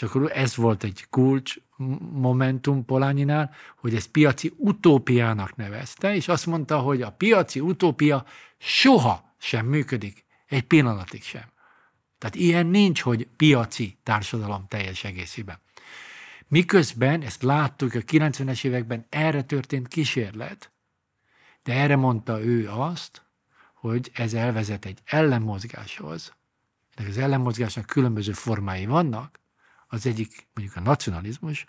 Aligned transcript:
És 0.00 0.06
akkor 0.06 0.30
ez 0.34 0.56
volt 0.56 0.84
egy 0.84 1.06
kulcs 1.10 1.56
momentum 2.12 2.84
Polányinál, 2.84 3.54
hogy 3.76 3.94
ez 3.94 4.06
piaci 4.06 4.52
utópiának 4.56 5.56
nevezte, 5.56 6.14
és 6.14 6.28
azt 6.28 6.46
mondta, 6.46 6.78
hogy 6.78 7.02
a 7.02 7.12
piaci 7.12 7.60
utópia 7.60 8.24
soha 8.58 9.34
sem 9.38 9.66
működik, 9.66 10.24
egy 10.46 10.62
pillanatig 10.62 11.22
sem. 11.22 11.44
Tehát 12.18 12.34
ilyen 12.34 12.66
nincs, 12.66 13.00
hogy 13.00 13.28
piaci 13.36 13.98
társadalom 14.02 14.64
teljes 14.68 15.04
egészében. 15.04 15.58
Miközben, 16.48 17.22
ezt 17.22 17.42
láttuk 17.42 17.94
a 17.94 17.98
90-es 17.98 18.64
években, 18.64 19.06
erre 19.08 19.42
történt 19.42 19.88
kísérlet, 19.88 20.70
de 21.62 21.72
erre 21.72 21.96
mondta 21.96 22.42
ő 22.42 22.68
azt, 22.68 23.22
hogy 23.74 24.10
ez 24.14 24.34
elvezet 24.34 24.84
egy 24.84 24.98
ellenmozgáshoz. 25.04 26.34
De 26.96 27.08
az 27.08 27.18
ellenmozgásnak 27.18 27.86
különböző 27.86 28.32
formái 28.32 28.86
vannak, 28.86 29.39
az 29.90 30.06
egyik 30.06 30.48
mondjuk 30.54 30.76
a 30.76 30.80
nacionalizmus, 30.80 31.66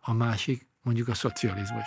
a 0.00 0.12
másik 0.12 0.68
mondjuk 0.82 1.08
a 1.08 1.14
szocializmus. 1.14 1.86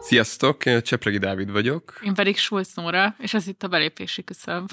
Sziasztok, 0.00 0.82
Csepregi 0.82 1.18
Dávid 1.18 1.50
vagyok. 1.50 1.98
Én 2.02 2.14
pedig 2.14 2.36
Schulz 2.36 2.74
Nóra, 2.74 3.14
és 3.18 3.34
ez 3.34 3.46
itt 3.46 3.62
a 3.62 3.68
belépési 3.68 4.24
küszöb. 4.24 4.70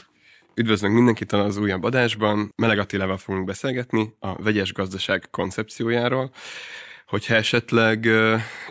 Üdvözlünk 0.55 0.93
mindenkit 0.93 1.31
az 1.31 1.57
újabb 1.57 1.83
adásban. 1.83 2.53
Meleg 2.55 2.79
Attilával 2.79 3.17
fogunk 3.17 3.45
beszélgetni 3.45 4.15
a 4.19 4.41
vegyes 4.41 4.73
gazdaság 4.73 5.27
koncepciójáról. 5.31 6.31
Hogyha 7.13 7.35
esetleg 7.35 8.07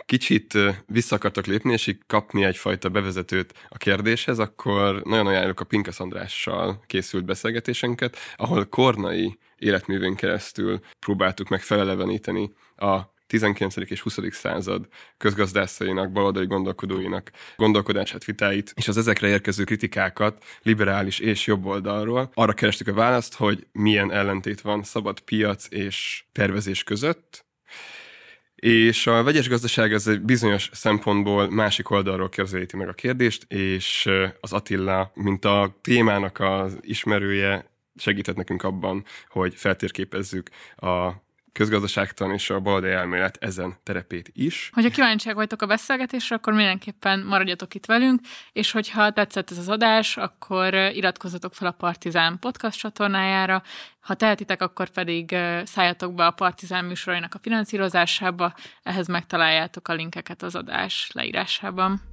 kicsit 0.05 0.57
vissza 0.85 1.15
akartok 1.15 1.45
lépni, 1.45 1.71
és 1.71 1.87
így 1.87 1.97
kapni 2.07 2.43
egyfajta 2.43 2.89
bevezetőt 2.89 3.53
a 3.69 3.77
kérdéshez, 3.77 4.39
akkor 4.39 5.01
nagyon 5.03 5.27
ajánlok 5.27 5.59
a 5.59 5.63
Pinkas 5.63 5.99
Andrással 5.99 6.83
készült 6.87 7.25
beszélgetésünket, 7.25 8.17
ahol 8.35 8.65
kornai 8.65 9.37
életművén 9.57 10.15
keresztül 10.15 10.79
próbáltuk 10.99 11.49
meg 11.49 11.61
feleleveníteni 11.61 12.53
a 12.75 12.99
19. 13.27 13.75
és 13.75 14.01
20. 14.01 14.17
század 14.29 14.87
közgazdászainak, 15.17 16.11
baloldali 16.11 16.45
gondolkodóinak 16.45 17.31
gondolkodását, 17.55 18.25
vitáit, 18.25 18.73
és 18.75 18.87
az 18.87 18.97
ezekre 18.97 19.27
érkező 19.27 19.63
kritikákat 19.63 20.43
liberális 20.61 21.19
és 21.19 21.47
jobb 21.47 21.65
oldalról. 21.65 22.31
Arra 22.33 22.53
kerestük 22.53 22.87
a 22.87 22.93
választ, 22.93 23.35
hogy 23.35 23.67
milyen 23.71 24.11
ellentét 24.11 24.61
van 24.61 24.83
szabad 24.83 25.19
piac 25.19 25.67
és 25.69 26.23
tervezés 26.31 26.83
között, 26.83 27.45
és 28.63 29.07
a 29.07 29.23
vegyes 29.23 29.49
gazdaság 29.49 29.93
ez 29.93 30.07
egy 30.07 30.21
bizonyos 30.21 30.69
szempontból 30.73 31.49
másik 31.49 31.89
oldalról 31.89 32.29
közelíti 32.29 32.77
meg 32.77 32.87
a 32.87 32.93
kérdést, 32.93 33.45
és 33.51 34.09
az 34.39 34.53
Attila, 34.53 35.11
mint 35.13 35.45
a 35.45 35.77
témának 35.81 36.39
az 36.39 36.77
ismerője, 36.81 37.71
segített 37.95 38.35
nekünk 38.35 38.63
abban, 38.63 39.03
hogy 39.29 39.53
feltérképezzük 39.55 40.49
a 40.75 41.11
közgazdaságtan 41.53 42.31
és 42.31 42.49
a 42.49 42.59
baloldali 42.59 42.93
elmélet 42.93 43.37
ezen 43.39 43.75
terepét 43.83 44.29
is. 44.33 44.69
Hogyha 44.73 44.89
kíváncsiak 44.89 45.35
vagytok 45.35 45.61
a 45.61 45.65
beszélgetésre, 45.65 46.35
akkor 46.35 46.53
mindenképpen 46.53 47.19
maradjatok 47.19 47.73
itt 47.73 47.85
velünk, 47.85 48.19
és 48.51 48.71
hogyha 48.71 49.11
tetszett 49.11 49.51
ez 49.51 49.57
az 49.57 49.69
adás, 49.69 50.17
akkor 50.17 50.73
iratkozzatok 50.73 51.53
fel 51.53 51.67
a 51.67 51.71
Partizán 51.71 52.39
podcast 52.39 52.79
csatornájára, 52.79 53.63
ha 53.99 54.13
tehetitek, 54.13 54.61
akkor 54.61 54.89
pedig 54.89 55.35
szálljatok 55.63 56.13
be 56.13 56.25
a 56.25 56.31
Partizán 56.31 56.85
műsorainak 56.85 57.33
a 57.33 57.39
finanszírozásába, 57.41 58.53
ehhez 58.83 59.07
megtaláljátok 59.07 59.87
a 59.87 59.93
linkeket 59.93 60.41
az 60.43 60.55
adás 60.55 61.09
leírásában. 61.13 62.12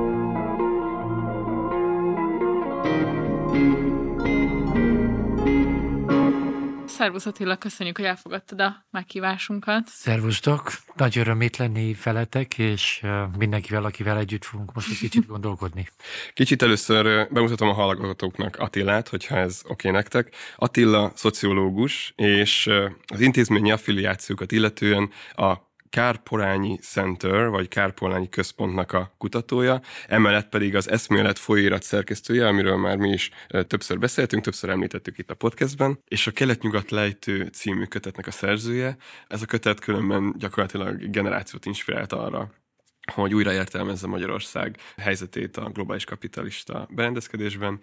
Szervusz 7.01 7.25
Attila, 7.25 7.55
köszönjük, 7.55 7.97
hogy 7.97 8.05
elfogadtad 8.05 8.61
a 8.61 8.85
meghívásunkat. 8.91 9.87
Szervusztok, 9.87 10.71
nagy 10.95 11.17
öröm 11.17 11.41
itt 11.41 11.57
lenni 11.57 11.95
veletek, 12.03 12.57
és 12.57 13.05
mindenkivel, 13.37 13.83
akivel 13.85 14.17
együtt 14.17 14.43
fogunk 14.43 14.73
most 14.73 14.89
egy 14.89 14.97
kicsit 14.97 15.27
gondolkodni. 15.27 15.87
Kicsit 16.33 16.61
először 16.61 17.27
bemutatom 17.31 17.69
a 17.69 17.73
hallgatóknak 17.73 18.55
Attilát, 18.59 19.07
hogyha 19.07 19.35
ez 19.35 19.61
oké 19.63 19.71
okay 19.71 19.91
nektek. 19.91 20.35
Attila 20.55 21.11
szociológus, 21.15 22.13
és 22.15 22.69
az 23.05 23.19
intézményi 23.19 23.71
affiliációkat 23.71 24.51
illetően 24.51 25.09
a 25.35 25.70
Kárporányi 25.91 26.77
Center, 26.77 27.47
vagy 27.47 27.67
Kárporányi 27.67 28.29
Központnak 28.29 28.91
a 28.91 29.13
kutatója, 29.17 29.81
emellett 30.07 30.49
pedig 30.49 30.75
az 30.75 30.89
eszmélet 30.89 31.39
folyóirat 31.39 31.83
szerkesztője, 31.83 32.47
amiről 32.47 32.77
már 32.77 32.97
mi 32.97 33.09
is 33.09 33.29
többször 33.67 33.99
beszéltünk, 33.99 34.43
többször 34.43 34.69
említettük 34.69 35.17
itt 35.17 35.31
a 35.31 35.35
podcastben, 35.35 35.99
és 36.07 36.27
a 36.27 36.31
Kelet-Nyugat 36.31 36.91
lejtő 36.91 37.45
című 37.45 37.83
kötetnek 37.83 38.27
a 38.27 38.31
szerzője. 38.31 38.97
Ez 39.27 39.41
a 39.41 39.45
kötet 39.45 39.79
különben 39.79 40.35
gyakorlatilag 40.37 41.09
generációt 41.09 41.65
inspirált 41.65 42.13
arra, 42.13 42.51
hogy 43.13 43.33
újra 43.33 43.53
értelmezze 43.53 44.07
Magyarország 44.07 44.77
helyzetét 44.97 45.57
a 45.57 45.69
globális 45.69 46.03
kapitalista 46.03 46.87
berendezkedésben, 46.89 47.79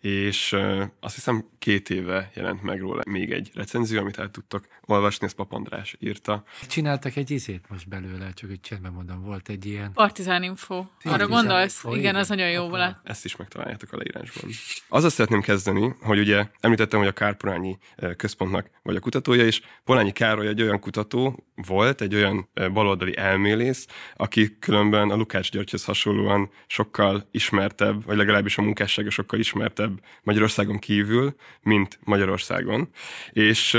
és 0.00 0.56
azt 1.00 1.14
hiszem 1.14 1.48
két 1.58 1.90
éve 1.90 2.30
jelent 2.34 2.62
meg 2.62 2.80
róla 2.80 3.02
még 3.08 3.32
egy 3.32 3.50
recenzió, 3.54 4.00
amit 4.00 4.18
el 4.18 4.30
tudtok 4.30 4.66
olvasni, 4.84 5.26
ezt 5.26 5.34
Papandrás 5.34 5.96
írta. 5.98 6.44
Csináltak 6.68 7.16
egy 7.16 7.30
izét 7.30 7.64
most 7.68 7.88
belőle, 7.88 8.32
csak 8.32 8.50
egy 8.50 8.60
csendben 8.60 8.92
mondom, 8.92 9.22
volt 9.22 9.48
egy 9.48 9.66
ilyen... 9.66 9.92
Partizán 9.92 10.42
Info. 10.42 10.84
Arra 11.02 11.26
gondolsz? 11.26 11.74
Info, 11.74 11.88
igen, 11.88 12.00
igen, 12.00 12.14
az 12.14 12.28
nagyon 12.28 12.50
jó 12.50 12.68
volt. 12.68 12.96
Ezt 13.04 13.24
is 13.24 13.36
megtaláljátok 13.36 13.92
a 13.92 13.96
leírásban. 13.96 14.50
Azzal 14.88 15.10
szeretném 15.10 15.40
kezdeni, 15.40 15.94
hogy 16.00 16.18
ugye 16.18 16.46
említettem, 16.60 16.98
hogy 16.98 17.08
a 17.08 17.12
Kárporányi 17.12 17.78
központnak 18.16 18.70
vagy 18.82 18.96
a 18.96 19.00
kutatója, 19.00 19.44
és 19.44 19.60
Polányi 19.84 20.12
Károly 20.12 20.46
egy 20.46 20.62
olyan 20.62 20.80
kutató 20.80 21.46
volt, 21.54 22.00
egy 22.00 22.14
olyan 22.14 22.48
baloldali 22.72 23.16
elmélész, 23.16 23.86
aki 24.16 24.58
különben 24.58 25.10
a 25.10 25.16
Lukács 25.16 25.50
Györgyhöz 25.50 25.84
hasonlóan 25.84 26.50
sokkal 26.66 27.28
ismertebb, 27.30 28.04
vagy 28.04 28.16
legalábbis 28.16 28.58
a 28.58 28.62
munkássága 28.62 29.10
sokkal 29.10 29.38
ismertebb 29.38 29.89
kevesebb 29.90 30.22
Magyarországon 30.22 30.78
kívül, 30.78 31.34
mint 31.62 31.98
Magyarországon. 32.04 32.88
És 33.32 33.78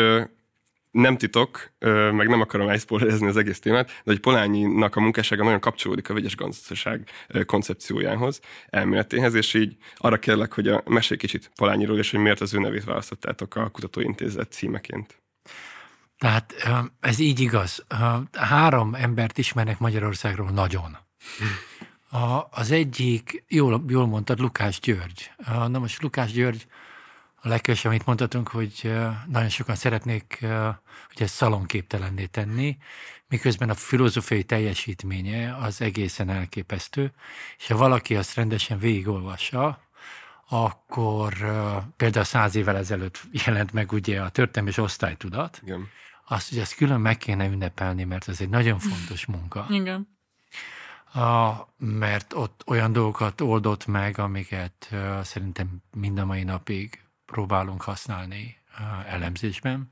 nem 0.91 1.17
titok, 1.17 1.71
meg 2.11 2.27
nem 2.27 2.41
akarom 2.41 2.69
elszpoilerezni 2.69 3.27
az 3.27 3.37
egész 3.37 3.59
témát, 3.59 3.85
de 3.85 4.11
hogy 4.11 4.19
Polányinak 4.19 4.95
a 4.95 4.99
munkássága 4.99 5.43
nagyon 5.43 5.59
kapcsolódik 5.59 6.09
a 6.09 6.13
vegyes 6.13 6.35
gazdaság 6.35 7.09
koncepciójához, 7.45 8.39
elméletéhez, 8.69 9.33
és 9.33 9.53
így 9.53 9.77
arra 9.95 10.19
kérlek, 10.19 10.53
hogy 10.53 10.67
a 10.67 10.83
mesélj 10.85 11.19
kicsit 11.19 11.51
Polányiról, 11.55 11.97
és 11.97 12.11
hogy 12.11 12.19
miért 12.19 12.41
az 12.41 12.53
ő 12.53 12.59
nevét 12.59 12.83
választottátok 12.83 13.55
a 13.55 13.69
Kutatóintézet 13.69 14.51
címeként. 14.51 15.21
Tehát 16.17 16.53
ez 16.99 17.19
így 17.19 17.39
igaz. 17.39 17.85
Három 18.31 18.95
embert 18.95 19.37
ismernek 19.37 19.79
Magyarországról 19.79 20.49
nagyon. 20.49 20.97
A, 22.11 22.47
az 22.51 22.71
egyik, 22.71 23.43
jól, 23.47 23.83
jól 23.87 24.07
mondtad, 24.07 24.39
Lukás 24.39 24.79
György. 24.79 25.31
Na 25.45 25.79
most 25.79 26.01
Lukás 26.01 26.31
György, 26.31 26.67
a 27.35 27.47
legkevesebb, 27.47 27.91
amit 27.91 28.05
mondhatunk, 28.05 28.47
hogy 28.47 28.93
nagyon 29.27 29.49
sokan 29.49 29.75
szeretnék, 29.75 30.45
hogy 31.07 31.21
ezt 31.21 31.33
szalonképtelenné 31.33 32.25
tenni, 32.25 32.77
miközben 33.27 33.69
a 33.69 33.73
filozófiai 33.73 34.43
teljesítménye 34.43 35.55
az 35.55 35.81
egészen 35.81 36.29
elképesztő, 36.29 37.11
és 37.57 37.67
ha 37.67 37.77
valaki 37.77 38.15
azt 38.15 38.35
rendesen 38.35 38.79
végigolvassa, 38.79 39.79
akkor 40.49 41.33
például 41.97 42.25
száz 42.25 42.55
évvel 42.55 42.77
ezelőtt 42.77 43.21
jelent 43.31 43.73
meg 43.73 43.91
ugye 43.91 44.21
a 44.21 44.29
történelmi 44.29 44.69
és 44.69 44.77
osztálytudat, 44.77 45.61
Igen. 45.63 45.87
azt, 46.27 46.49
hogy 46.49 46.57
ezt 46.57 46.75
külön 46.75 46.99
meg 46.99 47.17
kéne 47.17 47.45
ünnepelni, 47.45 48.03
mert 48.03 48.27
ez 48.27 48.41
egy 48.41 48.49
nagyon 48.49 48.79
fontos 48.79 49.25
munka. 49.25 49.67
Igen 49.69 50.19
a, 51.13 51.67
mert 51.77 52.33
ott 52.33 52.63
olyan 52.65 52.91
dolgokat 52.91 53.41
oldott 53.41 53.85
meg, 53.85 54.19
amiket 54.19 54.89
uh, 54.91 55.21
szerintem 55.21 55.81
mind 55.93 56.19
a 56.19 56.25
mai 56.25 56.43
napig 56.43 57.03
próbálunk 57.25 57.81
használni 57.81 58.57
uh, 58.79 59.13
elemzésben. 59.13 59.91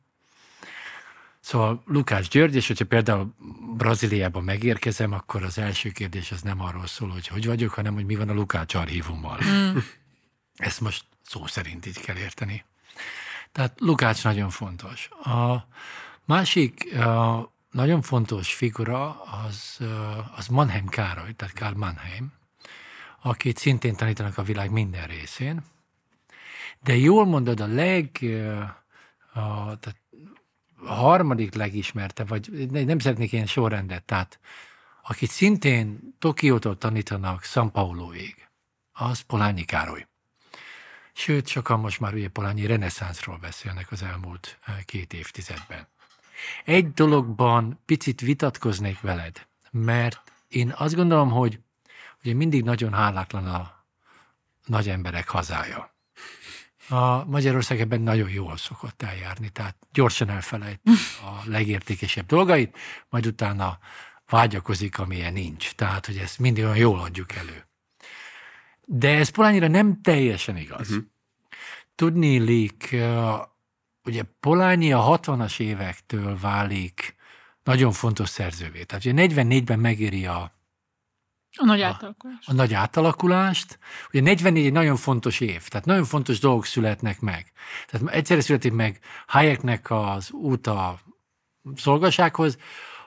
Szóval 1.39 1.83
Lukács 1.86 2.30
György, 2.30 2.56
és 2.56 2.68
hogyha 2.68 2.86
például 2.86 3.33
Brazíliában 3.77 4.44
megérkezem, 4.44 5.13
akkor 5.13 5.44
az 5.44 5.57
első 5.57 5.89
kérdés 5.89 6.31
az 6.31 6.42
nem 6.42 6.62
arról 6.62 6.88
szól, 6.88 7.10
hogy 7.10 7.27
hogy 7.27 7.45
vagyok, 7.45 7.74
hanem 7.74 7.94
hogy 7.94 8.06
mi 8.06 8.16
van 8.16 8.30
a 8.30 8.33
Lukács 8.33 8.74
archívummal. 8.74 9.39
Mm. 9.45 9.77
Ezt 10.57 10.81
most 10.81 11.06
szó 11.24 11.45
szerint 11.45 11.86
így 11.86 12.00
kell 12.00 12.16
érteni. 12.16 12.63
Tehát 13.51 13.80
Lukács 13.80 14.24
nagyon 14.24 14.50
fontos. 14.50 15.10
A 15.24 15.68
másik 16.25 16.98
a 16.98 17.51
nagyon 17.71 18.01
fontos 18.01 18.54
figura 18.54 19.21
az, 19.21 19.77
az 20.36 20.48
Mannheim 20.48 20.88
Károly, 20.88 21.33
tehát 21.33 21.54
Karl 21.54 21.77
Mannheim, 21.77 22.33
akit 23.21 23.57
szintén 23.57 23.95
tanítanak 23.95 24.38
a 24.38 24.44
világ 24.44 24.71
minden 24.71 25.07
részén. 25.07 25.63
De 26.83 26.95
jól 26.95 27.25
mondod, 27.25 27.60
a 27.60 27.68
leg, 27.68 28.10
a, 29.33 29.77
tehát 29.80 29.95
a 30.75 30.94
harmadik 30.94 31.54
legismerte, 31.54 32.24
vagy 32.24 32.69
nem 32.71 33.00
szeretnék 33.00 33.31
ilyen 33.31 33.45
sorrendet, 33.45 34.04
tehát 34.04 34.39
akit 35.04 35.30
szintén 35.30 36.16
Tokiótól 36.19 36.77
tanítanak 36.77 37.44
São 37.44 37.69
Pauloig, 37.71 38.48
az 38.92 39.19
Polányi 39.19 39.63
Károly. 39.63 40.07
Sőt, 41.13 41.48
sokan 41.48 41.80
most 41.80 42.00
már 42.00 42.13
ugye 42.13 42.30
Polányi 42.30 42.66
reneszánszról 42.66 43.38
beszélnek 43.38 43.92
az 43.92 44.04
elmúlt 44.04 44.60
két 44.86 45.13
évtizedben. 45.13 45.88
Egy 46.65 46.94
dologban 46.94 47.80
picit 47.86 48.21
vitatkoznék 48.21 49.01
veled, 49.01 49.47
mert 49.71 50.31
én 50.47 50.74
azt 50.77 50.95
gondolom, 50.95 51.30
hogy 51.30 51.59
ugye 52.24 52.33
mindig 52.33 52.63
nagyon 52.63 52.94
hálátlan 52.94 53.45
a 53.45 53.86
nagy 54.65 54.89
emberek 54.89 55.30
hazája. 55.30 55.94
A 56.89 57.25
Magyarország 57.25 57.80
ebben 57.80 58.01
nagyon 58.01 58.30
jól 58.30 58.57
szokott 58.57 59.01
eljárni, 59.01 59.50
tehát 59.50 59.75
gyorsan 59.91 60.30
elfelejt 60.30 60.81
a 61.21 61.50
legértékesebb 61.50 62.25
dolgait, 62.25 62.77
majd 63.09 63.25
utána 63.25 63.80
vágyakozik, 64.30 65.00
amilyen 65.00 65.33
nincs. 65.33 65.71
Tehát, 65.71 66.06
hogy 66.06 66.18
ezt 66.18 66.39
mindig 66.39 66.63
olyan 66.63 66.77
jól 66.77 67.00
adjuk 67.00 67.35
elő. 67.35 67.68
De 68.85 69.18
ez 69.18 69.30
Polányira 69.30 69.68
nem 69.68 70.01
teljesen 70.01 70.57
igaz. 70.57 70.89
Uh-huh. 70.89 71.06
Tudni 71.95 72.33
illik, 72.33 72.95
ugye 74.09 74.23
Polányi 74.39 74.94
a 74.94 75.19
60-as 75.21 75.59
évektől 75.59 76.38
válik 76.39 77.15
nagyon 77.63 77.91
fontos 77.91 78.29
szerzővé. 78.29 78.83
Tehát 78.83 79.06
ugye 79.06 79.27
44-ben 79.27 79.79
megéri 79.79 80.25
a 80.25 80.57
a 81.57 81.65
nagy 81.65 81.81
átalakulást. 81.81 82.47
A, 82.47 82.51
a 82.51 82.56
nagy 82.56 82.73
átalakulást. 82.73 83.79
Ugye 84.09 84.21
44 84.21 84.65
egy 84.65 84.71
nagyon 84.71 84.95
fontos 84.95 85.39
év, 85.39 85.67
tehát 85.67 85.85
nagyon 85.85 86.03
fontos 86.06 86.39
dolgok 86.39 86.65
születnek 86.65 87.19
meg. 87.19 87.51
Tehát 87.88 88.15
egyszerre 88.15 88.41
születik 88.41 88.71
meg 88.71 89.00
Hayeknek 89.27 89.91
az 89.91 90.31
út 90.31 90.67
a 90.67 91.00
szolgasághoz, 91.75 92.57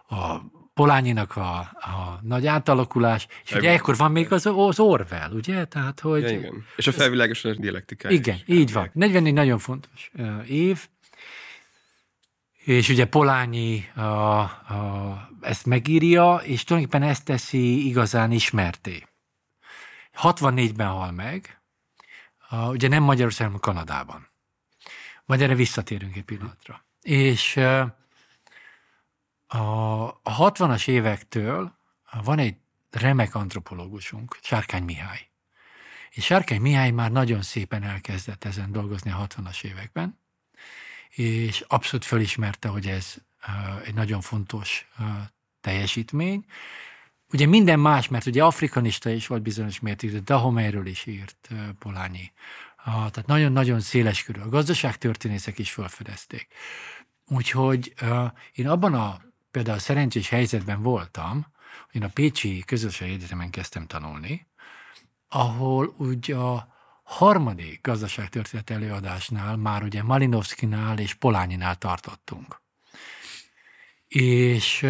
a 0.09 0.37
Polányinak 0.75 1.37
a, 1.37 1.59
a 1.81 2.19
nagy 2.23 2.47
átalakulás, 2.47 3.27
és 3.45 3.55
ugye 3.55 3.71
ekkor 3.71 3.97
van 3.97 4.13
még 4.13 4.33
az, 4.33 4.47
az 4.47 4.81
Orwell, 4.81 5.31
ugye? 5.33 5.65
Tehát, 5.65 6.01
hogy... 6.01 6.23
Ja, 6.23 6.29
igen. 6.29 6.65
És 6.77 6.87
a 6.87 6.93
felvilágosodás 6.93 7.57
dialektikája. 7.57 8.15
Igen, 8.15 8.37
is. 8.47 8.57
így 8.57 8.73
van. 8.73 8.91
44 8.93 9.33
nagyon 9.33 9.59
fontos 9.59 10.11
év, 10.47 10.89
és 12.65 12.89
ugye 12.89 13.05
Polányi 13.07 13.91
a, 13.95 14.41
a, 14.41 15.31
ezt 15.41 15.67
megírja, 15.67 16.35
és 16.35 16.65
tulajdonképpen 16.65 17.09
ezt 17.09 17.25
teszi 17.25 17.87
igazán 17.87 18.31
ismerté. 18.31 19.07
64-ben 20.23 20.89
hal 20.89 21.11
meg, 21.11 21.61
a, 22.49 22.69
ugye 22.69 22.89
nem 22.89 23.03
Magyarországon, 23.03 23.59
hanem 23.61 23.75
Kanadában. 23.75 24.31
Majd 25.25 25.41
erre 25.41 25.55
visszatérünk 25.55 26.17
egy 26.17 26.25
pillanatra. 26.25 26.85
És 27.03 27.57
a, 29.47 30.19
a 30.23 30.51
60-as 30.53 30.89
évektől 30.89 31.79
van 32.23 32.39
egy 32.39 32.57
remek 32.91 33.35
antropológusunk, 33.35 34.39
Sárkány 34.43 34.83
Mihály. 34.83 35.29
És 36.11 36.25
Sárkány 36.25 36.61
Mihály 36.61 36.91
már 36.91 37.11
nagyon 37.11 37.43
szépen 37.43 37.83
elkezdett 37.83 38.45
ezen 38.45 38.73
dolgozni 38.73 39.11
a 39.11 39.27
60-as 39.27 39.65
években, 39.65 40.22
és 41.15 41.65
abszolút 41.69 42.05
felismerte, 42.05 42.69
hogy 42.69 42.87
ez 42.87 43.15
egy 43.85 43.95
nagyon 43.95 44.21
fontos 44.21 44.89
teljesítmény. 45.61 46.45
Ugye 47.33 47.47
minden 47.47 47.81
más, 47.81 48.09
mert 48.09 48.27
ugye 48.27 48.45
afrikanista 48.45 49.11
is 49.11 49.27
volt 49.27 49.43
bizonyos 49.43 49.81
mértékben, 49.81 50.25
de 50.25 50.33
Dahomeyről 50.33 50.87
is 50.87 51.07
írt 51.07 51.49
Polányi. 51.79 52.33
Tehát 52.85 53.27
nagyon-nagyon 53.27 53.81
széles 53.81 54.23
körül. 54.25 54.43
A 54.43 54.49
gazdaságtörténészek 54.49 55.59
is 55.59 55.71
felfedezték. 55.71 56.49
Úgyhogy 57.27 57.95
én 58.53 58.69
abban 58.69 58.95
a 58.95 59.21
például 59.51 59.79
szerencsés 59.79 60.29
helyzetben 60.29 60.83
voltam, 60.83 61.47
én 61.93 62.05
a 62.05 62.09
Pécsi 62.09 62.63
Közösségi 62.67 63.13
Egyetemen 63.13 63.51
kezdtem 63.51 63.87
tanulni, 63.87 64.47
ahol 65.29 65.95
ugye 65.97 66.37
a 66.37 66.72
harmadik 67.03 67.81
gazdaságtörténet 67.83 68.71
előadásnál 68.71 69.57
már 69.57 69.83
ugye 69.83 70.03
Malinovszkinál 70.03 70.99
és 70.99 71.15
Polányinál 71.15 71.77
tartottunk. 71.77 72.61
És 74.09 74.81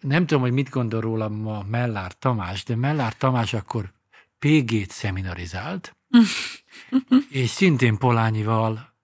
nem 0.00 0.26
tudom, 0.26 0.40
hogy 0.40 0.52
mit 0.52 0.68
gondol 0.68 1.00
rólam 1.00 1.46
a 1.46 1.62
Mellár 1.62 2.12
Tamás, 2.18 2.64
de 2.64 2.76
Mellár 2.76 3.16
Tamás 3.16 3.54
akkor 3.54 3.92
PG-t 4.38 4.90
szeminarizált, 4.90 5.96
és 7.30 7.50
szintén 7.50 7.98
Polányival 7.98 8.94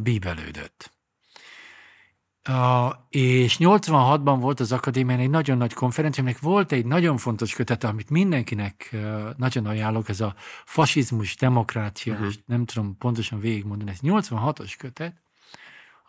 bíbelődött. 0.00 0.98
Uh, 2.48 2.92
és 3.08 3.56
86-ban 3.60 4.36
volt 4.40 4.60
az 4.60 4.72
akadémián 4.72 5.18
egy 5.18 5.30
nagyon 5.30 5.56
nagy 5.56 5.72
konferencia, 5.72 6.22
aminek 6.22 6.40
volt 6.40 6.72
egy 6.72 6.86
nagyon 6.86 7.16
fontos 7.16 7.54
kötete, 7.54 7.88
amit 7.88 8.10
mindenkinek 8.10 8.96
nagyon 9.36 9.66
ajánlok, 9.66 10.08
ez 10.08 10.20
a 10.20 10.34
fasizmus, 10.64 11.36
demokrácia, 11.36 12.12
uh-huh. 12.14 12.32
nem 12.46 12.64
tudom 12.64 12.96
pontosan 12.98 13.40
végigmondani, 13.40 13.90
ez 13.90 13.98
86-os 14.02 14.74
kötet, 14.78 15.20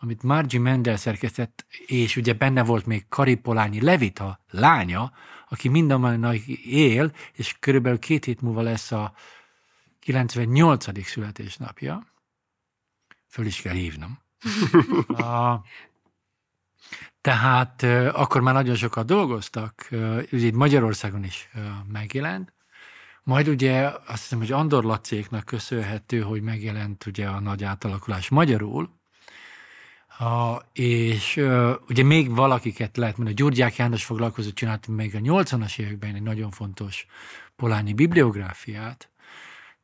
amit 0.00 0.22
Margie 0.22 0.60
Mendel 0.60 0.96
szerkesztett, 0.96 1.66
és 1.86 2.16
ugye 2.16 2.32
benne 2.32 2.62
volt 2.62 2.86
még 2.86 3.08
Karipolányi 3.08 3.80
Levita 3.80 4.40
lánya, 4.50 5.12
aki 5.48 5.68
minden 5.68 6.34
él, 6.64 7.12
és 7.32 7.56
körülbelül 7.60 7.98
két 7.98 8.24
hét 8.24 8.40
múlva 8.40 8.60
lesz 8.60 8.92
a 8.92 9.12
98. 10.00 11.06
születésnapja. 11.06 12.06
Föl 13.28 13.46
is 13.46 13.60
kell 13.60 13.74
hívnom. 13.74 14.18
a, 15.06 15.62
tehát 17.20 17.82
akkor 18.12 18.40
már 18.40 18.54
nagyon 18.54 18.74
sokat 18.74 19.06
dolgoztak, 19.06 19.88
ugye 20.32 20.46
itt 20.46 20.54
Magyarországon 20.54 21.24
is 21.24 21.50
megjelent, 21.92 22.52
majd 23.22 23.48
ugye 23.48 23.90
azt 24.06 24.22
hiszem, 24.22 24.38
hogy 24.38 24.52
Andor 24.52 24.84
Lacéknak 24.84 25.44
köszönhető, 25.44 26.20
hogy 26.20 26.42
megjelent 26.42 27.06
ugye 27.06 27.26
a 27.26 27.40
nagy 27.40 27.64
átalakulás 27.64 28.28
magyarul, 28.28 29.00
a, 30.18 30.62
és 30.72 31.36
uh, 31.36 31.72
ugye 31.88 32.02
még 32.02 32.34
valakiket 32.34 32.96
lehet 32.96 33.16
mondani, 33.16 33.36
Gyurgyák 33.36 33.76
János 33.76 34.04
foglalkozott, 34.04 34.54
csinált 34.54 34.86
még 34.86 35.14
a 35.14 35.18
80-as 35.18 35.78
években 35.78 36.14
egy 36.14 36.22
nagyon 36.22 36.50
fontos 36.50 37.06
polányi 37.56 37.92
bibliográfiát, 37.92 39.10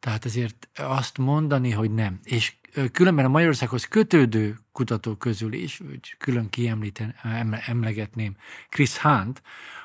tehát 0.00 0.24
ezért 0.24 0.68
azt 0.74 1.18
mondani, 1.18 1.70
hogy 1.70 1.94
nem. 1.94 2.20
És 2.22 2.54
különben 2.92 3.24
a 3.24 3.28
Magyarországhoz 3.28 3.84
kötődő 3.84 4.58
kutatók 4.72 5.18
közül 5.18 5.52
is, 5.52 5.78
hogy 5.78 6.14
külön 6.18 6.50
kiemlíten, 6.50 7.14
emlegetném 7.66 8.36
Chris 8.68 8.98
Hunt, 8.98 9.42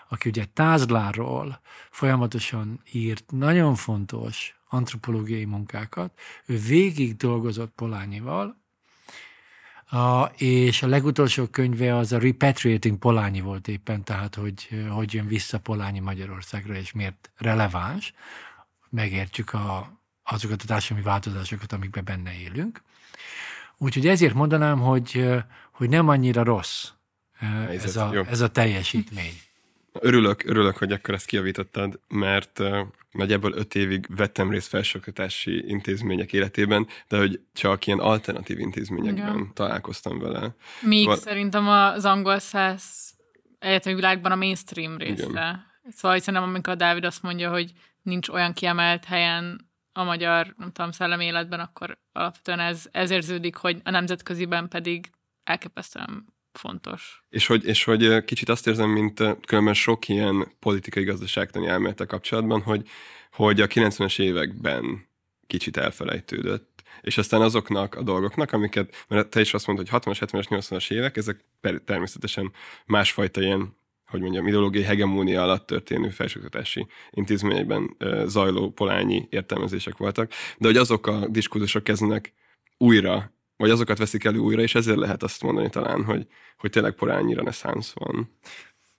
aki 0.09 0.29
ugye 0.29 0.45
Tázláról 0.45 1.59
folyamatosan 1.89 2.81
írt 2.91 3.31
nagyon 3.31 3.75
fontos 3.75 4.59
antropológiai 4.69 5.45
munkákat. 5.45 6.19
Ő 6.45 6.57
végig 6.57 7.15
dolgozott 7.15 7.71
Polányival, 7.75 8.61
a, 9.93 10.31
és 10.37 10.83
a 10.83 10.87
legutolsó 10.87 11.47
könyve 11.47 11.95
az 11.95 12.11
a 12.11 12.17
Repatriating 12.17 12.97
Polányi 12.97 13.41
volt 13.41 13.67
éppen, 13.67 14.03
tehát 14.03 14.35
hogy, 14.35 14.85
hogy 14.89 15.13
jön 15.13 15.27
vissza 15.27 15.59
Polányi 15.59 15.99
Magyarországra, 15.99 16.75
és 16.75 16.91
miért 16.91 17.31
releváns. 17.35 18.13
Megértjük 18.89 19.53
a, 19.53 20.01
azokat 20.33 20.61
a 20.61 20.65
társadalmi 20.65 21.03
változásokat, 21.03 21.71
amikben 21.71 22.03
benne 22.03 22.31
élünk. 22.39 22.81
Úgyhogy 23.77 24.07
ezért 24.07 24.33
mondanám, 24.33 24.79
hogy, 24.79 25.25
hogy 25.71 25.89
nem 25.89 26.07
annyira 26.07 26.43
rossz 26.43 26.89
ez 27.69 27.95
a, 27.95 28.25
ez 28.29 28.41
a 28.41 28.47
teljesítmény. 28.47 29.33
Örülök, 29.99 30.43
örülök, 30.45 30.77
hogy 30.77 30.91
akkor 30.91 31.13
ezt 31.13 31.25
kiavítottad, 31.25 31.99
mert 32.07 32.59
uh, 32.59 32.79
nagyjából 33.11 33.53
öt 33.53 33.75
évig 33.75 34.05
vettem 34.15 34.49
részt 34.49 34.67
felsőoktatási 34.67 35.69
intézmények 35.69 36.33
életében, 36.33 36.87
de 37.07 37.17
hogy 37.17 37.39
csak 37.53 37.87
ilyen 37.87 37.99
alternatív 37.99 38.59
intézményekben 38.59 39.33
Igen. 39.33 39.51
találkoztam 39.53 40.19
vele. 40.19 40.55
Míg 40.81 41.01
szóval... 41.01 41.17
szerintem 41.17 41.67
az 41.67 42.05
angol 42.05 42.39
száz 42.39 43.13
egyetemi 43.59 43.95
világban 43.95 44.31
a 44.31 44.35
mainstream 44.35 44.97
része. 44.97 45.29
Igen. 45.29 45.65
Szóval 45.89 46.19
szerintem 46.19 46.49
amikor 46.49 46.73
a 46.73 46.75
Dávid 46.75 47.03
azt 47.05 47.21
mondja, 47.23 47.51
hogy 47.51 47.71
nincs 48.01 48.29
olyan 48.29 48.53
kiemelt 48.53 49.05
helyen 49.05 49.71
a 49.93 50.03
magyar, 50.03 50.53
nem 50.57 50.71
tudom, 50.71 50.91
szellemi 50.91 51.25
életben, 51.25 51.59
akkor 51.59 51.97
alapvetően 52.11 52.59
ez, 52.59 52.87
ez 52.91 53.09
érződik, 53.09 53.55
hogy 53.55 53.81
a 53.83 53.89
nemzetköziben 53.89 54.67
pedig 54.67 55.11
elképesztően 55.43 56.25
fontos. 56.51 57.23
És 57.29 57.47
hogy, 57.47 57.65
és 57.65 57.83
hogy 57.83 58.23
kicsit 58.23 58.49
azt 58.49 58.67
érzem, 58.67 58.89
mint 58.89 59.23
különben 59.45 59.73
sok 59.73 60.07
ilyen 60.07 60.47
politikai 60.59 61.03
gazdaságtani 61.03 61.67
elmélete 61.67 62.05
kapcsolatban, 62.05 62.61
hogy, 62.61 62.89
hogy 63.31 63.61
a 63.61 63.67
90-es 63.67 64.19
években 64.21 65.07
kicsit 65.47 65.77
elfelejtődött, 65.77 66.83
és 67.01 67.17
aztán 67.17 67.41
azoknak 67.41 67.95
a 67.95 68.03
dolgoknak, 68.03 68.51
amiket, 68.51 69.05
mert 69.07 69.29
te 69.29 69.39
is 69.39 69.53
azt 69.53 69.67
mondod, 69.67 69.89
hogy 69.89 70.01
60-as, 70.01 70.17
70-es, 70.19 70.45
80-as 70.49 70.91
évek, 70.91 71.17
ezek 71.17 71.43
természetesen 71.85 72.51
másfajta 72.85 73.41
ilyen 73.41 73.75
hogy 74.13 74.21
mondjam, 74.21 74.47
ideológiai 74.47 74.83
hegemónia 74.83 75.43
alatt 75.43 75.65
történő 75.65 76.09
felsőoktatási 76.09 76.87
intézményekben 77.11 77.97
zajló 78.25 78.71
polányi 78.71 79.27
értelmezések 79.29 79.97
voltak, 79.97 80.31
de 80.57 80.67
hogy 80.67 80.77
azok 80.77 81.07
a 81.07 81.27
diskurzusok 81.27 81.83
kezdenek 81.83 82.33
újra, 82.77 83.33
vagy 83.57 83.69
azokat 83.69 83.97
veszik 83.97 84.23
elő 84.23 84.37
újra, 84.37 84.61
és 84.61 84.75
ezért 84.75 84.97
lehet 84.97 85.23
azt 85.23 85.43
mondani 85.43 85.69
talán, 85.69 86.03
hogy, 86.03 86.27
hogy 86.57 86.69
tényleg 86.69 86.93
polányi 86.93 87.33
reneszánsz 87.33 87.93
van. 87.93 88.29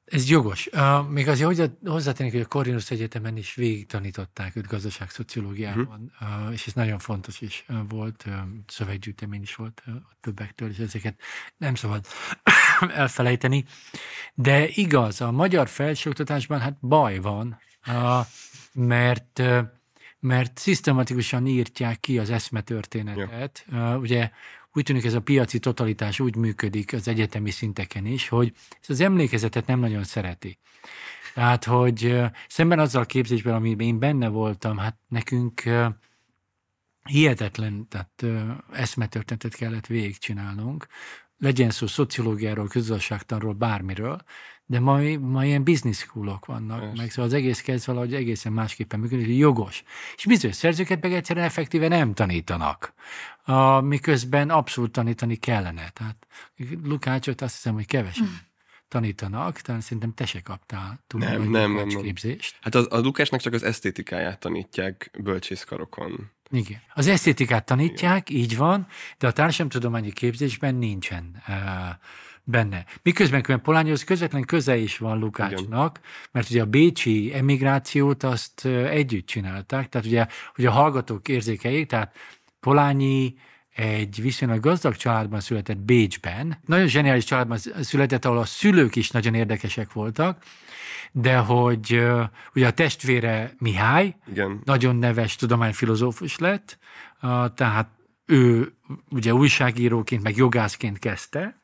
Ez 0.05 0.29
jogos. 0.29 0.69
Uh, 0.73 1.09
még 1.09 1.29
azért 1.29 1.47
hozzá, 1.49 1.67
hozzátennék, 1.85 2.33
hogy 2.33 2.41
a 2.41 2.47
Corvinus 2.47 2.91
Egyetemen 2.91 3.37
is 3.37 3.55
végig 3.55 3.87
tanították 3.87 4.57
őt 4.57 4.67
gazdaságszociológiában, 4.67 6.13
uh-huh. 6.21 6.47
uh, 6.47 6.53
és 6.53 6.67
ez 6.67 6.73
nagyon 6.73 6.99
fontos 6.99 7.41
is 7.41 7.65
uh, 7.69 7.77
volt, 7.89 8.25
uh, 8.27 8.35
szöveggyűjtemény 8.67 9.43
is 9.43 9.55
volt 9.55 9.83
uh, 9.87 9.95
a 9.95 10.17
többektől, 10.21 10.71
és 10.71 10.79
ezeket 10.79 11.21
nem 11.57 11.75
szabad 11.75 12.07
elfelejteni. 12.95 13.65
De 14.35 14.69
igaz, 14.69 15.21
a 15.21 15.31
magyar 15.31 15.69
felsőoktatásban 15.69 16.61
hát 16.61 16.77
baj 16.81 17.19
van, 17.19 17.59
uh, 17.87 18.27
mert 18.73 19.39
uh, 19.39 19.59
mert 20.19 20.59
szisztematikusan 20.59 21.47
írtják 21.47 22.01
ki 22.01 22.19
az 22.19 22.31
eszmetörténetet. 22.31 23.67
Ja. 23.71 23.95
Uh, 23.95 24.01
ugye 24.01 24.31
úgy 24.75 24.83
tűnik 24.83 25.05
ez 25.05 25.15
a 25.15 25.21
piaci 25.21 25.59
totalitás 25.59 26.21
úgy 26.21 26.37
működik 26.37 26.93
az 26.93 27.09
egyetemi 27.09 27.51
szinteken 27.51 28.07
is, 28.07 28.29
hogy 28.29 28.53
ez 28.83 28.91
az 28.91 29.01
emlékezetet 29.01 29.67
nem 29.67 29.79
nagyon 29.79 30.05
szereti. 30.05 30.59
Tehát, 31.35 31.65
hogy 31.65 32.21
szemben 32.49 32.79
azzal 32.79 33.03
a 33.03 33.07
képzésben, 33.07 33.55
amiben 33.55 33.87
én 33.87 33.99
benne 33.99 34.29
voltam, 34.29 34.77
hát 34.77 34.97
nekünk 35.09 35.63
hihetetlen, 37.03 37.89
tehát 37.89 38.25
eszmetörténetet 38.73 39.55
kellett 39.55 39.87
végigcsinálnunk, 39.87 40.87
legyen 41.39 41.71
szó 41.71 41.87
szociológiáról, 41.87 42.69
közgazdaságtanról, 42.69 43.53
bármiről, 43.53 44.23
de 44.67 44.81
ma, 44.81 45.19
ma 45.19 45.45
ilyen 45.45 45.65
business 45.65 45.97
schoolok 45.97 46.47
vannak, 46.47 46.81
Persze. 46.81 46.97
meg 46.97 47.11
szóval 47.11 47.25
az 47.25 47.33
egész 47.33 47.61
kezd 47.61 47.87
valahogy 47.87 48.15
egészen 48.15 48.53
másképpen 48.53 49.01
működik, 49.01 49.37
jogos. 49.37 49.83
És 50.17 50.25
bizonyos 50.25 50.57
szerzőket 50.57 51.03
meg 51.03 51.13
egyszerűen 51.13 51.47
effektíve 51.47 51.89
nem 51.89 52.15
tanítanak, 52.15 52.95
a, 53.45 53.81
miközben 53.81 54.51
abszolút 54.51 54.93
tanítani 54.93 55.37
kellene. 55.37 55.91
Tehát 55.93 56.27
Lukácsot 56.83 57.41
azt 57.41 57.55
hiszem, 57.55 57.75
hogy 57.75 57.87
kevesen. 57.87 58.27
Mm 58.27 58.53
tanítanak, 58.95 59.61
tehát 59.61 59.83
szerintem 59.83 60.15
te 60.15 60.27
se 60.27 60.41
kaptál 60.41 61.05
túl 61.07 61.21
nem, 61.21 61.39
nagy 61.39 61.51
nem, 61.51 61.73
nem, 61.73 61.87
nem. 61.87 62.03
képzést. 62.03 62.59
Hát 62.61 62.75
a, 62.75 62.87
a 62.91 62.99
Lukásnak 62.99 63.41
csak 63.41 63.53
az 63.53 63.63
esztétikáját 63.63 64.39
tanítják 64.39 65.11
bölcsészkarokon. 65.23 66.31
Igen. 66.51 66.81
Az 66.95 67.07
esztétikát 67.07 67.65
tanítják, 67.65 68.31
Igen. 68.31 68.43
így 68.43 68.57
van, 68.57 68.87
de 69.19 69.27
a 69.27 69.33
társadalomtudományi 69.33 70.13
képzésben 70.13 70.75
nincsen 70.75 71.43
uh, 71.49 71.55
benne. 72.45 72.85
Miközben 73.03 73.61
Polányhoz 73.63 74.05
közvetlen 74.05 74.45
köze 74.45 74.77
is 74.77 74.99
van 74.99 75.19
Lukácsnak, 75.19 75.99
Igen. 75.99 76.11
mert 76.33 76.51
ugye 76.51 76.63
a 76.63 76.67
bécsi 76.67 77.35
emigrációt 77.35 78.23
azt 78.23 78.67
együtt 78.67 79.27
csinálták, 79.27 79.89
tehát 79.89 80.07
ugye, 80.07 80.27
hogy 80.55 80.67
a 80.67 80.71
hallgatók 80.71 81.29
érzékeljék, 81.29 81.87
tehát 81.87 82.17
Polányi 82.61 83.35
egy 83.75 84.23
viszonylag 84.23 84.61
gazdag 84.61 84.97
családban 84.97 85.41
született 85.41 85.79
Bécsben. 85.79 86.59
Nagyon 86.67 86.87
zseniális 86.87 87.25
családban 87.25 87.59
született, 87.81 88.25
ahol 88.25 88.39
a 88.39 88.45
szülők 88.45 88.97
is 88.97 89.11
nagyon 89.11 89.35
érdekesek 89.35 89.93
voltak, 89.93 90.43
de 91.13 91.37
hogy 91.37 92.07
ugye 92.55 92.67
a 92.67 92.71
testvére 92.71 93.55
Mihály, 93.59 94.17
Igen. 94.31 94.61
nagyon 94.65 94.97
neves 94.97 95.37
tudományfilozófus 95.37 96.39
lett, 96.39 96.79
tehát 97.55 97.89
ő 98.27 98.75
ugye 99.11 99.35
újságíróként, 99.35 100.23
meg 100.23 100.37
jogászként 100.37 100.99
kezdte, 100.99 101.63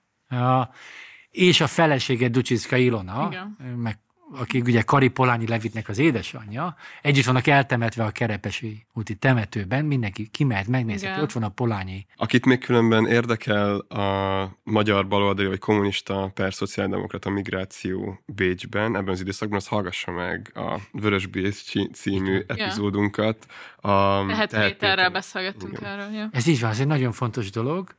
és 1.30 1.60
a 1.60 1.66
felesége 1.66 2.28
Ducsiszka 2.28 2.76
Ilona, 2.76 3.26
Igen. 3.30 3.56
meg 3.76 3.98
akik 4.32 4.64
ugye 4.66 4.82
Kari 4.82 5.08
Polányi 5.08 5.46
Levitnek 5.46 5.88
az 5.88 5.98
édesanyja, 5.98 6.76
együtt 7.02 7.24
vannak 7.24 7.46
eltemetve 7.46 8.04
a 8.04 8.10
Kerepesi 8.10 8.86
úti 8.92 9.14
temetőben, 9.14 9.84
mindenki 9.84 10.28
kimehet, 10.28 10.66
megnézi, 10.66 11.06
hogy 11.06 11.22
ott 11.22 11.32
van 11.32 11.42
a 11.42 11.48
Polányi. 11.48 12.06
Akit 12.16 12.46
még 12.46 12.58
különben 12.58 13.06
érdekel 13.06 13.78
a 13.78 14.48
magyar 14.62 15.08
baloldali 15.08 15.48
vagy 15.48 15.58
kommunista 15.58 16.30
per 16.34 16.54
szociáldemokrata 16.54 17.30
migráció 17.30 18.20
Bécsben, 18.26 18.96
ebben 18.96 19.12
az 19.12 19.20
időszakban, 19.20 19.58
az 19.58 19.66
hallgassa 19.66 20.10
meg 20.10 20.52
a 20.54 20.78
Vörös 20.92 21.26
Bécs 21.26 21.72
című 21.92 22.36
Igen. 22.36 22.44
epizódunkat. 22.58 23.46
A 23.76 24.26
Tehet 24.26 24.50
Péterrel 24.50 25.10
beszélgettünk 25.10 25.78
erről. 25.82 26.10
Ja. 26.10 26.28
Ez 26.32 26.46
így 26.46 26.60
van, 26.60 26.70
ez 26.70 26.80
egy 26.80 26.86
nagyon 26.86 27.12
fontos 27.12 27.50
dolog. 27.50 27.94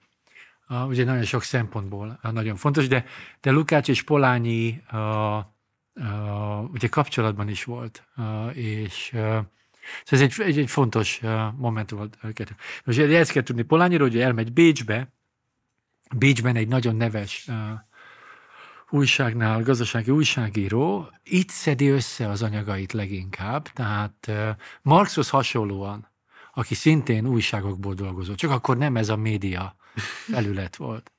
Uh, 0.71 0.87
ugye 0.87 1.03
nagyon 1.03 1.23
sok 1.23 1.43
szempontból 1.43 2.19
nagyon 2.21 2.55
fontos, 2.55 2.87
de, 2.87 3.05
de 3.41 3.51
Lukács 3.51 3.87
és 3.87 4.01
Polányi 4.01 4.81
uh, 4.91 5.37
uh, 5.95 6.71
ugye 6.71 6.87
kapcsolatban 6.87 7.49
is 7.49 7.63
volt, 7.63 8.03
uh, 8.17 8.57
és 8.57 9.11
uh, 9.13 9.19
szóval 9.19 9.45
ez 10.09 10.21
egy, 10.21 10.33
egy, 10.37 10.57
egy 10.57 10.69
fontos 10.69 11.19
uh, 11.23 11.53
momentum 11.57 11.97
volt. 11.97 12.17
Most 12.83 12.99
ezt 12.99 13.31
kell 13.31 13.43
tudni 13.43 13.61
Polányiról, 13.61 14.07
hogy 14.07 14.19
elmegy 14.19 14.53
Bécsbe, 14.53 15.07
Bécsben 16.15 16.55
egy 16.55 16.67
nagyon 16.67 16.95
neves 16.95 17.47
uh, 17.47 17.55
újságnál, 18.89 19.63
gazdasági 19.63 20.11
újságíró, 20.11 21.09
itt 21.23 21.49
szedi 21.49 21.89
össze 21.89 22.29
az 22.29 22.41
anyagait 22.41 22.91
leginkább, 22.91 23.67
tehát 23.67 24.25
uh, 24.27 24.49
Marxhoz 24.81 25.29
hasonlóan, 25.29 26.10
aki 26.53 26.75
szintén 26.75 27.27
újságokból 27.27 27.93
dolgozott, 27.93 28.37
csak 28.37 28.51
akkor 28.51 28.77
nem 28.77 28.95
ez 28.95 29.09
a 29.09 29.15
média 29.15 29.75
felület 30.31 30.75
volt. 30.75 31.11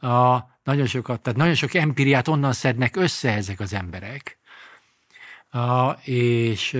A, 0.00 0.36
nagyon 0.64 0.86
sokat, 0.86 1.20
tehát 1.20 1.38
nagyon 1.38 1.54
sok 1.54 1.74
empiriát 1.74 2.28
onnan 2.28 2.52
szednek 2.52 2.96
össze 2.96 3.32
ezek 3.32 3.60
az 3.60 3.72
emberek. 3.72 4.38
A, 5.50 5.90
és 6.04 6.70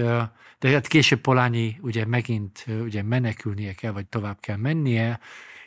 de 0.58 0.70
hát 0.70 0.86
később 0.86 1.20
Polányi 1.20 1.78
ugye 1.80 2.06
megint 2.06 2.64
ugye 2.68 3.02
menekülnie 3.02 3.72
kell, 3.72 3.92
vagy 3.92 4.06
tovább 4.06 4.40
kell 4.40 4.56
mennie, 4.56 5.20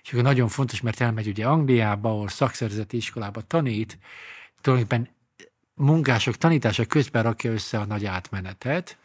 és 0.03 0.11
akkor 0.11 0.23
nagyon 0.23 0.47
fontos, 0.47 0.81
mert 0.81 1.01
elmegy 1.01 1.27
ugye 1.27 1.45
Angliába, 1.45 2.09
ahol 2.09 2.27
szakszervezeti 2.27 2.97
iskolába 2.97 3.41
tanít, 3.41 3.97
tulajdonképpen 4.61 5.09
munkások 5.73 6.35
tanítása 6.35 6.85
közben 6.85 7.23
rakja 7.23 7.51
össze 7.51 7.79
a 7.79 7.85
nagy 7.85 8.05
átmenetet, 8.05 8.97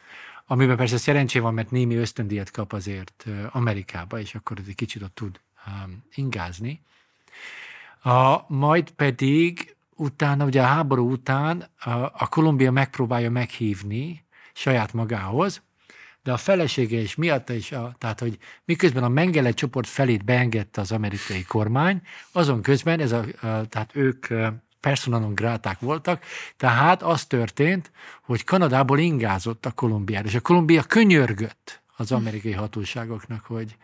amiben 0.47 0.77
persze 0.77 0.97
szerencsé 0.97 1.39
van, 1.39 1.55
mert 1.55 1.71
némi 1.71 1.95
ösztöndíjat 1.95 2.51
kap 2.51 2.73
azért 2.73 3.27
Amerikába, 3.51 4.19
és 4.19 4.35
akkor 4.35 4.57
egy 4.67 4.75
kicsit 4.75 5.03
ott 5.03 5.15
tud 5.15 5.41
ingázni. 6.15 6.81
A, 8.03 8.45
majd 8.49 8.91
pedig 8.91 9.77
utána, 9.97 10.45
ugye 10.45 10.63
a 10.63 10.67
háború 10.67 11.11
után 11.11 11.71
a, 11.79 11.91
a 11.91 12.27
Kolumbia 12.29 12.71
megpróbálja 12.71 13.31
meghívni 13.31 14.25
saját 14.53 14.93
magához, 14.93 15.63
de 16.23 16.33
a 16.33 16.37
felesége 16.37 16.99
is 16.99 17.15
miatta 17.15 17.53
is, 17.53 17.73
a, 17.73 17.95
tehát 17.99 18.21
hogy 18.21 18.39
miközben 18.65 19.05
a 19.05 19.09
Mengele 19.09 19.51
csoport 19.51 19.87
felét 19.87 20.25
beengedte 20.25 20.81
az 20.81 20.93
amerikai 20.93 21.43
kormány, 21.43 22.03
azon 22.33 22.63
közben 22.63 23.01
ez 23.01 23.13
a, 23.13 23.19
a 23.19 23.67
tehát 23.67 23.91
ők 23.93 24.27
persona 24.85 25.19
non 25.19 25.35
gráták 25.35 25.81
voltak, 25.81 26.25
tehát 26.57 27.03
az 27.03 27.25
történt, 27.25 27.91
hogy 28.23 28.45
Kanadából 28.45 28.99
ingázott 28.99 29.67
a 29.67 29.73
Kolumbiára, 29.73 30.27
és 30.27 30.35
a 30.35 30.41
Kolumbia 30.41 30.83
könyörgött 30.83 31.83
az 31.97 32.13
amerikai 32.13 32.53
hatóságoknak, 32.53 33.45
hogy, 33.45 33.77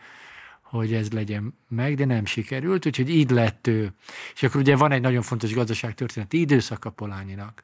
hogy 0.61 0.93
ez 0.93 1.11
legyen 1.11 1.57
meg, 1.67 1.95
de 1.95 2.05
nem 2.05 2.25
sikerült, 2.25 2.85
úgyhogy 2.85 3.09
így 3.09 3.29
lett 3.29 3.67
ő. 3.67 3.93
És 4.33 4.43
akkor 4.43 4.61
ugye 4.61 4.75
van 4.75 4.91
egy 4.91 5.01
nagyon 5.01 5.21
fontos 5.21 5.53
gazdaságtörténeti 5.53 6.45
Polányinak, 6.95 7.63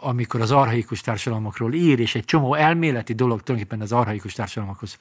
amikor 0.00 0.40
az 0.40 0.50
arhaikus 0.50 1.00
társadalmakról 1.00 1.74
ír, 1.74 1.98
és 1.98 2.14
egy 2.14 2.24
csomó 2.24 2.54
elméleti 2.54 3.12
dolog 3.12 3.42
tulajdonképpen 3.42 3.84
az 3.84 3.92
arhaikus 3.92 4.32
társadalmakhoz 4.32 4.98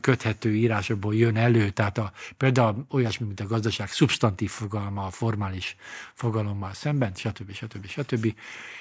köthető 0.00 0.54
írásokból 0.54 1.14
jön 1.14 1.36
elő, 1.36 1.70
tehát 1.70 1.98
a, 1.98 2.12
például 2.36 2.86
olyasmi, 2.90 3.26
mint 3.26 3.40
a 3.40 3.46
gazdaság 3.46 3.88
szubstantív 3.88 4.50
fogalma, 4.50 5.04
a 5.04 5.10
formális 5.10 5.76
fogalommal 6.14 6.72
szemben, 6.72 7.12
stb. 7.14 7.52
stb. 7.52 7.86
stb. 7.86 8.34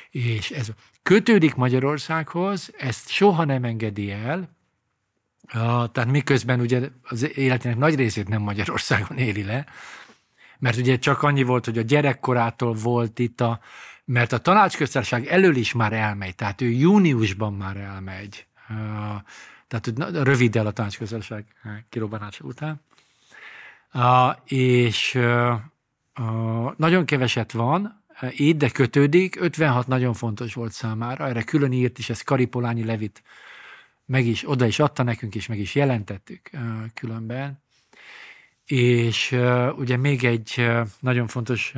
És 0.10 0.52
ez 0.52 0.68
kötődik 1.04 1.56
Magyarországhoz, 1.56 2.72
ezt 2.78 3.10
soha 3.10 3.44
nem 3.46 3.64
engedi 3.64 4.12
el, 4.12 4.50
tehát 5.92 6.06
miközben 6.06 6.60
ugye 6.60 6.90
az 7.04 7.38
életének 7.38 7.78
nagy 7.78 7.96
részét 7.96 8.28
nem 8.28 8.42
Magyarországon 8.42 9.18
éli 9.18 9.44
le, 9.44 9.66
mert 10.60 10.78
ugye 10.78 10.98
csak 10.98 11.24
annyi 11.24 11.44
volt, 11.44 11.66
hogy 11.66 11.78
a 11.78 11.82
gyerekkorától 11.82 12.74
volt 12.74 13.20
itt 13.20 13.42
a, 13.42 13.60
mert 14.12 14.32
a 14.32 14.38
tanácsköztársaság 14.38 15.28
elől 15.28 15.56
is 15.56 15.74
már 15.74 15.94
elmegy, 15.94 16.36
tehát 16.36 16.62
ő 16.62 16.70
júniusban 16.70 17.54
már 17.54 17.78
elmegy. 17.78 18.46
Tehát 19.68 20.14
röviddel 20.24 20.66
a 20.66 20.72
tanácsköztársaság 20.72 21.46
kirobbanása 21.90 22.44
után. 22.44 22.82
És 24.46 25.20
nagyon 26.78 27.06
keveset 27.06 27.52
van, 27.52 28.04
így, 28.38 28.58
de 28.58 28.70
kötődik. 28.70 29.42
56 29.42 29.88
nagyon 29.88 30.14
fontos 30.14 30.54
volt 30.54 30.72
számára, 30.72 31.28
erre 31.28 31.44
külön 31.44 31.72
írt 31.72 31.98
is, 31.98 32.10
ez 32.10 32.22
Karipolányi 32.22 32.84
Levit 32.84 33.24
meg 34.06 34.26
is, 34.26 34.50
oda 34.50 34.66
is 34.66 34.80
adta 34.80 35.04
nekünk, 35.04 35.36
és 35.36 35.48
meg 35.48 35.60
is 35.60 35.76
jelentettük 35.76 36.50
különben. 36.94 37.62
És 38.66 39.38
ugye 39.76 39.98
még 39.98 40.24
egy 40.24 40.70
nagyon 41.00 41.28
fontos 41.28 41.74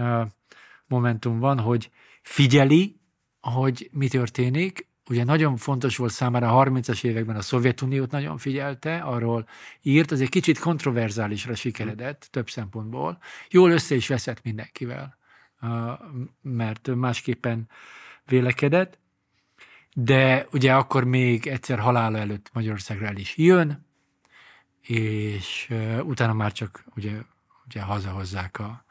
momentum 0.88 1.40
van, 1.40 1.60
hogy 1.60 1.90
figyeli, 2.24 3.00
hogy 3.42 3.89
mi 3.92 4.08
történik, 4.08 4.88
ugye 5.10 5.24
nagyon 5.24 5.58
fontos 5.58 5.98
volt 5.98 6.12
számára 6.12 6.60
a 6.60 6.65
30-as 6.65 7.03
években 7.03 7.36
a 7.36 7.42
Szovjetuniót 7.42 8.12
nagyon 8.12 8.38
figyelte, 8.38 8.98
arról 8.98 9.48
írt, 9.82 10.12
az 10.12 10.22
egy 10.22 10.30
kicsit 10.30 10.60
kontroverzálisra 10.60 11.56
sikeredett 11.56 12.27
több 12.32 12.50
szempontból. 12.50 13.18
Jól 13.50 13.72
össze 13.72 13.96
is 13.96 14.08
veszett 14.08 14.44
mindenkivel, 14.44 15.18
mert 16.42 16.96
másképpen 16.96 17.70
vélekedett, 18.25 19.00
de 19.94 20.48
ugye 20.51 20.74
akkor 20.74 21.03
még 21.03 21.48
egyszer 21.48 21.80
halála 21.80 22.18
előtt 22.18 22.50
Magyarországra 22.53 23.08
el 23.08 23.18
is 23.18 23.38
jön, 23.38 23.86
és 24.82 25.74
utána 26.03 26.34
már 26.34 26.51
csak 26.51 26.84
ugye, 26.96 27.12
ugye 27.65 27.82
hazahozzák 27.82 28.60
a, 28.60 28.86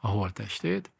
a 0.00 0.08
holtestét. 0.08 0.92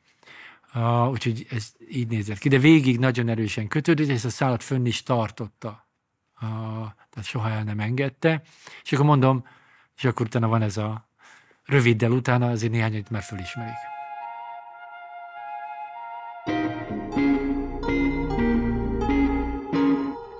Uh, 0.74 1.10
úgyhogy 1.10 1.46
ez 1.50 1.72
így 1.90 2.08
nézett 2.08 2.38
ki, 2.38 2.48
de 2.48 2.58
végig 2.58 2.98
nagyon 2.98 3.28
erősen 3.28 3.68
kötődött, 3.68 4.08
és 4.08 4.24
a 4.24 4.30
szállat 4.30 4.62
fönn 4.62 4.86
is 4.86 5.02
tartotta. 5.02 5.88
Uh, 6.40 6.48
tehát 7.10 7.24
soha 7.24 7.50
el 7.50 7.64
nem 7.64 7.80
engedte. 7.80 8.42
És 8.82 8.92
akkor 8.92 9.04
mondom, 9.04 9.44
és 9.96 10.04
akkor 10.04 10.26
utána 10.26 10.48
van 10.48 10.62
ez 10.62 10.76
a 10.76 11.08
röviddel 11.64 12.10
utána, 12.10 12.50
azért 12.50 12.72
néhányat 12.72 13.10
már 13.10 13.22
fölismerik. 13.22 13.74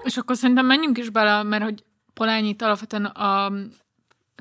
És 0.03 0.17
akkor 0.17 0.37
szerintem 0.37 0.67
menjünk 0.67 0.99
is 0.99 1.11
bele, 1.11 1.43
mert 1.43 1.63
hogy 1.63 1.85
Polányit 2.15 2.63
alapvetően 2.63 3.05
a 3.05 3.53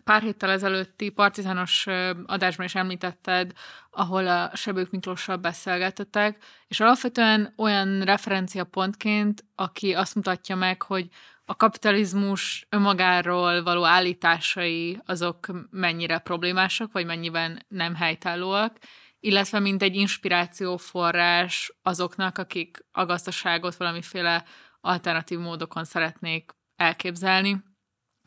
pár 0.08 0.22
héttel 0.22 0.50
ezelőtti 0.50 1.10
partizános 1.10 1.88
adásban 2.26 2.66
is 2.66 2.76
említetted, 2.76 3.52
ahol 3.92 4.28
a 4.28 4.52
Sebők 4.54 4.92
Miklóssal 4.92 5.36
beszélgettetek, 5.36 6.44
és 6.68 6.80
alapvetően 6.80 7.54
olyan 7.58 8.02
referenciapontként, 8.02 9.44
aki 9.56 9.94
azt 9.94 10.16
mutatja 10.16 10.56
meg, 10.56 10.82
hogy 10.82 11.08
a 11.46 11.56
kapitalizmus 11.56 12.66
önmagáról 12.70 13.64
való 13.64 13.86
állításai 13.86 15.02
azok 15.06 15.48
mennyire 15.70 16.18
problémásak, 16.18 16.92
vagy 16.92 17.06
mennyiben 17.06 17.66
nem 17.68 17.96
helytállóak, 17.96 18.78
illetve 19.20 19.60
mint 19.60 19.82
egy 19.82 19.96
inspirációforrás 19.96 21.74
azoknak, 21.82 22.38
akik 22.38 22.86
a 22.92 23.06
gazdaságot 23.06 23.76
valamiféle 23.76 24.44
alternatív 24.82 25.40
módokon 25.40 25.84
szeretnék 25.84 26.52
elképzelni. 26.76 27.67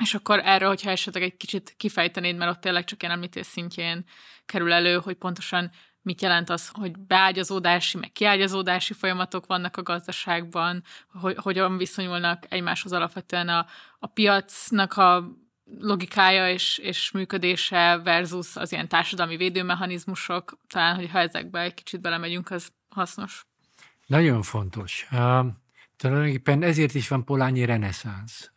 És 0.00 0.14
akkor 0.14 0.40
erről, 0.44 0.68
hogyha 0.68 0.90
esetleg 0.90 1.22
egy 1.22 1.36
kicsit 1.36 1.74
kifejtenéd, 1.76 2.36
mert 2.36 2.50
ott 2.50 2.60
tényleg 2.60 2.84
csak 2.84 3.02
ilyen 3.02 3.14
említés 3.14 3.46
szintjén 3.46 4.04
kerül 4.46 4.72
elő, 4.72 4.98
hogy 4.98 5.14
pontosan 5.14 5.70
mit 6.02 6.22
jelent 6.22 6.50
az, 6.50 6.68
hogy 6.72 6.98
beágyazódási, 6.98 7.98
meg 7.98 8.12
kiágyazódási 8.12 8.92
folyamatok 8.92 9.46
vannak 9.46 9.76
a 9.76 9.82
gazdaságban, 9.82 10.82
hogy 11.12 11.36
hogyan 11.36 11.76
viszonyulnak 11.76 12.44
egymáshoz 12.48 12.92
alapvetően 12.92 13.48
a, 13.48 13.66
a 13.98 14.06
piacnak 14.06 14.96
a 14.96 15.30
logikája 15.78 16.50
és, 16.50 16.78
és 16.78 17.10
működése 17.10 18.00
versus 18.04 18.56
az 18.56 18.72
ilyen 18.72 18.88
társadalmi 18.88 19.36
védőmechanizmusok. 19.36 20.58
Talán, 20.68 20.94
hogyha 20.94 21.18
ezekbe 21.18 21.60
egy 21.60 21.74
kicsit 21.74 22.00
belemegyünk, 22.00 22.50
az 22.50 22.72
hasznos. 22.88 23.46
Nagyon 24.06 24.42
fontos. 24.42 25.06
Tulajdonképpen 26.00 26.62
ezért 26.62 26.94
is 26.94 27.08
van 27.08 27.24
Polányi 27.24 27.64
reneszánsz, 27.64 28.50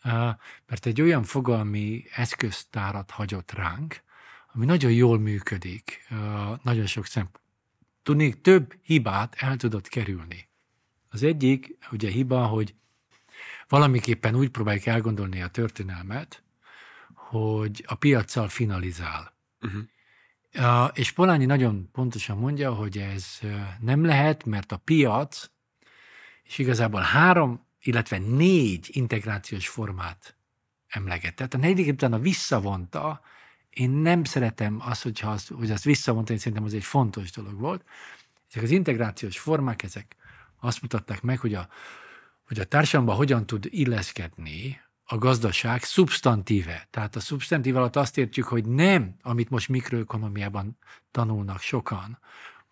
mert 0.65 0.85
egy 0.85 1.01
olyan 1.01 1.23
fogalmi 1.23 2.03
eszköztárat 2.15 3.11
hagyott 3.11 3.51
ránk, 3.51 4.01
ami 4.53 4.65
nagyon 4.65 4.91
jól 4.91 5.19
működik, 5.19 6.07
nagyon 6.61 6.85
sok 6.85 7.05
szempont. 7.05 7.41
Tudnék, 8.03 8.41
több 8.41 8.75
hibát 8.81 9.35
el 9.37 9.55
tudott 9.55 9.87
kerülni. 9.87 10.47
Az 11.09 11.23
egyik, 11.23 11.77
ugye 11.91 12.09
hiba, 12.09 12.45
hogy 12.45 12.75
valamiképpen 13.67 14.35
úgy 14.35 14.49
próbáljuk 14.49 14.85
elgondolni 14.85 15.41
a 15.41 15.47
történelmet, 15.47 16.43
hogy 17.13 17.83
a 17.87 17.95
piaccal 17.95 18.47
finalizál. 18.47 19.33
Uh-huh. 19.61 20.89
És 20.93 21.11
Polányi 21.11 21.45
nagyon 21.45 21.89
pontosan 21.91 22.37
mondja, 22.37 22.73
hogy 22.73 22.97
ez 22.97 23.39
nem 23.79 24.05
lehet, 24.05 24.45
mert 24.45 24.71
a 24.71 24.77
piac 24.77 25.51
és 26.43 26.57
igazából 26.57 27.01
három, 27.01 27.65
illetve 27.81 28.17
négy 28.17 28.89
integrációs 28.91 29.67
formát 29.67 30.35
emlegetett. 30.87 31.53
A 31.53 31.57
negyedik 31.57 31.91
utána 31.91 32.19
visszavonta, 32.19 33.21
én 33.69 33.89
nem 33.89 34.23
szeretem 34.23 34.77
azt, 34.81 35.03
hogyha 35.03 35.31
azt, 35.31 35.49
hogy 35.49 35.71
azt 35.71 35.83
visszavonta, 35.83 36.31
én 36.31 36.37
szerintem 36.37 36.63
az 36.63 36.73
egy 36.73 36.83
fontos 36.83 37.31
dolog 37.31 37.59
volt. 37.59 37.85
Ezek 38.49 38.63
az 38.63 38.71
integrációs 38.71 39.39
formák, 39.39 39.83
ezek 39.83 40.15
azt 40.59 40.81
mutatták 40.81 41.21
meg, 41.21 41.39
hogy 41.39 41.53
a, 41.53 41.67
hogy 42.47 42.59
a 42.59 42.63
társadalomban 42.63 43.15
hogyan 43.15 43.45
tud 43.45 43.65
illeszkedni 43.69 44.81
a 45.03 45.17
gazdaság 45.17 45.83
szubstantíve. 45.83 46.87
Tehát 46.89 47.15
a 47.15 47.19
szubstantív 47.19 47.75
alatt 47.75 47.95
azt 47.95 48.17
értjük, 48.17 48.45
hogy 48.45 48.65
nem, 48.65 49.15
amit 49.21 49.49
most 49.49 49.69
mikroökonomiában 49.69 50.77
tanulnak 51.11 51.59
sokan, 51.59 52.19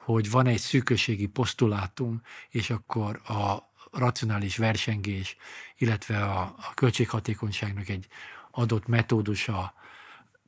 hogy 0.04 0.32
van 0.32 0.48
egy 0.48 0.60
szűkösségi 0.60 1.26
posztulátum, 1.26 2.22
és 2.50 2.70
akkor 2.70 3.22
a 3.24 3.70
racionális 3.92 4.58
versengés, 4.58 5.38
illetve 5.78 6.24
a, 6.24 6.42
a 6.42 6.74
költséghatékonyságnak 6.74 7.90
egy 7.90 8.08
adott 8.52 8.88
metódusa 8.88 9.74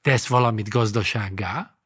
tesz 0.01 0.27
valamit 0.27 0.69
gazdasággá, 0.69 1.77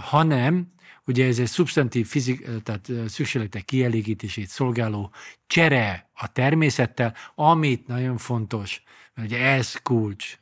hanem 0.00 0.72
ugye 1.04 1.26
ez 1.26 1.38
egy 1.38 1.46
szubstantív 1.46 2.06
fizik, 2.06 2.62
tehát 2.62 2.90
szükségletek 3.08 3.64
kielégítését 3.64 4.48
szolgáló 4.48 5.12
csere 5.46 6.10
a 6.14 6.32
természettel, 6.32 7.14
amit 7.34 7.86
nagyon 7.86 8.16
fontos, 8.16 8.82
mert 9.14 9.28
ugye 9.28 9.44
ez 9.44 9.74
kulcs, 9.82 10.38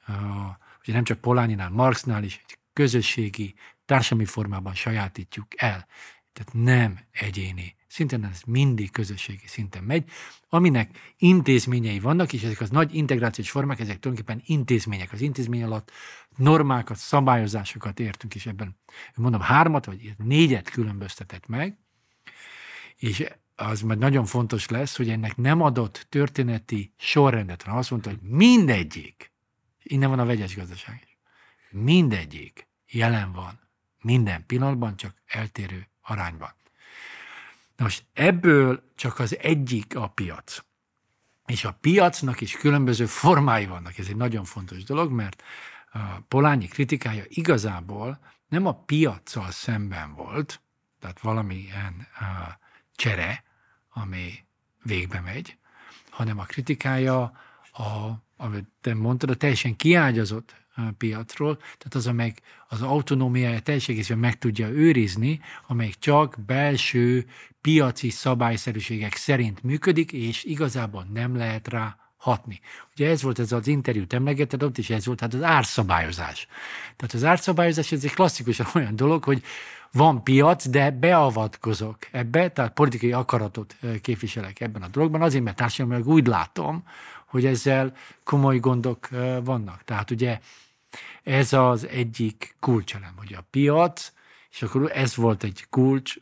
ugye 0.83 0.93
nem 0.93 1.05
csak 1.05 1.21
Poláninál, 1.21 1.71
Marxnál 1.71 2.23
is, 2.23 2.41
egy 2.49 2.59
közösségi, 2.73 3.55
társadalmi 3.89 4.25
formában 4.25 4.75
sajátítjuk 4.75 5.47
el. 5.57 5.87
Tehát 6.33 6.53
nem 6.53 6.99
egyéni 7.11 7.77
szinten, 7.87 8.25
ez 8.25 8.41
mindig 8.47 8.91
közösségi 8.91 9.47
szinten 9.47 9.85
megy, 9.85 10.11
aminek 10.49 11.15
intézményei 11.17 12.01
vannak, 12.01 12.33
és 12.33 12.43
ezek 12.43 12.61
az 12.61 12.71
nagy 12.71 12.95
integrációs 12.95 13.51
formák, 13.51 13.81
ezek 13.81 13.99
tulajdonképpen 13.99 14.43
intézmények. 14.47 15.13
Az 15.13 15.21
intézmény 15.21 15.63
alatt 15.63 15.91
normákat, 16.37 16.97
szabályozásokat 16.97 18.01
értünk, 18.01 18.35
és 18.35 18.47
ebben 18.47 18.77
mondom 19.15 19.41
hármat 19.41 19.85
vagy 19.85 20.15
négyet 20.17 20.71
különböztetett 20.71 21.47
meg, 21.47 21.79
és 22.97 23.25
az 23.57 23.81
majd 23.81 23.99
nagyon 23.99 24.25
fontos 24.25 24.69
lesz, 24.69 24.97
hogy 24.97 25.11
ennek 25.11 25.37
nem 25.37 25.63
adott 25.63 26.07
történeti 26.09 26.93
sorrendet, 26.97 27.63
hanem 27.63 27.79
azt 27.79 27.91
mondta, 27.91 28.11
hogy 28.11 28.21
mindegyik, 28.23 29.33
innen 29.83 30.09
van 30.09 30.19
a 30.19 30.25
vegyes 30.25 30.57
gazdaság 30.57 31.03
is, 31.05 31.19
mindegyik 31.71 32.69
jelen 32.87 33.33
van 33.33 33.68
minden 34.03 34.47
pillanatban, 34.47 34.97
csak 34.97 35.15
eltérő 35.27 35.89
arányban. 36.03 36.53
Na 37.77 37.85
most 37.85 38.05
ebből 38.13 38.93
csak 38.95 39.19
az 39.19 39.39
egyik 39.39 39.97
a 39.97 40.09
piac. 40.09 40.65
És 41.47 41.65
a 41.65 41.73
piacnak 41.81 42.41
is 42.41 42.57
különböző 42.57 43.07
formái 43.07 43.67
vannak. 43.67 43.99
Ez 43.99 44.09
egy 44.09 44.17
nagyon 44.17 44.45
fontos 44.45 44.85
dolog, 44.85 45.13
mert 45.13 45.43
a 45.93 45.99
Polányi 46.29 46.67
kritikája 46.67 47.25
igazából 47.29 48.19
nem 48.49 48.67
a 48.67 48.75
piaccal 48.75 49.51
szemben 49.51 50.15
volt, 50.15 50.61
tehát 51.01 51.21
valamilyen 51.21 52.07
uh, 52.21 52.27
csere, 52.95 53.45
ami 53.89 54.45
végbe 54.83 55.21
megy, 55.21 55.59
hanem 56.11 56.39
a 56.39 56.45
kritikája, 56.45 57.23
a, 57.73 58.11
amit 58.37 58.69
te 58.81 58.95
mondtad, 58.95 59.31
a 59.31 59.35
teljesen 59.35 59.77
kiágyazott 59.77 60.55
piacról, 60.99 61.57
tehát 61.57 61.95
az, 61.95 62.07
amelyik 62.07 62.41
az 62.69 62.83
autonómiáját 62.83 63.63
teljes 63.63 63.89
egészben 63.89 64.19
meg 64.19 64.39
tudja 64.39 64.69
őrizni, 64.69 65.41
amelyik 65.67 65.99
csak 65.99 66.37
belső 66.47 67.27
piaci 67.61 68.11
szabályszerűségek 68.11 69.15
szerint 69.15 69.63
működik, 69.63 70.13
és 70.13 70.45
igazából 70.45 71.07
nem 71.13 71.37
lehet 71.37 71.69
rá 71.69 71.97
hatni. 72.17 72.61
Ugye 72.93 73.11
ez 73.11 73.23
volt 73.23 73.39
ez 73.39 73.53
az 73.53 73.67
interjút 73.67 74.13
emlegeted, 74.13 74.63
ott 74.63 74.79
is 74.79 74.91
ez 74.91 75.07
volt 75.07 75.21
hát 75.21 75.35
az 75.35 75.43
árszabályozás. 75.43 76.47
Tehát 76.97 77.15
az 77.15 77.25
árszabályozás 77.25 77.93
ez 77.93 78.05
egy 78.05 78.15
klasszikusan 78.15 78.67
olyan 78.75 78.97
dolog, 78.97 79.25
hogy 79.25 79.43
van 79.93 80.23
piac, 80.23 80.69
de 80.69 80.91
beavatkozok 80.91 81.99
ebbe, 82.11 82.51
tehát 82.51 82.73
politikai 82.73 83.13
akaratot 83.13 83.77
képviselek 84.01 84.61
ebben 84.61 84.83
a 84.83 84.89
dologban, 84.89 85.23
azért, 85.23 85.45
mert 85.45 85.57
társadalmilag 85.57 86.09
úgy 86.09 86.27
látom, 86.27 86.85
hogy 87.27 87.47
ezzel 87.47 87.97
komoly 88.25 88.59
gondok 88.59 89.09
vannak. 89.45 89.85
Tehát 89.85 90.11
ugye 90.11 90.39
ez 91.23 91.53
az 91.53 91.87
egyik 91.87 92.57
kulcselem, 92.61 93.15
hogy 93.17 93.35
a 93.35 93.47
piac, 93.51 94.13
és 94.51 94.63
akkor 94.63 94.91
ez 94.95 95.17
volt 95.17 95.43
egy 95.43 95.67
kulcs 95.71 96.17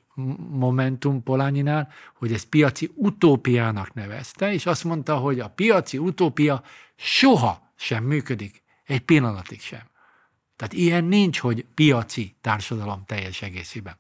momentum 0.51 1.23
Polányinál, 1.23 1.93
hogy 2.15 2.33
ez 2.33 2.43
piaci 2.43 2.91
utópiának 2.95 3.95
nevezte, 3.95 4.53
és 4.53 4.67
azt 4.67 4.85
mondta, 4.85 5.17
hogy 5.17 5.41
a 5.41 5.51
piaci 5.51 5.99
utópia 5.99 6.63
soha 6.97 7.73
sem 7.77 8.05
működik, 8.05 8.63
egy 8.85 9.01
pillanatig 9.01 9.61
sem. 9.61 9.91
Tehát 10.57 10.73
ilyen 10.73 11.05
nincs, 11.05 11.39
hogy 11.39 11.67
piaci 11.75 12.37
társadalom 12.41 13.05
teljes 13.07 13.43
egészében. 13.43 13.99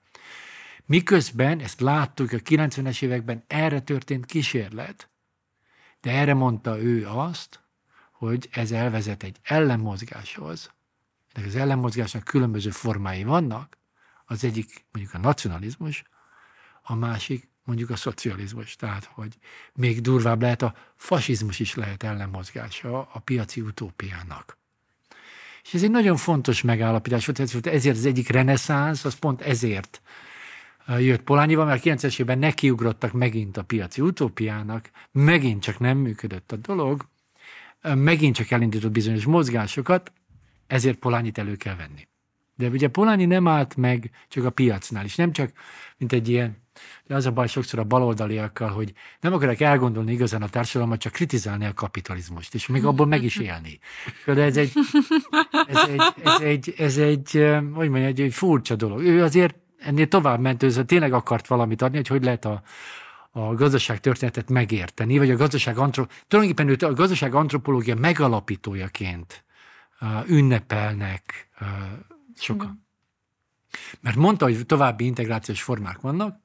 Miközben, 0.86 1.60
ezt 1.60 1.80
láttuk 1.80 2.32
a 2.32 2.36
90-es 2.36 3.02
években, 3.02 3.44
erre 3.46 3.80
történt 3.80 4.26
kísérlet, 4.26 5.10
de 6.00 6.10
erre 6.10 6.34
mondta 6.34 6.78
ő 6.78 7.06
azt, 7.08 7.65
hogy 8.18 8.48
ez 8.52 8.70
elvezet 8.70 9.22
egy 9.22 9.36
ellenmozgáshoz. 9.42 10.70
De 11.34 11.46
az 11.46 11.56
ellenmozgásnak 11.56 12.24
különböző 12.24 12.70
formái 12.70 13.24
vannak. 13.24 13.78
Az 14.24 14.44
egyik 14.44 14.84
mondjuk 14.92 15.14
a 15.14 15.18
nacionalizmus, 15.18 16.02
a 16.82 16.94
másik 16.94 17.48
mondjuk 17.64 17.90
a 17.90 17.96
szocializmus. 17.96 18.76
Tehát, 18.76 19.04
hogy 19.04 19.38
még 19.74 20.00
durvább 20.00 20.42
lehet, 20.42 20.62
a 20.62 20.74
fasizmus 20.96 21.60
is 21.60 21.74
lehet 21.74 22.02
ellenmozgása 22.02 23.08
a 23.12 23.18
piaci 23.18 23.60
utópiának. 23.60 24.58
És 25.62 25.74
ez 25.74 25.82
egy 25.82 25.90
nagyon 25.90 26.16
fontos 26.16 26.62
megállapítás 26.62 27.26
volt, 27.26 27.66
ezért 27.66 27.96
az 27.96 28.06
egyik 28.06 28.28
reneszánsz, 28.28 29.04
az 29.04 29.14
pont 29.14 29.40
ezért 29.40 30.02
jött 30.98 31.22
Polányival, 31.22 31.64
mert 31.64 31.86
a 31.86 31.90
90-es 31.90 32.20
évben 32.20 32.38
nekiugrottak 32.38 33.12
megint 33.12 33.56
a 33.56 33.64
piaci 33.64 34.00
utópiának, 34.00 34.90
megint 35.12 35.62
csak 35.62 35.78
nem 35.78 35.98
működött 35.98 36.52
a 36.52 36.56
dolog, 36.56 37.08
megint 37.94 38.34
csak 38.34 38.50
elindított 38.50 38.90
bizonyos 38.90 39.24
mozgásokat, 39.24 40.12
ezért 40.66 40.98
Polányit 40.98 41.38
elő 41.38 41.56
kell 41.56 41.76
venni. 41.76 42.08
De 42.54 42.68
ugye 42.68 42.88
Polányi 42.88 43.24
nem 43.24 43.48
állt 43.48 43.76
meg 43.76 44.10
csak 44.28 44.44
a 44.44 44.50
piacnál 44.50 45.04
is, 45.04 45.14
nem 45.14 45.32
csak, 45.32 45.52
mint 45.96 46.12
egy 46.12 46.28
ilyen, 46.28 46.56
de 47.06 47.14
az 47.14 47.26
a 47.26 47.30
baj 47.30 47.46
sokszor 47.46 47.78
a 47.78 47.84
baloldaliakkal, 47.84 48.68
hogy 48.68 48.92
nem 49.20 49.32
akarják 49.32 49.60
elgondolni 49.60 50.12
igazán 50.12 50.42
a 50.42 50.48
társadalmat, 50.48 51.00
csak 51.00 51.12
kritizálni 51.12 51.64
a 51.64 51.74
kapitalizmust, 51.74 52.54
és 52.54 52.66
még 52.66 52.84
abból 52.84 53.06
meg 53.06 53.22
is 53.22 53.36
élni. 53.36 53.78
De 54.24 54.42
ez 54.42 54.56
egy, 54.56 54.72
ez 55.66 55.88
egy, 55.88 56.02
ez 56.24 56.40
egy, 56.40 56.74
ez 56.76 56.96
egy, 56.96 57.30
hogy 57.74 57.88
mondja, 57.88 58.06
egy, 58.06 58.20
egy 58.20 58.34
furcsa 58.34 58.76
dolog. 58.76 59.00
Ő 59.00 59.22
azért 59.22 59.54
ennél 59.78 60.08
tovább 60.08 60.40
ment, 60.40 60.62
ő 60.62 60.84
tényleg 60.84 61.12
akart 61.12 61.46
valamit 61.46 61.82
adni, 61.82 61.96
hogy 61.96 62.08
hogy 62.08 62.24
lehet 62.24 62.44
a, 62.44 62.62
a 63.36 63.54
gazdaság 63.54 64.00
történetet 64.00 64.48
megérteni, 64.48 65.18
vagy 65.18 65.30
a 65.30 65.36
gazdaság 65.36 65.78
antro... 65.78 66.06
tulajdonképpen 66.28 66.72
őt 66.72 66.82
a 66.82 66.92
gazdaság 66.92 67.34
antropológia 67.34 67.94
megalapítójaként 67.94 69.44
uh, 70.00 70.30
ünnepelnek 70.30 71.48
uh, 71.60 71.68
sokan. 72.34 72.68
Mm. 72.68 72.84
Mert 74.00 74.16
mondta, 74.16 74.44
hogy 74.44 74.66
további 74.66 75.04
integrációs 75.04 75.62
formák 75.62 76.00
vannak, 76.00 76.40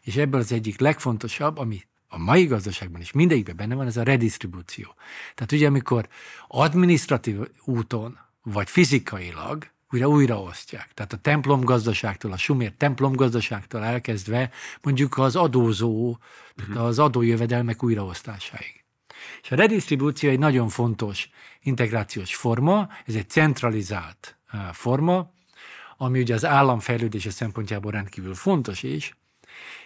és 0.00 0.16
ebből 0.16 0.40
az 0.40 0.52
egyik 0.52 0.78
legfontosabb, 0.78 1.58
ami 1.58 1.82
a 2.08 2.18
mai 2.18 2.44
gazdaságban 2.44 3.00
is 3.00 3.12
mindegyikben 3.12 3.56
benne 3.56 3.74
van, 3.74 3.86
ez 3.86 3.96
a 3.96 4.02
redistribúció. 4.02 4.94
Tehát 5.34 5.52
ugye, 5.52 5.66
amikor 5.66 6.08
administratív 6.48 7.38
úton, 7.64 8.18
vagy 8.42 8.70
fizikailag 8.70 9.66
újra 9.92 10.08
újraosztják. 10.08 10.92
Tehát 10.94 11.12
a 11.12 11.16
templomgazdaságtól, 11.16 12.32
a 12.32 12.36
sumér 12.36 12.72
templomgazdaságtól 12.72 13.84
elkezdve 13.84 14.50
mondjuk 14.82 15.18
az 15.18 15.36
adózó, 15.36 16.18
uh-huh. 16.58 16.84
az 16.84 16.98
adójövedelmek 16.98 17.82
újraosztásáig. 17.82 18.84
És 19.42 19.50
a 19.50 19.56
redistribúció 19.56 20.30
egy 20.30 20.38
nagyon 20.38 20.68
fontos 20.68 21.30
integrációs 21.60 22.34
forma, 22.34 22.88
ez 23.06 23.14
egy 23.14 23.28
centralizált 23.28 24.38
forma, 24.72 25.32
ami 25.96 26.20
ugye 26.20 26.34
az 26.34 26.44
állam 26.44 26.80
fejlődése 26.80 27.30
szempontjából 27.30 27.90
rendkívül 27.92 28.34
fontos 28.34 28.82
is, 28.82 29.16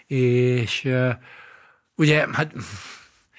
és 0.06 0.88
ugye, 1.94 2.26
hát, 2.32 2.52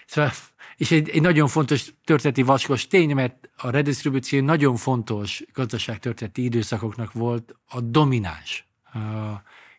szóval 0.05 0.31
és 0.77 0.91
egy, 0.91 1.09
egy 1.09 1.21
nagyon 1.21 1.47
fontos 1.47 1.93
történeti 2.03 2.41
vaskos 2.41 2.87
tény, 2.87 3.13
mert 3.13 3.49
a 3.57 3.69
redistribúció 3.69 4.41
nagyon 4.41 4.75
fontos 4.75 5.43
gazdaságtörténeti 5.53 6.43
időszakoknak 6.43 7.13
volt 7.13 7.55
a 7.67 7.81
domináns 7.81 8.67
a 8.93 8.99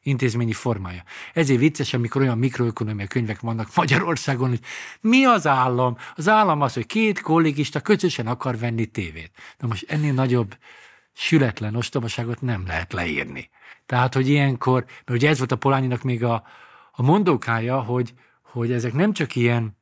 intézményi 0.06 0.52
formája. 0.52 1.02
Ezért 1.32 1.58
vicces, 1.58 1.94
amikor 1.94 2.22
olyan 2.22 2.38
mikroökonomia 2.38 3.06
könyvek 3.06 3.40
vannak 3.40 3.68
Magyarországon, 3.74 4.48
hogy 4.48 4.60
mi 5.00 5.24
az 5.24 5.46
állam? 5.46 5.96
Az 6.16 6.28
állam 6.28 6.60
az, 6.60 6.74
hogy 6.74 6.86
két 6.86 7.20
kollégista 7.20 7.80
közösen 7.80 8.26
akar 8.26 8.58
venni 8.58 8.86
tévét. 8.86 9.30
Na 9.58 9.66
most 9.66 9.90
ennél 9.90 10.12
nagyobb 10.12 10.56
sületlen 11.12 11.76
ostobaságot 11.76 12.40
nem 12.40 12.66
lehet 12.66 12.92
leírni. 12.92 13.48
Tehát, 13.86 14.14
hogy 14.14 14.28
ilyenkor, 14.28 14.84
mert 14.84 15.10
ugye 15.20 15.28
ez 15.28 15.38
volt 15.38 15.52
a 15.52 15.56
Polányinak 15.56 16.02
még 16.02 16.24
a, 16.24 16.42
a 16.92 17.02
mondókája, 17.02 17.80
hogy, 17.80 18.14
hogy 18.42 18.72
ezek 18.72 18.92
nem 18.92 19.12
csak 19.12 19.36
ilyen 19.36 19.76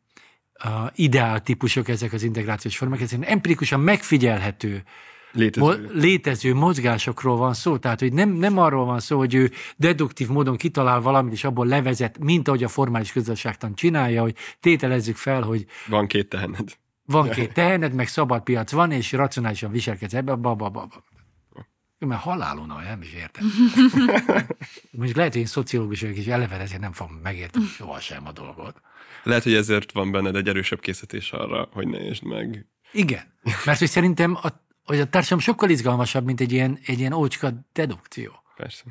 a 0.55 0.91
ideál 0.95 1.43
típusok 1.43 1.89
ezek 1.89 2.13
az 2.13 2.23
integrációs 2.23 2.77
formák, 2.77 3.01
ez 3.01 3.13
empirikusan 3.21 3.81
megfigyelhető 3.81 4.83
létező. 5.35 5.91
Létező 5.93 6.55
mozgásokról 6.55 7.37
van 7.37 7.55
szó, 7.55 7.79
tehát 7.79 8.01
hogy 8.01 8.13
nem, 8.13 8.29
nem 8.29 8.59
arról 8.59 8.85
van 8.85 9.01
szó, 9.01 9.19
hogy 9.19 9.35
ő 9.35 9.51
deduktív 9.77 10.29
módon 10.29 10.57
kitalál 10.57 11.01
valamit, 11.01 11.33
és 11.33 11.45
abból 11.45 11.67
levezet, 11.67 12.19
mint 12.19 12.49
ahogy 12.49 12.65
a 12.65 12.69
formális 12.69 13.13
közösségtan 13.13 13.75
csinálja, 13.75 14.23
hogy 14.23 14.37
tételezzük 14.61 15.17
fel, 15.17 15.43
hogy 15.43 15.67
van 15.87 16.07
két 16.07 16.29
tehened. 16.29 16.77
Van 17.07 17.31
két 17.31 17.53
tehened, 17.53 17.93
meg 17.93 18.09
szabad 18.09 18.43
piac 18.43 18.73
van, 18.73 18.91
és 18.91 19.13
racionálisan 19.13 19.71
viselkedsz 19.71 20.15
ebbe, 20.15 20.35
ba, 20.35 20.55
ba, 20.55 20.69
ba, 20.69 20.87
ba. 20.87 21.05
Mert 21.99 22.21
halálon, 22.21 22.67
nem 22.85 23.03
is 23.03 23.13
értem. 23.13 23.45
Mondjuk 24.91 25.17
lehet, 25.17 25.33
hogy 25.33 25.41
én 25.41 25.47
szociológus 25.47 26.01
vagyok, 26.01 26.17
és 26.17 26.27
eleve 26.27 26.57
ezért 26.57 26.81
nem 26.81 26.93
fogom 26.93 27.15
megérteni 27.23 27.65
sohasem 27.65 28.27
a 28.27 28.33
dolgot. 28.33 28.81
Lehet, 29.25 29.43
hogy 29.43 29.55
ezért 29.55 29.93
van 29.93 30.11
benned 30.11 30.37
egy 30.37 30.49
erősebb 30.49 30.81
készítés 30.81 31.33
arra, 31.33 31.69
hogy 31.73 31.89
ne 31.89 31.99
értsd 31.99 32.25
meg. 32.25 32.67
Igen, 32.93 33.35
mert 33.65 33.79
hogy 33.79 33.89
szerintem 33.89 34.35
a, 34.35 34.49
hogy 34.85 35.01
a 35.01 35.09
társadalom 35.09 35.45
sokkal 35.45 35.71
izgalmasabb, 35.71 36.25
mint 36.25 36.41
egy 36.41 36.53
ilyen, 36.53 36.79
egy 36.87 36.99
ilyen 36.99 37.13
ócska 37.13 37.67
dedukció. 37.73 38.43
Persze. 38.57 38.85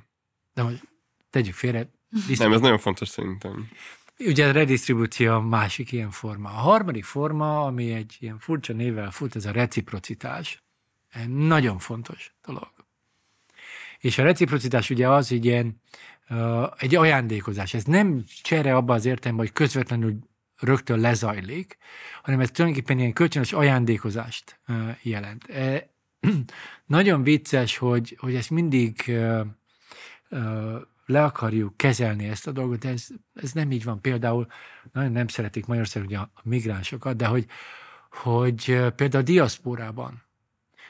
De 0.53 0.63
most 0.63 0.87
tegyük 1.29 1.53
félre. 1.53 1.89
Nem, 2.37 2.53
ez 2.53 2.61
nagyon 2.61 2.77
fontos 2.77 3.07
szerintem. 3.07 3.69
Ugye 4.19 4.47
a 4.47 4.51
redistribúció 4.51 5.33
a 5.33 5.41
másik 5.41 5.91
ilyen 5.91 6.11
forma. 6.11 6.49
A 6.49 6.53
harmadik 6.53 7.03
forma, 7.03 7.65
ami 7.65 7.93
egy 7.93 8.15
ilyen 8.19 8.39
furcsa 8.39 8.73
névvel 8.73 9.11
fut, 9.11 9.35
ez 9.35 9.45
a 9.45 9.51
reciprocitás. 9.51 10.63
Egy 11.09 11.29
nagyon 11.29 11.79
fontos 11.79 12.33
dolog. 12.45 12.71
És 13.99 14.17
a 14.17 14.23
reciprocitás 14.23 14.89
ugye 14.89 15.09
az, 15.09 15.29
hogy 15.29 15.45
ilyen, 15.45 15.81
egy 16.77 16.95
ajándékozás. 16.95 17.73
Ez 17.73 17.83
nem 17.83 18.23
csere 18.41 18.75
abban 18.75 18.95
az 18.95 19.05
értelemben, 19.05 19.45
hogy 19.45 19.55
közvetlenül 19.55 20.19
rögtön 20.59 20.99
lezajlik, 20.99 21.77
hanem 22.21 22.39
ez 22.39 22.51
tulajdonképpen 22.51 22.99
ilyen 22.99 23.13
kölcsönös 23.13 23.53
ajándékozást 23.53 24.59
jelent. 25.01 25.49
E, 25.49 25.89
nagyon 26.85 27.23
vicces, 27.23 27.77
hogy, 27.77 28.17
hogy 28.19 28.35
ezt 28.35 28.49
mindig 28.49 29.11
le 31.05 31.23
akarjuk 31.23 31.77
kezelni 31.77 32.27
ezt 32.27 32.47
a 32.47 32.51
dolgot, 32.51 32.79
de 32.79 32.89
ez, 32.89 33.07
ez 33.33 33.51
nem 33.51 33.71
így 33.71 33.83
van. 33.83 34.01
Például 34.01 34.47
nagyon 34.91 35.11
nem 35.11 35.27
szeretik 35.27 35.65
Magyarországon 35.65 36.13
a 36.13 36.29
migránsokat, 36.43 37.15
de 37.15 37.25
hogy, 37.25 37.45
hogy 38.09 38.63
például 38.95 39.23
a 39.23 39.25
diaszporában 39.25 40.23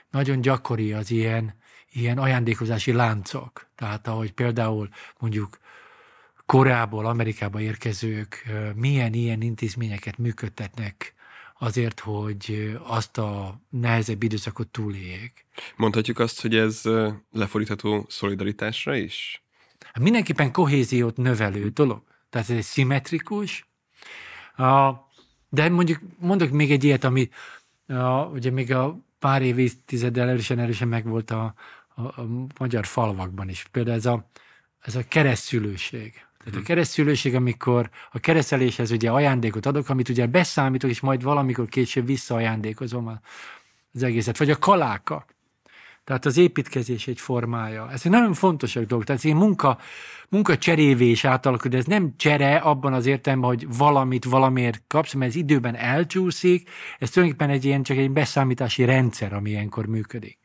nagyon 0.09 0.41
gyakori 0.41 0.93
az 0.93 1.11
ilyen 1.11 1.61
ilyen 1.93 2.17
ajándékozási 2.17 2.91
láncok. 2.91 3.67
Tehát 3.83 4.07
ahogy 4.07 4.31
például 4.31 4.89
mondjuk 5.19 5.57
Koreából, 6.45 7.05
Amerikába 7.05 7.61
érkezők 7.61 8.43
milyen 8.75 9.13
ilyen 9.13 9.41
intézményeket 9.41 10.17
működtetnek 10.17 11.13
azért, 11.59 11.99
hogy 11.99 12.77
azt 12.83 13.17
a 13.17 13.61
nehezebb 13.69 14.23
időszakot 14.23 14.67
túléljék. 14.67 15.45
Mondhatjuk 15.75 16.19
azt, 16.19 16.41
hogy 16.41 16.55
ez 16.55 16.81
lefordítható 17.31 18.05
szolidaritásra 18.09 18.95
is? 18.95 19.43
Hát 19.79 20.03
mindenképpen 20.03 20.51
kohéziót 20.51 21.17
növelő 21.17 21.69
dolog. 21.69 22.03
Tehát 22.29 22.49
ez 22.49 22.55
egy 22.55 22.63
szimmetrikus, 22.63 23.67
de 25.49 25.69
mondjuk 25.69 25.99
mondok 26.19 26.49
még 26.49 26.71
egy 26.71 26.83
ilyet, 26.83 27.03
ami 27.03 27.29
ugye 28.31 28.51
még 28.51 28.73
a 28.73 28.99
pár 29.19 29.41
évtizeddel 29.41 30.29
erősen 30.29 30.59
erősen 30.59 30.87
megvolt 30.87 31.31
a, 31.31 31.53
a, 31.95 32.01
a 32.01 32.27
magyar 32.59 32.85
falvakban 32.85 33.49
is. 33.49 33.67
Például 33.71 33.95
ez 33.95 34.05
a, 34.05 34.29
ez 34.79 34.95
a 34.95 35.07
keresztülőség. 35.07 36.11
Tehát 36.11 36.53
a 36.53 36.57
mhm. 36.57 36.65
keresztülőség, 36.65 37.35
amikor 37.35 37.89
a 38.11 38.19
kereszteléshez 38.19 38.91
ugye 38.91 39.09
ajándékot 39.09 39.65
adok, 39.65 39.89
amit 39.89 40.09
ugye 40.09 40.27
beszámítok, 40.27 40.89
és 40.89 40.99
majd 40.99 41.23
valamikor 41.23 41.67
később 41.67 42.05
visszaajándékozom 42.05 43.19
az 43.93 44.03
egészet. 44.03 44.37
Vagy 44.37 44.49
a 44.49 44.57
kaláka. 44.57 45.25
Tehát 46.03 46.25
az 46.25 46.37
építkezés 46.37 47.07
egy 47.07 47.19
formája. 47.19 47.91
Ez 47.91 48.01
egy 48.03 48.11
nagyon 48.11 48.33
fontos 48.33 48.73
dolog. 48.73 49.03
Tehát 49.03 49.23
ez 49.23 49.29
egy 49.29 49.35
munka, 49.35 49.77
munka 50.29 50.57
cserévé 50.57 51.09
is 51.09 51.25
átalakul, 51.25 51.69
de 51.69 51.77
ez 51.77 51.85
nem 51.85 52.13
csere 52.17 52.55
abban 52.55 52.93
az 52.93 53.05
értelemben, 53.05 53.49
hogy 53.49 53.77
valamit 53.77 54.25
valamiért 54.25 54.83
kapsz, 54.87 55.13
mert 55.13 55.31
ez 55.31 55.37
időben 55.37 55.75
elcsúszik. 55.75 56.69
Ez 56.99 57.09
tulajdonképpen 57.09 57.53
egy 57.53 57.65
ilyen 57.65 57.83
csak 57.83 57.97
egy 57.97 58.11
beszámítási 58.11 58.85
rendszer, 58.85 59.33
ami 59.33 59.49
ilyenkor 59.49 59.85
működik. 59.85 60.39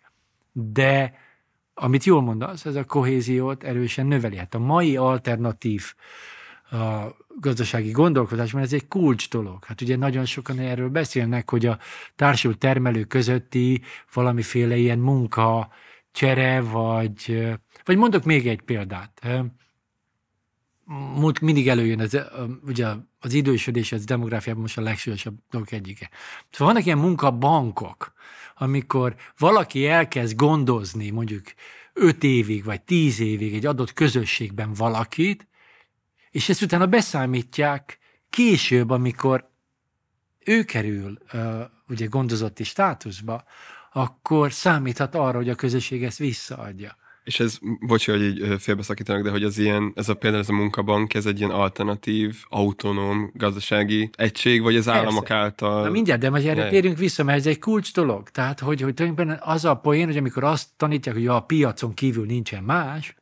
De 0.53 1.15
amit 1.81 2.05
jól 2.05 2.23
mondasz, 2.23 2.65
ez 2.65 2.75
a 2.75 2.85
kohéziót 2.85 3.65
erősen 3.65 4.07
növeli. 4.07 4.37
Hát 4.37 4.55
a 4.55 4.59
mai 4.59 4.97
alternatív 4.97 5.95
a 6.71 7.17
gazdasági 7.41 7.91
gondolkodásban 7.91 8.63
ez 8.63 8.73
egy 8.73 8.89
kulcs 8.89 9.31
dolog. 9.31 9.65
Hát 9.65 9.81
ugye 9.81 9.97
nagyon 9.97 10.25
sokan 10.25 10.59
erről 10.59 10.89
beszélnek, 10.89 11.51
hogy 11.51 11.67
a 11.67 11.79
társult 12.17 12.59
termelő 12.59 13.05
közötti 13.05 13.83
valamiféle 14.13 14.77
ilyen 14.77 14.99
munka, 14.99 15.69
csere, 16.13 16.61
vagy, 16.61 17.49
vagy 17.85 17.97
mondok 17.97 18.25
még 18.25 18.49
egy 18.49 18.61
példát. 18.61 19.29
Múlt 21.15 21.41
mindig 21.41 21.69
előjön, 21.69 22.01
ez, 22.01 22.19
ugye 22.67 22.87
az 23.21 23.33
idősödés, 23.33 23.93
ez 23.93 24.05
demográfiában 24.05 24.63
most 24.63 24.79
a 24.79 24.83
legsúlyosabb 24.83 25.37
dolgok 25.51 25.73
egyike. 25.73 26.11
Szóval 26.51 26.73
vannak 26.73 26.87
ilyen 26.87 26.99
munkabankok, 26.99 28.13
amikor 28.59 29.15
valaki 29.39 29.87
elkezd 29.87 30.37
gondozni 30.37 31.11
mondjuk 31.11 31.43
öt 31.93 32.25
évig 32.25 32.65
vagy 32.65 32.83
tíz 32.83 33.21
évig 33.21 33.55
egy 33.55 33.67
adott 33.67 33.93
közösségben 33.93 34.73
valakit, 34.73 35.47
és 36.31 36.49
ezt 36.49 36.63
utána 36.63 36.87
beszámítják 36.87 37.99
később, 38.31 38.91
amikor 38.91 39.49
ő 40.45 40.65
kerül 40.65 41.19
ugye 41.89 42.07
gondozotti 42.07 42.65
státuszba, 42.65 43.45
akkor 43.93 44.53
számíthat 44.53 45.15
arra, 45.15 45.37
hogy 45.37 45.49
a 45.49 45.55
közösség 45.55 46.05
ezt 46.05 46.19
visszaadja. 46.19 46.97
És 47.29 47.41
ez, 47.41 47.59
bocsi, 47.81 48.11
hogy 48.11 48.23
így 48.23 48.55
félbeszakítanak, 48.59 49.23
de 49.23 49.31
hogy 49.31 49.43
az 49.43 49.59
ilyen, 49.59 49.93
ez 49.95 50.09
a 50.09 50.15
például 50.15 50.43
ez 50.43 50.49
a 50.49 50.53
munkabank, 50.53 51.15
ez 51.15 51.27
egy 51.27 51.39
ilyen 51.39 51.51
alternatív, 51.51 52.37
autonóm 52.49 53.31
gazdasági 53.35 54.11
egység, 54.17 54.63
vagy 54.63 54.77
az 54.77 54.85
Persze. 54.85 55.01
államok 55.01 55.31
által... 55.31 55.83
Na 55.83 55.91
mindjárt, 55.91 56.21
de 56.21 56.31
majd 56.31 56.47
erre 56.47 56.69
térünk 56.69 56.99
vissza, 56.99 57.25
mert 57.25 57.39
ez 57.39 57.47
egy 57.47 57.59
kulcs 57.59 57.93
dolog. 57.93 58.29
Tehát, 58.29 58.61
hogy, 58.61 58.81
hogy 58.81 58.95
tulajdonképpen 58.95 59.41
az 59.43 59.65
a 59.65 59.75
poén, 59.75 60.07
hogy 60.07 60.17
amikor 60.17 60.45
azt 60.45 60.69
tanítják, 60.77 61.15
hogy 61.15 61.27
a 61.27 61.41
piacon 61.41 61.95
kívül 61.95 62.27
nincsen 62.27 62.63
más, 62.63 63.15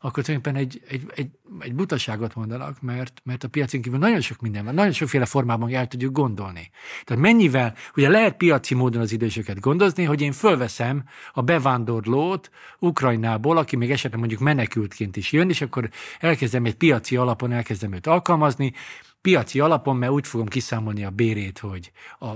akkor 0.00 0.24
tulajdonképpen 0.24 0.60
egy, 0.62 0.82
egy, 0.88 1.02
egy, 1.14 1.30
egy 1.60 1.74
butaságot 1.74 2.34
mondanak, 2.34 2.82
mert, 2.82 3.20
mert 3.24 3.44
a 3.44 3.48
piacon 3.48 3.80
kívül 3.80 3.98
nagyon 3.98 4.20
sok 4.20 4.40
minden 4.40 4.64
van, 4.64 4.74
nagyon 4.74 4.92
sokféle 4.92 5.24
formában 5.24 5.74
el 5.74 5.86
tudjuk 5.86 6.12
gondolni. 6.12 6.70
Tehát 7.04 7.22
mennyivel, 7.22 7.74
ugye 7.96 8.08
lehet 8.08 8.36
piaci 8.36 8.74
módon 8.74 9.00
az 9.00 9.12
idősöket 9.12 9.60
gondozni, 9.60 10.04
hogy 10.04 10.20
én 10.20 10.32
fölveszem 10.32 11.04
a 11.32 11.42
bevándorlót 11.42 12.50
Ukrajnából, 12.78 13.56
aki 13.56 13.76
még 13.76 13.90
esetleg 13.90 14.18
mondjuk 14.18 14.40
menekültként 14.40 15.16
is 15.16 15.32
jön, 15.32 15.48
és 15.48 15.60
akkor 15.60 15.88
elkezdem 16.20 16.64
egy 16.64 16.76
piaci 16.76 17.16
alapon, 17.16 17.52
elkezdem 17.52 17.92
őt 17.92 18.06
alkalmazni, 18.06 18.72
piaci 19.20 19.60
alapon, 19.60 19.96
mert 19.96 20.12
úgy 20.12 20.26
fogom 20.26 20.46
kiszámolni 20.46 21.04
a 21.04 21.10
bérét, 21.10 21.58
hogy 21.58 21.92
a 22.20 22.26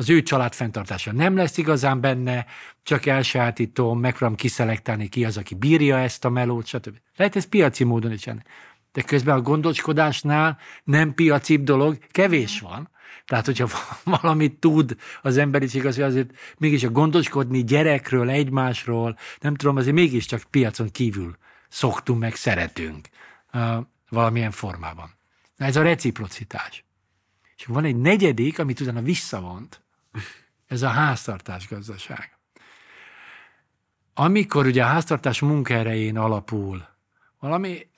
az 0.00 0.10
ő 0.10 0.22
család 0.22 0.54
fenntartása 0.54 1.12
nem 1.12 1.36
lesz 1.36 1.56
igazán 1.56 2.00
benne, 2.00 2.46
csak 2.82 3.06
elsajátítom, 3.06 4.00
megpróbálom 4.00 4.36
kiszelektálni 4.36 5.08
ki 5.08 5.24
az, 5.24 5.36
aki 5.36 5.54
bírja 5.54 5.98
ezt 5.98 6.24
a 6.24 6.30
melót, 6.30 6.66
stb. 6.66 6.96
Lehet 7.16 7.36
ez 7.36 7.44
piaci 7.44 7.84
módon 7.84 8.12
is 8.12 8.20
csinálni. 8.20 8.42
De 8.92 9.02
közben 9.02 9.36
a 9.36 9.40
gondoskodásnál 9.40 10.58
nem 10.84 11.14
piacibb 11.14 11.62
dolog, 11.62 11.98
kevés 12.10 12.60
van. 12.60 12.90
Tehát, 13.24 13.46
hogyha 13.46 13.68
valamit 14.20 14.54
tud 14.54 14.96
az 15.22 15.36
emberiség, 15.36 15.86
az, 15.86 15.98
azért 15.98 16.30
mégis 16.58 16.84
a 16.84 16.90
gondoskodni 16.90 17.64
gyerekről, 17.64 18.30
egymásról, 18.30 19.18
nem 19.40 19.54
tudom, 19.54 19.76
azért 19.76 19.94
mégiscsak 19.94 20.42
piacon 20.50 20.90
kívül 20.90 21.36
szoktunk 21.68 22.20
meg, 22.20 22.34
szeretünk 22.34 23.08
valamilyen 24.08 24.50
formában. 24.50 25.10
Na, 25.56 25.64
ez 25.64 25.76
a 25.76 25.82
reciprocitás. 25.82 26.84
És 27.56 27.66
van 27.66 27.84
egy 27.84 27.96
negyedik, 27.96 28.58
amit 28.58 28.80
utána 28.80 29.02
visszavont, 29.02 29.82
ez 30.66 30.82
a 30.82 30.88
háztartás 30.88 31.68
gazdaság. 31.68 32.38
Amikor 34.14 34.66
ugye 34.66 34.82
a 34.84 34.86
háztartás 34.86 35.40
munkaerején 35.40 36.18
alapul 36.18 36.88
valami, 37.38 37.88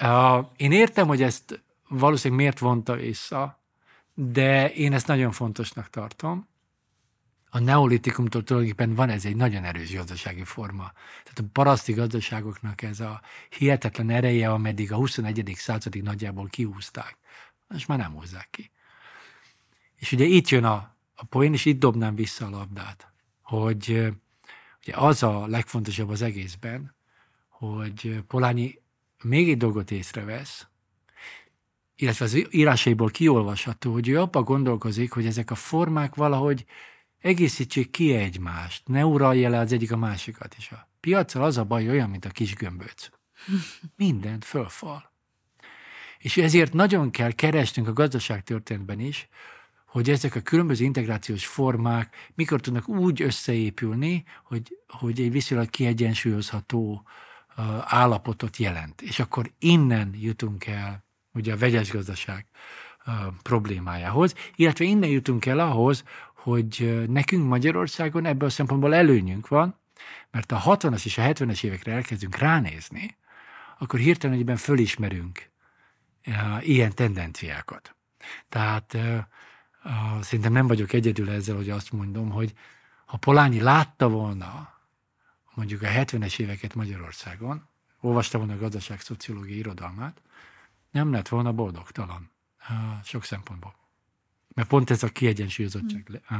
én 0.56 0.72
értem, 0.72 1.06
hogy 1.06 1.22
ezt 1.22 1.62
valószínűleg 1.88 2.42
miért 2.42 2.58
vonta 2.58 2.94
vissza, 2.94 3.60
de 4.14 4.72
én 4.72 4.92
ezt 4.92 5.06
nagyon 5.06 5.32
fontosnak 5.32 5.90
tartom. 5.90 6.48
A 7.50 7.58
neolitikumtól 7.58 8.42
tulajdonképpen 8.42 8.94
van 8.94 9.08
ez 9.08 9.24
egy 9.24 9.36
nagyon 9.36 9.64
erős 9.64 9.94
gazdasági 9.94 10.44
forma. 10.44 10.92
Tehát 11.22 11.38
a 11.38 11.44
paraszti 11.52 11.92
gazdaságoknak 11.92 12.82
ez 12.82 13.00
a 13.00 13.20
hihetetlen 13.48 14.10
ereje, 14.10 14.50
ameddig 14.50 14.92
a 14.92 14.96
21. 14.96 15.52
századig 15.56 16.02
nagyjából 16.02 16.46
kiúzták. 16.46 17.16
Most 17.68 17.88
már 17.88 17.98
nem 17.98 18.12
húzzák 18.12 18.48
ki. 18.50 18.70
És 19.96 20.12
ugye 20.12 20.24
itt 20.24 20.48
jön 20.48 20.64
a, 20.64 20.91
a 21.22 21.24
poén, 21.24 21.52
és 21.52 21.64
itt 21.64 21.78
dobnám 21.78 22.14
vissza 22.14 22.46
a 22.46 22.50
labdát, 22.50 23.12
hogy 23.42 24.12
ugye 24.82 24.96
az 24.96 25.22
a 25.22 25.46
legfontosabb 25.46 26.08
az 26.08 26.22
egészben, 26.22 26.94
hogy 27.48 28.22
Polányi 28.26 28.78
még 29.22 29.50
egy 29.50 29.56
dolgot 29.56 29.90
észrevesz, 29.90 30.66
illetve 31.96 32.24
az 32.24 32.54
írásaiból 32.54 33.10
kiolvasható, 33.10 33.92
hogy 33.92 34.08
ő 34.08 34.20
abba 34.20 34.42
gondolkozik, 34.42 35.12
hogy 35.12 35.26
ezek 35.26 35.50
a 35.50 35.54
formák 35.54 36.14
valahogy 36.14 36.64
egészítsék 37.18 37.90
ki 37.90 38.14
egymást, 38.14 38.88
ne 38.88 39.04
uralja 39.06 39.48
le 39.48 39.58
az 39.58 39.72
egyik 39.72 39.92
a 39.92 39.96
másikat. 39.96 40.54
És 40.58 40.70
a 40.70 40.88
piacsal 41.00 41.42
az 41.42 41.58
a 41.58 41.64
baj 41.64 41.88
olyan, 41.88 42.10
mint 42.10 42.24
a 42.24 42.30
kis 42.30 42.54
gömböc. 42.54 43.08
Mindent 43.96 44.44
fölfal. 44.44 45.12
És 46.18 46.36
ezért 46.36 46.72
nagyon 46.72 47.10
kell 47.10 47.32
keresnünk 47.32 47.88
a 47.88 47.92
gazdaságtörténetben 47.92 49.00
is, 49.00 49.28
hogy 49.92 50.10
ezek 50.10 50.34
a 50.34 50.40
különböző 50.40 50.84
integrációs 50.84 51.46
formák 51.46 52.30
mikor 52.34 52.60
tudnak 52.60 52.88
úgy 52.88 53.22
összeépülni, 53.22 54.24
hogy, 54.44 54.78
hogy 54.88 55.20
egy 55.20 55.32
viszonylag 55.32 55.70
kiegyensúlyozható 55.70 57.02
állapotot 57.84 58.56
jelent. 58.56 59.02
És 59.02 59.18
akkor 59.18 59.50
innen 59.58 60.14
jutunk 60.14 60.66
el 60.66 61.04
ugye 61.32 61.52
a 61.52 61.56
vegyes 61.56 61.90
gazdaság 61.90 62.46
problémájához, 63.42 64.34
illetve 64.54 64.84
innen 64.84 65.10
jutunk 65.10 65.46
el 65.46 65.58
ahhoz, 65.58 66.04
hogy 66.34 67.04
nekünk 67.08 67.48
Magyarországon 67.48 68.24
ebből 68.26 68.48
a 68.48 68.52
szempontból 68.52 68.94
előnyünk 68.94 69.48
van, 69.48 69.78
mert 70.30 70.52
a 70.52 70.60
60-as 70.60 71.04
és 71.04 71.18
a 71.18 71.22
70-es 71.22 71.64
évekre 71.64 71.92
elkezdünk 71.92 72.36
ránézni, 72.36 73.16
akkor 73.78 73.98
hirtelen 73.98 74.38
egyben 74.38 74.56
fölismerünk 74.56 75.50
ilyen 76.60 76.94
tendenciákat. 76.94 77.96
Tehát 78.48 78.96
uh, 79.84 80.20
szerintem 80.20 80.52
nem 80.52 80.66
vagyok 80.66 80.92
egyedül 80.92 81.30
ezzel, 81.30 81.56
hogy 81.56 81.70
azt 81.70 81.92
mondom, 81.92 82.30
hogy 82.30 82.52
ha 83.06 83.16
Polányi 83.16 83.60
látta 83.60 84.08
volna 84.08 84.78
mondjuk 85.54 85.82
a 85.82 85.86
70-es 85.86 86.38
éveket 86.38 86.74
Magyarországon, 86.74 87.68
olvasta 88.00 88.38
volna 88.38 88.52
a 88.52 88.58
gazdaság 88.58 89.00
szociológiai 89.00 89.58
irodalmát, 89.58 90.22
nem 90.90 91.12
lett 91.12 91.28
volna 91.28 91.52
boldogtalan 91.52 92.30
uh, 92.70 93.04
sok 93.04 93.24
szempontból. 93.24 93.74
Mert 94.54 94.68
pont 94.68 94.90
ez 94.90 95.02
a 95.02 95.08
kiegyensúlyozottság. 95.08 96.22
Uh, 96.30 96.38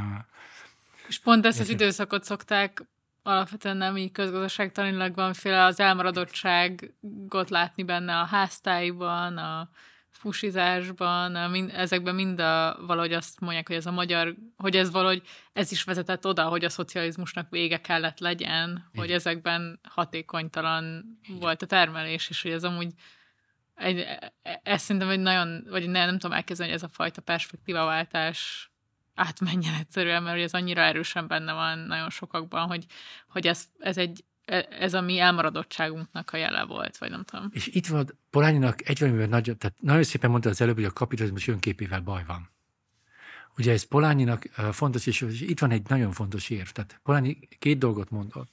és 1.08 1.18
pont 1.18 1.46
ezt 1.46 1.60
az 1.60 1.68
időszakot 1.68 2.24
szokták 2.24 2.84
alapvetően 3.22 3.76
nem 3.76 3.96
így 3.96 4.12
közgazdaságtanilag 4.12 5.14
valamiféle 5.14 5.64
az 5.64 5.80
elmaradottságot 5.80 7.50
látni 7.50 7.82
benne 7.82 8.18
a 8.18 8.24
háztáiban, 8.24 9.36
a, 9.36 9.68
fusizásban, 10.12 11.34
a, 11.34 11.48
mind, 11.48 11.70
ezekben 11.74 12.14
mind 12.14 12.40
a, 12.40 12.76
valahogy 12.86 13.12
azt 13.12 13.40
mondják, 13.40 13.66
hogy 13.66 13.76
ez 13.76 13.86
a 13.86 13.90
magyar, 13.90 14.34
hogy 14.56 14.76
ez 14.76 14.90
valahogy, 14.90 15.22
ez 15.52 15.72
is 15.72 15.84
vezetett 15.84 16.26
oda, 16.26 16.44
hogy 16.44 16.64
a 16.64 16.70
szocializmusnak 16.70 17.50
vége 17.50 17.80
kellett 17.80 18.18
legyen, 18.18 18.68
Igen. 18.68 18.90
hogy 18.94 19.10
ezekben 19.10 19.80
hatékonytalan 19.88 21.04
Igen. 21.22 21.40
volt 21.40 21.62
a 21.62 21.66
termelés, 21.66 22.28
és 22.28 22.42
hogy 22.42 22.50
ez 22.50 22.64
amúgy 22.64 22.92
egy, 23.74 24.06
ez 24.62 24.82
szerintem 24.82 25.10
egy 25.10 25.20
nagyon, 25.20 25.66
vagy 25.68 25.88
nem, 25.88 26.06
nem 26.06 26.18
tudom 26.18 26.36
elképzelni, 26.36 26.72
hogy 26.72 26.82
ez 26.82 26.88
a 26.88 26.94
fajta 26.94 27.20
perspektívaváltás 27.20 28.70
átmenjen 29.14 29.74
egyszerűen, 29.74 30.22
mert 30.22 30.40
ez 30.40 30.52
annyira 30.52 30.80
erősen 30.80 31.26
benne 31.26 31.52
van 31.52 31.78
nagyon 31.78 32.10
sokakban, 32.10 32.66
hogy, 32.66 32.86
hogy 33.28 33.46
ez, 33.46 33.64
ez 33.78 33.98
egy 33.98 34.24
ez 34.78 34.94
a 34.94 35.00
mi 35.00 35.18
elmaradottságunknak 35.18 36.30
a 36.32 36.36
jele 36.36 36.64
volt, 36.64 36.96
vagy 36.96 37.10
nem 37.10 37.24
tudom. 37.24 37.48
És 37.52 37.66
itt 37.66 37.86
van 37.86 38.18
Polányinak 38.30 38.88
egy 38.88 38.98
valamivel 38.98 39.26
nagy, 39.26 39.56
tehát 39.58 39.74
nagyon 39.80 40.02
szépen 40.02 40.30
mondta 40.30 40.48
az 40.48 40.60
előbb, 40.60 40.74
hogy 40.74 40.84
a 40.84 40.92
kapitalizmus 40.92 41.48
önképével 41.48 42.00
baj 42.00 42.24
van. 42.26 42.50
Ugye 43.56 43.72
ez 43.72 43.82
Polányinak 43.82 44.42
fontos, 44.72 45.06
és 45.06 45.20
itt 45.40 45.58
van 45.58 45.70
egy 45.70 45.88
nagyon 45.88 46.12
fontos 46.12 46.50
érv. 46.50 46.68
Tehát 46.68 47.00
Polányi 47.02 47.38
két 47.58 47.78
dolgot 47.78 48.10
mondott, 48.10 48.52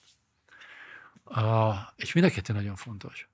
és 1.95 2.13
mind 2.13 2.25
a 2.25 2.29
kettő 2.29 2.53
nagyon 2.53 2.75
fontos. 2.75 3.29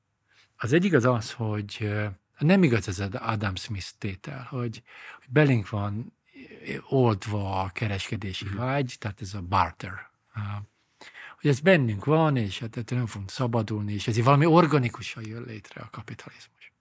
Az 0.58 0.74
egyik 0.74 0.94
az 0.94 1.06
az, 1.06 1.32
hogy 1.32 1.90
nem 2.38 2.64
igaz 2.64 2.88
ez 2.88 3.00
az 3.00 3.10
Adam 3.14 3.56
Smith 3.56 3.90
tétel, 3.98 4.48
hogy, 4.50 4.84
hogy 5.18 5.28
belénk 5.30 5.70
van 5.70 6.14
oldva 6.88 7.62
a 7.62 7.70
kereskedési 7.70 8.46
mhm. 8.46 8.58
vágy, 8.58 8.96
tehát 9.00 9.22
ez 9.22 9.34
a 9.34 9.42
barter 9.42 10.10
hogy 11.42 11.50
ez 11.50 11.60
bennünk 11.60 12.06
van, 12.06 12.38
és 12.38 12.60
hát 12.60 12.78
ettől 12.78 12.98
nem 12.98 13.08
fogunk 13.08 13.30
szabadulni, 13.30 13.94
és 13.94 14.08
ezért 14.08 14.26
valami 14.26 14.46
organikusan 14.46 15.28
jön 15.28 15.44
létre 15.44 15.82
a 15.82 15.90
kapitalizmus. 15.90 16.74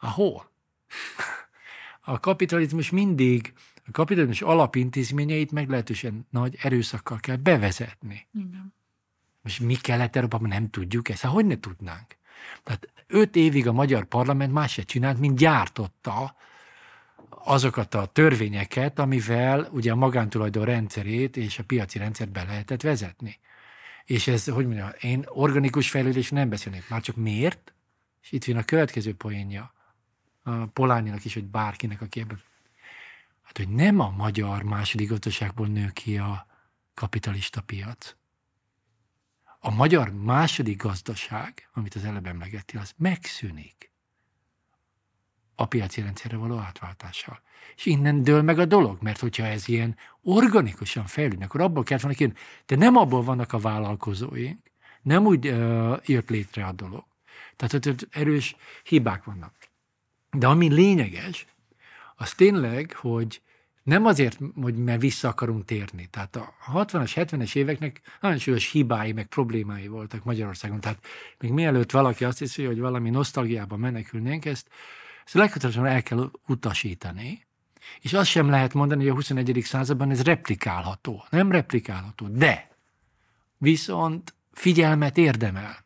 Ahol? 0.00 0.50
A 2.06 2.20
kapitalizmus 2.20 2.90
mindig, 2.90 3.52
a 3.86 3.90
kapitalizmus 3.90 4.42
alapintézményeit 4.42 5.52
meglehetősen 5.52 6.26
nagy 6.30 6.56
erőszakkal 6.62 7.18
kell 7.18 7.36
bevezetni. 7.36 8.26
Igen. 8.34 8.74
Most 9.42 9.60
mi 9.60 9.74
Kelet-Európában 9.74 10.48
nem 10.48 10.70
tudjuk 10.70 11.08
ezt? 11.08 11.22
Hát 11.22 11.32
hogy 11.32 11.46
ne 11.46 11.60
tudnánk? 11.60 12.16
Tehát 12.62 12.88
öt 13.06 13.36
évig 13.36 13.66
a 13.66 13.72
magyar 13.72 14.04
parlament 14.04 14.52
más 14.52 14.72
se 14.72 14.82
csinált, 14.82 15.18
mint 15.18 15.36
gyártotta 15.36 16.36
azokat 17.44 17.94
a 17.94 18.06
törvényeket, 18.06 18.98
amivel 18.98 19.68
ugye 19.72 19.92
a 19.92 19.96
magántulajdon 19.96 20.64
rendszerét 20.64 21.36
és 21.36 21.58
a 21.58 21.64
piaci 21.64 21.98
rendszert 21.98 22.30
be 22.30 22.44
lehetett 22.44 22.82
vezetni. 22.82 23.38
És 24.04 24.26
ez, 24.26 24.48
hogy 24.48 24.66
mondjam, 24.66 24.88
én 25.00 25.24
organikus 25.26 25.90
fejlődés 25.90 26.30
nem 26.30 26.48
beszélnék. 26.48 26.88
Már 26.88 27.00
csak 27.00 27.16
miért? 27.16 27.74
És 28.22 28.32
itt 28.32 28.44
jön 28.44 28.56
a 28.56 28.62
következő 28.62 29.14
poénja. 29.14 29.72
A 30.42 30.66
Polányinak 30.66 31.24
is, 31.24 31.34
hogy 31.34 31.44
bárkinek, 31.44 32.00
aki 32.00 32.20
ebben. 32.20 32.42
Hát, 33.42 33.56
hogy 33.56 33.68
nem 33.68 34.00
a 34.00 34.10
magyar 34.10 34.62
második 34.62 35.08
gazdaságból 35.08 35.66
nő 35.66 35.90
ki 35.92 36.18
a 36.18 36.46
kapitalista 36.94 37.60
piac. 37.60 38.14
A 39.58 39.70
magyar 39.70 40.12
második 40.12 40.82
gazdaság, 40.82 41.68
amit 41.72 41.94
az 41.94 42.04
előbb 42.04 42.26
emlegettél, 42.26 42.80
az 42.80 42.92
megszűnik 42.96 43.93
a 45.54 45.66
piaci 45.66 46.00
rendszerre 46.00 46.36
való 46.36 46.58
átváltással. 46.58 47.40
És 47.76 47.86
innen 47.86 48.22
dől 48.22 48.42
meg 48.42 48.58
a 48.58 48.64
dolog, 48.64 48.98
mert 49.00 49.20
hogyha 49.20 49.46
ez 49.46 49.68
ilyen 49.68 49.96
organikusan 50.22 51.06
fejlődne, 51.06 51.44
akkor 51.44 51.60
abból 51.60 51.82
kellett 51.82 52.02
volna 52.02 52.16
kijönni. 52.16 52.38
De 52.66 52.76
nem 52.76 52.96
abból 52.96 53.22
vannak 53.22 53.52
a 53.52 53.58
vállalkozóink, 53.58 54.58
nem 55.02 55.26
úgy 55.26 55.48
uh, 55.48 55.98
jött 56.04 56.30
létre 56.30 56.64
a 56.64 56.72
dolog. 56.72 57.04
Tehát 57.56 57.86
ott 57.86 58.08
erős 58.10 58.56
hibák 58.84 59.24
vannak. 59.24 59.54
De 60.30 60.46
ami 60.46 60.72
lényeges, 60.72 61.46
az 62.16 62.34
tényleg, 62.34 62.92
hogy 62.92 63.42
nem 63.82 64.06
azért, 64.06 64.38
hogy 64.60 64.74
mert 64.74 65.00
vissza 65.00 65.28
akarunk 65.28 65.64
térni. 65.64 66.06
Tehát 66.10 66.36
a 66.36 66.54
60-as, 66.72 67.12
70-es 67.14 67.56
éveknek 67.56 68.00
nagyon 68.20 68.38
súlyos 68.38 68.70
hibái, 68.70 69.12
meg 69.12 69.26
problémái 69.26 69.86
voltak 69.86 70.24
Magyarországon. 70.24 70.80
Tehát 70.80 71.06
még 71.38 71.50
mielőtt 71.50 71.90
valaki 71.90 72.24
azt 72.24 72.38
hiszi, 72.38 72.64
hogy 72.64 72.78
valami 72.78 73.10
nosztalgiába 73.10 73.76
menekülnénk, 73.76 74.44
ezt, 74.44 74.68
ezt 75.24 75.34
legkötelezően 75.34 75.86
el 75.86 76.02
kell 76.02 76.30
utasítani. 76.46 77.46
És 78.00 78.12
azt 78.12 78.30
sem 78.30 78.50
lehet 78.50 78.74
mondani, 78.74 79.02
hogy 79.02 79.10
a 79.10 79.14
21. 79.14 79.60
században 79.62 80.10
ez 80.10 80.22
replikálható. 80.22 81.24
Nem 81.30 81.50
replikálható, 81.50 82.26
de 82.28 82.76
viszont 83.58 84.34
figyelmet 84.52 85.16
érdemel. 85.16 85.84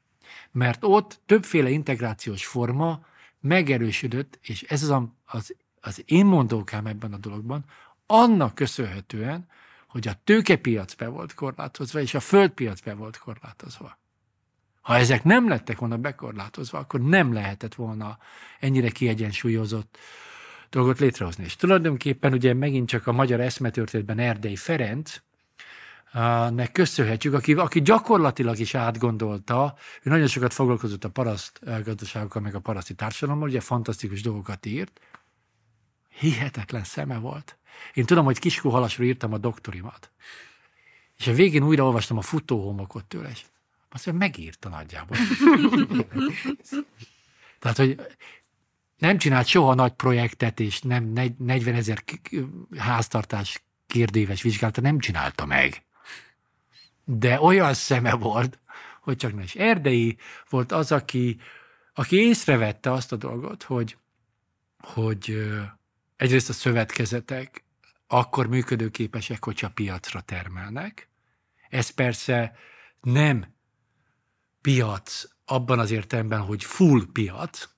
Mert 0.50 0.84
ott 0.84 1.20
többféle 1.26 1.70
integrációs 1.70 2.46
forma 2.46 3.06
megerősödött, 3.40 4.38
és 4.42 4.62
ez 4.62 4.82
az, 4.82 4.90
a, 4.90 5.14
az, 5.24 5.54
az 5.80 6.02
én 6.06 6.26
mondókám 6.26 6.86
ebben 6.86 7.12
a 7.12 7.18
dologban, 7.18 7.64
annak 8.06 8.54
köszönhetően, 8.54 9.48
hogy 9.88 10.08
a 10.08 10.20
tőkepiac 10.24 10.94
be 10.94 11.08
volt 11.08 11.34
korlátozva, 11.34 12.00
és 12.00 12.14
a 12.14 12.20
földpiac 12.20 12.80
be 12.80 12.94
volt 12.94 13.18
korlátozva. 13.18 13.98
Ha 14.88 14.96
ezek 14.96 15.24
nem 15.24 15.48
lettek 15.48 15.78
volna 15.78 15.96
bekorlátozva, 15.96 16.78
akkor 16.78 17.00
nem 17.00 17.32
lehetett 17.32 17.74
volna 17.74 18.18
ennyire 18.60 18.88
kiegyensúlyozott 18.88 19.98
dolgot 20.70 20.98
létrehozni. 20.98 21.44
És 21.44 21.56
tulajdonképpen 21.56 22.32
ugye 22.32 22.54
megint 22.54 22.88
csak 22.88 23.06
a 23.06 23.12
magyar 23.12 23.40
eszmetörténetben 23.40 24.18
Erdei 24.18 24.56
Ferenc, 24.56 25.16
nek 26.50 26.72
köszönhetjük, 26.72 27.34
aki, 27.34 27.54
aki 27.54 27.82
gyakorlatilag 27.82 28.58
is 28.58 28.74
átgondolta, 28.74 29.74
ő 30.02 30.10
nagyon 30.10 30.26
sokat 30.26 30.52
foglalkozott 30.52 31.04
a 31.04 31.10
paraszt 31.10 31.60
gazdaságokkal, 31.84 32.42
meg 32.42 32.54
a 32.54 32.60
paraszti 32.60 32.94
társadalommal, 32.94 33.48
ugye 33.48 33.60
fantasztikus 33.60 34.22
dolgokat 34.22 34.66
írt, 34.66 35.00
hihetetlen 36.08 36.84
szeme 36.84 37.18
volt. 37.18 37.58
Én 37.94 38.04
tudom, 38.04 38.24
hogy 38.24 38.38
Kiskó 38.38 38.70
Halasról 38.70 39.06
írtam 39.06 39.32
a 39.32 39.38
doktorimat. 39.38 40.10
És 41.18 41.26
a 41.26 41.32
végén 41.32 41.62
újra 41.62 41.84
olvastam 41.84 42.16
a 42.16 42.22
futóhomokot 42.22 43.04
tőle, 43.04 43.28
és 43.28 43.44
azt 43.90 44.06
mondja, 44.06 44.26
megírta 44.26 44.68
nagyjából. 44.68 45.16
Tehát, 47.58 47.76
hogy 47.76 48.00
nem 48.98 49.18
csinált 49.18 49.46
soha 49.46 49.74
nagy 49.74 49.92
projektet, 49.92 50.60
és 50.60 50.80
nem 50.80 51.04
40 51.38 51.74
ezer 51.74 52.04
háztartás 52.76 53.62
kérdéves 53.86 54.42
vizsgálata 54.42 54.80
nem 54.80 54.98
csinálta 54.98 55.46
meg. 55.46 55.82
De 57.04 57.40
olyan 57.40 57.74
szeme 57.74 58.14
volt, 58.14 58.58
hogy 59.00 59.16
csak 59.16 59.34
nem 59.34 59.42
is. 59.42 59.54
Erdei 59.54 60.18
volt 60.48 60.72
az, 60.72 60.92
aki, 60.92 61.40
aki 61.94 62.16
észrevette 62.16 62.92
azt 62.92 63.12
a 63.12 63.16
dolgot, 63.16 63.62
hogy, 63.62 63.96
hogy 64.78 65.48
egyrészt 66.16 66.48
a 66.48 66.52
szövetkezetek 66.52 67.64
akkor 68.06 68.46
működőképesek, 68.46 69.44
hogyha 69.44 69.70
piacra 69.70 70.20
termelnek. 70.20 71.08
Ez 71.68 71.90
persze 71.90 72.56
nem 73.00 73.54
piac 74.68 75.24
abban 75.44 75.78
az 75.78 75.90
értelemben, 75.90 76.40
hogy 76.40 76.64
full 76.64 77.02
piac, 77.12 77.68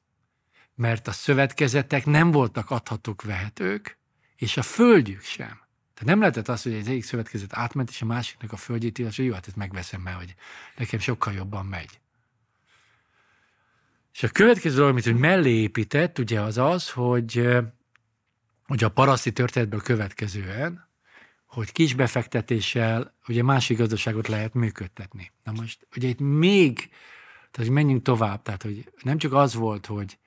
mert 0.75 1.09
a 1.09 1.13
szövetkezetek 1.13 2.07
nem 2.07 2.31
voltak 2.31 2.71
adhatók 2.71 3.23
vehetők, 3.23 3.99
és 4.37 4.57
a 4.57 4.63
földjük 4.63 5.23
sem. 5.23 5.61
Tehát 5.95 6.05
nem 6.05 6.21
lehetett 6.21 6.49
az, 6.49 6.63
hogy 6.63 6.73
egy 6.73 6.89
egyik 6.89 7.05
szövetkezet 7.05 7.57
átment, 7.57 7.91
és 7.91 8.03
a 8.03 8.05
másiknak 8.07 8.53
a 8.53 8.57
földjét 8.57 8.99
illetve, 8.99 9.17
hogy 9.17 9.27
jó, 9.27 9.35
hát 9.37 9.47
ezt 9.47 9.57
megveszem, 9.57 10.01
mert 10.01 10.17
hogy 10.17 10.35
nekem 10.77 10.99
sokkal 10.99 11.33
jobban 11.33 11.67
megy. 11.67 12.01
És 14.15 14.23
a 14.23 14.29
következő 14.29 14.75
dolog, 14.75 14.91
amit 14.91 15.05
hogy 15.05 15.19
mellé 15.19 15.51
épített, 15.51 16.19
ugye 16.19 16.41
az 16.41 16.59
az, 16.59 16.91
hogy 16.91 17.49
ugye 18.69 18.87
a 18.87 18.91
paraszti 18.91 19.33
történetből 19.33 19.81
következően, 19.81 20.89
hogy 21.51 21.73
kis 21.73 21.95
befektetéssel 21.95 23.15
ugye 23.29 23.43
másik 23.43 23.79
gazdaságot 23.79 24.29
lehet 24.29 24.55
működtetni. 24.55 25.33
Na 25.45 25.53
most 25.53 25.87
ugye 25.97 26.09
itt 26.09 26.21
még, 26.21 26.77
tehát 27.51 27.69
hogy 27.69 27.71
menjünk 27.71 28.03
tovább, 28.03 28.43
tehát 28.43 28.63
hogy 28.63 28.93
nem 29.03 29.19
csak 29.19 29.33
az 29.33 29.55
volt, 29.55 29.87
hogy 29.87 30.19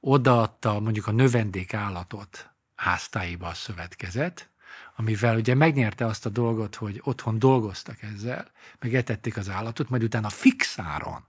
odaadta 0.00 0.80
mondjuk 0.80 1.06
a 1.06 1.12
növendék 1.12 1.74
állatot 1.74 2.50
háztáiba 2.74 3.46
a 3.46 3.54
szövetkezet, 3.54 4.50
amivel 4.96 5.36
ugye 5.36 5.54
megnyerte 5.54 6.06
azt 6.06 6.26
a 6.26 6.30
dolgot, 6.30 6.74
hogy 6.74 7.00
otthon 7.04 7.38
dolgoztak 7.38 8.02
ezzel, 8.02 8.50
meg 8.78 8.94
etették 8.94 9.36
az 9.36 9.48
állatot, 9.48 9.88
majd 9.88 10.02
utána 10.02 10.28
fixáron 10.28 11.24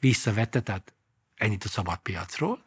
visszavette, 0.00 0.60
tehát 0.60 0.94
ennyit 1.34 1.64
a 1.64 1.68
szabad 1.68 1.98
piacról, 1.98 2.62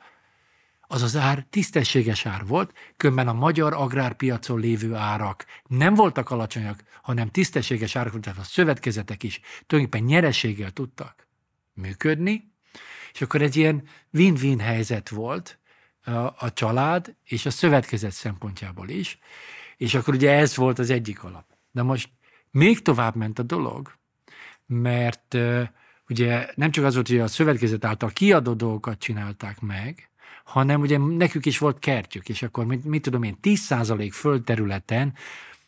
az 0.93 1.01
az 1.01 1.15
ár 1.15 1.45
tisztességes 1.49 2.25
ár 2.25 2.45
volt, 2.45 2.73
különben 2.97 3.27
a 3.27 3.33
magyar 3.33 3.73
agrárpiacon 3.73 4.59
lévő 4.59 4.93
árak 4.93 5.45
nem 5.67 5.93
voltak 5.93 6.29
alacsonyak, 6.29 6.83
hanem 7.01 7.29
tisztességes 7.29 7.95
árak, 7.95 8.19
tehát 8.19 8.39
a 8.39 8.43
szövetkezetek 8.43 9.23
is 9.23 9.39
tulajdonképpen 9.65 10.07
nyereséggel 10.07 10.71
tudtak 10.71 11.27
működni, 11.73 12.51
és 13.13 13.21
akkor 13.21 13.41
egy 13.41 13.55
ilyen 13.55 13.83
win-win 14.11 14.59
helyzet 14.59 15.09
volt 15.09 15.59
a, 16.37 16.53
család 16.53 17.15
és 17.23 17.45
a 17.45 17.49
szövetkezet 17.49 18.11
szempontjából 18.11 18.89
is, 18.89 19.19
és 19.77 19.93
akkor 19.93 20.13
ugye 20.13 20.31
ez 20.31 20.55
volt 20.55 20.79
az 20.79 20.89
egyik 20.89 21.23
alap. 21.23 21.45
De 21.71 21.81
most 21.81 22.09
még 22.51 22.81
tovább 22.81 23.15
ment 23.15 23.39
a 23.39 23.43
dolog, 23.43 23.97
mert 24.65 25.37
ugye 26.07 26.47
nem 26.55 26.71
csak 26.71 26.85
az 26.85 26.93
volt, 26.93 27.07
hogy 27.07 27.19
a 27.19 27.27
szövetkezet 27.27 27.85
által 27.85 28.09
kiadó 28.09 28.53
dolgokat 28.53 28.99
csinálták 28.99 29.59
meg, 29.59 30.11
hanem 30.43 30.81
ugye 30.81 30.97
nekük 30.97 31.45
is 31.45 31.57
volt 31.57 31.79
kertjük, 31.79 32.29
és 32.29 32.41
akkor 32.41 32.65
mit, 32.65 32.85
mit 32.85 33.01
tudom 33.01 33.23
én, 33.23 33.37
10% 33.41 34.09
földterületen 34.11 35.13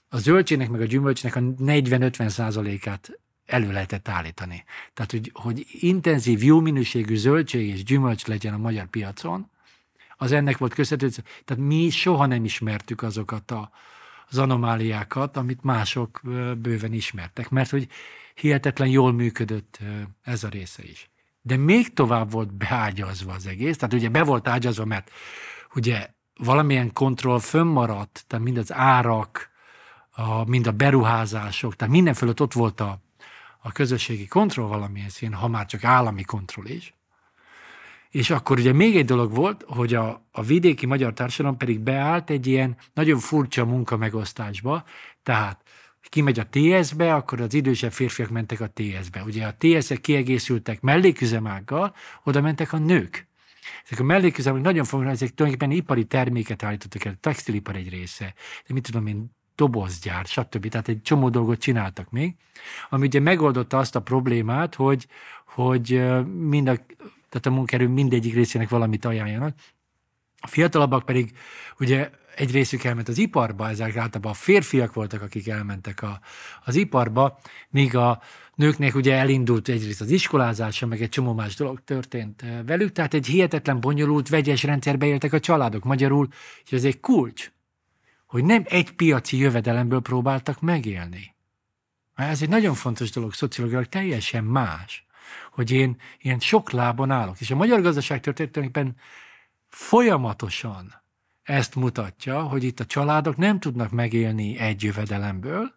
a 0.09 0.17
zöldségnek 0.17 0.69
meg 0.69 0.81
a 0.81 0.85
gyümölcsnek 0.85 1.35
a 1.35 1.39
40-50%-át 1.39 3.19
elő 3.45 3.71
lehetett 3.71 4.07
állítani. 4.07 4.63
Tehát, 4.93 5.11
hogy, 5.11 5.31
hogy 5.33 5.65
intenzív, 5.69 6.43
jó 6.43 6.59
minőségű 6.59 7.15
zöldség 7.15 7.67
és 7.67 7.83
gyümölcs 7.83 8.25
legyen 8.25 8.53
a 8.53 8.57
magyar 8.57 8.85
piacon, 8.85 9.49
az 10.17 10.31
ennek 10.31 10.57
volt 10.57 10.73
köszönhető. 10.73 11.23
Tehát 11.45 11.63
mi 11.63 11.89
soha 11.89 12.25
nem 12.25 12.45
ismertük 12.45 13.01
azokat 13.01 13.51
a, 13.51 13.71
az 14.29 14.38
anomáliákat, 14.38 15.38
amit 15.38 15.63
mások 15.63 16.21
bőven 16.57 16.93
ismertek, 16.93 17.49
mert 17.49 17.69
hogy 17.69 17.88
hihetetlen 18.33 18.88
jól 18.88 19.11
működött 19.11 19.79
ez 20.21 20.43
a 20.43 20.47
része 20.47 20.83
is 20.83 21.09
de 21.45 21.58
még 21.58 21.93
tovább 21.93 22.31
volt 22.31 22.53
beágyazva 22.53 23.34
az 23.34 23.47
egész, 23.47 23.77
tehát 23.77 23.93
ugye 23.93 24.10
be 24.10 24.23
volt 24.23 24.47
ágyazva, 24.47 24.86
mert 24.86 25.12
ugye 25.75 26.10
valamilyen 26.38 26.93
kontroll 26.93 27.39
fönnmaradt, 27.39 28.23
tehát 28.27 28.46
mind 28.46 28.58
az 28.58 28.73
árak, 28.73 29.50
a, 30.12 30.50
mind 30.50 30.67
a 30.67 30.71
beruházások, 30.71 31.75
tehát 31.75 31.93
minden 31.93 32.13
fölött 32.13 32.41
ott 32.41 32.54
volt 32.54 32.79
a, 32.79 33.00
a 33.60 33.71
közösségi 33.71 34.27
kontroll 34.27 34.67
valamilyen 34.67 35.10
szín, 35.10 35.33
ha 35.33 35.48
már 35.48 35.65
csak 35.65 35.83
állami 35.83 36.23
kontroll 36.23 36.65
is. 36.65 36.93
És 38.10 38.29
akkor 38.29 38.60
ugye 38.60 38.73
még 38.73 38.98
egy 38.98 39.06
dolog 39.06 39.35
volt, 39.35 39.63
hogy 39.67 39.93
a, 39.93 40.25
a 40.31 40.41
vidéki 40.41 40.85
magyar 40.85 41.13
társadalom 41.13 41.58
pedig 41.58 41.79
beállt 41.79 42.29
egy 42.29 42.48
ilyen 42.48 42.77
nagyon 42.93 43.19
furcsa 43.19 43.65
munkamegosztásba, 43.65 44.83
tehát 45.23 45.64
kimegy 46.15 46.39
a 46.39 46.47
TS-be, 46.49 47.13
akkor 47.13 47.41
az 47.41 47.53
idősebb 47.53 47.91
férfiak 47.91 48.29
mentek 48.29 48.59
a 48.59 48.69
TS-be. 48.73 49.23
Ugye 49.23 49.45
a 49.45 49.55
TS-ek 49.57 50.01
kiegészültek 50.01 50.81
melléküzemággal, 50.81 51.95
oda 52.23 52.41
mentek 52.41 52.73
a 52.73 52.77
nők. 52.77 53.27
Ezek 53.85 53.99
a 53.99 54.03
melléküzemek 54.03 54.61
nagyon 54.61 54.83
fontos, 54.83 55.11
ezek 55.11 55.33
tulajdonképpen 55.33 55.77
ipari 55.77 56.05
terméket 56.05 56.63
állítottak 56.63 57.05
el, 57.05 57.11
a 57.11 57.17
textilipar 57.19 57.75
egy 57.75 57.89
része, 57.89 58.33
de 58.67 58.73
mit 58.73 58.83
tudom 58.83 59.07
én, 59.07 59.31
dobozgyár, 59.55 60.25
stb. 60.25 60.67
Tehát 60.67 60.87
egy 60.87 61.01
csomó 61.01 61.29
dolgot 61.29 61.59
csináltak 61.59 62.11
még, 62.11 62.35
ami 62.89 63.05
ugye 63.05 63.19
megoldotta 63.19 63.77
azt 63.77 63.95
a 63.95 64.01
problémát, 64.01 64.75
hogy, 64.75 65.07
hogy 65.45 66.03
mind 66.25 66.67
a, 66.67 66.75
tehát 67.29 67.45
a 67.45 67.51
munkerő 67.51 67.87
mindegyik 67.87 68.33
részének 68.33 68.69
valamit 68.69 69.05
ajánljanak. 69.05 69.55
A 70.39 70.47
fiatalabbak 70.47 71.05
pedig 71.05 71.37
ugye 71.79 72.09
egy 72.36 72.52
részük 72.52 72.83
elment 72.83 73.08
az 73.08 73.17
iparba, 73.17 73.69
ezek 73.69 73.96
általában 73.96 74.31
a 74.31 74.36
férfiak 74.36 74.94
voltak, 74.94 75.21
akik 75.21 75.48
elmentek 75.48 76.02
a, 76.02 76.19
az 76.65 76.75
iparba, 76.75 77.40
míg 77.69 77.96
a 77.96 78.21
nőknek 78.56 78.96
ugye 78.96 79.15
elindult 79.15 79.67
egyrészt 79.67 80.02
az 80.02 80.10
iskolázása, 80.10 80.86
meg 80.86 81.02
egy 81.02 81.10
csomó 81.10 81.33
más 81.33 81.56
dolog 81.56 81.83
történt 81.83 82.44
velük, 82.65 82.92
tehát 82.92 83.13
egy 83.13 83.25
hihetetlen 83.25 83.79
bonyolult, 83.79 84.29
vegyes 84.29 84.63
rendszerbe 84.63 85.06
éltek 85.06 85.33
a 85.33 85.40
családok 85.40 85.83
magyarul, 85.83 86.27
és 86.65 86.71
ez 86.71 86.83
egy 86.83 87.00
kulcs, 87.00 87.52
hogy 88.25 88.44
nem 88.44 88.63
egy 88.65 88.92
piaci 88.92 89.38
jövedelemből 89.38 90.02
próbáltak 90.02 90.62
megélni. 90.62 91.36
Ez 92.15 92.42
egy 92.42 92.50
nagyon 92.50 92.73
fontos 92.73 93.12
dolog, 93.12 93.33
szociológiailag 93.33 93.90
teljesen 93.90 94.44
más, 94.44 95.06
hogy 95.52 95.71
én 95.71 95.98
ilyen 96.19 96.40
sok 96.40 96.71
lábon 96.71 97.12
állok. 97.12 97.40
És 97.40 97.52
a 97.52 97.56
magyar 97.56 97.81
gazdaság 97.81 98.19
történetben 98.19 98.96
folyamatosan 99.67 101.04
ezt 101.46 101.75
mutatja, 101.75 102.41
hogy 102.41 102.63
itt 102.63 102.79
a 102.79 102.85
családok 102.85 103.37
nem 103.37 103.60
tudnak 103.60 103.91
megélni 103.91 104.58
egy 104.58 104.83
jövedelemből, 104.83 105.73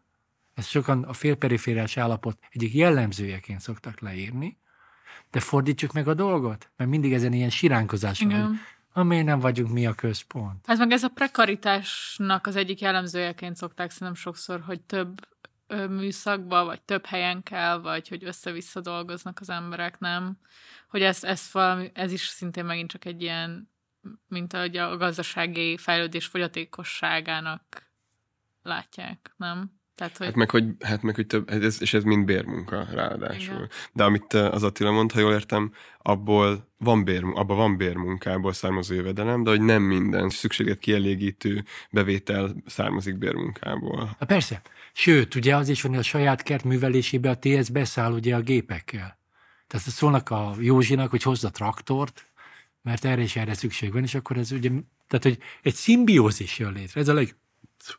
ezt 0.55 0.69
sokan 0.69 1.03
a 1.03 1.12
félperifériás 1.12 1.97
állapot 1.97 2.39
egyik 2.51 2.75
jellemzőjeként 2.75 3.61
szoktak 3.61 4.01
leírni, 4.01 4.59
de 5.31 5.41
fordítsuk 5.41 5.93
meg 5.93 6.09
a 6.09 6.14
dolgot, 6.14 6.71
mert 6.77 6.91
mindig 6.91 7.12
ezen 7.12 7.33
ilyen 7.33 7.51
siránkozás 7.51 8.21
van, 8.21 8.31
Igen. 8.31 8.61
amely 8.93 9.23
nem 9.23 9.41
vagyunk 9.41 9.73
mi 9.73 9.87
a 9.87 9.93
központ. 9.93 10.66
Hát 10.66 10.79
meg 10.79 10.91
ez 10.91 11.03
a 11.03 11.09
prekaritásnak 11.09 12.47
az 12.47 12.57
egyik 12.57 12.81
jellemzőjeként 12.81 13.57
szokták 13.57 13.91
szerintem 13.91 14.14
sokszor, 14.14 14.61
hogy 14.61 14.81
több 14.81 15.29
műszakba, 15.89 16.64
vagy 16.64 16.81
több 16.83 17.07
helyen 17.07 17.43
kell, 17.43 17.81
vagy 17.81 18.09
hogy 18.09 18.25
össze-vissza 18.25 18.81
dolgoznak 18.81 19.39
az 19.41 19.51
emberek, 19.51 19.99
nem? 19.99 20.39
Hogy 20.89 21.03
ez, 21.03 21.25
ez, 21.25 21.49
valami, 21.53 21.91
ez 21.95 22.12
is 22.12 22.27
szintén 22.27 22.64
megint 22.64 22.91
csak 22.91 23.05
egy 23.05 23.23
ilyen, 23.23 23.71
mint 24.29 24.53
ahogy 24.53 24.77
a 24.77 24.97
gazdasági 24.97 25.77
fejlődés 25.77 26.27
fogyatékosságának 26.27 27.91
látják, 28.63 29.35
nem? 29.37 29.77
Tehát, 29.99 30.17
hogy 30.17 30.27
Hát 30.27 30.35
meg, 30.35 30.51
hogy, 30.51 30.65
hát 30.81 31.03
meg, 31.03 31.15
hogy 31.15 31.27
több, 31.27 31.51
ez, 31.51 31.83
és 31.83 31.95
ez 31.95 32.03
mind 32.03 32.25
bérmunka 32.25 32.87
ráadásul. 32.93 33.55
Igen. 33.55 33.69
De 33.93 34.05
amit 34.05 34.35
eh, 34.35 34.53
az 34.53 34.63
Attila 34.63 34.91
mondta, 34.91 35.15
ha 35.15 35.21
jól 35.21 35.33
értem, 35.33 35.73
abból 35.99 36.69
van 36.77 37.05
bér, 37.05 37.25
abban 37.35 37.57
van 37.57 37.77
bérmunkából 37.77 38.53
származó 38.53 38.95
jövedelem, 38.95 39.43
de 39.43 39.51
hogy 39.51 39.61
nem 39.61 39.83
minden 39.83 40.29
szükséget 40.29 40.79
kielégítő 40.79 41.65
bevétel 41.91 42.55
származik 42.67 43.19
bérmunkából. 43.19 44.17
Na 44.19 44.27
persze. 44.27 44.63
Sőt, 44.93 45.35
ugye 45.35 45.57
az 45.57 45.69
is 45.69 45.83
van, 45.83 45.91
hogy 45.91 46.01
a 46.01 46.05
saját 46.05 46.43
kert 46.43 46.65
művelésébe 46.65 47.31
a 47.31 47.39
TS 47.39 47.71
beszáll 47.71 48.13
ugye 48.13 48.37
a 48.37 48.41
gépekkel. 48.41 49.19
Tehát 49.67 49.87
szólnak 49.87 50.31
a 50.31 50.55
Józsinak, 50.59 51.11
hogy 51.11 51.23
hozza 51.23 51.51
traktort, 51.51 52.29
mert 52.83 53.05
erre 53.05 53.22
is 53.22 53.37
erre 53.37 53.55
szükség 53.55 53.93
van, 53.93 54.03
és 54.03 54.14
akkor 54.14 54.37
ez 54.37 54.53
ugye, 54.53 54.70
tehát 55.07 55.24
hogy 55.24 55.39
egy 55.62 55.74
szimbiózis 55.74 56.59
jön 56.59 56.72
létre. 56.72 57.01
Ez 57.01 57.09
a 57.09 57.14
leg, 57.14 57.37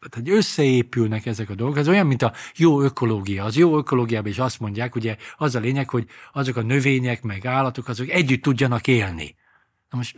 tehát 0.09 0.29
összeépülnek 0.29 1.25
ezek 1.25 1.49
a 1.49 1.55
dolgok. 1.55 1.77
Ez 1.77 1.87
olyan, 1.87 2.07
mint 2.07 2.21
a 2.21 2.33
jó 2.55 2.81
ökológia. 2.81 3.43
Az 3.43 3.55
jó 3.55 3.77
ökológiában 3.77 4.31
is 4.31 4.39
azt 4.39 4.59
mondják, 4.59 4.95
ugye 4.95 5.17
az 5.37 5.55
a 5.55 5.59
lényeg, 5.59 5.89
hogy 5.89 6.07
azok 6.33 6.55
a 6.55 6.61
növények, 6.61 7.21
meg 7.21 7.45
állatok, 7.45 7.87
azok 7.87 8.09
együtt 8.09 8.41
tudjanak 8.41 8.87
élni. 8.87 9.35
Na 9.89 9.97
most 9.97 10.17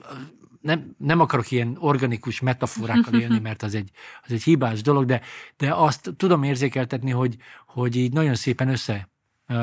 nem, 0.61 0.95
nem 0.97 1.19
akarok 1.19 1.51
ilyen 1.51 1.77
organikus 1.79 2.39
metaforákkal 2.39 3.19
élni, 3.19 3.39
mert 3.49 3.63
az 3.63 3.75
egy, 3.75 3.89
az 4.23 4.31
egy 4.31 4.43
hibás 4.43 4.81
dolog, 4.81 5.05
de, 5.05 5.21
de 5.57 5.73
azt 5.73 6.13
tudom 6.17 6.43
érzékeltetni, 6.43 7.11
hogy, 7.11 7.35
hogy 7.65 7.95
így 7.95 8.13
nagyon 8.13 8.35
szépen 8.35 8.69
össze 8.69 9.09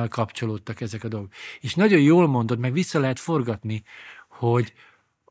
kapcsolódtak 0.09 0.81
ezek 0.81 1.05
a 1.05 1.09
dolgok. 1.09 1.33
És 1.61 1.75
nagyon 1.75 2.01
jól 2.01 2.27
mondod, 2.27 2.59
meg 2.59 2.73
vissza 2.73 3.01
lehet 3.01 3.19
forgatni, 3.19 3.83
hogy 4.29 4.73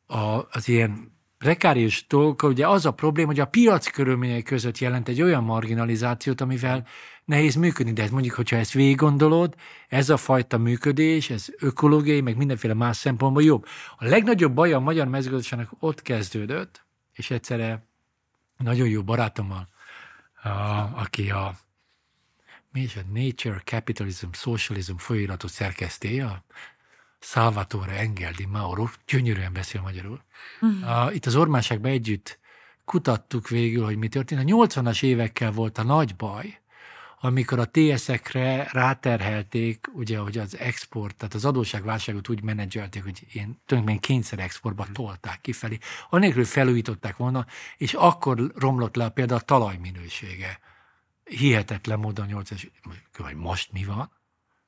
a, 0.08 0.48
az 0.52 0.68
ilyen 0.68 1.16
prekárius 1.38 2.08
dolgok, 2.08 2.44
ugye 2.44 2.68
az 2.68 2.86
a 2.86 2.92
probléma, 2.92 3.28
hogy 3.28 3.40
a 3.40 3.46
piac 3.46 3.88
körülményei 3.88 4.44
között 4.44 4.78
jelent 4.78 5.08
egy 5.08 5.22
olyan 5.22 5.44
marginalizációt, 5.44 6.42
amivel 6.42 6.88
nehéz 7.26 7.56
működni, 7.56 7.94
de 7.94 8.04
ez 8.04 8.10
mondjuk, 8.10 8.36
hogyha 8.36 8.56
ezt 8.56 8.72
végig 8.72 8.96
gondolod, 8.96 9.56
ez 9.88 10.10
a 10.10 10.18
fajta 10.18 10.58
működés, 10.58 11.30
ez 11.30 11.48
ökológiai, 11.58 12.22
meg 12.22 12.38
mindenféle 12.38 12.74
más 12.74 12.98
szempontból 12.98 13.44
jobb. 13.44 13.66
A 13.98 14.06
legnagyobb 14.06 14.54
baj 14.54 14.74
a 14.74 14.80
magyar 14.80 15.08
mezőgazdaságnak 15.08 15.72
ott 15.80 16.02
kezdődött, 16.02 16.86
és 17.14 17.32
egyszerre 17.32 17.88
nagyon 18.58 18.88
jó 18.88 19.04
barátommal, 19.04 19.68
a, 20.44 20.50
aki 20.96 21.30
a 21.30 21.56
mi 22.72 22.82
is 22.82 22.96
a 22.96 23.02
Nature, 23.14 23.62
Capitalism, 23.64 24.28
Socialism 24.32 24.96
folyóiratot 24.96 25.52
szerkesztéje, 25.52 26.44
Salvatore 27.20 27.98
Engel 27.98 28.32
di 28.32 28.46
Mauro, 28.46 28.88
gyönyörűen 29.08 29.54
beszél 29.54 29.82
magyarul. 29.82 30.22
A, 30.84 31.12
itt 31.12 31.26
az 31.26 31.36
ormánságban 31.36 31.92
együtt 31.92 32.40
kutattuk 32.86 33.48
végül, 33.48 33.86
hogy 33.86 33.98
mi 33.98 34.08
történt. 34.08 34.42
A 34.42 34.44
80-as 34.44 35.04
évekkel 35.04 35.52
volt 35.52 35.78
a 35.78 35.84
nagy 35.84 36.16
baj, 36.16 36.60
amikor 37.20 37.60
a 37.60 37.72
TS-ekre 37.72 38.70
ráterhelték, 38.72 39.88
ugye, 39.94 40.18
hogy 40.18 40.38
az 40.38 40.58
export, 40.58 41.16
tehát 41.16 41.34
az 41.34 41.46
adósságválságot 41.46 42.30
úgy 42.30 42.44
menedzselték, 42.44 43.04
hogy 43.04 43.28
ilyen 43.32 43.62
tulajdonképpen 43.66 44.10
kényszer 44.10 44.40
exportba 44.40 44.88
tolták 44.94 45.42
kifelé, 45.42 45.78
anélkül 46.10 46.46
felújították 46.46 47.18
volna, 47.18 47.46
és 47.78 47.94
akkor 47.94 48.52
romlott 48.56 48.96
le 48.96 49.10
például 49.10 49.40
a 49.40 49.44
talajminősége. 49.44 50.60
Hihetetlen 51.24 52.00
módon 52.00 52.28
80-as, 52.30 52.68
hogy 53.18 53.36
most 53.36 53.72
mi 53.72 53.84
van? 53.84 54.12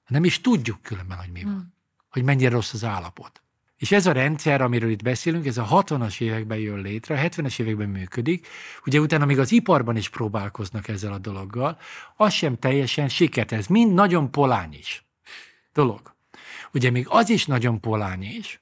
Nem 0.07 0.23
is 0.23 0.41
tudjuk 0.41 0.81
különben, 0.81 1.17
hogy 1.17 1.31
mi 1.31 1.43
van. 1.43 1.73
Hogy 2.09 2.23
mennyire 2.23 2.49
rossz 2.49 2.73
az 2.73 2.83
állapot. 2.83 3.41
És 3.79 3.91
ez 3.91 4.05
a 4.05 4.11
rendszer, 4.11 4.61
amiről 4.61 4.89
itt 4.89 5.03
beszélünk, 5.03 5.45
ez 5.45 5.57
a 5.57 5.67
60-as 5.71 6.21
években 6.21 6.57
jön 6.57 6.81
létre, 6.81 7.19
a 7.19 7.29
70-es 7.29 7.59
években 7.59 7.89
működik. 7.89 8.47
Ugye 8.85 8.99
utána 8.99 9.25
még 9.25 9.39
az 9.39 9.51
iparban 9.51 9.95
is 9.95 10.09
próbálkoznak 10.09 10.87
ezzel 10.87 11.13
a 11.13 11.17
dologgal. 11.17 11.77
Az 12.15 12.33
sem 12.33 12.57
teljesen 12.57 13.09
sikert, 13.09 13.51
ez 13.51 13.67
mind 13.67 13.93
nagyon 13.93 14.31
polányis 14.31 15.05
dolog. 15.73 16.15
Ugye 16.73 16.89
még 16.89 17.05
az 17.09 17.29
is 17.29 17.45
nagyon 17.45 17.79
polányis, 17.79 18.61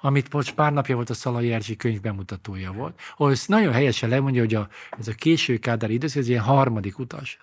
amit 0.00 0.32
most 0.32 0.54
pár 0.54 0.72
napja 0.72 0.94
volt 0.94 1.10
a 1.10 1.14
Szalai 1.14 1.52
Erzsi 1.52 1.76
könyv 1.76 2.00
bemutatója 2.00 2.72
volt, 2.72 3.00
ahol 3.16 3.32
ezt 3.32 3.48
nagyon 3.48 3.72
helyesen 3.72 4.08
lemondja, 4.08 4.40
hogy 4.40 4.54
a, 4.54 4.68
ez 4.98 5.08
a 5.08 5.12
késő 5.12 5.56
Kádár 5.58 5.90
időszak, 5.90 6.18
ez 6.18 6.28
ilyen 6.28 6.42
harmadik 6.42 6.98
utas 6.98 7.38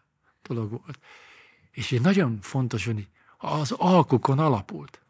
dolog 0.48 0.70
volt. 0.70 1.00
És 1.72 1.92
egy 1.92 2.02
nagyon 2.02 2.40
fontos, 2.42 2.86
hogy 2.86 3.08
az 3.38 3.72
alkukon 3.72 4.40
alapult. 4.40 5.03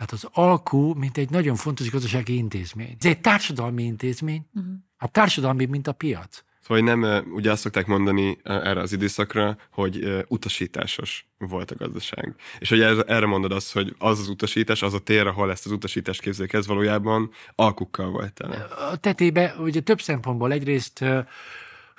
Tehát 0.00 0.14
az 0.14 0.28
alkú, 0.32 0.94
mint 0.94 1.18
egy 1.18 1.30
nagyon 1.30 1.56
fontos 1.56 1.90
gazdasági 1.90 2.36
intézmény. 2.36 2.96
Ez 2.98 3.06
egy 3.06 3.20
társadalmi 3.20 3.82
intézmény, 3.82 4.46
uh-huh. 4.54 4.72
a 4.98 5.08
társadalmi, 5.08 5.64
mint 5.64 5.86
a 5.86 5.92
piac. 5.92 6.42
Szóval 6.60 6.96
nem, 6.96 7.32
ugye 7.32 7.50
azt 7.50 7.60
szokták 7.60 7.86
mondani 7.86 8.38
erre 8.42 8.80
az 8.80 8.92
időszakra, 8.92 9.56
hogy 9.70 10.24
utasításos 10.28 11.26
volt 11.38 11.70
a 11.70 11.74
gazdaság. 11.74 12.34
És 12.58 12.68
hogy 12.68 12.80
erre, 12.80 13.02
erre 13.02 13.26
mondod 13.26 13.52
azt, 13.52 13.72
hogy 13.72 13.94
az 13.98 14.18
az 14.18 14.28
utasítás, 14.28 14.82
az 14.82 14.94
a 14.94 14.98
tér, 14.98 15.26
ahol 15.26 15.50
ezt 15.50 15.66
az 15.66 15.72
utasítást 15.72 16.20
képzelik, 16.20 16.52
ez 16.52 16.66
valójában 16.66 17.30
alkukkal 17.54 18.10
volt 18.10 18.32
tele. 18.32 18.56
A 18.92 18.96
tetébe 18.96 19.54
ugye 19.58 19.80
több 19.80 20.00
szempontból 20.00 20.52
egyrészt 20.52 21.04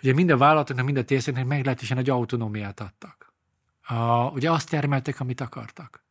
ugye 0.01 0.13
mind 0.13 0.29
a 0.29 0.37
vállalatoknak, 0.37 0.85
mind 0.85 0.97
a 0.97 1.03
térszeknek 1.03 1.45
meglehetősen 1.45 1.97
nagy 1.97 2.09
autonómiát 2.09 2.79
adtak. 2.79 3.33
A, 3.81 4.29
ugye 4.29 4.51
azt 4.51 4.69
termeltek, 4.69 5.19
amit 5.19 5.41
akartak. 5.41 6.03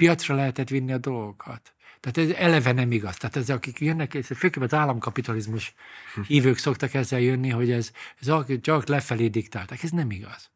Piacra 0.00 0.34
lehetett 0.34 0.68
vinni 0.68 0.92
a 0.92 0.98
dolgokat. 0.98 1.74
Tehát 2.00 2.30
ez 2.30 2.36
eleve 2.36 2.72
nem 2.72 2.92
igaz. 2.92 3.16
Tehát 3.16 3.36
ez, 3.36 3.50
akik 3.50 3.80
jönnek, 3.80 4.14
ez 4.14 4.26
főképp 4.36 4.62
az 4.62 4.74
államkapitalizmus 4.74 5.74
hívők 6.26 6.56
szoktak 6.56 6.94
ezzel 6.94 7.20
jönni, 7.20 7.48
hogy 7.48 7.70
ez, 7.70 7.90
ez 8.20 8.32
csak 8.60 8.86
lefelé 8.86 9.28
diktálták. 9.28 9.82
Ez 9.82 9.90
nem 9.90 10.10
igaz. 10.10 10.50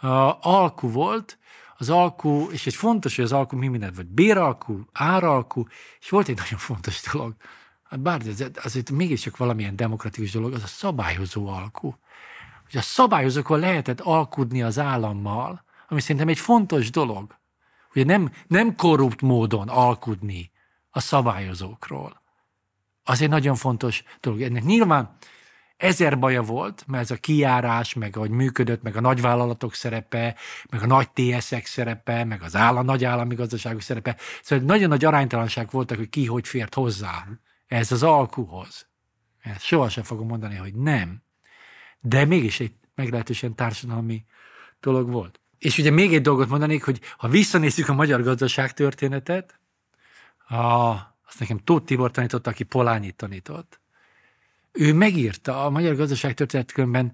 A, 0.00 0.38
alku 0.40 0.90
volt, 0.90 1.38
az 1.76 1.90
alku, 1.90 2.50
és 2.50 2.66
egy 2.66 2.74
fontos, 2.74 3.16
hogy 3.16 3.24
az 3.24 3.32
alku 3.32 3.56
mi 3.56 3.68
mindent 3.68 3.94
volt. 3.94 4.08
Béralku, 4.08 4.80
áralku, 4.92 5.64
és 6.00 6.08
volt 6.08 6.28
egy 6.28 6.36
nagyon 6.36 6.58
fontos 6.58 7.02
dolog. 7.12 7.34
Hát 7.82 8.00
Bár 8.00 8.20
ez 8.26 8.44
azért 8.62 8.90
mégiscsak 8.90 9.36
valamilyen 9.36 9.76
demokratikus 9.76 10.30
dolog, 10.30 10.52
az 10.52 10.62
a 10.62 10.66
szabályozó 10.66 11.46
alku. 11.46 11.94
Hogy 12.64 12.76
a 12.78 12.82
szabályozókkal 12.82 13.58
lehetett 13.58 14.00
alkudni 14.00 14.62
az 14.62 14.78
állammal, 14.78 15.64
ami 15.88 16.00
szerintem 16.00 16.28
egy 16.28 16.38
fontos 16.38 16.90
dolog. 16.90 17.36
Ugye 17.96 18.04
nem, 18.04 18.32
nem 18.46 18.76
korrupt 18.76 19.20
módon 19.20 19.68
alkudni 19.68 20.50
a 20.90 21.00
szabályozókról. 21.00 22.22
Az 23.02 23.22
egy 23.22 23.28
nagyon 23.28 23.54
fontos 23.54 24.02
dolog. 24.20 24.42
Ennek 24.42 24.62
nyilván 24.62 25.16
ezer 25.76 26.18
baja 26.18 26.42
volt, 26.42 26.84
mert 26.86 27.02
ez 27.02 27.10
a 27.10 27.16
kijárás, 27.16 27.94
meg 27.94 28.16
ahogy 28.16 28.30
működött, 28.30 28.82
meg 28.82 28.96
a 28.96 29.00
nagyvállalatok 29.00 29.74
szerepe, 29.74 30.36
meg 30.70 30.82
a 30.82 30.86
nagy 30.86 31.10
TS-ek 31.10 31.66
szerepe, 31.66 32.24
meg 32.24 32.42
az 32.42 32.56
állam, 32.56 32.84
nagy 32.84 33.04
állami 33.04 33.34
gazdaságok 33.34 33.80
szerepe. 33.80 34.16
Szóval 34.42 34.64
nagyon 34.64 34.88
nagy 34.88 35.04
aránytalanság 35.04 35.70
voltak, 35.70 35.96
hogy 35.96 36.08
ki 36.08 36.26
hogy 36.26 36.48
fért 36.48 36.74
hozzá 36.74 37.26
ez 37.66 37.92
az 37.92 38.02
alkuhoz. 38.02 38.88
Ezt 39.42 39.62
sohasem 39.62 40.04
fogom 40.04 40.26
mondani, 40.26 40.56
hogy 40.56 40.74
nem. 40.74 41.22
De 42.00 42.24
mégis 42.24 42.60
egy 42.60 42.72
meglehetősen 42.94 43.54
társadalmi 43.54 44.24
dolog 44.80 45.10
volt. 45.10 45.40
És 45.58 45.78
ugye 45.78 45.90
még 45.90 46.14
egy 46.14 46.22
dolgot 46.22 46.48
mondanék, 46.48 46.84
hogy 46.84 47.00
ha 47.16 47.28
visszanézzük 47.28 47.88
a 47.88 47.94
magyar 47.94 48.22
gazdaság 48.22 48.72
történetet, 48.72 49.60
a, 50.48 50.56
azt 51.26 51.38
nekem 51.38 51.58
Tóth 51.58 51.84
Tibor 51.84 52.10
tanított, 52.10 52.46
aki 52.46 52.64
Polányi 52.64 53.10
tanított, 53.10 53.80
ő 54.72 54.94
megírta 54.94 55.64
a 55.64 55.70
magyar 55.70 55.96
gazdaság 55.96 56.34
történetkönyvben 56.34 57.12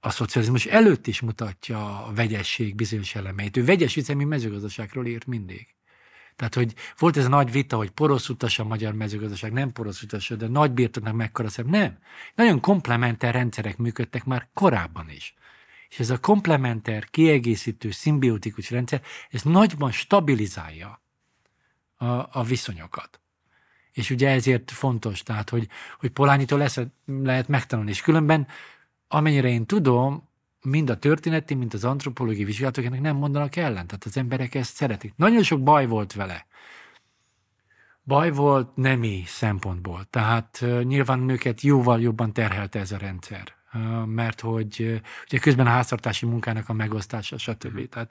a 0.00 0.10
szocializmus 0.10 0.66
előtt 0.66 1.06
is 1.06 1.20
mutatja 1.20 2.06
a 2.06 2.12
vegyesség 2.12 2.74
bizonyos 2.74 3.14
elemeit. 3.14 3.56
Ő 3.56 3.64
vegyes 3.64 3.96
üzemi 3.96 4.24
mezőgazdaságról 4.24 5.06
írt 5.06 5.26
mindig. 5.26 5.66
Tehát, 6.36 6.54
hogy 6.54 6.74
volt 6.98 7.16
ez 7.16 7.24
a 7.24 7.28
nagy 7.28 7.52
vita, 7.52 7.76
hogy 7.76 7.90
porosz 7.90 8.28
utas 8.28 8.58
a 8.58 8.64
magyar 8.64 8.92
mezőgazdaság, 8.92 9.52
nem 9.52 9.72
porosz 9.72 10.02
utas, 10.02 10.28
de 10.28 10.48
nagy 10.48 10.72
birtoknak 10.72 11.14
mekkora 11.14 11.48
szem. 11.48 11.66
Nem. 11.66 11.98
Nagyon 12.34 12.60
komplementer 12.60 13.34
rendszerek 13.34 13.76
működtek 13.76 14.24
már 14.24 14.48
korábban 14.54 15.10
is. 15.10 15.34
És 15.92 15.98
ez 15.98 16.10
a 16.10 16.18
komplementer, 16.18 17.04
kiegészítő, 17.10 17.90
szimbiotikus 17.90 18.70
rendszer, 18.70 19.02
ez 19.30 19.42
nagyban 19.42 19.90
stabilizálja 19.90 21.02
a, 21.96 22.06
a 22.38 22.42
viszonyokat. 22.46 23.20
És 23.92 24.10
ugye 24.10 24.28
ezért 24.28 24.70
fontos, 24.70 25.22
tehát, 25.22 25.50
hogy, 25.50 25.68
hogy 25.98 26.10
Polányitól 26.10 26.58
lesz, 26.58 26.80
lehet 27.04 27.48
megtanulni. 27.48 27.90
És 27.90 28.00
különben, 28.00 28.46
amennyire 29.08 29.48
én 29.48 29.66
tudom, 29.66 30.28
mind 30.62 30.90
a 30.90 30.98
történeti, 30.98 31.54
mind 31.54 31.74
az 31.74 31.84
antropológiai 31.84 32.44
vizsgálatok 32.44 32.84
ennek 32.84 33.00
nem 33.00 33.16
mondanak 33.16 33.56
ellen. 33.56 33.86
Tehát 33.86 34.04
az 34.04 34.16
emberek 34.16 34.54
ezt 34.54 34.74
szeretik. 34.74 35.12
Nagyon 35.16 35.42
sok 35.42 35.62
baj 35.62 35.86
volt 35.86 36.12
vele. 36.12 36.46
Baj 38.04 38.30
volt 38.30 38.76
nemi 38.76 39.22
szempontból. 39.26 40.04
Tehát 40.10 40.64
nyilván 40.82 41.18
nőket 41.18 41.60
jóval 41.60 42.00
jobban 42.00 42.32
terhelte 42.32 42.78
ez 42.78 42.92
a 42.92 42.96
rendszer. 42.96 43.60
Mert 44.06 44.40
hogy 44.40 45.02
ugye 45.26 45.38
közben 45.38 45.66
a 45.66 45.70
háztartási 45.70 46.26
munkának 46.26 46.68
a 46.68 46.72
megosztása, 46.72 47.38
stb. 47.38 47.88
Tehát 47.88 48.10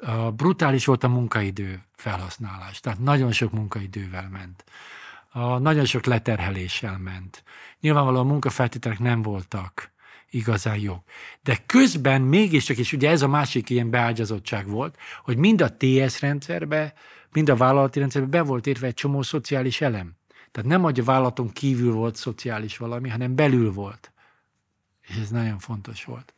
uh, 0.00 0.32
brutális 0.32 0.84
volt 0.84 1.04
a 1.04 1.08
munkaidő 1.08 1.82
felhasználás. 1.96 2.80
Tehát 2.80 2.98
nagyon 2.98 3.32
sok 3.32 3.52
munkaidővel 3.52 4.28
ment. 4.32 4.64
Uh, 5.34 5.60
nagyon 5.60 5.84
sok 5.84 6.04
leterheléssel 6.04 6.98
ment. 6.98 7.42
Nyilvánvalóan 7.80 8.26
a 8.26 8.28
munkafeltételek 8.28 8.98
nem 8.98 9.22
voltak 9.22 9.92
igazán 10.34 10.78
jó. 10.78 11.02
De 11.42 11.58
közben 11.66 12.22
mégiscsak, 12.22 12.76
és 12.76 12.92
ugye 12.92 13.10
ez 13.10 13.22
a 13.22 13.28
másik 13.28 13.70
ilyen 13.70 13.90
beágyazottság 13.90 14.68
volt, 14.68 14.96
hogy 15.22 15.36
mind 15.36 15.60
a 15.60 15.76
TS 15.76 16.20
rendszerbe, 16.20 16.94
mind 17.32 17.48
a 17.48 17.56
vállalati 17.56 17.98
rendszerbe 17.98 18.28
be 18.28 18.42
volt 18.42 18.66
érve 18.66 18.86
egy 18.86 18.94
csomó 18.94 19.22
szociális 19.22 19.80
elem. 19.80 20.12
Tehát 20.50 20.68
nem, 20.68 20.82
hogy 20.82 21.00
a 21.00 21.04
vállalaton 21.04 21.52
kívül 21.52 21.92
volt 21.92 22.16
szociális 22.16 22.76
valami, 22.76 23.08
hanem 23.08 23.34
belül 23.34 23.72
volt. 23.72 24.12
És 25.08 25.16
ez 25.16 25.30
nagyon 25.30 25.58
fontos 25.58 26.04
volt. 26.04 26.34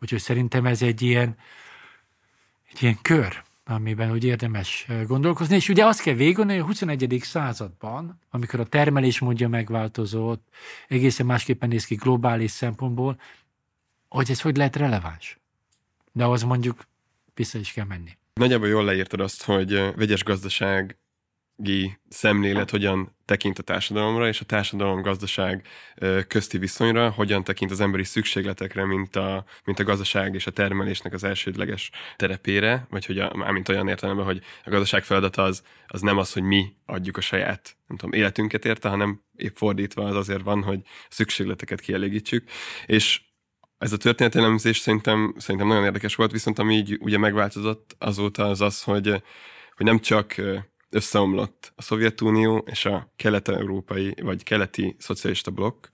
Úgyhogy 0.00 0.20
szerintem 0.20 0.66
ez 0.66 0.82
egy 0.82 1.02
ilyen, 1.02 1.36
egy 2.70 2.82
ilyen 2.82 2.98
kör 3.02 3.44
amiben 3.68 4.10
úgy 4.10 4.24
érdemes 4.24 4.86
gondolkozni. 5.06 5.54
És 5.54 5.68
ugye 5.68 5.84
azt 5.84 6.02
kell 6.02 6.14
végigolni, 6.14 6.52
hogy 6.52 6.60
a 6.60 6.64
21. 6.64 7.18
században, 7.22 8.20
amikor 8.30 8.60
a 8.60 8.64
termelés 8.64 9.18
módja 9.18 9.48
megváltozott, 9.48 10.48
egészen 10.88 11.26
másképpen 11.26 11.68
néz 11.68 11.84
ki 11.84 11.94
globális 11.94 12.50
szempontból, 12.50 13.20
hogy 14.08 14.30
ez 14.30 14.40
hogy 14.40 14.56
lehet 14.56 14.76
releváns. 14.76 15.38
De 16.12 16.24
ahhoz 16.24 16.42
mondjuk 16.42 16.86
vissza 17.34 17.58
is 17.58 17.72
kell 17.72 17.84
menni. 17.84 18.16
Nagyjából 18.34 18.68
jól 18.68 18.84
leírtad 18.84 19.20
azt, 19.20 19.42
hogy 19.42 19.70
vegyes 19.96 20.24
gazdaság 20.24 20.96
szemlélet 22.08 22.70
hogyan 22.70 23.16
tekint 23.24 23.58
a 23.58 23.62
társadalomra, 23.62 24.28
és 24.28 24.40
a 24.40 24.44
társadalom-gazdaság 24.44 25.66
közti 26.28 26.58
viszonyra, 26.58 27.10
hogyan 27.10 27.44
tekint 27.44 27.70
az 27.70 27.80
emberi 27.80 28.04
szükségletekre, 28.04 28.84
mint 28.84 29.16
a, 29.16 29.44
mint 29.64 29.78
a 29.78 29.84
gazdaság 29.84 30.34
és 30.34 30.46
a 30.46 30.50
termelésnek 30.50 31.12
az 31.12 31.24
elsődleges 31.24 31.90
terepére, 32.16 32.86
vagy 32.90 33.06
hogy 33.06 33.18
a, 33.18 33.32
mármint 33.34 33.68
olyan 33.68 33.88
értelemben, 33.88 34.24
hogy 34.24 34.42
a 34.64 34.70
gazdaság 34.70 35.04
feladata 35.04 35.42
az, 35.42 35.62
az 35.86 36.00
nem 36.00 36.18
az, 36.18 36.32
hogy 36.32 36.42
mi 36.42 36.72
adjuk 36.86 37.16
a 37.16 37.20
saját 37.20 37.76
nem 37.86 37.96
tudom, 37.96 38.12
életünket 38.12 38.64
érte, 38.64 38.88
hanem 38.88 39.22
épp 39.36 39.54
fordítva 39.54 40.04
az 40.04 40.16
azért 40.16 40.42
van, 40.42 40.62
hogy 40.62 40.80
szükségleteket 41.08 41.80
kielégítsük. 41.80 42.48
És 42.86 43.22
ez 43.78 43.92
a 43.92 43.96
történetelemzés 43.96 44.78
szerintem, 44.78 45.34
szerintem 45.38 45.68
nagyon 45.68 45.84
érdekes 45.84 46.14
volt, 46.14 46.30
viszont 46.30 46.58
ami 46.58 46.74
így 46.74 46.96
ugye 47.00 47.18
megváltozott 47.18 47.96
azóta 47.98 48.44
az 48.44 48.60
az, 48.60 48.82
hogy, 48.82 49.22
hogy 49.74 49.86
nem 49.86 49.98
csak 49.98 50.34
összeomlott 50.90 51.72
a 51.76 51.82
Szovjetunió 51.82 52.64
és 52.70 52.84
a 52.84 53.12
kelet-európai 53.16 54.14
vagy 54.22 54.42
keleti 54.42 54.96
szocialista 54.98 55.50
blokk, 55.50 55.86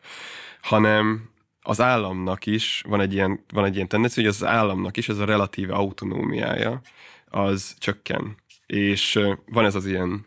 hanem 0.61 1.31
az 1.63 1.81
államnak 1.81 2.47
is 2.47 2.83
van 2.89 3.01
egy 3.01 3.13
ilyen, 3.13 3.45
van 3.53 3.65
egy 3.65 3.75
ilyen 3.75 3.89
tendencia, 3.89 4.23
hogy 4.23 4.33
az 4.33 4.45
államnak 4.45 4.97
is 4.97 5.09
ez 5.09 5.19
a 5.19 5.25
relatív 5.25 5.71
autonómiája 5.71 6.81
az 7.29 7.75
csökken. 7.79 8.37
És 8.67 9.21
van 9.47 9.65
ez 9.65 9.75
az 9.75 9.87
ilyen 9.87 10.27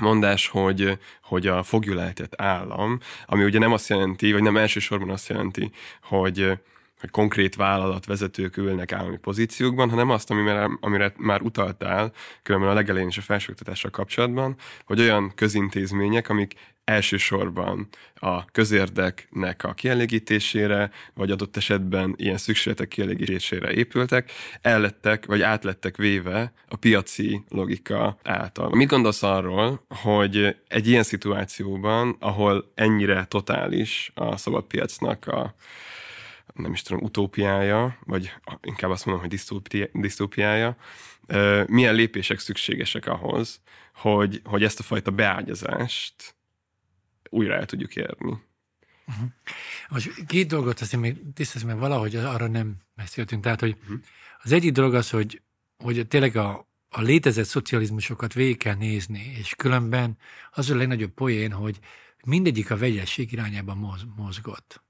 mondás, 0.00 0.46
hogy, 0.48 0.98
hogy 1.22 1.46
a 1.46 1.62
fogjulejtett 1.62 2.40
állam, 2.40 2.98
ami 3.26 3.44
ugye 3.44 3.58
nem 3.58 3.72
azt 3.72 3.88
jelenti, 3.88 4.32
vagy 4.32 4.42
nem 4.42 4.56
elsősorban 4.56 5.10
azt 5.10 5.28
jelenti, 5.28 5.70
hogy 6.02 6.58
hogy 7.02 7.10
konkrét 7.10 7.54
vállalatvezetők 7.54 8.56
ülnek 8.56 8.92
állami 8.92 9.18
pozíciókban, 9.18 9.90
hanem 9.90 10.10
azt, 10.10 10.30
amire, 10.30 10.70
amire 10.80 11.12
már 11.16 11.40
utaltál, 11.40 12.12
különben 12.42 12.70
a 12.70 12.74
legelején 12.74 13.08
is 13.08 13.18
a 13.18 13.20
felsőoktatással 13.20 13.90
kapcsolatban, 13.90 14.56
hogy 14.84 15.00
olyan 15.00 15.32
közintézmények, 15.34 16.28
amik 16.28 16.54
elsősorban 16.84 17.88
a 18.14 18.44
közérdeknek 18.44 19.64
a 19.64 19.74
kielégítésére, 19.74 20.90
vagy 21.14 21.30
adott 21.30 21.56
esetben 21.56 22.14
ilyen 22.16 22.36
szükségletek 22.36 22.88
kielégítésére 22.88 23.72
épültek, 23.72 24.30
ellettek, 24.60 25.26
vagy 25.26 25.42
átlettek 25.42 25.96
véve 25.96 26.52
a 26.68 26.76
piaci 26.76 27.44
logika 27.48 28.18
által. 28.22 28.70
Mit 28.70 28.88
gondolsz 28.88 29.22
arról, 29.22 29.84
hogy 29.88 30.56
egy 30.68 30.88
ilyen 30.88 31.02
szituációban, 31.02 32.16
ahol 32.20 32.72
ennyire 32.74 33.24
totális 33.24 34.12
a 34.14 34.36
szabad 34.36 34.64
piacnak 34.64 35.26
a 35.26 35.54
nem 36.54 36.72
is 36.72 36.82
tudom, 36.82 37.02
utópiája, 37.02 37.98
vagy 38.04 38.32
inkább 38.62 38.90
azt 38.90 39.04
mondom, 39.06 39.28
hogy 39.28 39.38
disztópiája, 39.92 40.76
milyen 41.66 41.94
lépések 41.94 42.38
szükségesek 42.38 43.06
ahhoz, 43.06 43.60
hogy, 43.94 44.40
hogy 44.44 44.64
ezt 44.64 44.80
a 44.80 44.82
fajta 44.82 45.10
beágyazást 45.10 46.34
újra 47.28 47.54
el 47.54 47.66
tudjuk 47.66 47.96
érni. 47.96 48.38
Uh-huh. 49.06 49.28
Most 49.88 50.26
két 50.26 50.48
dolgot 50.48 50.80
azért 50.80 51.02
még 51.02 51.16
tisztázom, 51.34 51.68
mert 51.68 51.80
valahogy 51.80 52.16
arra 52.16 52.46
nem 52.46 52.76
beszéltünk. 52.94 53.42
Tehát, 53.42 53.60
hogy 53.60 53.76
uh-huh. 53.82 54.00
az 54.42 54.52
egyik 54.52 54.72
dolog 54.72 54.94
az, 54.94 55.10
hogy, 55.10 55.42
hogy 55.76 56.06
tényleg 56.06 56.36
a, 56.36 56.68
a 56.88 57.00
létezett 57.00 57.44
szocializmusokat 57.44 58.32
végig 58.32 58.56
kell 58.56 58.74
nézni, 58.74 59.34
és 59.38 59.54
különben 59.54 60.16
az 60.50 60.70
a 60.70 60.76
legnagyobb 60.76 61.10
poén, 61.10 61.52
hogy 61.52 61.78
mindegyik 62.24 62.70
a 62.70 62.76
vegyesség 62.76 63.32
irányába 63.32 63.96
mozgott. 64.16 64.82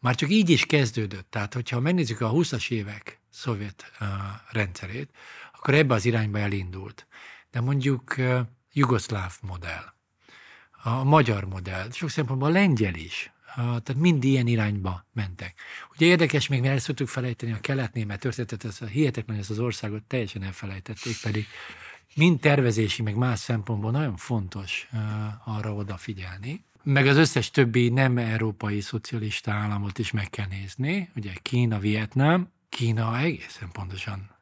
Már 0.00 0.14
csak 0.14 0.30
így 0.30 0.50
is 0.50 0.66
kezdődött. 0.66 1.30
Tehát, 1.30 1.54
hogyha 1.54 1.80
megnézzük 1.80 2.20
a 2.20 2.30
20-as 2.30 2.70
évek 2.70 3.20
szovjet 3.30 3.92
uh, 4.00 4.08
rendszerét, 4.50 5.10
akkor 5.52 5.74
ebbe 5.74 5.94
az 5.94 6.04
irányba 6.04 6.38
elindult. 6.38 7.06
De 7.50 7.60
mondjuk 7.60 8.14
uh, 8.18 8.40
jugoszláv 8.72 9.36
modell, 9.42 9.92
a 10.82 11.04
magyar 11.04 11.44
modell, 11.44 11.90
sok 11.90 12.10
szempontból 12.10 12.48
a 12.48 12.52
lengyel 12.52 12.94
is, 12.94 13.32
tehát 13.54 13.94
mind 13.94 14.24
ilyen 14.24 14.46
irányba 14.46 15.06
mentek. 15.12 15.60
Ugye 15.94 16.06
érdekes 16.06 16.48
még, 16.48 16.60
mert 16.60 16.72
el 16.72 16.78
szoktuk 16.78 17.08
felejteni 17.08 17.52
a 17.52 17.60
kelet-német 17.60 18.20
történetet, 18.20 18.64
ez 18.64 18.78
hihetetlen, 18.78 19.38
ez 19.38 19.50
az 19.50 19.58
országot 19.58 20.02
teljesen 20.02 20.42
elfelejtették, 20.42 21.20
pedig 21.22 21.46
mind 22.14 22.40
tervezési, 22.40 23.02
meg 23.02 23.14
más 23.14 23.38
szempontból 23.38 23.90
nagyon 23.90 24.16
fontos 24.16 24.88
uh, 24.92 25.56
arra 25.56 25.74
odafigyelni 25.74 26.64
meg 26.82 27.06
az 27.06 27.16
összes 27.16 27.50
többi 27.50 27.88
nem 27.88 28.18
európai 28.18 28.80
szocialista 28.80 29.52
államot 29.52 29.98
is 29.98 30.10
meg 30.10 30.30
kell 30.30 30.46
nézni, 30.46 31.10
ugye 31.16 31.32
Kína, 31.42 31.78
Vietnám, 31.78 32.52
Kína 32.68 33.18
egészen 33.18 33.70
pontosan 33.72 34.38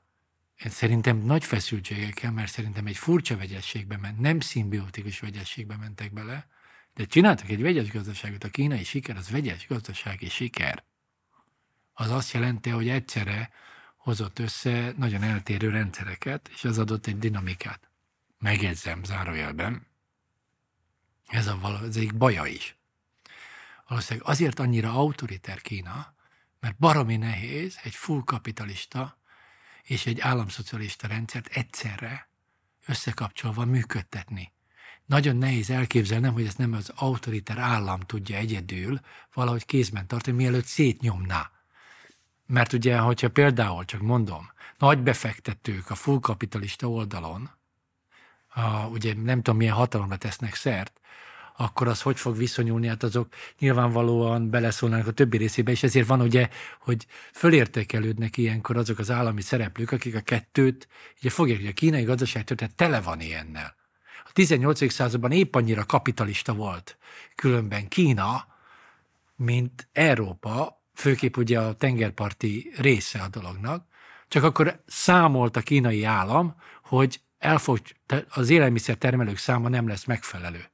Szerintem 0.59 1.17
nagy 1.17 1.45
feszültségekkel, 1.45 2.33
mert 2.33 2.51
szerintem 2.51 2.87
egy 2.87 2.97
furcsa 2.97 3.37
vegyességbe 3.37 3.97
ment, 3.97 4.19
nem 4.19 4.41
szimbiotikus 4.41 5.21
vegyességbe 5.21 5.77
mentek 5.77 6.13
bele, 6.13 6.47
de 6.95 7.05
csináltak 7.05 7.49
egy 7.49 7.63
vegyes 7.63 7.91
gazdaságot. 7.91 8.45
A 8.45 8.49
kínai 8.49 8.85
siker 8.85 9.17
az 9.17 9.31
vegyes 9.31 9.67
gazdasági 9.67 10.29
siker. 10.29 10.85
Az 11.93 12.11
azt 12.11 12.33
jelenti, 12.33 12.71
hogy 12.71 12.89
egyszerre 12.89 13.51
hozott 13.97 14.39
össze 14.39 14.93
nagyon 14.97 15.23
eltérő 15.23 15.71
rendszereket, 15.71 16.49
és 16.55 16.65
az 16.65 16.79
adott 16.79 17.07
egy 17.07 17.19
dinamikát. 17.19 17.91
Megjegyzem 18.39 19.05
zárójelben, 19.05 19.87
ez 21.29 21.47
a 21.47 21.81
ez 21.83 21.97
egy 21.97 22.15
baja 22.15 22.47
is. 22.47 22.77
Valószínűleg 23.89 24.29
azért 24.29 24.59
annyira 24.59 24.93
autoriter 24.93 25.61
Kína, 25.61 26.15
mert 26.61 26.79
baromi 26.79 27.17
nehéz 27.17 27.79
egy 27.83 27.95
full 27.95 28.23
kapitalista 28.25 29.19
és 29.83 30.07
egy 30.07 30.21
államszocialista 30.21 31.07
rendszert 31.07 31.47
egyszerre 31.47 32.29
összekapcsolva 32.87 33.65
működtetni. 33.65 34.53
Nagyon 35.07 35.37
nehéz 35.37 35.71
elképzelnem, 35.71 36.33
hogy 36.33 36.47
ezt 36.47 36.59
nem 36.59 36.73
az 36.73 36.93
autoriter 36.95 37.59
állam 37.59 38.01
tudja 38.01 38.37
egyedül 38.37 39.01
valahogy 39.35 39.67
kézben 39.67 40.07
tartani, 40.07 40.37
mielőtt 40.37 40.65
szétnyomná. 40.65 41.51
Mert 42.47 42.73
ugye, 42.73 42.99
hogyha 42.99 43.31
például, 43.31 43.85
csak 43.85 44.01
mondom, 44.01 44.51
nagy 44.79 45.03
befektetők 45.03 45.91
a 45.91 45.95
full 45.95 46.21
kapitalista 46.21 46.91
oldalon, 46.91 47.51
a, 48.59 48.87
ugye 48.87 49.15
nem 49.15 49.37
tudom 49.43 49.57
milyen 49.57 49.75
hatalomra 49.75 50.17
tesznek 50.17 50.55
szert, 50.55 51.01
akkor 51.57 51.89
az 51.89 52.03
hogy 52.03 52.19
fog 52.19 52.37
viszonyulni, 52.37 52.87
hát 52.87 53.03
azok 53.03 53.29
nyilvánvalóan 53.59 54.51
beleszólnak 54.51 55.07
a 55.07 55.11
többi 55.11 55.37
részébe, 55.37 55.71
és 55.71 55.83
ezért 55.83 56.07
van 56.07 56.21
ugye, 56.21 56.49
hogy 56.81 57.07
fölértékelődnek 57.33 58.37
ilyenkor 58.37 58.77
azok 58.77 58.99
az 58.99 59.11
állami 59.11 59.41
szereplők, 59.41 59.93
akik 59.93 60.15
a 60.15 60.21
kettőt, 60.21 60.89
ugye 61.21 61.31
fogják, 61.31 61.59
hogy 61.59 61.67
a 61.67 61.73
kínai 61.73 62.03
gazdaság 62.03 62.45
történet 62.45 62.75
tele 62.75 63.01
van 63.01 63.21
ilyennel. 63.21 63.77
A 64.25 64.33
18. 64.33 64.93
században 64.93 65.33
épp 65.33 65.55
annyira 65.55 65.85
kapitalista 65.85 66.55
volt, 66.55 66.99
különben 67.35 67.89
Kína, 67.89 68.47
mint 69.37 69.89
Európa, 69.93 70.83
főképp 70.95 71.37
ugye 71.37 71.61
a 71.61 71.75
tengerparti 71.75 72.73
része 72.77 73.21
a 73.21 73.29
dolognak, 73.29 73.87
csak 74.29 74.43
akkor 74.43 74.83
számolt 74.87 75.57
a 75.57 75.61
kínai 75.61 76.05
állam, 76.05 76.55
hogy 76.83 77.21
elfog, 77.39 77.79
az 78.29 78.51
élelmiszer 78.51 78.97
termelők 78.97 79.37
száma 79.39 79.69
nem 79.69 79.89
lesz 79.89 80.05
megfelelő. 80.05 80.65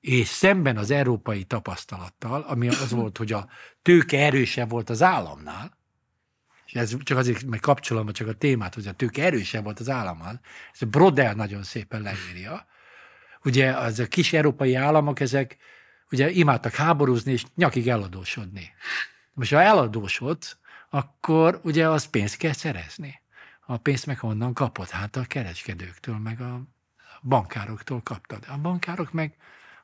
És 0.00 0.28
szemben 0.28 0.76
az 0.76 0.90
európai 0.90 1.44
tapasztalattal, 1.44 2.40
ami 2.40 2.68
az 2.68 2.90
volt, 2.90 3.18
hogy 3.18 3.32
a 3.32 3.48
tőke 3.82 4.18
erősebb 4.18 4.70
volt 4.70 4.90
az 4.90 5.02
államnál, 5.02 5.78
és 6.66 6.76
ez 6.76 6.96
csak 7.02 7.18
azért, 7.18 7.44
mert 7.44 7.62
kapcsolom 7.62 8.12
csak 8.12 8.28
a 8.28 8.32
témát, 8.32 8.74
hogy 8.74 8.86
a 8.86 8.92
tőke 8.92 9.24
erősebb 9.24 9.64
volt 9.64 9.80
az 9.80 9.88
államnál, 9.88 10.40
ez 10.72 10.88
Brodel 10.88 11.34
nagyon 11.34 11.62
szépen 11.62 12.02
leírja. 12.02 12.66
Ugye 13.44 13.70
az 13.70 13.98
a 13.98 14.06
kis 14.06 14.32
európai 14.32 14.74
államok, 14.74 15.20
ezek 15.20 15.56
ugye 16.10 16.30
imádtak 16.30 16.74
háborúzni 16.74 17.32
és 17.32 17.44
nyakig 17.54 17.88
eladósodni. 17.88 18.72
Most 19.32 19.52
ha 19.52 19.62
eladósodsz, 19.62 20.56
akkor 20.90 21.60
ugye 21.62 21.88
az 21.88 22.04
pénzt 22.04 22.36
kell 22.36 22.52
szerezni. 22.52 23.19
A 23.70 23.76
pénzt 23.76 24.06
meg 24.06 24.18
honnan 24.18 24.54
kapod? 24.54 24.88
Hát 24.88 25.16
a 25.16 25.24
kereskedőktől, 25.24 26.18
meg 26.18 26.40
a 26.40 26.62
bankároktól 27.22 28.02
kaptad. 28.02 28.44
A 28.48 28.58
bankárok 28.58 29.12
meg 29.12 29.36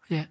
ugye 0.09 0.27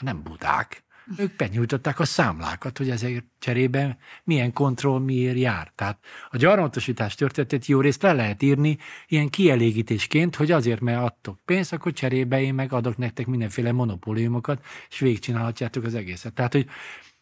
nem 0.00 0.22
budák, 0.22 0.84
ők 1.16 1.36
benyújtották 1.36 1.98
a 2.00 2.04
számlákat, 2.04 2.78
hogy 2.78 2.90
ezért 2.90 3.24
cserében 3.38 3.98
milyen 4.24 4.52
kontroll 4.52 5.00
miért 5.00 5.36
jár. 5.36 5.72
Tehát 5.74 6.04
a 6.30 6.36
gyarmatosítás 6.36 7.14
történetét 7.14 7.66
jó 7.66 7.80
részt 7.80 8.02
le 8.02 8.12
lehet 8.12 8.42
írni 8.42 8.78
ilyen 9.06 9.28
kielégítésként, 9.28 10.36
hogy 10.36 10.50
azért, 10.50 10.80
mert 10.80 11.02
adtok 11.02 11.38
pénzt, 11.44 11.72
akkor 11.72 11.92
cserébe 11.92 12.40
én 12.40 12.54
meg 12.54 12.72
adok 12.72 12.96
nektek 12.96 13.26
mindenféle 13.26 13.72
monopóliumokat, 13.72 14.64
és 14.88 14.98
végigcsinálhatjátok 14.98 15.84
az 15.84 15.94
egészet. 15.94 16.32
Tehát, 16.32 16.52
hogy 16.52 16.68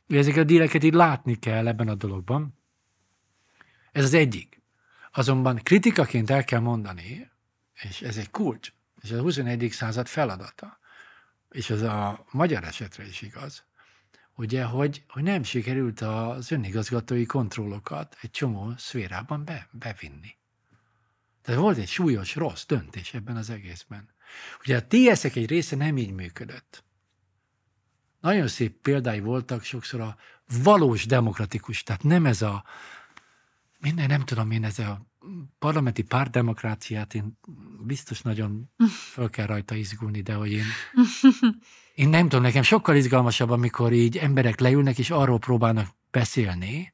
ezeket 0.09 0.41
a 0.41 0.45
díleket 0.45 0.85
így 0.85 0.95
látni 0.95 1.39
kell 1.39 1.67
ebben 1.67 1.89
a 1.89 1.95
dologban. 1.95 2.59
Ez 3.93 4.05
az 4.05 4.15
egyik. 4.15 4.60
Azonban 5.11 5.57
kritikaként 5.57 6.31
el 6.31 6.45
kell 6.45 6.61
mondani, 6.61 7.31
és 7.83 8.03
ez 8.03 8.17
egy 8.17 8.31
kulcs, 8.31 8.73
és 9.01 9.11
a 9.11 9.21
21. 9.21 9.69
század 9.71 10.07
feladata, 10.07 10.79
és 11.51 11.71
az 11.71 11.83
a 11.83 12.25
magyar 12.31 12.65
esetre 12.65 13.07
is 13.07 13.23
igaz, 13.23 13.65
ugye, 14.35 14.65
hogy, 14.65 15.05
hogy 15.09 15.23
nem 15.23 15.43
sikerült 15.43 16.01
az 16.01 16.51
önigazgatói 16.51 17.27
kontrollokat 17.27 18.17
egy 18.21 18.31
csomó 18.31 18.73
szférában 18.77 19.45
be, 19.45 19.69
bevinni. 19.71 20.37
Tehát 21.43 21.61
volt 21.61 21.79
egy 21.79 21.89
súlyos, 21.89 22.35
rossz 22.35 22.65
döntés 22.67 23.15
ebben 23.15 23.37
az 23.37 23.51
egészben. 23.51 24.09
Ugye 24.61 24.77
a 24.77 24.87
ts 24.87 25.25
egy 25.25 25.47
része 25.47 25.77
nem 25.77 25.99
így 25.99 26.13
működött. 26.13 26.85
Nagyon 28.21 28.49
szép 28.49 28.77
példái 28.83 29.21
voltak 29.21 29.63
sokszor 29.63 30.01
a 30.01 30.17
valós 30.63 31.07
demokratikus, 31.07 31.83
tehát 31.83 32.03
nem 32.03 32.27
ez 32.27 32.43
a, 32.43 32.65
minden, 33.81 34.07
nem 34.07 34.21
tudom 34.21 34.51
én, 34.51 34.65
ez 34.65 34.79
a 34.79 35.07
parlamenti 35.59 36.03
párdemokráciát 36.03 37.15
én 37.15 37.39
biztos 37.81 38.21
nagyon 38.21 38.71
föl 39.13 39.31
kell 39.31 39.47
rajta 39.47 39.75
izgulni, 39.75 40.21
de 40.21 40.35
hogy 40.35 40.53
én, 40.53 40.65
én 41.95 42.09
nem 42.09 42.23
tudom, 42.23 42.43
nekem 42.43 42.63
sokkal 42.63 42.97
izgalmasabb, 42.97 43.51
amikor 43.51 43.93
így 43.93 44.17
emberek 44.17 44.61
leülnek 44.61 44.99
és 44.99 45.11
arról 45.11 45.39
próbálnak 45.39 45.89
beszélni, 46.11 46.93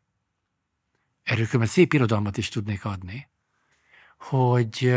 erről 1.22 1.44
különben 1.44 1.68
szép 1.68 1.92
irodalmat 1.92 2.36
is 2.36 2.48
tudnék 2.48 2.84
adni, 2.84 3.28
hogy 4.18 4.92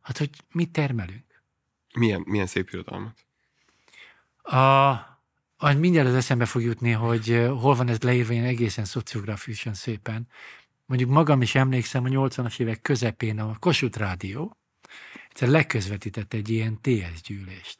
hát, 0.00 0.18
hogy 0.18 0.30
mit 0.52 0.70
termelünk. 0.70 1.42
Milyen, 1.94 2.22
milyen 2.24 2.46
szép 2.46 2.68
irodalmat? 2.72 3.26
A, 4.42 4.90
a, 5.56 5.72
mindjárt 5.78 6.08
az 6.08 6.14
eszembe 6.14 6.44
fog 6.44 6.62
jutni, 6.62 6.90
hogy 6.90 7.46
hol 7.48 7.74
van 7.74 7.88
ez 7.88 8.00
leírva 8.00 8.32
ilyen 8.32 8.44
egészen 8.44 8.84
szociográfisan 8.84 9.74
szépen. 9.74 10.28
Mondjuk 10.86 11.10
magam 11.10 11.42
is 11.42 11.54
emlékszem, 11.54 12.04
a 12.04 12.08
80-as 12.08 12.60
évek 12.60 12.80
közepén 12.80 13.40
a 13.40 13.56
Kossuth 13.58 13.98
Rádió 13.98 14.56
egyszer 15.28 15.48
leközvetített 15.48 16.32
egy 16.32 16.48
ilyen 16.48 16.80
TS 16.80 17.20
gyűlést. 17.22 17.76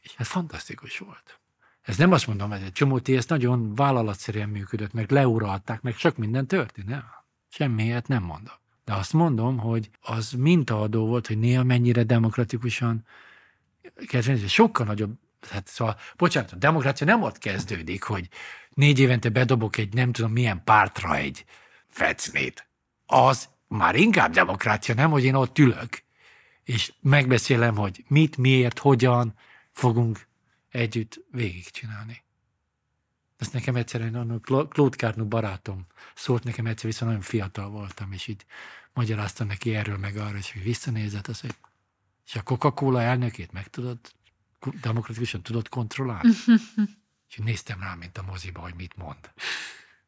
És 0.00 0.14
ez 0.16 0.28
fantasztikus 0.28 0.98
volt. 0.98 1.40
Ez 1.82 1.96
nem 1.96 2.12
azt 2.12 2.26
mondom, 2.26 2.52
ez 2.52 2.62
egy 2.62 2.72
csomó 2.72 2.98
TS 2.98 3.26
nagyon 3.26 3.74
vállalatszerűen 3.74 4.48
működött, 4.48 4.92
meg 4.92 5.10
leuralták, 5.10 5.82
meg 5.82 5.96
sok 5.96 6.16
minden 6.16 6.46
történt. 6.46 6.88
Nem? 6.88 7.04
Semmiért 7.48 8.08
nem 8.08 8.22
mondok. 8.22 8.60
De 8.84 8.94
azt 8.94 9.12
mondom, 9.12 9.58
hogy 9.58 9.90
az 10.00 10.32
mintaadó 10.32 11.06
volt, 11.06 11.26
hogy 11.26 11.38
néha 11.38 11.62
mennyire 11.62 12.02
demokratikusan 12.02 13.04
kezdeni. 14.06 14.46
Sokkal 14.46 14.86
nagyobb, 14.86 15.18
hát 15.50 15.66
szóval, 15.66 15.96
bocsánat, 16.16 16.52
a 16.52 16.56
demokrácia 16.56 17.06
nem 17.06 17.22
ott 17.22 17.38
kezdődik, 17.38 18.02
hogy 18.02 18.28
négy 18.74 18.98
évente 18.98 19.28
bedobok 19.28 19.76
egy 19.76 19.92
nem 19.92 20.12
tudom 20.12 20.32
milyen 20.32 20.64
pártra 20.64 21.16
egy 21.16 21.44
fecnét. 21.88 22.66
Az 23.06 23.48
már 23.68 23.94
inkább 23.94 24.32
demokrácia, 24.32 24.94
nem, 24.94 25.10
hogy 25.10 25.24
én 25.24 25.34
ott 25.34 25.58
ülök, 25.58 26.02
és 26.64 26.92
megbeszélem, 27.00 27.76
hogy 27.76 28.04
mit, 28.08 28.36
miért, 28.36 28.78
hogyan 28.78 29.34
fogunk 29.72 30.26
együtt 30.70 31.24
végigcsinálni. 31.30 32.22
Ezt 33.36 33.52
nekem 33.52 33.76
egyszerűen 33.76 34.30
a 34.30 34.40
Claude 34.40 34.96
Carnot 34.96 35.28
barátom 35.28 35.86
szólt 36.14 36.44
nekem 36.44 36.66
egyszer, 36.66 36.86
viszont 36.86 37.10
nagyon 37.10 37.26
fiatal 37.26 37.68
voltam, 37.68 38.12
és 38.12 38.26
így 38.26 38.44
magyaráztam 38.92 39.46
neki 39.46 39.74
erről 39.74 39.96
meg 39.96 40.16
arra, 40.16 40.36
és 40.36 40.52
hogy 40.52 40.62
visszanézett, 40.62 41.26
az, 41.26 41.40
hogy 41.40 41.54
és 42.26 42.34
a 42.34 42.42
Coca-Cola 42.42 43.02
elnökét 43.02 43.52
meg 43.52 43.68
tudod, 43.68 43.98
demokratikusan 44.80 45.42
tudod 45.42 45.68
kontrollálni? 45.68 46.28
és 47.36 47.40
néztem 47.44 47.80
rá, 47.80 47.94
mint 47.94 48.18
a 48.18 48.24
moziba, 48.26 48.60
hogy 48.60 48.74
mit 48.76 48.96
mond. 48.96 49.18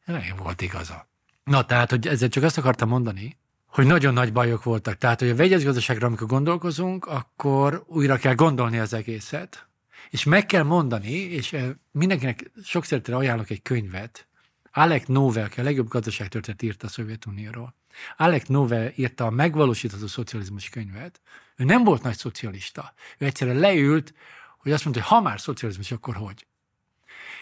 Nagyon 0.05 0.37
volt 0.37 0.61
igaza. 0.61 1.09
Na, 1.45 1.65
tehát, 1.65 1.91
hogy 1.91 2.07
ezzel 2.07 2.29
csak 2.29 2.43
azt 2.43 2.59
akartam 2.59 2.89
mondani, 2.89 3.37
hogy 3.67 3.87
nagyon 3.87 4.15
nagy 4.15 4.33
bajok 4.33 4.63
voltak. 4.63 4.99
Tehát, 4.99 5.21
hogy 5.21 5.29
a 5.29 5.35
vegyes 5.35 5.65
gazdaságra, 5.65 6.07
amikor 6.07 6.27
gondolkozunk, 6.27 7.07
akkor 7.07 7.85
újra 7.87 8.17
kell 8.17 8.35
gondolni 8.35 8.79
az 8.79 8.93
egészet, 8.93 9.69
és 10.11 10.25
meg 10.25 10.47
kell 10.47 10.63
mondani, 10.63 11.11
és 11.11 11.57
mindenkinek 11.91 12.51
sok 12.65 12.85
szeretettel 12.85 13.19
ajánlok 13.19 13.51
egy 13.51 13.63
könyvet, 13.63 14.27
Alec 14.73 15.07
Nove, 15.07 15.43
aki 15.43 15.61
a 15.61 15.63
legjobb 15.63 15.89
gazdaságtörténet 15.89 16.63
írta 16.63 16.87
a 16.87 16.91
Szovjetunióról. 16.91 17.75
Alec 18.17 18.49
Nove 18.49 18.93
írta 18.97 19.27
a 19.27 19.31
megvalósítható 19.31 20.07
szocializmus 20.07 20.69
könyvet. 20.69 21.21
Ő 21.57 21.65
nem 21.65 21.85
volt 21.85 22.03
nagy 22.03 22.17
szocialista. 22.17 22.95
Ő 23.19 23.27
egyszerűen 23.27 23.57
leült, 23.57 24.15
hogy 24.59 24.73
azt 24.73 24.85
mondta, 24.85 25.03
hogy 25.03 25.11
ha 25.11 25.21
már 25.21 25.41
szocializmus, 25.41 25.93
akkor 25.93 26.15
hogy? 26.15 26.47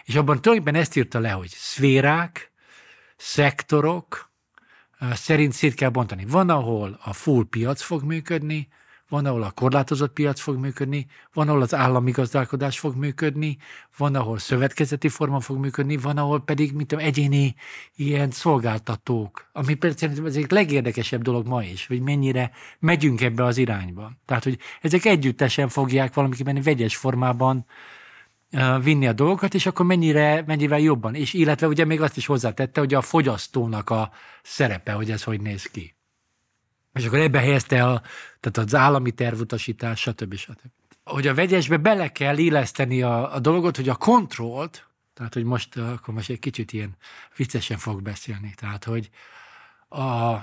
És 0.05 0.14
abban 0.14 0.40
tulajdonképpen 0.40 0.80
ezt 0.80 0.96
írta 0.96 1.18
le, 1.18 1.30
hogy 1.30 1.48
szférák, 1.48 2.52
szektorok 3.16 4.32
szerint 5.12 5.52
szét 5.52 5.74
kell 5.74 5.88
bontani. 5.90 6.24
Van, 6.28 6.50
ahol 6.50 6.98
a 7.05 7.12
full 7.12 7.44
piac 7.50 7.82
fog 7.82 8.02
működni, 8.02 8.68
van, 9.09 9.26
ahol 9.26 9.42
a 9.42 9.50
korlátozott 9.50 10.12
piac 10.12 10.40
fog 10.40 10.57
működni, 10.57 11.07
van, 11.32 11.48
ahol 11.48 11.62
az 11.62 11.74
állami 11.74 12.11
gazdálkodás 12.11 12.78
fog 12.78 12.96
működni, 12.96 13.57
van, 13.96 14.14
ahol 14.14 14.38
szövetkezeti 14.38 15.09
forma 15.09 15.40
fog 15.40 15.59
működni, 15.59 15.96
van, 15.96 16.18
ahol 16.18 16.40
pedig, 16.40 16.72
mint 16.72 16.88
tudom, 16.88 17.05
egyéni 17.05 17.55
ilyen 17.96 18.30
szolgáltatók, 18.30 19.48
ami 19.52 19.74
például 19.74 19.96
szerintem 19.96 20.26
ez 20.26 20.36
egy 20.36 20.50
legérdekesebb 20.50 21.22
dolog 21.22 21.46
ma 21.46 21.62
is, 21.62 21.86
hogy 21.86 22.00
mennyire 22.00 22.50
megyünk 22.78 23.20
ebbe 23.20 23.44
az 23.44 23.57
irányba. 23.57 24.12
Tehát, 24.26 24.44
hogy 24.44 24.59
ezek 24.80 25.05
együttesen 25.05 25.68
fogják 25.68 26.14
valamiképpen 26.14 26.62
vegyes 26.62 26.96
formában 26.96 27.66
vinni 28.82 29.07
a 29.07 29.12
dolgokat, 29.12 29.55
és 29.55 29.66
akkor 29.66 29.86
mennyire, 29.86 30.42
mennyivel 30.46 30.78
jobban. 30.78 31.14
És 31.14 31.32
illetve 31.32 31.66
ugye 31.66 31.84
még 31.84 32.00
azt 32.00 32.16
is 32.16 32.26
hozzátette, 32.26 32.80
hogy 32.80 32.94
a 32.94 33.00
fogyasztónak 33.00 33.90
a 33.90 34.11
szerepe, 34.42 34.92
hogy 34.92 35.11
ez 35.11 35.22
hogy 35.22 35.40
néz 35.40 35.64
ki. 35.64 35.94
És 36.92 37.07
akkor 37.07 37.18
ebbe 37.18 37.38
helyezte 37.38 37.84
a, 37.84 38.02
tehát 38.40 38.68
az 38.68 38.74
állami 38.74 39.11
tervutasítás, 39.11 40.00
stb. 40.00 40.34
stb. 40.34 40.70
Hogy 41.05 41.26
a 41.26 41.34
vegyesbe 41.34 41.76
bele 41.76 42.09
kell 42.09 42.38
illeszteni 42.38 43.02
a, 43.02 43.34
a 43.34 43.38
dolgot, 43.38 43.76
hogy 43.76 43.88
a 43.88 43.94
kontrollt, 43.94 44.88
tehát 45.14 45.34
hogy 45.34 45.44
most, 45.44 45.76
akkor 45.76 46.14
most 46.14 46.30
egy 46.30 46.38
kicsit 46.38 46.72
ilyen 46.72 46.96
viccesen 47.36 47.78
fog 47.78 48.02
beszélni, 48.02 48.55
tehát 48.57 48.84
hogy 48.84 49.11
a, 49.88 50.34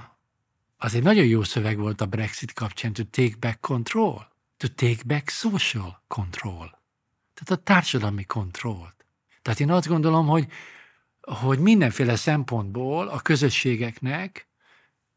az 0.78 0.96
egy 0.96 1.04
nagyon 1.04 1.26
jó 1.26 1.44
szöveg 1.44 1.78
volt 1.78 2.02
a 2.02 2.06
Brexit 2.06 2.54
kapcsán, 2.54 2.94
to 2.94 3.04
take 3.04 3.36
back 3.40 3.60
control, 3.60 4.28
to 4.58 4.68
take 4.68 5.02
back 5.06 5.30
social 5.30 6.02
control. 6.08 6.81
Tehát 7.44 7.62
a 7.62 7.64
társadalmi 7.64 8.24
kontrollt. 8.24 9.06
Tehát 9.42 9.60
én 9.60 9.72
azt 9.72 9.88
gondolom, 9.88 10.28
hogy 10.28 10.48
hogy 11.22 11.60
mindenféle 11.60 12.16
szempontból 12.16 13.08
a 13.08 13.20
közösségeknek 13.20 14.48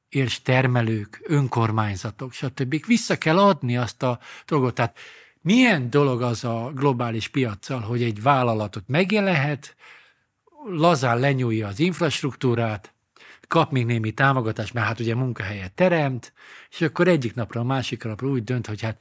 és 0.08 0.42
termelők, 0.42 1.20
önkormányzatok, 1.22 2.32
stb. 2.32 2.86
vissza 2.86 3.18
kell 3.18 3.38
adni 3.38 3.76
azt 3.76 4.02
a 4.02 4.18
dolgot. 4.46 4.74
Tehát 4.74 4.98
milyen 5.40 5.90
dolog 5.90 6.22
az 6.22 6.44
a 6.44 6.70
globális 6.74 7.28
piaccal, 7.28 7.80
hogy 7.80 8.02
egy 8.02 8.22
vállalatot 8.22 8.84
megjelenhet, 8.86 9.76
lazán 10.64 11.18
lenyúlja 11.18 11.66
az 11.66 11.80
infrastruktúrát, 11.80 12.94
kap 13.48 13.70
még 13.70 13.86
némi 13.86 14.12
támogatást, 14.12 14.72
mert 14.72 14.86
hát 14.86 15.00
ugye 15.00 15.14
munkahelyet 15.14 15.72
teremt, 15.72 16.32
és 16.70 16.80
akkor 16.80 17.08
egyik 17.08 17.34
napra 17.34 17.60
a 17.60 17.64
másik 17.64 18.04
napra 18.04 18.28
úgy 18.28 18.44
dönt, 18.44 18.66
hogy 18.66 18.80
hát 18.80 19.00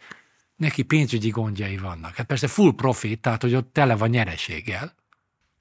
neki 0.56 0.84
pénzügyi 0.84 1.30
gondjai 1.30 1.78
vannak. 1.78 2.16
Hát 2.16 2.26
persze 2.26 2.48
full 2.48 2.74
profit, 2.76 3.22
tehát 3.22 3.42
hogy 3.42 3.56
ott 3.56 3.74
tele 3.74 3.96
van 3.96 4.10
nyereséggel. 4.10 4.96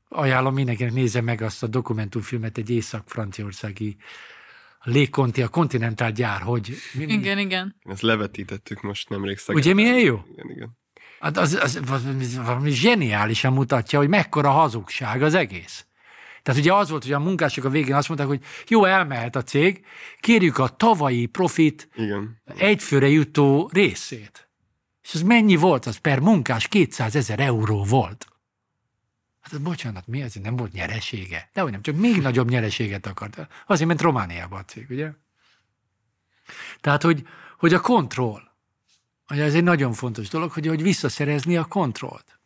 Ajánlom 0.09 0.55
mindenkinek 0.55 0.93
nézze 0.93 1.20
meg 1.20 1.40
azt 1.40 1.62
a 1.62 1.66
dokumentumfilmet, 1.66 2.59
egy 2.59 2.70
észak-franciaországi 2.70 3.97
a 4.78 4.90
Lékonti, 4.90 5.43
a 5.43 5.49
Continental 5.49 6.11
gyár, 6.11 6.40
hogy... 6.40 6.74
Igen, 6.95 7.38
igen. 7.38 7.76
Ezt 7.84 8.03
levetítettük 8.03 8.80
most 8.80 9.09
nemrég 9.09 9.38
Ugye 9.47 9.74
milyen 9.74 9.99
jó? 9.99 10.24
Igen, 10.32 10.51
igen. 10.51 10.78
Hát 11.20 11.36
az, 11.36 11.55
az, 11.55 11.80
az 11.90 12.36
valami 12.36 12.70
zseniálisan 12.70 13.53
mutatja, 13.53 13.99
hogy 13.99 14.09
mekkora 14.09 14.51
hazugság 14.51 15.22
az 15.22 15.34
egész. 15.34 15.86
Tehát 16.43 16.61
ugye 16.61 16.72
az 16.72 16.90
volt, 16.90 17.03
hogy 17.03 17.12
a 17.12 17.18
munkások 17.18 17.64
a 17.64 17.68
végén 17.68 17.95
azt 17.95 18.09
mondták, 18.09 18.28
hogy 18.28 18.40
jó, 18.68 18.84
elmehet 18.84 19.36
a 19.36 19.43
cég, 19.43 19.84
kérjük 20.20 20.59
a 20.59 20.68
tavalyi 20.68 21.26
profit 21.26 21.88
Igen. 21.95 22.43
egyfőre 22.57 23.09
jutó 23.09 23.70
részét. 23.72 24.51
És 25.03 25.14
az 25.14 25.22
mennyi 25.22 25.57
volt? 25.57 25.86
Az 25.86 25.96
per 25.96 26.18
munkás 26.18 26.68
200 26.68 27.16
ezer 27.16 27.40
euró 27.40 27.84
volt. 27.84 28.26
Hát 29.40 29.61
bocsánat, 29.61 30.07
mi 30.07 30.22
ez? 30.22 30.34
Nem 30.34 30.57
volt 30.57 30.72
nyeresége? 30.72 31.50
De 31.53 31.61
hogy 31.61 31.70
nem, 31.70 31.82
csak 31.82 31.96
még 31.96 32.20
nagyobb 32.20 32.48
nyereséget 32.48 33.07
akart. 33.07 33.48
Azért 33.66 33.88
ment 33.88 34.00
Romániába 34.00 34.57
a 34.57 34.64
cég, 34.64 34.86
ugye? 34.90 35.11
Tehát, 36.80 37.03
hogy, 37.03 37.26
hogy 37.59 37.74
a 37.74 37.80
kontroll, 37.80 38.42
hogy 39.26 39.40
ez 39.40 39.55
egy 39.55 39.62
nagyon 39.62 39.92
fontos 39.92 40.28
dolog, 40.28 40.53
hogy, 40.53 40.66
hogy 40.66 40.82
visszaszerezni 40.82 41.57
a 41.57 41.64
kontrollt. 41.64 42.38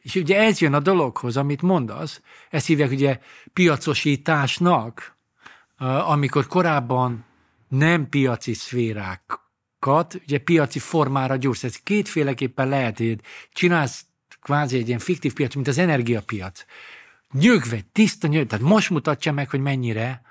És 0.00 0.14
ugye 0.14 0.38
ez 0.38 0.60
jön 0.60 0.74
a 0.74 0.80
dologhoz, 0.80 1.36
amit 1.36 1.62
mondasz, 1.62 2.20
ezt 2.50 2.66
hívják 2.66 2.90
ugye 2.90 3.20
piacosításnak, 3.52 5.16
amikor 6.06 6.46
korábban 6.46 7.24
nem 7.68 8.08
piaci 8.08 8.54
szférákat, 9.84 10.14
ugye 10.14 10.38
piaci 10.38 10.78
formára 10.78 11.36
gyúrsz. 11.36 11.64
Ez 11.64 11.76
kétféleképpen 11.76 12.68
lehet, 12.68 13.02
csinálsz 13.52 14.06
kvázi 14.40 14.78
egy 14.78 14.86
ilyen 14.86 14.98
fiktív 14.98 15.32
piac, 15.32 15.54
mint 15.54 15.68
az 15.68 15.78
energiapiac. 15.78 16.64
Nyögve, 17.32 17.80
tiszta 17.92 18.26
nyögve, 18.26 18.46
tehát 18.46 18.64
most 18.64 18.90
mutatja 18.90 19.32
meg, 19.32 19.50
hogy 19.50 19.60
mennyire 19.60 20.22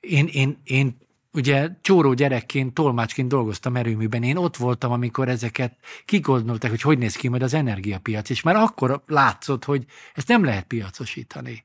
én, 0.00 0.26
én, 0.26 0.60
én 0.64 0.96
ugye 1.32 1.70
csóró 1.80 2.12
gyerekként, 2.12 2.74
tolmácsként 2.74 3.28
dolgoztam 3.28 3.76
erőműben, 3.76 4.22
én 4.22 4.36
ott 4.36 4.56
voltam, 4.56 4.92
amikor 4.92 5.28
ezeket 5.28 5.76
kigondolták, 6.04 6.70
hogy 6.70 6.80
hogy 6.80 6.98
néz 6.98 7.16
ki 7.16 7.28
majd 7.28 7.42
az 7.42 7.54
energiapiac, 7.54 8.30
és 8.30 8.42
már 8.42 8.56
akkor 8.56 9.02
látszott, 9.06 9.64
hogy 9.64 9.84
ezt 10.14 10.28
nem 10.28 10.44
lehet 10.44 10.64
piacosítani 10.64 11.64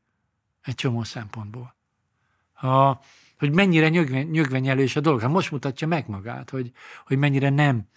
egy 0.61 0.75
csomó 0.75 1.03
szempontból. 1.03 1.75
A, 2.53 2.99
hogy 3.37 3.53
mennyire 3.53 3.89
nyögve, 3.89 4.23
nyögvenyelős 4.23 4.95
a 4.95 4.99
dolog. 4.99 5.21
Hát 5.21 5.31
most 5.31 5.51
mutatja 5.51 5.87
meg 5.87 6.07
magát, 6.07 6.49
hogy, 6.49 6.71
hogy 7.05 7.17
mennyire 7.17 7.49
nem 7.49 7.87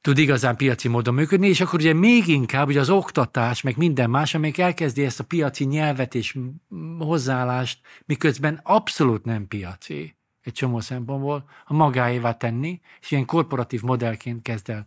tud 0.00 0.18
igazán 0.18 0.56
piaci 0.56 0.88
módon 0.88 1.14
működni, 1.14 1.48
és 1.48 1.60
akkor 1.60 1.78
ugye 1.78 1.92
még 1.92 2.28
inkább 2.28 2.68
ugye 2.68 2.80
az 2.80 2.90
oktatás, 2.90 3.62
meg 3.62 3.76
minden 3.76 4.10
más, 4.10 4.34
amelyik 4.34 4.58
elkezdi 4.58 5.04
ezt 5.04 5.20
a 5.20 5.24
piaci 5.24 5.64
nyelvet 5.64 6.14
és 6.14 6.38
hozzáállást, 6.98 7.80
miközben 8.06 8.60
abszolút 8.62 9.24
nem 9.24 9.48
piaci 9.48 10.16
egy 10.42 10.52
csomó 10.52 10.80
szempontból, 10.80 11.48
a 11.64 11.74
magáévá 11.74 12.32
tenni, 12.32 12.80
és 13.00 13.10
ilyen 13.10 13.24
korporatív 13.24 13.82
modellként 13.82 14.42
kezd 14.42 14.70
el, 14.70 14.86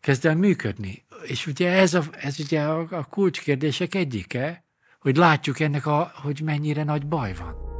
kezd 0.00 0.26
el 0.26 0.36
működni. 0.36 1.04
És 1.22 1.46
ugye 1.46 1.72
ez, 1.72 1.94
a, 1.94 2.02
ez 2.12 2.40
ugye 2.40 2.62
a, 2.62 2.86
a 2.90 3.04
kulcskérdések 3.04 3.94
egyike, 3.94 4.64
hogy 5.00 5.16
látjuk 5.16 5.60
ennek, 5.60 5.86
a, 5.86 6.12
hogy 6.14 6.40
mennyire 6.44 6.84
nagy 6.84 7.06
baj 7.06 7.34
van. 7.34 7.71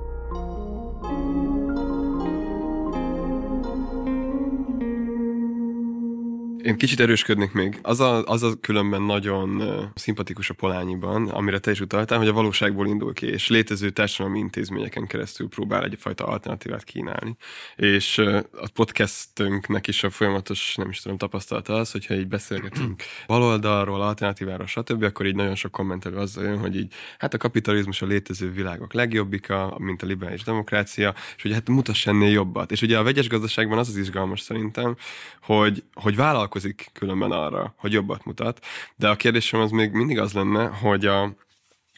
Én 6.63 6.77
kicsit 6.77 7.01
erősködnék 7.01 7.53
még. 7.53 7.79
Az 7.83 8.01
a, 8.01 8.25
az 8.25 8.43
a 8.43 8.61
különben 8.61 9.03
nagyon 9.03 9.63
szimpatikus 9.95 10.51
a 10.51 10.55
Polányiban, 10.55 11.29
amire 11.29 11.59
te 11.59 11.71
is 11.71 11.81
utaltál, 11.81 12.19
hogy 12.19 12.29
a 12.29 12.33
valóságból 12.33 12.87
indul 12.87 13.13
ki, 13.13 13.27
és 13.27 13.49
létező 13.49 13.91
társadalmi 13.91 14.39
intézményeken 14.39 15.07
keresztül 15.07 15.49
próbál 15.49 15.85
egyfajta 15.85 16.27
alternatívát 16.27 16.85
kínálni. 16.85 17.37
És 17.77 18.19
a 18.53 18.69
podcastünknek 18.75 19.87
is 19.87 20.03
a 20.03 20.11
folyamatos, 20.11 20.75
nem 20.75 20.89
is 20.89 21.01
tudom, 21.01 21.19
tapasztalata 21.19 21.75
az, 21.75 21.91
hogyha 21.91 22.15
így 22.15 22.29
beszélgetünk 22.29 23.03
baloldalról, 23.27 24.03
alternatíváról, 24.03 24.67
stb., 24.67 25.03
akkor 25.03 25.27
így 25.27 25.37
nagyon 25.37 25.55
sok 25.55 25.71
kommentelő 25.71 26.17
azzal 26.17 26.45
jön, 26.45 26.59
hogy 26.59 26.77
így, 26.77 26.93
hát 27.19 27.35
a 27.35 27.39
kapitalizmus 27.39 28.03
a 28.03 28.07
létező 28.07 28.53
világok 28.53 28.93
legjobbika, 28.93 29.77
mint 29.79 30.03
a 30.03 30.07
liberális 30.07 30.43
demokrácia, 30.43 31.15
és 31.37 31.43
hogy 31.43 31.53
hát 31.53 31.69
mutass 31.69 32.07
ennél 32.07 32.31
jobbat. 32.31 32.71
És 32.71 32.83
ugye 32.83 32.99
a 32.99 33.03
vegyes 33.03 33.29
gazdaságban 33.29 33.79
az 33.79 33.89
az 33.89 33.97
izgalmas 33.97 34.41
szerintem, 34.41 34.97
hogy, 35.41 35.83
hogy 35.95 36.17
vállal 36.17 36.51
vállalkozik 36.53 36.91
különben 36.93 37.31
arra, 37.31 37.75
hogy 37.77 37.93
jobbat 37.93 38.25
mutat. 38.25 38.65
De 38.97 39.09
a 39.09 39.17
kérdésem 39.17 39.61
az 39.61 39.71
még 39.71 39.93
mindig 39.93 40.19
az 40.19 40.33
lenne, 40.33 40.67
hogy 40.67 41.07
a 41.07 41.35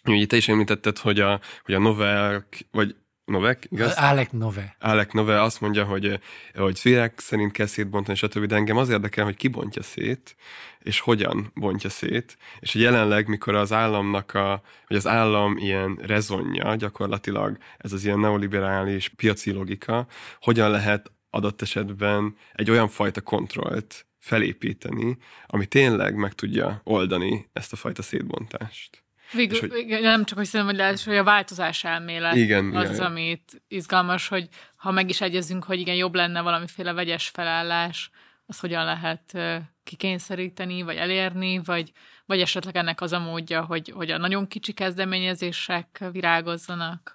Ugye 0.07 0.27
te 0.27 0.37
is 0.37 0.49
említetted, 0.49 0.99
hogy 0.99 1.21
a, 1.21 1.41
hogy 1.65 1.75
a 1.75 1.79
Novek, 1.79 2.67
vagy 2.71 2.97
Novek, 3.25 3.67
igaz? 3.71 3.95
Alek 3.97 4.33
Nove. 4.33 4.77
Alek 4.81 5.13
Nove 5.13 5.43
azt 5.43 5.61
mondja, 5.61 5.85
hogy, 5.85 6.21
hogy 6.55 6.77
szférák 6.77 7.21
szerint 7.21 7.53
kell 7.53 7.67
szétbontani, 7.67 8.17
stb. 8.17 8.45
De 8.45 8.55
engem 8.55 8.77
az 8.77 8.89
érdekel, 8.89 9.25
hogy 9.25 9.37
ki 9.37 9.49
bontja 9.49 9.83
szét, 9.83 10.37
és 10.79 11.01
hogyan 11.01 11.51
bontja 11.55 11.91
szét, 11.91 12.37
és 12.61 12.73
hogy 12.73 12.81
jelenleg, 12.81 13.29
mikor 13.29 13.55
az 13.55 13.73
államnak 13.73 14.35
a, 14.35 14.63
vagy 14.89 14.97
az 14.97 15.07
állam 15.07 15.57
ilyen 15.57 15.99
rezonja, 16.03 16.75
gyakorlatilag 16.75 17.57
ez 17.79 17.93
az 17.93 18.05
ilyen 18.05 18.21
neoliberális 18.21 19.09
piaci 19.09 19.51
logika, 19.51 20.07
hogyan 20.41 20.71
lehet 20.71 21.11
adott 21.35 21.63
esetben 21.63 22.37
egy 22.53 22.71
olyan 22.71 22.89
fajta 22.89 23.21
kontrollt 23.21 24.07
felépíteni, 24.25 25.17
ami 25.47 25.67
tényleg 25.67 26.15
meg 26.15 26.33
tudja 26.33 26.81
oldani 26.85 27.49
ezt 27.53 27.73
a 27.73 27.77
fajta 27.77 28.03
szétbontást. 28.03 29.05
Végül, 29.33 29.59
hogy, 29.69 29.87
nem 30.01 30.25
csak, 30.25 30.39
hogy 30.39 30.47
szerintem, 30.47 30.75
hogy, 30.75 30.85
lehet, 30.85 31.01
hogy 31.01 31.17
a 31.17 31.25
változás 31.25 31.85
elmélet 31.85 32.35
igen, 32.35 32.77
az, 32.77 32.91
igen. 32.91 33.05
amit 33.05 33.63
izgalmas, 33.69 34.29
hogy 34.29 34.49
ha 34.77 34.91
meg 34.91 35.09
is 35.09 35.21
egyezünk, 35.21 35.65
hogy 35.65 35.81
igen, 35.81 35.95
jobb 35.95 36.15
lenne 36.15 36.41
valamiféle 36.41 36.93
vegyes 36.93 37.29
felállás, 37.29 38.11
az 38.47 38.59
hogyan 38.61 38.85
lehet 38.85 39.39
kikényszeríteni, 39.83 40.83
vagy 40.83 40.97
elérni, 40.97 41.61
vagy, 41.65 41.93
vagy 42.27 42.41
esetleg 42.41 42.77
ennek 42.77 43.01
az 43.01 43.13
a 43.13 43.19
módja, 43.19 43.65
hogy, 43.65 43.93
hogy 43.95 44.11
a 44.11 44.19
nagyon 44.19 44.49
kicsi 44.49 44.73
kezdeményezések 44.73 46.05
virágozzanak. 46.13 47.15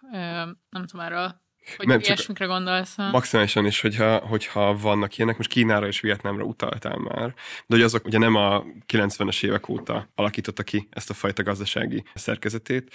Nem 0.70 0.86
tudom, 0.86 1.06
erről 1.06 1.42
hogy 1.76 1.88
nem, 1.88 2.00
ilyesmikre 2.00 2.46
gondolsz? 2.46 2.96
Ha? 2.96 3.10
Maximálisan 3.12 3.66
is, 3.66 3.82
hogyha, 3.82 4.18
hogyha 4.18 4.78
vannak 4.78 5.18
ilyenek, 5.18 5.38
most 5.38 5.50
Kínára 5.50 5.88
és 5.88 6.00
Vietnámra 6.00 6.44
utaltál 6.44 6.98
már, 6.98 7.28
de 7.66 7.76
hogy 7.76 7.82
azok 7.82 8.06
ugye 8.06 8.18
nem 8.18 8.36
a 8.36 8.64
90-es 8.88 9.44
évek 9.44 9.70
óta 9.70 10.10
alakította 10.16 10.64
ki 10.64 10.88
ezt 10.92 11.10
a 11.10 11.14
fajta 11.14 11.44
gazdasági 11.44 12.04
szerkezetét. 12.14 12.94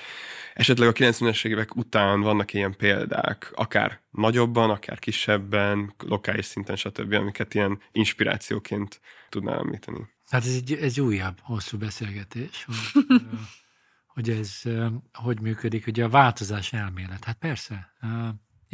Esetleg 0.54 0.88
a 0.88 0.92
90-es 0.92 1.46
évek 1.46 1.76
után 1.76 2.20
vannak 2.20 2.52
ilyen 2.52 2.76
példák, 2.76 3.52
akár 3.54 4.00
nagyobban, 4.10 4.70
akár 4.70 4.98
kisebben, 4.98 5.94
lokális 5.98 6.44
szinten, 6.44 6.76
stb., 6.76 7.12
amiket 7.12 7.54
ilyen 7.54 7.80
inspirációként 7.92 9.00
tudnál 9.28 9.58
említeni. 9.58 10.12
Hát 10.30 10.44
ez 10.44 10.54
egy, 10.54 10.72
egy 10.72 11.00
újabb, 11.00 11.38
hosszú 11.40 11.78
beszélgetés, 11.78 12.64
hogy, 12.64 13.04
hogy 14.14 14.30
ez 14.30 14.62
hogy 15.12 15.40
működik, 15.40 15.86
ugye 15.86 16.04
a 16.04 16.08
változás 16.08 16.72
elmélet. 16.72 17.24
Hát 17.24 17.36
persze, 17.38 17.92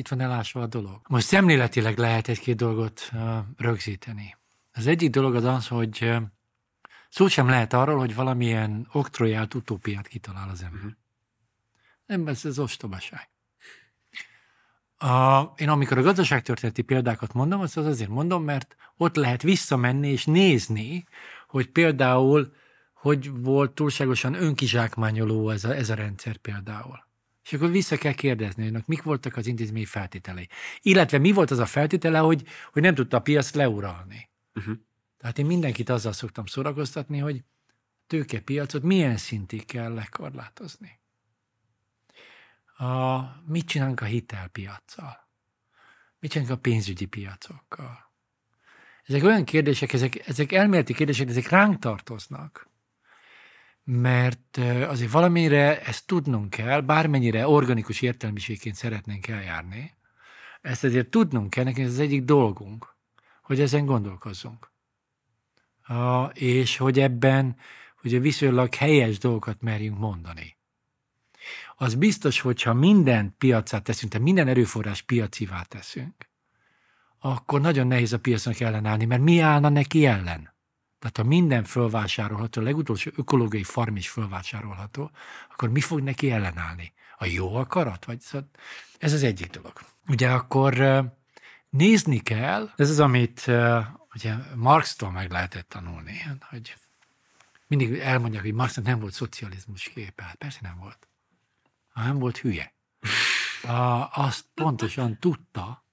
itt 0.00 0.08
van 0.08 0.20
elásva 0.20 0.62
a 0.62 0.66
dolog. 0.66 1.00
Most 1.08 1.26
szemléletileg 1.26 1.98
lehet 1.98 2.28
egy-két 2.28 2.56
dolgot 2.56 3.10
rögzíteni. 3.56 4.36
Az 4.72 4.86
egyik 4.86 5.10
dolog 5.10 5.34
az 5.34 5.44
az, 5.44 5.68
hogy 5.68 6.12
szó 7.08 7.28
sem 7.28 7.48
lehet 7.48 7.72
arról, 7.72 7.98
hogy 7.98 8.14
valamilyen 8.14 8.88
oktrojált 8.92 9.54
utópiát 9.54 10.06
kitalál 10.06 10.48
az 10.48 10.62
ember. 10.62 10.78
Uh-huh. 10.78 10.92
Nem, 12.06 12.26
ez 12.26 12.44
az 12.44 12.58
ostobaság. 12.58 13.28
A, 14.96 15.40
én 15.56 15.68
amikor 15.68 15.98
a 15.98 16.02
gazdaságtörténeti 16.02 16.82
példákat 16.82 17.32
mondom, 17.32 17.60
azt 17.60 17.76
az 17.76 17.86
azért 17.86 18.10
mondom, 18.10 18.44
mert 18.44 18.76
ott 18.96 19.16
lehet 19.16 19.42
visszamenni 19.42 20.08
és 20.08 20.24
nézni, 20.24 21.04
hogy 21.46 21.68
például 21.68 22.52
hogy 22.92 23.42
volt 23.42 23.72
túlságosan 23.72 24.34
önkizsákmányoló 24.34 25.50
ez 25.50 25.64
a, 25.64 25.74
ez 25.74 25.90
a 25.90 25.94
rendszer 25.94 26.36
például. 26.36 27.08
És 27.42 27.52
akkor 27.52 27.70
vissza 27.70 27.96
kell 27.96 28.12
kérdezni, 28.12 28.70
hogy 28.70 28.82
mik 28.86 29.02
voltak 29.02 29.36
az 29.36 29.46
intézmény 29.46 29.86
feltételei. 29.86 30.48
Illetve 30.80 31.18
mi 31.18 31.32
volt 31.32 31.50
az 31.50 31.58
a 31.58 31.66
feltétele, 31.66 32.18
hogy, 32.18 32.46
hogy 32.72 32.82
nem 32.82 32.94
tudta 32.94 33.16
a 33.16 33.20
piac 33.20 33.54
leuralni. 33.54 34.30
Uh-huh. 34.54 34.74
Tehát 35.18 35.38
én 35.38 35.46
mindenkit 35.46 35.88
azzal 35.88 36.12
szoktam 36.12 36.46
szórakoztatni, 36.46 37.18
hogy 37.18 37.44
tőkepiacot 38.06 38.82
milyen 38.82 39.16
szintig 39.16 39.66
kell 39.66 39.94
lekorlátozni. 39.94 41.00
A, 42.76 43.20
mit 43.46 43.66
csinálunk 43.66 44.00
a 44.00 44.04
hitelpiacsal? 44.04 45.28
Mit 46.18 46.30
csinálunk 46.30 46.56
a 46.56 46.60
pénzügyi 46.60 47.04
piacokkal? 47.06 48.10
Ezek 49.04 49.22
olyan 49.22 49.44
kérdések, 49.44 49.92
ezek, 49.92 50.28
ezek 50.28 50.52
elméleti 50.52 50.94
kérdések, 50.94 51.28
ezek 51.28 51.48
ránk 51.48 51.78
tartoznak. 51.78 52.69
Mert 53.84 54.56
azért 54.88 55.10
valamire 55.10 55.82
ezt 55.82 56.06
tudnunk 56.06 56.50
kell, 56.50 56.80
bármennyire 56.80 57.48
organikus 57.48 58.02
értelmiségként 58.02 58.74
szeretnénk 58.74 59.26
eljárni, 59.26 59.98
ezt 60.60 60.84
azért 60.84 61.08
tudnunk 61.08 61.50
kell, 61.50 61.64
nekünk 61.64 61.86
ez 61.86 61.92
az 61.92 61.98
egyik 61.98 62.24
dolgunk, 62.24 62.94
hogy 63.42 63.60
ezen 63.60 63.84
gondolkozzunk. 63.84 64.70
A, 65.82 66.24
és 66.24 66.76
hogy 66.76 67.00
ebben 67.00 67.56
ugye 68.02 68.18
viszonylag 68.18 68.74
helyes 68.74 69.18
dolgokat 69.18 69.60
merjünk 69.60 69.98
mondani. 69.98 70.56
Az 71.76 71.94
biztos, 71.94 72.40
hogyha 72.40 72.74
minden 72.74 73.34
piacát 73.38 73.82
teszünk, 73.82 74.12
tehát 74.12 74.26
minden 74.26 74.48
erőforrás 74.48 75.02
piacivá 75.02 75.62
teszünk, 75.62 76.28
akkor 77.18 77.60
nagyon 77.60 77.86
nehéz 77.86 78.12
a 78.12 78.18
piacnak 78.18 78.60
ellenállni, 78.60 79.04
mert 79.04 79.22
mi 79.22 79.38
állna 79.38 79.68
neki 79.68 80.06
ellen? 80.06 80.54
Tehát 81.00 81.16
ha 81.16 81.24
minden 81.24 81.64
fölvásárolható, 81.64 82.60
a 82.60 82.64
legutolsó 82.64 83.10
ökológiai 83.16 83.62
farm 83.62 83.96
is 83.96 84.08
fölvásárolható, 84.08 85.10
akkor 85.50 85.70
mi 85.70 85.80
fog 85.80 86.00
neki 86.00 86.30
ellenállni? 86.30 86.92
A 87.16 87.24
jó 87.24 87.54
akarat? 87.54 88.04
Vagy 88.04 88.20
szóval 88.20 88.48
ez 88.98 89.12
az 89.12 89.22
egyik 89.22 89.50
dolog. 89.50 89.72
Ugye 90.08 90.30
akkor 90.30 91.02
nézni 91.70 92.18
kell, 92.18 92.70
ez 92.76 92.90
az, 92.90 93.00
amit 93.00 93.50
ugye 94.14 94.34
Marx-tól 94.54 95.10
meg 95.10 95.30
lehetett 95.30 95.68
tanulni, 95.68 96.22
hogy 96.40 96.76
mindig 97.66 97.98
elmondják, 97.98 98.42
hogy 98.42 98.54
Marxnak 98.54 98.84
nem 98.84 99.00
volt 99.00 99.12
szocializmus 99.12 99.88
képe. 99.88 100.22
Hát 100.22 100.34
persze 100.34 100.58
nem 100.62 100.78
volt. 100.78 101.08
Nem 101.94 102.18
volt 102.18 102.38
hülye. 102.38 102.74
A, 103.62 104.08
azt 104.12 104.44
pontosan 104.54 105.18
tudta, 105.18 105.84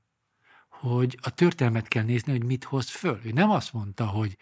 hogy 0.70 1.20
a 1.22 1.30
történelmet 1.30 1.88
kell 1.88 2.04
nézni, 2.04 2.32
hogy 2.32 2.44
mit 2.44 2.64
hoz 2.64 2.90
föl. 2.90 3.22
Ő 3.24 3.32
nem 3.32 3.50
azt 3.50 3.74
mondta, 3.74 4.06
hogy 4.06 4.38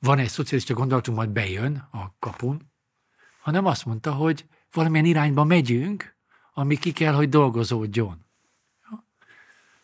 van 0.00 0.18
egy 0.18 0.28
szocialista 0.28 0.74
gondolatunk, 0.74 1.16
majd 1.16 1.30
bejön 1.30 1.88
a 1.92 2.14
kapun, 2.18 2.72
hanem 3.40 3.66
azt 3.66 3.84
mondta, 3.84 4.12
hogy 4.12 4.46
valamilyen 4.72 5.06
irányba 5.06 5.44
megyünk, 5.44 6.16
ami 6.54 6.76
ki 6.76 6.92
kell, 6.92 7.14
hogy 7.14 7.28
dolgozódjon. 7.28 8.24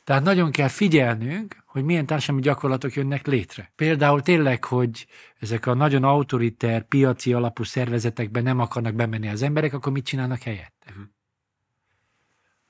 Tehát 0.05 0.23
nagyon 0.23 0.51
kell 0.51 0.69
figyelnünk, 0.69 1.63
hogy 1.67 1.85
milyen 1.85 2.07
társadalmi 2.07 2.43
gyakorlatok 2.43 2.95
jönnek 2.95 3.27
létre. 3.27 3.73
Például 3.77 4.23
tényleg, 4.23 4.65
hogy 4.65 5.07
ezek 5.39 5.67
a 5.67 5.75
nagyon 5.75 6.05
autoriter, 6.05 6.83
piaci 6.83 7.33
alapú 7.33 7.63
szervezetekben 7.63 8.43
nem 8.43 8.61
akarnak 8.61 8.95
bemenni 8.95 9.29
az 9.29 9.43
emberek, 9.43 9.73
akkor 9.73 9.93
mit 9.93 10.05
csinálnak 10.05 10.43
helyette? 10.43 10.93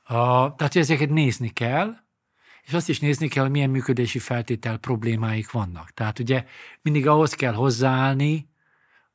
A, 0.03 0.55
tehát 0.55 0.73
hogy 0.73 0.83
ezeket 0.83 1.11
nézni 1.11 1.49
kell, 1.49 2.06
és 2.67 2.73
azt 2.73 2.89
is 2.89 3.01
nézni 3.01 3.29
kell, 3.29 3.43
hogy 3.43 3.53
milyen 3.53 3.71
működési 3.71 4.19
feltétel 4.19 4.77
problémáik 4.77 5.51
vannak. 5.51 5.91
Tehát 5.91 6.19
ugye 6.19 6.45
mindig 6.83 7.07
ahhoz 7.07 7.35
kell 7.35 7.53
hozzáállni, 7.53 8.49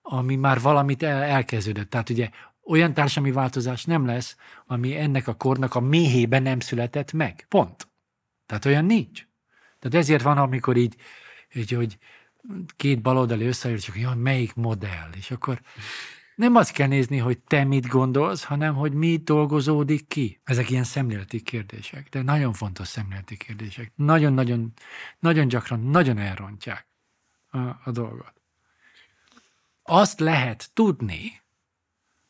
ami 0.01 0.35
már 0.35 0.61
valamit 0.61 1.03
el, 1.03 1.21
elkezdődött. 1.21 1.89
Tehát 1.89 2.09
ugye 2.09 2.29
olyan 2.65 2.93
társadalmi 2.93 3.31
változás 3.31 3.85
nem 3.85 4.05
lesz, 4.05 4.35
ami 4.65 4.97
ennek 4.97 5.27
a 5.27 5.33
kornak 5.33 5.75
a 5.75 5.79
méhében 5.79 6.41
nem 6.41 6.59
született 6.59 7.11
meg. 7.13 7.45
Pont. 7.49 7.87
Tehát 8.45 8.65
olyan 8.65 8.85
nincs. 8.85 9.27
Tehát 9.79 9.97
ezért 9.97 10.23
van, 10.23 10.37
amikor 10.37 10.77
így, 10.77 10.95
így 11.53 11.71
hogy 11.71 11.97
két 12.75 13.01
baloldali 13.01 13.45
összeáll, 13.45 13.77
csak 13.77 13.95
hogy 13.95 14.17
melyik 14.17 14.53
modell, 14.53 15.09
és 15.15 15.31
akkor 15.31 15.61
nem 16.41 16.55
azt 16.55 16.71
kell 16.71 16.87
nézni, 16.87 17.17
hogy 17.17 17.39
te 17.39 17.63
mit 17.63 17.87
gondolsz, 17.87 18.43
hanem 18.43 18.75
hogy 18.75 18.93
mi 18.93 19.17
dolgozódik 19.17 20.07
ki. 20.07 20.41
Ezek 20.43 20.69
ilyen 20.69 20.83
szemléleti 20.83 21.41
kérdések, 21.41 22.09
de 22.09 22.21
nagyon 22.21 22.53
fontos 22.53 22.87
szemléleti 22.87 23.37
kérdések. 23.37 23.91
Nagyon-nagyon, 23.95 24.73
nagyon 25.19 25.47
gyakran 25.47 25.79
nagyon 25.79 26.17
elrontják 26.17 26.87
a, 27.49 27.57
a 27.57 27.91
dolgot. 27.91 28.33
Azt 29.83 30.19
lehet 30.19 30.69
tudni, 30.73 31.41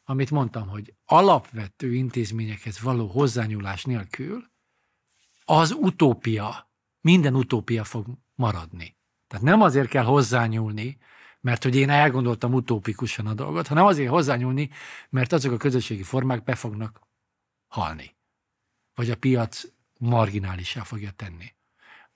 amit 0.04 0.32
mondtam, 0.32 0.68
hogy 0.68 0.94
alapvető 1.06 1.94
intézményekhez 1.94 2.82
való 2.82 3.08
hozzányúlás 3.08 3.84
nélkül 3.84 4.50
az 5.46 5.72
utópia, 5.72 6.72
minden 7.02 7.36
utópia 7.36 7.84
fog 7.84 8.06
maradni. 8.36 8.98
Tehát 9.28 9.46
nem 9.46 9.62
azért 9.62 9.90
kell 9.90 10.04
hozzányúlni, 10.04 10.98
mert 11.42 11.64
hogy 11.64 11.76
én 11.76 11.90
elgondoltam 11.90 12.54
utópikusan 12.54 13.28
a 13.28 13.34
dolgot, 13.34 13.68
hanem 13.68 13.86
azért 13.86 14.10
hozzányúlni, 14.10 14.70
mert 15.10 15.34
azok 15.34 15.52
a 15.52 15.58
közösségi 15.58 16.04
formák 16.04 16.44
be 16.44 16.56
fognak 16.56 17.02
halni. 17.68 18.16
Vagy 18.96 19.10
a 19.10 19.16
piac 19.16 19.64
marginálisá 20.00 20.84
fogja 20.84 21.12
tenni. 21.12 21.54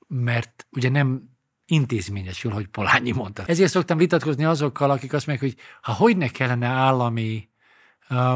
Mert 0.08 0.68
ugye 0.72 0.90
nem 0.90 1.30
intézményesül, 1.66 2.52
hogy 2.52 2.68
Polányi 2.68 3.12
mondta. 3.12 3.44
Ezért 3.46 3.72
szoktam 3.72 3.98
vitatkozni 3.98 4.46
azokkal, 4.46 4.92
akik 4.92 5.14
azt 5.14 5.28
mondják, 5.28 5.52
hogy 5.52 5.62
ha 5.82 5.94
hogy 5.94 6.18
ne 6.18 6.28
kellene 6.28 6.68
állami 6.68 7.50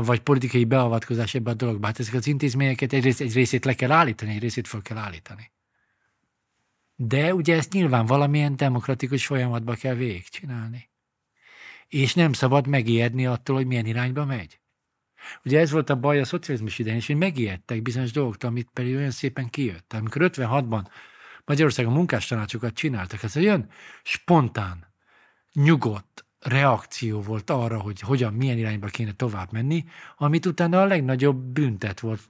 vagy 0.01 0.19
politikai 0.19 0.65
beavatkozás 0.65 1.33
ebbe 1.33 1.51
a 1.51 1.53
dologba. 1.53 1.85
Hát 1.85 1.99
ezek 1.99 2.13
az 2.13 2.27
intézményeket 2.27 2.93
egy, 2.93 3.03
rész, 3.03 3.19
egy 3.19 3.33
részét 3.33 3.65
le 3.65 3.73
kell 3.73 3.91
állítani, 3.91 4.31
egy 4.31 4.39
részét 4.39 4.67
fel 4.67 4.81
kell 4.81 4.97
állítani. 4.97 5.51
De 7.01 7.33
ugye 7.33 7.55
ezt 7.55 7.73
nyilván 7.73 8.05
valamilyen 8.05 8.55
demokratikus 8.55 9.25
folyamatba 9.25 9.73
kell 9.73 9.93
végigcsinálni. 9.93 10.89
És 11.87 12.13
nem 12.13 12.33
szabad 12.33 12.67
megijedni 12.67 13.25
attól, 13.25 13.55
hogy 13.55 13.65
milyen 13.65 13.85
irányba 13.85 14.25
megy. 14.25 14.59
Ugye 15.43 15.59
ez 15.59 15.71
volt 15.71 15.89
a 15.89 15.99
baj 15.99 16.19
a 16.19 16.25
szocializmus 16.25 16.79
idején 16.79 16.97
is, 16.97 17.07
hogy 17.07 17.15
megijedtek 17.15 17.81
bizonyos 17.81 18.11
dolgoktól, 18.11 18.49
amit 18.49 18.69
pedig 18.73 18.95
olyan 18.95 19.11
szépen 19.11 19.49
kijött. 19.49 19.93
Amikor 19.93 20.21
56-ban 20.33 20.85
Magyarországon 21.45 21.93
munkástanácsokat 21.93 22.73
csináltak, 22.73 23.23
ez 23.23 23.37
egy 23.37 23.45
olyan 23.45 23.69
spontán, 24.03 24.93
nyugodt, 25.53 26.25
reakció 26.39 27.21
volt 27.21 27.49
arra, 27.49 27.79
hogy 27.79 27.99
hogyan, 27.99 28.33
milyen 28.33 28.57
irányba 28.57 28.87
kéne 28.87 29.11
tovább 29.11 29.51
menni, 29.51 29.85
amit 30.17 30.45
utána 30.45 30.81
a 30.81 30.85
legnagyobb 30.85 31.37
büntet 31.37 31.99
volt 31.99 32.21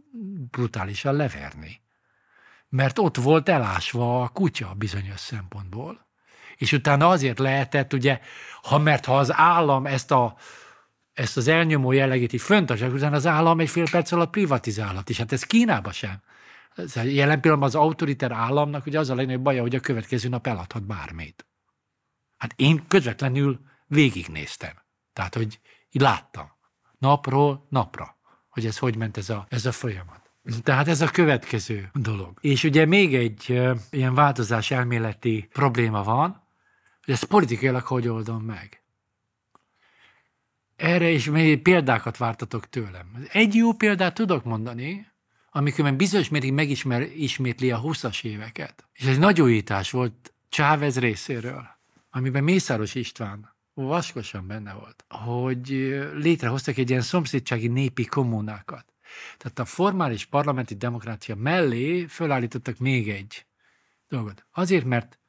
brutálisan 0.51 1.15
leverni. 1.15 1.82
Mert 2.70 2.99
ott 2.99 3.17
volt 3.17 3.49
elásva 3.49 4.24
a 4.24 4.28
kutya 4.28 4.74
bizonyos 4.78 5.20
szempontból. 5.20 6.07
És 6.55 6.72
utána 6.72 7.07
azért 7.07 7.39
lehetett, 7.39 7.93
ugye, 7.93 8.20
ha 8.61 8.78
mert 8.78 9.05
ha 9.05 9.17
az 9.17 9.34
állam 9.34 9.86
ezt 9.86 10.11
a 10.11 10.36
ezt 11.13 11.38
az 11.38 11.47
elnyomó 11.47 11.91
jellegét 11.91 12.34
így 12.34 12.41
föntartják, 12.41 12.93
utána 12.93 13.15
az 13.15 13.26
állam 13.26 13.59
egy 13.59 13.70
fél 13.70 13.89
perc 13.89 14.11
alatt 14.11 14.30
privatizálhat, 14.30 15.09
és 15.09 15.17
hát 15.17 15.32
ez 15.32 15.43
Kínában 15.43 15.91
sem. 15.91 16.22
Jelen 17.03 17.41
pillanatban 17.41 17.70
az 17.70 17.76
autoriter 17.76 18.32
államnak 18.32 18.86
ugye 18.86 18.99
az 18.99 19.09
a 19.09 19.15
legnagyobb 19.15 19.43
baja, 19.43 19.61
hogy 19.61 19.76
a 19.76 19.80
következő 19.80 20.30
nap 20.30 20.47
eladhat 20.47 20.84
bármit. 20.84 21.45
Hát 22.38 22.53
én 22.55 22.88
közvetlenül 22.88 23.59
végignéztem. 23.88 24.74
Tehát, 25.13 25.36
hogy 25.36 25.59
így 25.89 26.01
láttam. 26.01 26.51
Napról 26.97 27.65
napra, 27.70 28.17
hogy 28.49 28.65
ez 28.65 28.78
hogy 28.78 28.95
ment 28.95 29.17
ez 29.17 29.30
a, 29.30 29.45
ez 29.49 29.65
a 29.65 29.72
folyamat. 29.72 30.18
Tehát 30.63 30.87
ez 30.87 31.01
a 31.01 31.07
következő 31.07 31.89
dolog. 31.93 32.37
És 32.41 32.63
ugye 32.63 32.85
még 32.85 33.15
egy 33.15 33.49
ilyen 33.89 34.13
változás 34.13 34.71
elméleti 34.71 35.47
probléma 35.51 36.03
van, 36.03 36.47
hogy 37.05 37.13
ezt 37.13 37.23
politikailag 37.23 37.83
hogy 37.83 38.07
oldom 38.07 38.43
meg. 38.43 38.83
Erre 40.75 41.09
is 41.09 41.29
még 41.29 41.61
példákat 41.61 42.17
vártatok 42.17 42.69
tőlem. 42.69 43.25
Egy 43.31 43.55
jó 43.55 43.73
példát 43.73 44.13
tudok 44.13 44.43
mondani, 44.43 45.07
amikor 45.51 45.93
bizonyos 45.93 46.29
mérig 46.29 46.53
megismer, 46.53 47.01
ismétli 47.01 47.71
a 47.71 47.81
20-as 47.81 48.23
éveket. 48.23 48.87
És 48.93 49.05
ez 49.05 49.17
nagy 49.17 49.41
újítás 49.41 49.91
volt 49.91 50.33
Chávez 50.49 50.99
részéről, 50.99 51.67
amiben 52.09 52.43
Mészáros 52.43 52.95
István 52.95 53.55
vaskosan 53.73 54.47
benne 54.47 54.73
volt, 54.73 55.05
hogy 55.07 55.67
létrehoztak 56.13 56.77
egy 56.77 56.89
ilyen 56.89 57.01
szomszédsági 57.01 57.67
népi 57.67 58.05
kommunákat. 58.05 58.88
Tehát 59.38 59.60
a 59.60 59.66
formális 59.66 60.26
parlamenti 60.26 60.76
demokrácia 60.76 61.36
mellé 61.36 62.05
fölállítottak 62.05 62.78
még 62.78 63.10
egy 63.10 63.45
dolgot. 64.07 64.45
Azért, 64.51 64.86
mert 64.86 65.20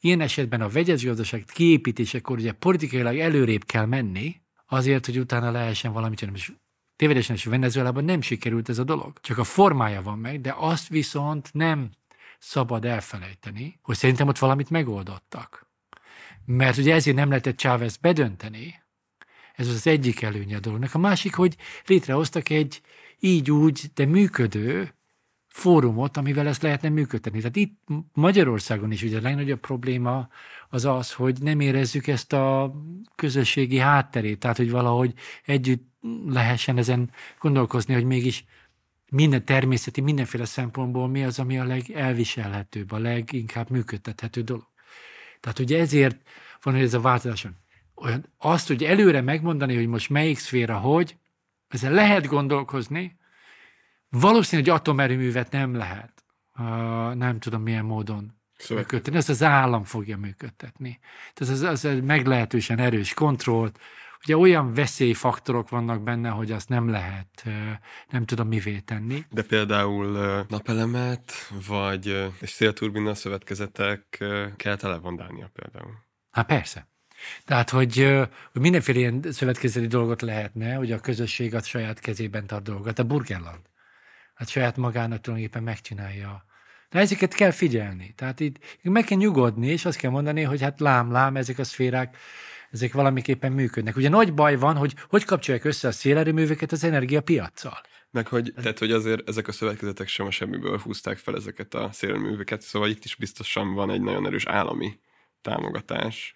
ilyen 0.00 0.20
esetben 0.20 0.60
a 0.60 0.68
vegyes 0.68 1.04
gazdaság 1.04 1.44
kiépítésekor 1.52 2.38
ugye 2.38 2.52
politikailag 2.52 3.18
előrébb 3.18 3.64
kell 3.64 3.86
menni, 3.86 4.40
azért, 4.66 5.06
hogy 5.06 5.18
utána 5.18 5.50
lehessen 5.50 5.92
valamit 5.92 6.18
csinálni. 6.18 6.38
És 6.38 6.52
tévedésen 6.96 7.34
is 7.36 7.44
Venezuelában 7.44 8.04
nem 8.04 8.20
sikerült 8.20 8.68
ez 8.68 8.78
a 8.78 8.84
dolog. 8.84 9.20
Csak 9.20 9.38
a 9.38 9.44
formája 9.44 10.02
van 10.02 10.18
meg, 10.18 10.40
de 10.40 10.54
azt 10.56 10.88
viszont 10.88 11.50
nem 11.52 11.90
szabad 12.38 12.84
elfelejteni, 12.84 13.78
hogy 13.82 13.96
szerintem 13.96 14.28
ott 14.28 14.38
valamit 14.38 14.70
megoldottak. 14.70 15.66
Mert 16.44 16.76
ugye 16.76 16.94
ezért 16.94 17.16
nem 17.16 17.28
lehetett 17.28 17.56
Chávez 17.56 17.96
bedönteni, 17.96 18.82
ez 19.54 19.68
az 19.68 19.86
egyik 19.86 20.22
előnye 20.22 20.56
a 20.56 20.60
dolognak. 20.60 20.94
A 20.94 20.98
másik, 20.98 21.34
hogy 21.34 21.56
létrehoztak 21.86 22.48
egy 22.48 22.80
így 23.20 23.50
úgy, 23.50 23.90
de 23.94 24.04
működő 24.06 24.94
fórumot, 25.46 26.16
amivel 26.16 26.46
ezt 26.46 26.62
lehetne 26.62 26.88
működtetni. 26.88 27.38
Tehát 27.38 27.56
itt 27.56 27.78
Magyarországon 28.12 28.92
is 28.92 29.02
ugye 29.02 29.18
a 29.18 29.22
legnagyobb 29.22 29.60
probléma 29.60 30.28
az 30.68 30.84
az, 30.84 31.12
hogy 31.12 31.38
nem 31.42 31.60
érezzük 31.60 32.06
ezt 32.06 32.32
a 32.32 32.74
közösségi 33.14 33.78
hátterét, 33.78 34.38
tehát 34.38 34.56
hogy 34.56 34.70
valahogy 34.70 35.14
együtt 35.44 35.88
lehessen 36.26 36.78
ezen 36.78 37.10
gondolkozni, 37.40 37.94
hogy 37.94 38.04
mégis 38.04 38.44
minden 39.10 39.44
természeti, 39.44 40.00
mindenféle 40.00 40.44
szempontból 40.44 41.08
mi 41.08 41.24
az, 41.24 41.38
ami 41.38 41.58
a 41.58 41.64
legelviselhetőbb, 41.64 42.92
a 42.92 42.98
leginkább 42.98 43.70
működtethető 43.70 44.40
dolog. 44.42 44.68
Tehát 45.40 45.58
ugye 45.58 45.78
ezért 45.78 46.28
van, 46.62 46.74
hogy 46.74 46.82
ez 46.82 46.94
a 46.94 47.00
változáson. 47.00 47.56
Olyan, 47.94 48.26
azt, 48.38 48.66
hogy 48.66 48.84
előre 48.84 49.20
megmondani, 49.20 49.74
hogy 49.74 49.86
most 49.86 50.10
melyik 50.10 50.38
szféra 50.38 50.78
hogy, 50.78 51.16
ezzel 51.74 51.92
lehet 51.92 52.26
gondolkozni, 52.26 53.18
valószínű, 54.08 54.62
hogy 54.62 54.70
atomerőművet 54.70 55.50
nem 55.50 55.74
lehet, 55.74 56.24
uh, 56.58 56.64
nem 57.14 57.38
tudom 57.38 57.62
milyen 57.62 57.84
módon 57.84 58.38
Szóval 58.60 58.76
működtetni, 58.76 59.18
ezt 59.18 59.28
az 59.28 59.42
állam 59.42 59.84
fogja 59.84 60.16
működtetni. 60.16 60.98
Tehát 61.34 61.54
az, 61.54 61.62
az 61.62 61.84
egy 61.84 62.02
meglehetősen 62.02 62.78
erős 62.78 63.14
kontrollt, 63.14 63.78
ugye 64.24 64.36
olyan 64.36 64.74
veszélyfaktorok 64.74 65.68
vannak 65.68 66.02
benne, 66.02 66.28
hogy 66.28 66.52
azt 66.52 66.68
nem 66.68 66.88
lehet, 66.88 67.44
nem 68.10 68.24
tudom 68.24 68.48
mivé 68.48 68.78
tenni. 68.78 69.24
De 69.30 69.42
például 69.42 70.44
napelemet, 70.48 71.32
vagy 71.68 72.30
és 72.40 72.50
szélturbina 72.50 73.14
szövetkezetek 73.14 74.16
ö, 74.20 74.46
kell 74.56 74.76
televondálnia 74.76 75.50
például. 75.52 75.92
Hát 76.30 76.46
persze. 76.46 76.88
Tehát, 77.44 77.70
hogy, 77.70 77.96
hogy 78.52 78.60
mindenféle 78.60 78.98
ilyen 78.98 79.24
szövetkezeti 79.30 79.86
dolgot 79.86 80.22
lehetne, 80.22 80.74
hogy 80.74 80.92
a 80.92 80.98
közösség 81.00 81.54
a 81.54 81.62
saját 81.62 82.00
kezében 82.00 82.46
tart 82.46 82.62
dolgokat. 82.62 82.98
A 82.98 83.04
Burgenland. 83.04 83.60
Hát 84.34 84.48
saját 84.48 84.76
magának 84.76 85.20
tulajdonképpen 85.20 85.62
megcsinálja. 85.62 86.44
De 86.90 86.98
ezeket 86.98 87.34
kell 87.34 87.50
figyelni. 87.50 88.12
Tehát 88.16 88.40
itt 88.40 88.56
meg 88.82 89.04
kell 89.04 89.18
nyugodni, 89.18 89.66
és 89.66 89.84
azt 89.84 89.98
kell 89.98 90.10
mondani, 90.10 90.42
hogy 90.42 90.60
hát 90.60 90.80
lám, 90.80 91.12
lám, 91.12 91.36
ezek 91.36 91.58
a 91.58 91.64
szférák, 91.64 92.16
ezek 92.70 92.92
valamiképpen 92.92 93.52
működnek. 93.52 93.96
Ugye 93.96 94.08
nagy 94.08 94.34
baj 94.34 94.56
van, 94.56 94.76
hogy 94.76 94.94
hogy 95.08 95.24
kapcsolják 95.24 95.64
össze 95.64 95.88
a 95.88 95.92
szélerőműveket 95.92 96.72
az 96.72 96.84
energiapiacsal. 96.84 97.80
Meg 98.10 98.26
hogy, 98.26 98.52
tehát, 98.56 98.78
hogy 98.78 98.92
azért 98.92 99.28
ezek 99.28 99.48
a 99.48 99.52
szövetkezetek 99.52 100.08
sem 100.08 100.26
a 100.26 100.30
semmiből 100.30 100.78
húzták 100.78 101.18
fel 101.18 101.36
ezeket 101.36 101.74
a 101.74 101.88
szélműveket, 101.92 102.60
szóval 102.60 102.88
itt 102.88 103.04
is 103.04 103.14
biztosan 103.14 103.74
van 103.74 103.90
egy 103.90 104.00
nagyon 104.00 104.26
erős 104.26 104.46
állami 104.46 104.98
támogatás. 105.42 106.34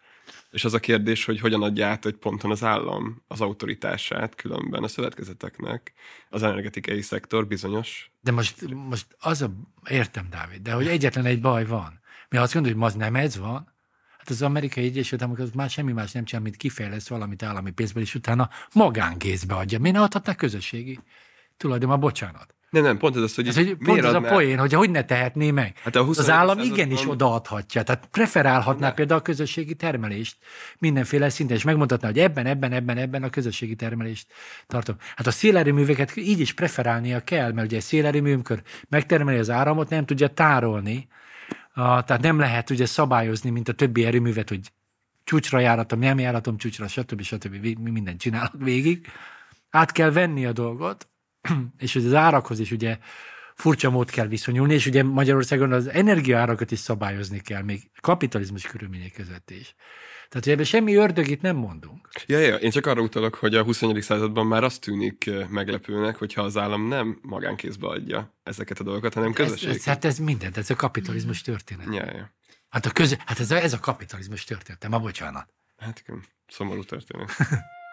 És 0.51 0.65
az 0.65 0.75
a 0.75 0.79
kérdés, 0.79 1.25
hogy 1.25 1.41
hogyan 1.41 1.63
adja 1.63 1.87
át 1.87 2.07
egy 2.07 2.15
ponton 2.15 2.51
az 2.51 2.65
állam 2.65 3.23
az 3.27 3.41
autoritását 3.41 4.35
különben 4.35 4.83
a 4.83 4.89
szövetkezeteknek. 4.89 5.93
Az 6.31 6.43
energetikai 6.43 7.01
szektor 7.01 7.47
bizonyos. 7.47 8.11
De 8.21 8.33
most, 8.33 8.75
most 8.75 9.07
az 9.19 9.43
a, 9.43 9.51
értem, 9.89 10.27
Dávid, 10.31 10.63
de 10.63 10.73
hogy 10.73 10.87
egyetlen 10.87 11.25
egy 11.25 11.41
baj 11.41 11.67
van. 11.67 12.01
Mi 12.29 12.37
azt 12.37 12.53
gondoljuk, 12.53 12.83
hogy 12.83 12.93
ma 12.93 12.99
nem 12.99 13.17
ez 13.17 13.39
van, 13.39 13.73
hát 14.19 14.29
az 14.29 14.43
amerikai 14.43 14.85
Egyesült 14.85 15.23
Államok 15.23 15.41
az 15.41 15.51
már 15.51 15.71
semmi 15.71 15.93
más 15.93 16.13
nem 16.13 16.25
csinál, 16.25 16.43
mint 16.43 16.57
kifejleszt 16.57 17.09
valamit 17.09 17.43
állami 17.43 17.71
pénzből, 17.71 18.03
és 18.03 18.15
utána 18.15 18.51
magánkézbe 18.73 19.55
adja. 19.55 19.79
Miért 19.79 19.97
ne 19.97 20.03
adhatná 20.03 20.35
közösségi? 20.35 21.01
Tulajdonban, 21.57 22.01
bocsánat. 22.01 22.55
Nem, 22.75 22.83
nem, 22.83 22.99
pont 22.99 23.17
ez 23.17 23.23
az, 23.23 23.35
hogy, 23.35 23.49
Ez 23.49 23.57
egy, 23.57 23.77
pont 23.85 23.99
ez 23.99 24.05
a 24.05 24.17
adná- 24.17 24.31
poén, 24.33 24.59
hogy 24.59 24.73
hogy 24.73 24.91
ne 24.91 25.05
tehetné 25.05 25.51
meg. 25.51 25.77
Hát 25.83 25.97
a 25.97 26.01
az 26.01 26.07
21. 26.07 26.35
állam 26.35 26.59
igenis 26.59 27.09
odaadhatja, 27.09 27.83
tehát 27.83 28.07
preferálhatná 28.11 28.89
Ne. 28.89 28.95
például 28.95 29.21
a 29.21 29.23
közösségi 29.23 29.75
termelést 29.75 30.37
mindenféle 30.79 31.29
szinten, 31.29 31.57
és 31.57 31.63
megmondhatná, 31.63 32.09
hogy 32.09 32.19
ebben, 32.19 32.47
ebben, 32.47 32.73
ebben, 32.73 32.97
ebben 32.97 33.23
a 33.23 33.31
közösségi 33.31 33.75
termelést 33.75 34.27
tartom. 34.67 34.97
Hát 35.17 35.27
a 35.27 35.31
szélerőműveket 35.31 36.17
így 36.17 36.41
is 36.41 36.53
preferálnia 36.53 37.21
kell, 37.21 37.53
mert 37.53 37.67
ugye 37.67 37.77
egy 37.77 37.83
szélerőmű, 37.83 38.33
amikor 38.33 38.63
megtermeli 38.89 39.39
az 39.39 39.51
áramot, 39.51 39.89
nem 39.89 40.07
tudja 40.07 40.29
tárolni, 40.29 41.09
a, 41.75 42.05
tehát 42.05 42.23
nem 42.23 42.39
lehet 42.39 42.71
ugye 42.71 42.87
szabályozni, 42.87 43.51
mint 43.51 43.69
a 43.69 43.73
többi 43.73 44.05
erőművet, 44.05 44.49
hogy 44.49 44.61
csúcsra 45.25 45.59
járatom, 45.59 45.99
nem 45.99 46.19
járatom 46.19 46.57
csúcsra, 46.57 46.89
stb. 46.89 47.23
stb. 47.23 47.79
Mi 47.81 47.91
mindent 47.91 48.21
csinálok 48.21 48.53
végig. 48.59 49.07
Át 49.71 49.93
kell 49.93 50.11
venni 50.11 50.47
a 50.47 50.53
dolgot, 50.53 51.09
és 51.79 51.93
hogy 51.93 52.07
az 52.07 52.15
árakhoz 52.15 52.59
is 52.59 52.71
ugye 52.71 52.99
furcsa 53.55 53.91
mód 53.91 54.11
kell 54.11 54.27
viszonyulni, 54.27 54.75
és 54.75 54.87
ugye 54.87 55.03
Magyarországon 55.03 55.73
az 55.73 55.87
energiaárakat 55.87 56.71
is 56.71 56.79
szabályozni 56.79 57.41
kell, 57.41 57.63
még 57.63 57.91
kapitalizmus 58.01 58.63
körülmények 58.67 59.13
között 59.13 59.51
is. 59.51 59.75
Tehát, 60.29 60.45
hogy 60.45 60.53
ebben 60.53 60.65
semmi 60.65 60.95
ördögit 60.95 61.43
nem 61.43 61.57
mondunk. 61.57 62.09
Ja, 62.27 62.39
ja, 62.39 62.57
én 62.57 62.71
csak 62.71 62.87
arra 62.87 63.01
utalok, 63.01 63.35
hogy 63.35 63.55
a 63.55 63.63
21. 63.63 64.03
században 64.03 64.47
már 64.47 64.65
azt 64.65 64.81
tűnik 64.81 65.27
eh, 65.27 65.49
meglepőnek, 65.49 66.17
hogyha 66.17 66.43
az 66.43 66.57
állam 66.57 66.89
nem 66.89 67.19
magánkézbe 67.23 67.87
adja 67.87 68.35
ezeket 68.43 68.79
a 68.81 68.83
dolgokat, 68.83 69.15
hanem 69.15 69.29
Ez, 69.29 69.37
közösség. 69.37 69.69
ez, 69.69 69.85
hát 69.85 70.05
ez 70.05 70.19
mindent, 70.19 70.57
ez 70.57 70.71
a 70.71 70.75
kapitalizmus 70.75 71.41
történet. 71.41 71.87
Ja, 71.87 72.17
ja. 72.17 72.33
Hát, 72.69 72.87
a 72.87 72.91
köz, 72.91 73.17
hát 73.27 73.41
ez, 73.41 73.51
a, 73.51 73.57
ez 73.63 73.73
a 73.73 73.81
kapitalizmus 73.81 74.45
történet, 74.45 74.89
ma 74.89 74.99
bocsánat. 74.99 75.55
Hát 75.77 76.03
igen, 76.07 76.25
szomorú 76.47 76.85
történet. 76.85 77.31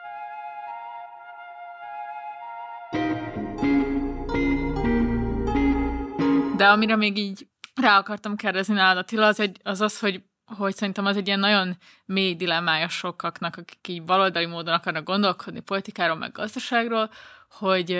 De 6.61 6.67
amire 6.67 6.95
még 6.95 7.17
így 7.17 7.47
rá 7.81 7.97
akartam 7.97 8.35
kérdezni 8.35 8.73
nálad, 8.73 8.97
Attila, 8.97 9.27
az, 9.27 9.39
egy, 9.39 9.59
az 9.63 9.81
az, 9.81 9.99
hogy, 9.99 10.23
hogy 10.45 10.75
szerintem 10.75 11.05
az 11.05 11.17
egy 11.17 11.27
ilyen 11.27 11.39
nagyon 11.39 11.77
mély 12.05 12.35
dilemmája 12.35 12.89
sokaknak, 12.89 13.57
akik 13.57 13.87
így 13.87 14.03
baloldali 14.03 14.45
módon 14.45 14.73
akarnak 14.73 15.03
gondolkodni 15.03 15.59
politikáról, 15.59 16.15
meg 16.15 16.31
gazdaságról, 16.31 17.09
hogy 17.49 17.99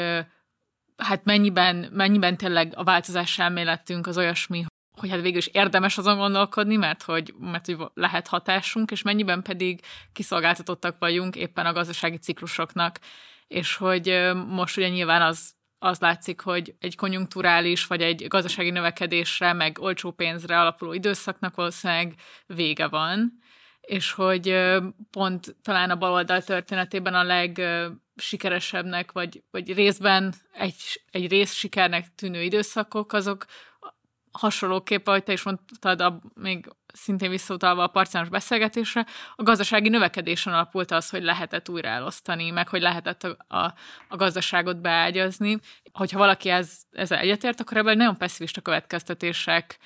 hát 0.97 1.23
mennyiben, 1.23 1.75
mennyiben 1.91 2.37
tényleg 2.37 2.73
a 2.75 2.83
változás 2.83 3.39
elméletünk 3.39 4.07
az 4.07 4.17
olyasmi, 4.17 4.65
hogy 4.99 5.09
hát 5.09 5.21
végül 5.21 5.37
is 5.37 5.47
érdemes 5.47 5.97
azon 5.97 6.17
gondolkodni, 6.17 6.75
mert 6.75 7.03
hogy, 7.03 7.33
mert 7.39 7.65
hogy 7.65 7.77
lehet 7.93 8.27
hatásunk, 8.27 8.91
és 8.91 9.01
mennyiben 9.01 9.41
pedig 9.41 9.81
kiszolgáltatottak 10.13 10.95
vagyunk 10.99 11.35
éppen 11.35 11.65
a 11.65 11.73
gazdasági 11.73 12.17
ciklusoknak, 12.17 12.99
és 13.47 13.75
hogy 13.75 14.31
most 14.47 14.77
ugye 14.77 14.89
nyilván 14.89 15.21
az 15.21 15.59
az 15.83 15.99
látszik, 15.99 16.41
hogy 16.41 16.75
egy 16.79 16.95
konjunkturális 16.95 17.85
vagy 17.85 18.01
egy 18.01 18.27
gazdasági 18.27 18.69
növekedésre, 18.69 19.53
meg 19.53 19.77
olcsó 19.79 20.11
pénzre 20.11 20.59
alapuló 20.59 20.93
időszaknak 20.93 21.55
valószínűleg 21.55 22.15
vége 22.45 22.87
van, 22.87 23.39
és 23.81 24.11
hogy 24.11 24.71
pont 25.11 25.55
talán 25.61 25.89
a 25.89 25.95
baloldal 25.95 26.41
történetében 26.41 27.13
a 27.13 27.23
legsikeresebbnek, 27.23 29.11
vagy, 29.11 29.43
vagy 29.51 29.73
részben 29.73 30.33
egy, 30.53 31.01
egy 31.11 31.29
rész 31.29 31.53
sikernek 31.53 32.15
tűnő 32.15 32.41
időszakok, 32.41 33.13
azok 33.13 33.45
hasonlóképp, 34.31 35.07
ahogy 35.07 35.23
te 35.23 35.31
is 35.31 35.43
mondtad, 35.43 36.01
a, 36.01 36.21
még 36.33 36.69
szintén 36.93 37.29
visszautalva 37.29 37.83
a 37.83 37.87
parciános 37.87 38.29
beszélgetésre, 38.29 39.05
a 39.35 39.43
gazdasági 39.43 39.89
növekedésen 39.89 40.53
alapult 40.53 40.91
az, 40.91 41.09
hogy 41.09 41.23
lehetett 41.23 41.69
újra 41.69 41.87
elosztani, 41.87 42.49
meg 42.49 42.67
hogy 42.67 42.81
lehetett 42.81 43.23
a, 43.23 43.55
a, 43.57 43.73
a 44.07 44.15
gazdaságot 44.15 44.81
beágyazni. 44.81 45.59
Hogyha 45.91 46.17
valaki 46.17 46.49
ez, 46.49 46.77
ezzel 46.91 47.19
egyetért, 47.19 47.59
akkor 47.59 47.77
ebből 47.77 47.93
nagyon 47.93 48.17
pessimista 48.17 48.61
következtetések 48.61 49.77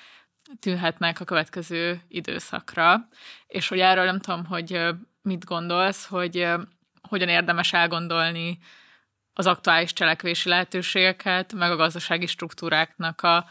tűnhetnek 0.60 1.20
a 1.20 1.24
következő 1.24 2.00
időszakra. 2.08 3.08
És 3.46 3.68
hogy 3.68 3.80
erről 3.80 4.04
nem 4.04 4.20
tudom, 4.20 4.44
hogy 4.44 4.80
mit 5.22 5.44
gondolsz, 5.44 6.06
hogy 6.06 6.48
hogyan 7.08 7.28
érdemes 7.28 7.72
elgondolni 7.72 8.58
az 9.32 9.46
aktuális 9.46 9.92
cselekvési 9.92 10.48
lehetőségeket, 10.48 11.52
meg 11.52 11.70
a 11.70 11.76
gazdasági 11.76 12.26
struktúráknak 12.26 13.22
a, 13.22 13.46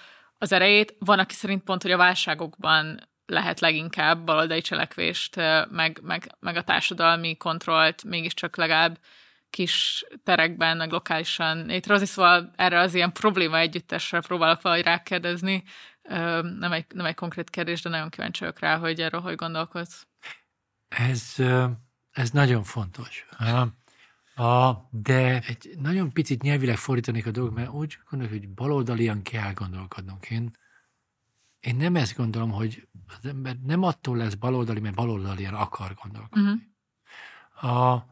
az 0.46 0.52
erejét. 0.52 0.96
Van, 1.00 1.20
aki 1.20 1.34
szerint 1.34 1.64
pont, 1.64 1.82
hogy 1.82 1.92
a 1.92 1.98
válságokban 1.98 3.00
lehet 3.26 3.60
leginkább 3.60 4.26
baloldali 4.26 4.62
cselekvést, 4.62 5.36
meg, 5.70 6.00
meg, 6.04 6.36
meg 6.40 6.56
a 6.56 6.64
társadalmi 6.64 7.38
kontrollt 7.38 8.04
mégiscsak 8.04 8.56
legalább 8.56 9.00
kis 9.50 10.06
terekben, 10.24 10.78
meg 10.78 10.92
lokálisan 10.92 11.66
létrehozni, 11.66 12.08
szóval 12.08 12.52
erre 12.56 12.80
az 12.80 12.94
ilyen 12.94 13.12
probléma 13.12 13.58
együttesre 13.58 14.20
próbálok 14.20 14.62
valahogy 14.62 14.84
rákérdezni. 14.84 15.64
Nem 16.60 16.72
egy, 16.72 16.86
nem 16.94 17.06
egy 17.06 17.16
konkrét 17.16 17.50
kérdés, 17.50 17.82
de 17.82 17.90
nagyon 17.90 18.10
kíváncsi 18.10 18.40
vagyok 18.40 18.60
rá, 18.60 18.78
hogy 18.78 19.02
erről 19.02 19.22
hogy 19.22 19.36
gondolkodsz. 19.36 20.08
Ez, 20.88 21.36
ez 22.12 22.30
nagyon 22.30 22.64
fontos. 22.64 23.26
A, 24.36 24.88
de 24.92 25.40
egy 25.40 25.76
nagyon 25.80 26.12
picit 26.12 26.42
nyelvileg 26.42 26.78
fordítanék 26.78 27.26
a 27.26 27.32
dolgot, 27.32 27.56
mert 27.56 27.70
úgy 27.70 27.98
gondolok, 28.10 28.34
hogy 28.34 28.50
baloldalian 28.50 29.22
kell 29.22 29.54
gondolkodnunk. 29.54 30.30
Én, 30.30 30.52
én 31.60 31.76
nem 31.76 31.96
ezt 31.96 32.16
gondolom, 32.16 32.52
hogy 32.52 32.88
az 33.08 33.26
ember 33.26 33.58
nem 33.60 33.84
attól 33.84 34.18
lesz 34.18 34.34
baloldali, 34.34 34.80
mert 34.80 34.96
baloldalian 34.96 35.54
akar 35.54 35.96
gondolkodni. 36.04 36.50
Uh-huh. 36.50 37.92
A, 37.94 38.06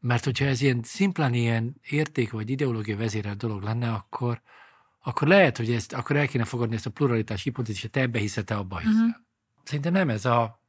mert 0.00 0.24
hogyha 0.24 0.44
ez 0.44 0.60
ilyen 0.60 0.82
szimplán 0.82 1.34
ilyen 1.34 1.76
érték 1.82 2.30
vagy 2.30 2.50
ideológia 2.50 2.96
vezérelt 2.96 3.36
dolog 3.36 3.62
lenne, 3.62 3.92
akkor, 3.92 4.42
akkor 5.02 5.28
lehet, 5.28 5.56
hogy 5.56 5.72
ezt, 5.72 5.92
akkor 5.92 6.16
el 6.16 6.26
kéne 6.26 6.44
fogadni 6.44 6.74
ezt 6.74 6.86
a 6.86 6.90
pluralitás 6.90 7.42
hipotézist, 7.42 7.82
hogy 7.82 7.90
te 7.90 8.00
ebbe 8.00 8.18
hiszel, 8.18 8.44
te 8.44 8.56
abba 8.56 8.78
hiszel. 8.78 8.94
Mhm. 8.94 9.10
Szerintem 9.62 9.92
nem 9.92 10.08
ez 10.08 10.24
a 10.24 10.62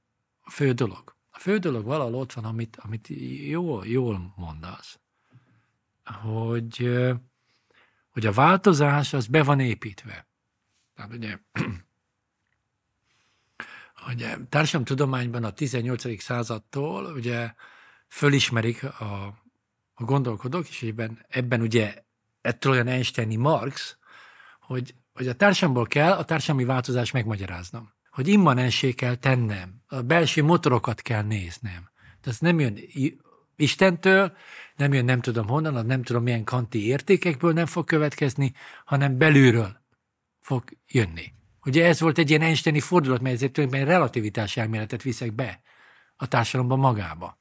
fő 0.49 0.71
dolog. 0.71 1.15
A 1.29 1.39
fő 1.39 1.57
dolog 1.57 1.85
valahol 1.85 2.15
ott 2.15 2.33
van, 2.33 2.45
amit, 2.45 2.77
amit 2.81 3.07
jól, 3.47 3.87
jól 3.87 4.33
mondasz. 4.35 4.99
Hogy, 6.21 6.91
hogy 8.09 8.25
a 8.25 8.31
változás 8.31 9.13
az 9.13 9.27
be 9.27 9.43
van 9.43 9.59
építve. 9.59 10.27
Tehát 10.95 11.13
ugye, 11.13 11.37
ugye 14.13 14.37
társadalomtudományban 14.49 15.43
a 15.43 15.51
18. 15.51 16.21
századtól 16.21 17.05
ugye 17.05 17.53
fölismerik 18.07 18.83
a, 18.83 19.25
a 19.93 20.03
gondolkodók, 20.03 20.69
és 20.69 20.83
ebben, 20.83 21.25
ebben 21.27 21.61
ugye 21.61 22.03
ettől 22.41 22.71
olyan 22.71 22.87
Einsteini 22.87 23.35
Marx, 23.35 23.97
hogy, 24.59 24.95
hogy 25.13 25.27
a 25.27 25.33
társamból 25.33 25.85
kell 25.85 26.11
a 26.11 26.25
társadalmi 26.25 26.63
változást 26.63 27.13
megmagyaráznom. 27.13 27.93
Hogy 28.09 28.27
immanensé 28.27 28.91
kell 28.91 29.15
tennem, 29.15 29.81
a 29.87 30.01
belső 30.01 30.43
motorokat 30.43 31.01
kell 31.01 31.21
néznem. 31.21 31.89
Tehát 31.95 32.27
ez 32.27 32.39
nem 32.39 32.59
jön 32.59 32.77
Istentől, 33.55 34.37
nem 34.75 34.93
jön 34.93 35.05
nem 35.05 35.21
tudom 35.21 35.47
honnan, 35.47 35.75
az 35.75 35.85
nem 35.85 36.03
tudom 36.03 36.23
milyen 36.23 36.43
kanti 36.43 36.85
értékekből 36.85 37.53
nem 37.53 37.65
fog 37.65 37.85
következni, 37.85 38.53
hanem 38.85 39.17
belülről 39.17 39.81
fog 40.39 40.63
jönni. 40.87 41.33
Ugye 41.65 41.85
ez 41.85 41.99
volt 41.99 42.17
egy 42.17 42.29
ilyen 42.29 42.41
Einsteini 42.41 42.79
fordulat, 42.79 43.21
mert 43.21 43.35
ezért 43.35 43.51
tulajdonképpen 43.51 43.93
relativitás 43.93 44.57
elméletet 44.57 45.01
viszek 45.01 45.33
be 45.33 45.61
a 46.15 46.27
társadalomba 46.27 46.75
magába. 46.75 47.39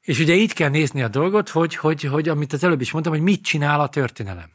És 0.00 0.18
ugye 0.18 0.34
így 0.34 0.52
kell 0.52 0.68
nézni 0.68 1.02
a 1.02 1.08
dolgot, 1.08 1.48
hogy, 1.48 1.74
hogy, 1.74 2.02
hogy 2.02 2.28
amit 2.28 2.52
az 2.52 2.64
előbb 2.64 2.80
is 2.80 2.90
mondtam, 2.90 3.12
hogy 3.12 3.22
mit 3.22 3.44
csinál 3.44 3.80
a 3.80 3.88
történelem. 3.88 4.50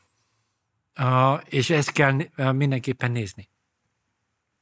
Uh, 0.99 1.41
és 1.45 1.69
ezt 1.69 1.91
kell 1.91 2.15
uh, 2.37 2.53
mindenképpen 2.53 3.11
nézni. 3.11 3.49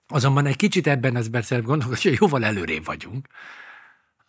Azonban 0.08 0.46
egy 0.46 0.56
kicsit 0.56 0.88
ebben 0.88 1.16
az 1.16 1.30
persze 1.30 1.58
gondolkodni, 1.58 2.10
hogy 2.10 2.18
jóval 2.20 2.46
előrébb 2.46 2.86
vagyunk. 2.86 3.28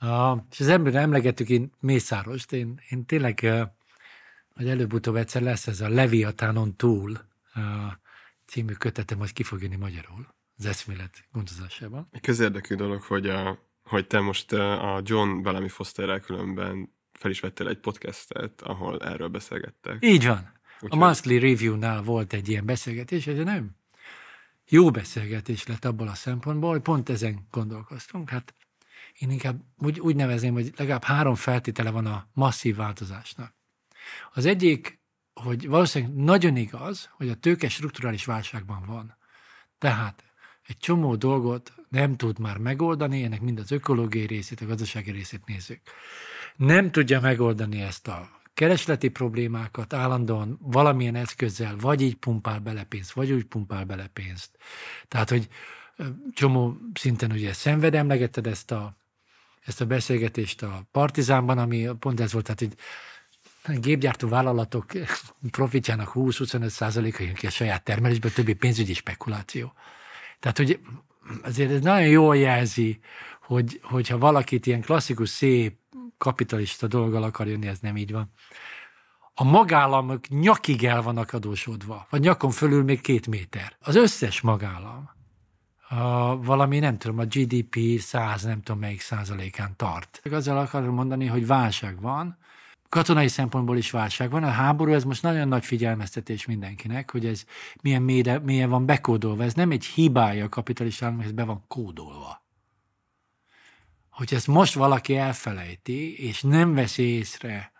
Uh, 0.01 0.41
és 0.51 0.61
az 0.61 0.69
ember 0.69 0.95
emlegettük 0.95 1.49
én 1.49 1.71
Mészárost, 1.81 2.53
én, 2.53 2.81
én 2.91 3.05
tényleg, 3.07 3.41
uh, 3.43 3.63
hogy 4.55 4.69
előbb-utóbb 4.69 5.17
egyszer 5.17 5.43
lesz 5.43 5.67
ez 5.67 5.81
a 5.81 5.89
Leviathanon 5.89 6.77
túl 6.77 7.19
uh, 7.55 7.63
című 8.47 8.73
kötetem, 8.73 9.19
hogy 9.19 9.33
ki 9.33 9.43
fog 9.43 9.63
jönni 9.63 9.77
magyarul 9.77 10.27
az 10.59 10.67
eszmélet 10.67 11.25
gondozásában. 11.33 12.09
Közérdekű 12.21 12.75
dolog, 12.75 13.03
hogy, 13.03 13.29
a, 13.29 13.59
hogy 13.85 14.07
te 14.07 14.21
most 14.21 14.53
a 14.53 15.01
John 15.05 15.43
Bellamy 15.43 15.69
Fosterrel 15.69 16.21
különben 16.21 16.93
fel 17.13 17.31
is 17.31 17.41
vettél 17.41 17.69
egy 17.69 17.79
podcastet, 17.79 18.63
ahol 18.63 19.01
erről 19.01 19.29
beszélgettek. 19.29 19.97
Így 20.01 20.27
van. 20.27 20.53
Úgyhogy- 20.81 21.01
A 21.01 21.05
Monthly 21.05 21.39
Review-nál 21.39 22.03
volt 22.03 22.33
egy 22.33 22.49
ilyen 22.49 22.65
beszélgetés, 22.67 23.27
ez 23.27 23.45
nem 23.45 23.77
jó 24.69 24.91
beszélgetés 24.91 25.67
lett 25.67 25.85
abból 25.85 26.09
a 26.09 26.15
szempontból, 26.15 26.71
hogy 26.71 26.81
pont 26.81 27.09
ezen 27.09 27.47
gondolkoztunk. 27.51 28.31
Hát 28.31 28.55
én 29.19 29.31
inkább 29.31 29.61
úgy, 29.79 30.01
úgy 30.01 30.17
nevezném, 30.17 30.53
hogy 30.53 30.73
legalább 30.77 31.05
három 31.05 31.35
feltétele 31.35 31.91
van 31.91 32.07
a 32.07 32.27
masszív 32.33 32.77
változásnak. 32.77 33.55
Az 34.33 34.45
egyik, 34.45 35.01
hogy 35.35 35.69
valószínűleg 35.69 36.15
nagyon 36.15 36.57
igaz, 36.57 37.11
hogy 37.13 37.29
a 37.29 37.35
tőke 37.35 37.69
strukturális 37.69 38.25
válságban 38.25 38.85
van. 38.87 39.17
Tehát 39.79 40.25
egy 40.67 40.77
csomó 40.79 41.17
dolgot 41.17 41.73
nem 41.89 42.17
tud 42.17 42.39
már 42.39 42.59
megoldani, 42.59 43.23
ennek 43.23 43.41
mind 43.41 43.59
az 43.59 43.71
ökológiai 43.71 44.27
részét, 44.27 44.61
a 44.61 44.67
gazdasági 44.67 45.11
részét 45.11 45.47
nézzük. 45.47 45.81
Nem 46.57 46.91
tudja 46.91 47.21
megoldani 47.21 47.81
ezt 47.81 48.09
a 48.09 48.31
keresleti 48.55 49.09
problémákat 49.09 49.93
állandóan 49.93 50.59
valamilyen 50.61 51.15
eszközzel, 51.15 51.77
vagy 51.77 52.01
így 52.01 52.15
pumpál 52.15 52.59
bele 52.59 52.85
pénzt, 52.85 53.13
vagy 53.13 53.33
úgy 53.33 53.45
pumpál 53.45 53.85
bele 53.85 54.07
pénzt. 54.07 54.59
Tehát, 55.09 55.31
hogy 55.31 55.49
csomó 56.33 56.77
szinten 56.95 57.33
ugye 57.33 57.53
szenved, 57.53 57.95
emlegetted 57.95 58.47
ezt 58.47 58.71
a, 58.71 58.97
ezt 59.67 59.81
a 59.81 59.87
beszélgetést 59.87 60.63
a 60.63 60.83
Partizánban, 60.91 61.59
ami 61.59 61.89
pont 61.99 62.21
ez 62.21 62.33
volt, 62.33 62.45
tehát, 62.45 62.77
a 63.69 63.73
gépgyártó 63.73 64.29
vállalatok 64.29 64.87
profitjának 65.51 66.11
20-25 66.15 66.69
százaléka 66.69 67.23
jön 67.23 67.35
ki 67.35 67.47
a 67.47 67.51
saját 67.51 67.85
termelésből, 67.85 68.33
többi 68.33 68.55
pénzügyi 68.55 68.95
spekuláció. 68.95 69.73
Tehát, 70.41 70.57
hogy 70.57 70.81
azért 71.43 71.71
ez 71.71 71.81
nagyon 71.81 72.09
jól 72.09 72.37
jelzi, 72.37 73.01
hogy, 73.43 73.81
hogyha 73.83 74.19
valakit 74.19 74.67
ilyen 74.67 74.81
klasszikus, 74.81 75.29
szép, 75.29 75.79
kapitalista 76.19 76.87
dologgal 76.87 77.23
akar 77.23 77.47
jönni, 77.47 77.67
ez 77.67 77.79
nem 77.79 77.97
így 77.97 78.13
van. 78.13 78.31
A 79.35 79.45
magállamok 79.45 80.29
nyakig 80.29 80.85
el 80.85 81.03
vannak 81.03 81.33
adósodva, 81.33 82.07
vagy 82.11 82.21
nyakon 82.21 82.51
fölül 82.51 82.83
még 82.83 83.01
két 83.01 83.27
méter. 83.27 83.77
Az 83.81 83.97
összes 83.97 84.41
magállam 84.41 85.16
a, 85.89 86.37
valami, 86.43 86.79
nem 86.79 86.99
tudom, 86.99 87.19
a 87.19 87.25
GDP 87.25 87.99
100 87.99 88.43
nem 88.43 88.63
tudom 88.63 88.81
melyik 88.81 89.01
százalékán 89.01 89.77
tart. 89.77 90.21
Azzal 90.31 90.59
akarom 90.59 90.95
mondani, 90.95 91.27
hogy 91.27 91.47
válság 91.47 92.01
van, 92.01 92.39
katonai 92.89 93.29
szempontból 93.29 93.77
is 93.77 93.91
válság 93.91 94.31
van. 94.31 94.43
A 94.43 94.51
háború, 94.51 94.93
ez 94.93 95.05
most 95.05 95.23
nagyon 95.23 95.49
nagy 95.49 95.65
figyelmeztetés 95.65 96.47
mindenkinek, 96.47 97.11
hogy 97.11 97.27
ez 97.27 97.45
milyen 97.83 98.03
mélyen 98.43 98.71
van 98.71 98.87
bekódolva. 98.87 99.43
Ez 99.43 99.55
nem 99.55 99.71
egy 99.71 99.85
hibája 99.85 100.45
a 100.45 100.49
kapitalistának, 100.49 101.25
ez 101.25 101.33
be 101.33 101.45
van 101.45 101.65
kódolva. 101.69 102.45
Hogy 104.11 104.35
ezt 104.35 104.47
most 104.47 104.75
valaki 104.75 105.17
elfelejti, 105.17 106.27
és 106.27 106.43
nem 106.43 106.75
veszi 106.75 107.03
észre, 107.03 107.73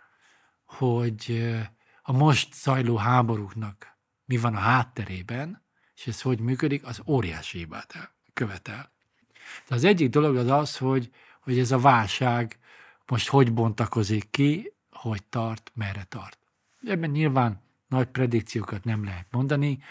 hogy 0.65 1.47
a 2.01 2.11
most 2.11 2.53
zajló 2.53 2.95
háborúknak 2.95 3.97
mi 4.25 4.37
van 4.37 4.55
a 4.55 4.59
hátterében, 4.59 5.65
és 5.97 6.07
ez 6.07 6.21
hogy 6.21 6.39
működik, 6.39 6.85
az 6.85 7.01
óriási 7.05 7.57
hibát 7.57 7.95
el- 7.95 8.15
követel. 8.33 8.91
De 9.67 9.75
az 9.75 9.83
egyik 9.83 10.09
dolog 10.09 10.35
az 10.35 10.47
az, 10.47 10.77
hogy, 10.77 11.11
hogy 11.39 11.59
ez 11.59 11.71
a 11.71 11.79
válság 11.79 12.59
most 13.07 13.27
hogy 13.27 13.53
bontakozik 13.53 14.27
ki, 14.29 14.73
hogy 14.91 15.23
tart, 15.23 15.71
merre 15.75 16.03
tart. 16.09 16.37
Ebben 16.87 17.09
nyilván 17.09 17.61
nagy 17.87 18.07
predikciókat 18.07 18.83
nem 18.83 19.03
lehet 19.03 19.27
mondani. 19.31 19.83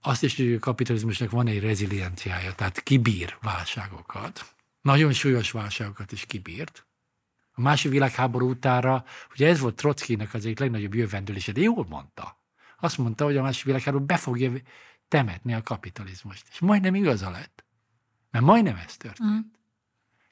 Azt 0.00 0.22
is, 0.22 0.36
hogy 0.36 0.52
a 0.52 0.58
kapitalizmusnak 0.58 1.30
van 1.30 1.46
egy 1.46 1.60
rezilienciája, 1.60 2.54
tehát 2.54 2.82
kibír 2.82 3.36
válságokat. 3.40 4.54
Nagyon 4.82 5.12
súlyos 5.12 5.50
válságokat 5.50 6.12
is 6.12 6.26
kibírt. 6.26 6.86
A 7.52 7.60
második 7.60 7.92
világháború 7.92 8.48
utára, 8.48 9.04
ugye 9.30 9.48
ez 9.48 9.60
volt 9.60 9.76
Trotskynak 9.76 10.34
az 10.34 10.44
egyik 10.44 10.58
legnagyobb 10.58 10.94
jövendőlése, 10.94 11.52
de 11.52 11.60
jól 11.60 11.86
mondta. 11.88 12.38
Azt 12.76 12.98
mondta, 12.98 13.24
hogy 13.24 13.36
a 13.36 13.42
második 13.42 13.64
világháború 13.64 14.04
be 14.04 14.16
fogja 14.16 14.52
temetni 15.08 15.54
a 15.54 15.62
kapitalizmust. 15.62 16.46
És 16.50 16.58
majdnem 16.58 16.94
igaza 16.94 17.30
lett. 17.30 17.64
Mert 18.30 18.44
majdnem 18.44 18.76
ez 18.76 18.96
történt. 18.96 19.30
Mm. 19.30 19.38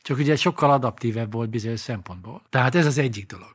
Csak 0.03 0.18
ugye 0.18 0.36
sokkal 0.36 0.70
adaptívebb 0.70 1.32
volt 1.32 1.51
bizonyos 1.51 1.80
szempontból. 1.80 2.42
Tehát 2.49 2.74
ez 2.74 2.86
az 2.86 2.99
egyik 2.99 3.26
dolog. 3.26 3.55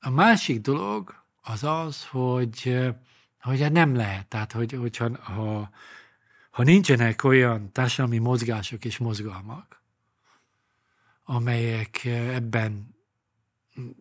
A 0.00 0.10
másik 0.10 0.60
dolog 0.60 1.24
az 1.42 1.64
az, 1.64 2.06
hogy, 2.06 2.80
hogy 3.40 3.60
hát 3.60 3.72
nem 3.72 3.94
lehet. 3.94 4.26
Tehát, 4.26 4.52
hogy, 4.52 4.72
hogyha 4.72 5.22
ha, 5.22 5.70
ha 6.50 6.62
nincsenek 6.62 7.24
olyan 7.24 7.72
társadalmi 7.72 8.18
mozgások 8.18 8.84
és 8.84 8.98
mozgalmak, 8.98 9.82
amelyek 11.24 12.04
ebben 12.04 12.94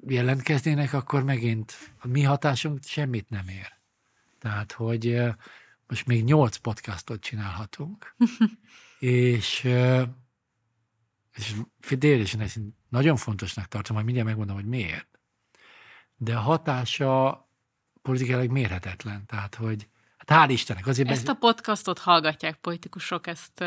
jelentkeznének, 0.08 0.94
akkor 0.94 1.24
megint 1.24 1.74
a 2.00 2.08
mi 2.08 2.24
hatásunk 2.24 2.84
semmit 2.84 3.30
nem 3.30 3.48
ér. 3.48 3.79
Tehát, 4.40 4.72
hogy 4.72 5.22
most 5.88 6.06
még 6.06 6.24
nyolc 6.24 6.58
podcastot 6.58 7.22
csinálhatunk, 7.22 8.16
és 9.00 9.68
és 11.36 11.56
fidélesen 11.80 12.40
ezt 12.40 12.60
nagyon 12.90 13.16
fontosnak 13.16 13.66
tartom, 13.66 13.94
majd 13.94 14.06
mindjárt 14.06 14.30
megmondom, 14.30 14.56
hogy 14.56 14.66
miért. 14.66 15.20
De 16.16 16.36
a 16.36 16.40
hatása 16.40 17.48
politikailag 18.02 18.50
mérhetetlen. 18.52 19.26
Tehát, 19.26 19.56
hogy 19.56 19.90
hál' 20.30 20.50
Istennek, 20.50 20.88
azért 20.88 21.10
Ezt 21.10 21.28
a 21.28 21.34
podcastot 21.34 22.00
hallgatják 22.00 22.56
politikusok, 22.56 23.28
ezt 23.28 23.52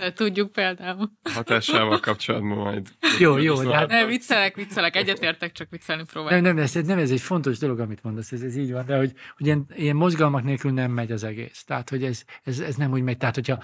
ö, 0.00 0.10
tudjuk 0.10 0.52
például. 0.52 1.10
Hatásával 1.34 2.00
kapcsolatban 2.00 2.56
majd. 2.56 2.88
Jó, 3.18 3.36
jó, 3.38 3.62
de 3.62 3.74
hát- 3.74 3.88
Ne, 3.88 4.04
viccelek, 4.06 4.54
viccelek, 4.54 4.96
egyetértek, 4.96 5.52
csak 5.52 5.70
viccelni 5.70 6.02
nem, 6.02 6.12
próbálok. 6.12 6.42
nem, 6.44 6.58
ez, 6.58 6.72
nem, 6.72 6.98
ez 6.98 7.10
egy 7.10 7.20
fontos 7.20 7.58
dolog, 7.58 7.80
amit 7.80 8.02
mondasz, 8.02 8.32
ez, 8.32 8.40
ez 8.40 8.56
így 8.56 8.72
van, 8.72 8.86
de 8.86 8.96
hogy, 8.96 9.12
hogy 9.36 9.46
ilyen, 9.46 9.66
ilyen 9.74 9.96
mozgalmak 9.96 10.42
nélkül 10.42 10.72
nem 10.72 10.90
megy 10.90 11.12
az 11.12 11.24
egész. 11.24 11.64
Tehát, 11.64 11.90
hogy 11.90 12.04
ez, 12.04 12.24
ez, 12.44 12.58
ez 12.58 12.74
nem 12.74 12.92
úgy 12.92 13.02
megy. 13.02 13.16
Tehát, 13.16 13.34
hogyha 13.34 13.62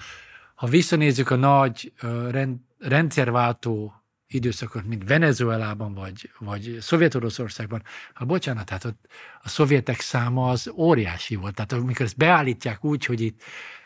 ha 0.55 0.67
visszanézzük 0.67 1.31
a 1.31 1.37
nagy 1.37 1.93
rend, 2.31 2.57
rendszerváltó 2.79 3.95
időszakot, 4.29 4.85
mint 4.85 5.09
Venezuelában, 5.09 5.95
vagy, 5.95 6.31
vagy 6.39 6.77
Szovjet-Oroszországban, 6.81 7.83
ha 8.15 8.25
bocsánat, 8.25 8.71
hát 8.71 8.85
ott 8.85 9.07
a 9.43 9.49
szovjetek 9.49 10.01
száma 10.01 10.51
az 10.51 10.73
óriási 10.75 11.35
volt. 11.35 11.55
Tehát 11.55 11.73
amikor 11.73 12.07
ezt 12.07 12.17
beállítják 12.17 12.85
úgy, 12.85 13.05
hogy 13.05 13.21
itt 13.21 13.43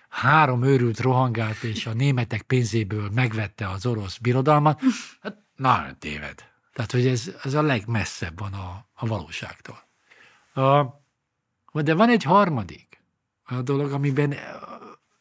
három 0.08 0.62
őrült 0.62 1.00
rohangált, 1.00 1.62
és 1.62 1.86
a 1.86 1.92
németek 1.92 2.42
pénzéből 2.42 3.10
megvette 3.14 3.68
az 3.68 3.86
orosz 3.86 4.18
birodalmat, 4.18 4.80
hát 5.20 5.38
nagyon 5.56 5.98
téved. 5.98 6.48
Tehát, 6.72 6.92
hogy 6.92 7.06
ez, 7.06 7.34
ez 7.42 7.54
a 7.54 7.62
legmesszebb 7.62 8.38
van 8.38 8.52
a, 8.52 8.86
a 8.94 9.06
valóságtól. 9.06 9.88
A, 10.54 10.86
de 11.72 11.94
van 11.94 12.08
egy 12.08 12.22
harmadik 12.22 13.02
a 13.44 13.62
dolog, 13.62 13.92
amiben 13.92 14.34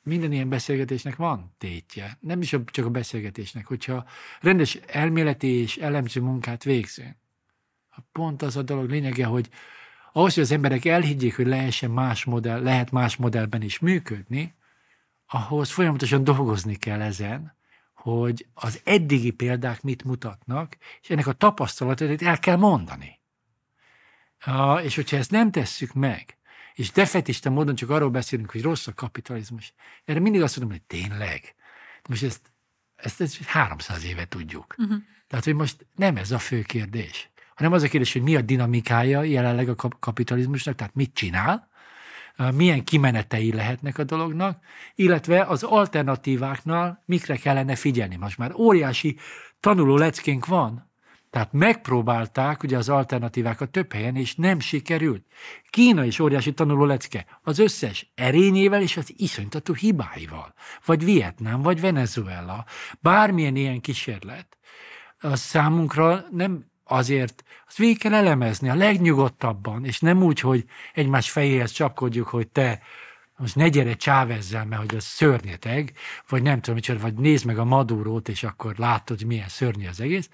minden 0.10 0.32
ilyen 0.32 0.50
beszélgetésnek 0.50 1.16
van 1.16 1.56
tétje. 1.58 2.18
Nem 2.20 2.42
is 2.42 2.56
csak 2.66 2.86
a 2.86 2.90
beszélgetésnek, 2.90 3.66
hogyha 3.66 4.06
rendes 4.42 4.76
elméleti 4.76 5.48
és 5.48 5.78
elemző 5.78 6.22
munkát 6.22 6.64
végzünk. 6.64 7.16
Pont 8.12 8.42
az 8.42 8.58
a 8.58 8.62
dolog 8.62 8.90
lényege, 8.90 9.26
hogy 9.26 9.50
ahhoz, 10.14 10.34
hogy 10.34 10.44
az 10.44 10.52
emberek 10.52 10.86
elhiggyék, 10.86 11.36
hogy 11.36 11.48
lehessen 11.48 11.92
más 11.92 12.24
modell, 12.24 12.62
lehet 12.62 12.92
más 12.92 13.16
modellben 13.16 13.62
is 13.62 13.80
működni, 13.80 14.54
ahhoz 15.28 15.72
folyamatosan 15.72 16.24
dolgozni 16.24 16.76
kell 16.76 17.02
ezen, 17.02 17.58
hogy 17.94 18.48
az 18.54 18.82
eddigi 18.84 19.32
példák 19.32 19.82
mit 19.82 20.04
mutatnak, 20.04 20.78
és 21.02 21.10
ennek 21.10 21.28
a 21.28 21.34
tapasztalatot 21.34 22.22
el 22.22 22.40
kell 22.40 22.56
mondani. 22.56 23.20
És 24.84 24.96
hogyha 24.96 25.18
ezt 25.18 25.32
nem 25.32 25.52
tesszük 25.52 25.94
meg, 25.94 26.38
és 26.80 26.92
defetista 26.92 27.50
módon 27.50 27.76
csak 27.76 27.90
arról 27.90 28.10
beszélünk, 28.10 28.52
hogy 28.52 28.62
rossz 28.62 28.88
a 28.88 28.94
kapitalizmus. 28.94 29.74
Erre 30.06 30.20
mindig 30.20 30.42
azt 30.42 30.58
mondom, 30.60 30.78
hogy 30.78 31.00
tényleg. 31.00 31.56
Most 32.10 32.24
ezt, 32.24 32.52
ezt, 32.96 33.22
ezt 33.22 33.44
300 33.44 34.06
éve 34.06 34.26
tudjuk. 34.26 34.76
Uh-huh. 34.78 34.98
Tehát, 35.28 35.46
hogy 35.46 35.54
most 35.54 35.86
nem 35.96 36.16
ez 36.18 36.32
a 36.32 36.40
fő 36.40 36.62
kérdés, 36.62 37.30
hanem 37.56 37.72
az 37.72 37.84
a 37.84 37.88
kérdés, 37.88 38.14
hogy 38.14 38.22
mi 38.22 38.36
a 38.36 38.42
dinamikája 38.42 39.24
jelenleg 39.24 39.70
a 39.70 39.76
kap- 39.76 40.00
kapitalizmusnak, 40.00 40.76
tehát 40.76 40.96
mit 40.96 41.14
csinál, 41.14 41.70
milyen 42.54 42.84
kimenetei 42.84 43.54
lehetnek 43.54 43.98
a 43.98 44.04
dolognak, 44.04 44.64
illetve 44.96 45.44
az 45.44 45.64
alternatíváknál 45.64 47.04
mikre 47.06 47.36
kellene 47.36 47.76
figyelni. 47.76 48.16
Most 48.16 48.38
már 48.38 48.54
óriási 48.56 49.18
tanuló 49.60 49.98
leckénk 49.98 50.46
van, 50.46 50.89
tehát 51.30 51.54
megpróbálták 51.54 52.64
ugye 52.64 52.78
az 52.78 52.90
alternatívákat 52.90 53.70
több 53.70 53.94
helyen, 53.94 54.16
és 54.16 54.36
nem 54.36 54.60
sikerült. 54.60 55.26
Kína 55.70 56.04
is 56.04 56.20
óriási 56.20 56.54
tanuló 56.54 56.86
lecke. 56.86 57.26
Az 57.42 57.60
összes 57.60 58.12
erényével 58.16 58.82
és 58.82 58.98
az 58.98 59.14
iszonytató 59.18 59.74
hibáival. 59.74 60.54
Vagy 60.86 61.04
Vietnám, 61.04 61.62
vagy 61.62 61.82
Venezuela. 61.82 62.66
Bármilyen 63.00 63.56
ilyen 63.56 63.82
kísérlet. 63.82 64.58
Az 65.20 65.40
számunkra 65.40 66.26
nem 66.32 66.66
azért 66.84 67.44
azt 67.68 67.78
végig 67.78 68.00
kell 68.00 68.14
elemezni 68.14 68.70
a 68.70 68.76
legnyugodtabban, 68.76 69.86
és 69.86 70.00
nem 70.00 70.24
úgy, 70.24 70.40
hogy 70.40 70.66
egymás 70.94 71.32
fejéhez 71.32 71.72
csapkodjuk, 71.72 72.28
hogy 72.28 72.48
te 72.48 72.80
most 73.38 73.56
ne 73.56 73.70
gyere 73.70 73.94
csávezzel, 73.94 74.66
mert 74.66 74.82
hogy 74.82 74.96
az 74.96 75.04
szörnyeteg, 75.04 75.94
vagy 76.30 76.42
nem 76.42 76.56
tudom 76.56 76.76
micsoda, 76.76 77.00
vagy 77.00 77.14
nézd 77.14 77.46
meg 77.46 77.58
a 77.58 77.64
Madurót, 77.66 78.30
és 78.30 78.44
akkor 78.44 78.76
látod, 78.78 79.18
hogy 79.18 79.28
milyen 79.28 79.48
szörnyű 79.48 79.88
az 79.88 80.02
egész, 80.02 80.30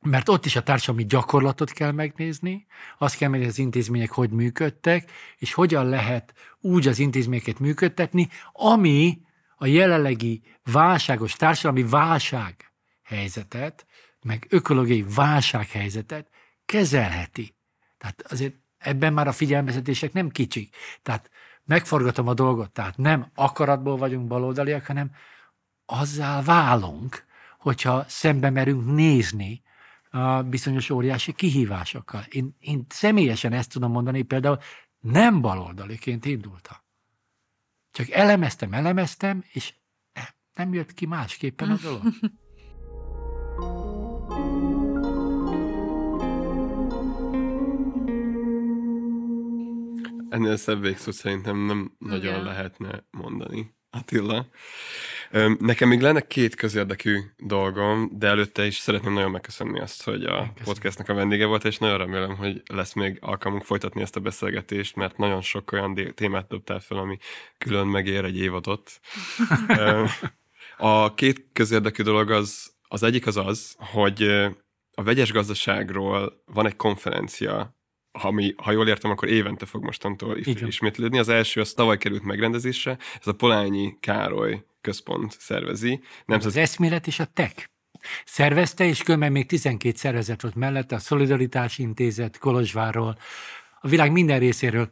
mert 0.00 0.28
ott 0.28 0.46
is 0.46 0.56
a 0.56 0.62
társadalmi 0.62 1.06
gyakorlatot 1.06 1.70
kell 1.70 1.92
megnézni, 1.92 2.66
azt 2.98 3.16
kell 3.16 3.28
megnézni, 3.28 3.52
az 3.52 3.58
intézmények 3.58 4.10
hogy 4.10 4.30
működtek, 4.30 5.10
és 5.36 5.52
hogyan 5.52 5.88
lehet 5.88 6.34
úgy 6.60 6.88
az 6.88 6.98
intézményeket 6.98 7.58
működtetni, 7.58 8.28
ami 8.52 9.20
a 9.56 9.66
jelenlegi 9.66 10.42
válságos 10.72 11.32
társadalmi 11.32 11.82
válság 11.82 12.72
helyzetet, 13.02 13.86
meg 14.22 14.46
ökológiai 14.48 15.04
válsághelyzetet 15.14 16.28
kezelheti. 16.64 17.56
Tehát 17.98 18.22
azért 18.28 18.54
ebben 18.78 19.12
már 19.12 19.28
a 19.28 19.32
figyelmeztetések 19.32 20.12
nem 20.12 20.28
kicsik. 20.28 20.76
Tehát 21.02 21.30
megforgatom 21.64 22.28
a 22.28 22.34
dolgot, 22.34 22.70
tehát 22.70 22.96
nem 22.96 23.30
akaratból 23.34 23.96
vagyunk 23.96 24.26
baloldaliak, 24.26 24.86
hanem 24.86 25.10
azzal 25.86 26.42
válunk, 26.42 27.24
hogyha 27.58 28.04
szembe 28.08 28.50
merünk 28.50 28.86
nézni 28.94 29.62
a 30.10 30.42
bizonyos 30.42 30.90
óriási 30.90 31.32
kihívásokkal. 31.32 32.22
Én, 32.28 32.56
én 32.58 32.86
személyesen 32.88 33.52
ezt 33.52 33.72
tudom 33.72 33.90
mondani, 33.90 34.22
például 34.22 34.58
nem 34.98 35.40
baloldaliként 35.40 36.24
indultam. 36.24 36.76
Csak 37.90 38.10
elemeztem, 38.10 38.72
elemeztem, 38.72 39.44
és 39.52 39.74
nem 40.54 40.74
jött 40.74 40.94
ki 40.94 41.06
másképpen 41.06 41.70
a 41.70 41.76
dolog. 41.82 42.02
Ennél 50.28 50.56
szebb 50.56 50.80
végszót 50.80 51.14
szerintem 51.14 51.56
nem 51.56 51.94
nagyon 51.98 52.32
Igen. 52.32 52.42
lehetne 52.42 53.04
mondani. 53.10 53.74
Attila. 53.90 54.46
Nekem 55.58 55.88
még 55.88 56.00
lenne 56.00 56.20
két 56.20 56.54
közérdekű 56.54 57.18
dolgom, 57.36 58.10
de 58.12 58.26
előtte 58.26 58.66
is 58.66 58.76
szeretném 58.76 59.12
nagyon 59.12 59.30
megköszönni 59.30 59.80
azt, 59.80 60.02
hogy 60.02 60.24
a 60.24 60.28
Köszönöm. 60.28 60.54
podcastnak 60.64 61.08
a 61.08 61.14
vendége 61.14 61.46
volt, 61.46 61.64
és 61.64 61.78
nagyon 61.78 61.98
remélem, 61.98 62.36
hogy 62.36 62.62
lesz 62.66 62.92
még 62.92 63.18
alkalmunk 63.20 63.64
folytatni 63.64 64.02
ezt 64.02 64.16
a 64.16 64.20
beszélgetést, 64.20 64.96
mert 64.96 65.16
nagyon 65.16 65.40
sok 65.40 65.72
olyan 65.72 66.14
témát 66.14 66.48
dobtál 66.48 66.80
fel, 66.80 66.98
ami 66.98 67.18
külön 67.58 67.86
megér 67.86 68.24
egy 68.24 68.38
évadot. 68.38 69.00
a 70.76 71.14
két 71.14 71.46
közérdekű 71.52 72.02
dolog 72.02 72.30
az, 72.30 72.72
az 72.88 73.02
egyik 73.02 73.26
az 73.26 73.36
az, 73.36 73.74
hogy 73.78 74.22
a 74.94 75.02
vegyes 75.02 75.32
gazdaságról 75.32 76.42
van 76.44 76.66
egy 76.66 76.76
konferencia, 76.76 77.77
ami, 78.12 78.54
ha 78.56 78.70
jól 78.70 78.88
értem, 78.88 79.10
akkor 79.10 79.28
évente 79.28 79.66
fog 79.66 79.84
mostantól 79.84 80.36
ismétlődni. 80.66 81.18
Az 81.18 81.28
első 81.28 81.60
az 81.60 81.72
tavaly 81.72 81.98
került 81.98 82.22
megrendezésre, 82.22 82.98
ez 83.20 83.26
a 83.26 83.32
Polányi 83.32 83.96
Károly 84.00 84.64
központ 84.80 85.36
szervezi. 85.38 86.00
Nem 86.24 86.38
az 86.44 86.56
eszmélet 86.56 87.06
és 87.06 87.18
a 87.18 87.24
TEK 87.24 87.70
szervezte, 88.24 88.84
és 88.84 89.02
különben 89.02 89.32
még 89.32 89.46
12 89.46 89.96
szervezet 89.96 90.42
volt 90.42 90.54
mellette, 90.54 90.94
a 90.94 90.98
Szolidaritás 90.98 91.78
Intézet 91.78 92.38
Kolozsvárról, 92.38 93.18
a 93.80 93.88
világ 93.88 94.12
minden 94.12 94.38
részéről 94.38 94.90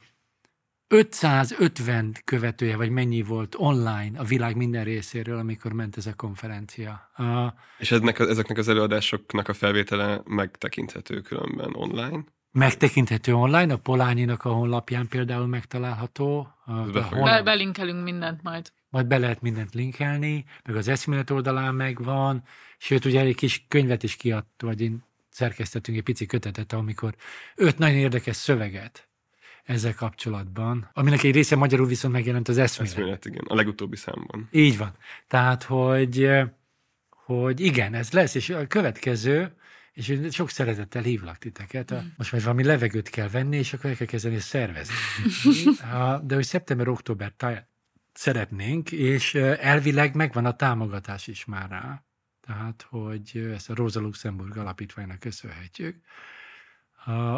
550 0.88 2.16
követője, 2.24 2.76
vagy 2.76 2.90
mennyi 2.90 3.22
volt 3.22 3.54
online 3.58 4.18
a 4.18 4.24
világ 4.24 4.56
minden 4.56 4.84
részéről, 4.84 5.38
amikor 5.38 5.72
ment 5.72 5.96
ez 5.96 6.06
a 6.06 6.14
konferencia. 6.14 7.10
A... 7.16 7.54
És 7.78 7.90
eznek, 7.90 8.18
ezeknek 8.18 8.58
az 8.58 8.68
előadásoknak 8.68 9.48
a 9.48 9.52
felvétele 9.52 10.22
megtekinthető 10.24 11.20
különben 11.20 11.74
online? 11.74 12.24
Megtekinthető 12.56 13.34
online, 13.34 13.72
a 13.72 13.76
Polányinak 13.76 14.44
a 14.44 14.52
honlapján 14.52 15.08
például 15.08 15.46
megtalálható. 15.46 16.48
Be, 16.92 17.02
hol... 17.02 17.42
belinkelünk 17.42 18.04
mindent 18.04 18.42
majd. 18.42 18.72
Majd 18.88 19.06
be 19.06 19.18
lehet 19.18 19.42
mindent 19.42 19.74
linkelni, 19.74 20.44
meg 20.64 20.76
az 20.76 20.88
eszmélet 20.88 21.30
oldalán 21.30 21.74
megvan, 21.74 22.42
sőt, 22.78 23.04
ugye 23.04 23.20
egy 23.20 23.34
kis 23.34 23.64
könyvet 23.68 24.02
is 24.02 24.16
kiadt, 24.16 24.62
vagy 24.62 24.80
én 24.80 25.04
szerkesztettünk 25.28 25.98
egy 25.98 26.04
pici 26.04 26.26
kötetet, 26.26 26.72
amikor 26.72 27.14
öt 27.54 27.78
nagyon 27.78 27.96
érdekes 27.96 28.36
szöveget 28.36 29.08
ezzel 29.64 29.94
kapcsolatban, 29.94 30.90
aminek 30.92 31.22
egy 31.22 31.34
része 31.34 31.56
magyarul 31.56 31.86
viszont 31.86 32.14
megjelent 32.14 32.48
az 32.48 32.58
eszmélet. 32.58 32.92
Eszmélet, 32.92 33.24
igen, 33.24 33.44
a 33.48 33.54
legutóbbi 33.54 33.96
számban. 33.96 34.48
Így 34.50 34.78
van. 34.78 34.92
Tehát, 35.28 35.62
hogy, 35.62 36.30
hogy 37.10 37.60
igen, 37.60 37.94
ez 37.94 38.12
lesz, 38.12 38.34
és 38.34 38.50
a 38.50 38.66
következő, 38.66 39.52
és 39.96 40.08
én 40.08 40.30
sok 40.30 40.50
szeretettel 40.50 41.02
hívlak 41.02 41.38
titeket. 41.38 41.94
Mm. 41.94 41.98
Most 42.16 42.32
már 42.32 42.42
valami 42.42 42.64
levegőt 42.64 43.08
kell 43.08 43.28
venni, 43.28 43.56
és 43.56 43.72
akkor 43.72 43.90
el 43.90 43.96
kell 43.96 44.06
kezdeni 44.06 44.38
szervezni. 44.38 44.94
De 46.28 46.34
hogy 46.34 46.44
szeptember-október 46.44 47.32
táj- 47.36 47.66
szeretnénk, 48.12 48.92
és 48.92 49.34
elvileg 49.34 50.14
megvan 50.14 50.44
a 50.44 50.56
támogatás 50.56 51.26
is 51.26 51.44
már 51.44 51.68
rá. 51.70 52.04
Tehát, 52.40 52.86
hogy 52.88 53.50
ezt 53.54 53.70
a 53.70 53.74
Rosa 53.74 54.00
Luxemburg 54.00 54.56
alapítványnak 54.56 55.18
köszönhetjük, 55.18 55.96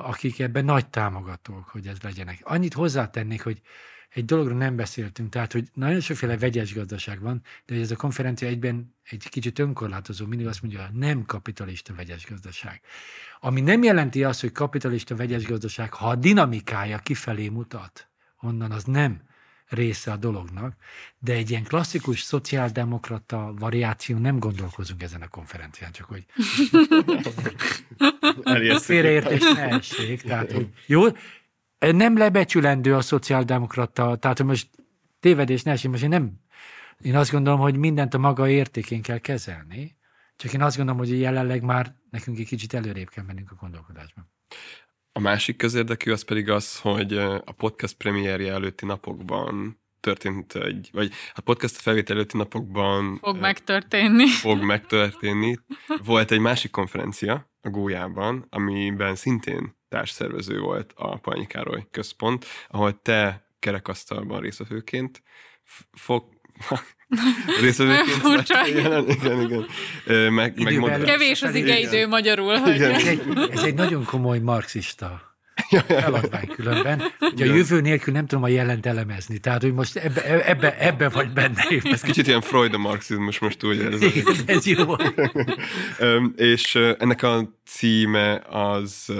akik 0.02 0.38
ebben 0.38 0.64
nagy 0.64 0.88
támogatók, 0.88 1.68
hogy 1.68 1.86
ez 1.86 2.00
legyenek. 2.00 2.40
Annyit 2.42 2.74
hozzátennék, 2.74 3.42
hogy 3.42 3.60
egy 4.08 4.24
dologra 4.24 4.54
nem 4.54 4.76
beszéltünk, 4.76 5.30
tehát, 5.30 5.52
hogy 5.52 5.68
nagyon 5.74 6.00
sokféle 6.00 6.38
vegyes 6.38 6.74
gazdaság 6.74 7.20
van, 7.20 7.42
de 7.66 7.74
ez 7.74 7.90
a 7.90 7.96
konferencia 7.96 8.48
egyben 8.48 8.94
egy 9.02 9.28
kicsit 9.28 9.58
önkorlátozó, 9.58 10.26
mindig 10.26 10.46
azt 10.46 10.62
mondja, 10.62 10.86
hogy 10.86 10.94
nem 10.94 11.24
kapitalista 11.24 11.94
vegyes 11.94 12.26
gazdaság. 12.26 12.80
Ami 13.40 13.60
nem 13.60 13.82
jelenti 13.82 14.24
azt, 14.24 14.40
hogy 14.40 14.52
kapitalista 14.52 15.16
vegyes 15.16 15.44
gazdaság, 15.44 15.92
ha 15.92 16.08
a 16.08 16.14
dinamikája 16.14 16.98
kifelé 16.98 17.48
mutat, 17.48 18.08
onnan 18.40 18.70
az 18.70 18.84
nem 18.84 19.26
része 19.68 20.12
a 20.12 20.16
dolognak, 20.16 20.74
de 21.18 21.32
egy 21.32 21.50
ilyen 21.50 21.64
klasszikus 21.64 22.20
szociáldemokrata 22.20 23.54
variáció 23.58 24.18
nem 24.18 24.38
gondolkozunk 24.38 25.02
ezen 25.02 25.22
a 25.22 25.28
konferencián, 25.28 25.92
csak 25.92 26.06
hogy 26.06 26.24
félreértés 28.80 29.40
ne 29.40 29.68
essék. 29.68 30.22
Tehát, 30.22 30.52
hogy 30.52 30.68
jó, 30.86 31.04
nem 31.78 32.16
lebecsülendő 32.16 32.94
a 32.94 33.00
szociáldemokrata, 33.00 34.16
tehát 34.16 34.42
most 34.42 34.68
tévedés 35.20 35.62
ne 35.62 35.70
esik, 35.70 35.90
most 35.90 36.02
én 36.02 36.08
nem, 36.08 36.32
én 37.00 37.16
azt 37.16 37.30
gondolom, 37.30 37.60
hogy 37.60 37.76
mindent 37.76 38.14
a 38.14 38.18
maga 38.18 38.48
értékén 38.48 39.02
kell 39.02 39.18
kezelni, 39.18 39.96
csak 40.36 40.52
én 40.52 40.62
azt 40.62 40.76
gondolom, 40.76 41.00
hogy 41.00 41.20
jelenleg 41.20 41.62
már 41.62 41.94
nekünk 42.10 42.38
egy 42.38 42.46
kicsit 42.46 42.74
előrébb 42.74 43.08
kell 43.08 43.24
mennünk 43.24 43.50
a 43.50 43.56
gondolkodásban. 43.60 44.30
A 45.12 45.20
másik 45.20 45.56
közérdekű 45.56 46.12
az 46.12 46.24
pedig 46.24 46.50
az, 46.50 46.78
hogy 46.80 47.12
a 47.44 47.52
podcast 47.56 47.96
premierje 47.96 48.52
előtti 48.52 48.86
napokban 48.86 49.80
történt 50.00 50.54
egy, 50.54 50.88
vagy 50.92 51.12
a 51.34 51.40
podcast 51.40 51.76
felvétel 51.76 52.16
előtti 52.16 52.36
napokban 52.36 53.18
fog 53.22 53.38
megtörténni. 53.38 54.26
Fog 54.26 54.62
megtörténni. 54.62 55.58
Volt 56.04 56.30
egy 56.30 56.40
másik 56.40 56.70
konferencia 56.70 57.50
a 57.60 57.68
Gólyában, 57.68 58.46
amiben 58.50 59.14
szintén 59.14 59.77
társszervező 59.88 60.58
volt 60.58 60.92
a 60.96 61.16
Panyi 61.16 61.46
Károly 61.46 61.86
központ, 61.90 62.46
ahol 62.68 63.02
te 63.02 63.46
kerekasztalban 63.58 64.40
részvevőként 64.40 65.22
fog, 65.92 66.24
részvevőként 67.60 68.48
igen, 68.66 69.08
igen, 69.08 69.40
igen. 69.40 69.66
Meg, 70.32 70.62
meg 70.62 71.02
Kevés 71.04 71.42
az 71.42 71.54
igeidő 71.54 72.06
magyarul. 72.06 72.56
Hogy... 72.56 72.82
Ez, 72.82 73.06
egy, 73.06 73.22
ez 73.50 73.62
egy 73.62 73.74
nagyon 73.74 74.04
komoly 74.04 74.38
marxista 74.38 75.28
feladvány 76.02 76.46
különben. 76.46 77.02
Ugye 77.20 77.50
a 77.50 77.54
jövő 77.54 77.80
nélkül 77.80 78.12
nem 78.12 78.26
tudom 78.26 78.44
a 78.44 78.48
jelent 78.48 78.86
elemezni. 78.86 79.38
Tehát, 79.38 79.62
hogy 79.62 79.72
most 79.72 79.96
ebbe, 79.96 80.46
ebbe, 80.46 80.78
ebbe 80.78 81.08
vagy 81.08 81.32
benne. 81.32 81.66
Ez 81.82 82.00
kicsit 82.00 82.26
ilyen 82.26 82.40
Freud 82.40 82.74
a 82.74 82.78
marxizmus 82.78 83.38
most 83.38 83.64
úgy 83.64 83.76
érzem. 83.76 84.10
ez 84.46 84.66
jó. 84.66 84.94
és 86.52 86.74
ennek 86.74 87.22
a 87.22 87.58
címe 87.64 88.42
az 88.48 89.12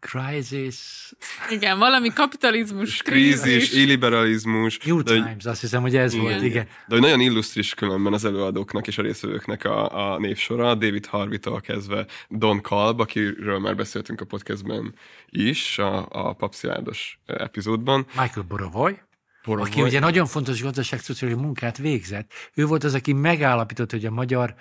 crisis, 0.00 1.12
Igen, 1.50 1.78
valami 1.78 2.08
kapitalizmus, 2.12 3.02
Krízis, 3.02 3.40
krízis. 3.40 3.72
illiberalizmus. 3.72 4.78
New 4.78 5.02
de, 5.02 5.12
Times, 5.12 5.44
azt 5.44 5.60
hiszem, 5.60 5.82
hogy 5.82 5.96
ez 5.96 6.12
Igen. 6.12 6.24
volt, 6.24 6.42
igen. 6.42 6.64
De 6.64 6.94
hogy 6.94 7.00
nagyon 7.00 7.20
illusztris 7.20 7.74
különben 7.74 8.12
az 8.12 8.24
előadóknak 8.24 8.86
és 8.86 8.98
a 8.98 9.02
részvevőknek 9.02 9.64
a, 9.64 10.12
a 10.14 10.18
névsora, 10.18 10.74
David 10.74 11.06
Harvey-tól 11.06 11.60
kezdve 11.60 12.06
Don 12.28 12.60
Kalb, 12.60 13.00
akiről 13.00 13.58
már 13.58 13.76
beszéltünk 13.76 14.20
a 14.20 14.24
podcastben 14.24 14.94
is, 15.26 15.78
a, 15.78 16.06
a 16.10 16.32
papszilárdos 16.32 17.18
epizódban. 17.26 18.06
Michael 18.20 18.46
Borovoy, 18.48 18.98
Borovoy. 19.44 19.70
aki 19.70 19.82
ugye 19.82 20.00
nagyon 20.00 20.26
fontos 20.26 20.62
gazdaságszociológiai 20.62 21.44
munkát 21.44 21.76
végzett. 21.78 22.32
Ő 22.54 22.66
volt 22.66 22.84
az, 22.84 22.94
aki 22.94 23.12
megállapított, 23.12 23.90
hogy 23.90 24.06
a 24.06 24.10
magyar 24.10 24.54
uh, 24.56 24.60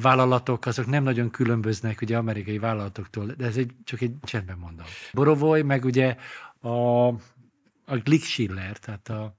vállalatok 0.00 0.66
azok 0.66 0.86
nem 0.86 1.02
nagyon 1.02 1.30
különböznek 1.30 2.00
ugye 2.00 2.16
amerikai 2.16 2.58
vállalatoktól, 2.58 3.26
de 3.26 3.46
ez 3.46 3.56
egy, 3.56 3.72
csak 3.84 4.00
egy 4.00 4.12
csendben 4.22 4.58
mondom. 4.58 4.86
Borovoy, 5.12 5.62
meg 5.62 5.84
ugye 5.84 6.16
a, 6.60 7.06
a 7.84 7.96
Glick 8.02 8.24
Schiller, 8.24 8.78
tehát 8.78 9.08
a 9.08 9.36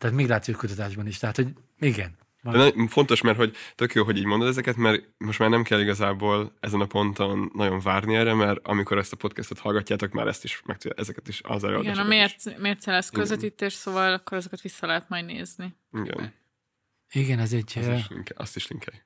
tehát 0.00 0.16
migrációs 0.16 0.56
kutatásban 0.56 1.06
is. 1.06 1.18
Tehát, 1.18 1.36
hogy 1.36 1.48
igen. 1.78 2.18
De 2.42 2.50
nagyon 2.50 2.88
fontos, 2.88 3.20
mert 3.20 3.36
hogy 3.36 3.56
tök 3.74 3.94
jó, 3.94 4.04
hogy 4.04 4.16
így 4.16 4.24
mondod 4.24 4.48
ezeket, 4.48 4.76
mert 4.76 5.04
most 5.18 5.38
már 5.38 5.48
nem 5.48 5.62
kell 5.62 5.80
igazából 5.80 6.56
ezen 6.60 6.80
a 6.80 6.86
ponton 6.86 7.50
nagyon 7.54 7.80
várni 7.80 8.14
erre, 8.14 8.34
mert 8.34 8.66
amikor 8.66 8.98
ezt 8.98 9.12
a 9.12 9.16
podcastot 9.16 9.58
hallgatjátok, 9.58 10.12
már 10.12 10.26
ezt 10.26 10.44
is, 10.44 10.62
meg 10.64 10.76
ezeket 10.96 11.28
is 11.28 11.40
az 11.44 11.62
Igen, 11.62 11.74
a 11.74 11.78
előadásokat 11.78 12.08
mérc, 12.08 12.58
mérce 12.58 12.90
lesz 12.90 13.10
közvetítés, 13.10 13.72
szóval 13.72 14.12
akkor 14.12 14.36
azokat 14.36 14.60
vissza 14.60 14.86
lehet 14.86 15.08
majd 15.08 15.24
nézni. 15.24 15.74
Igen, 15.92 16.34
Igen, 17.12 17.38
ez 17.38 17.52
egy, 17.52 17.72
az 17.76 17.86
eh, 17.86 17.98
is 17.98 18.08
linke, 18.08 18.34
azt 18.36 18.56
is 18.56 18.68
linkelj. 18.68 18.98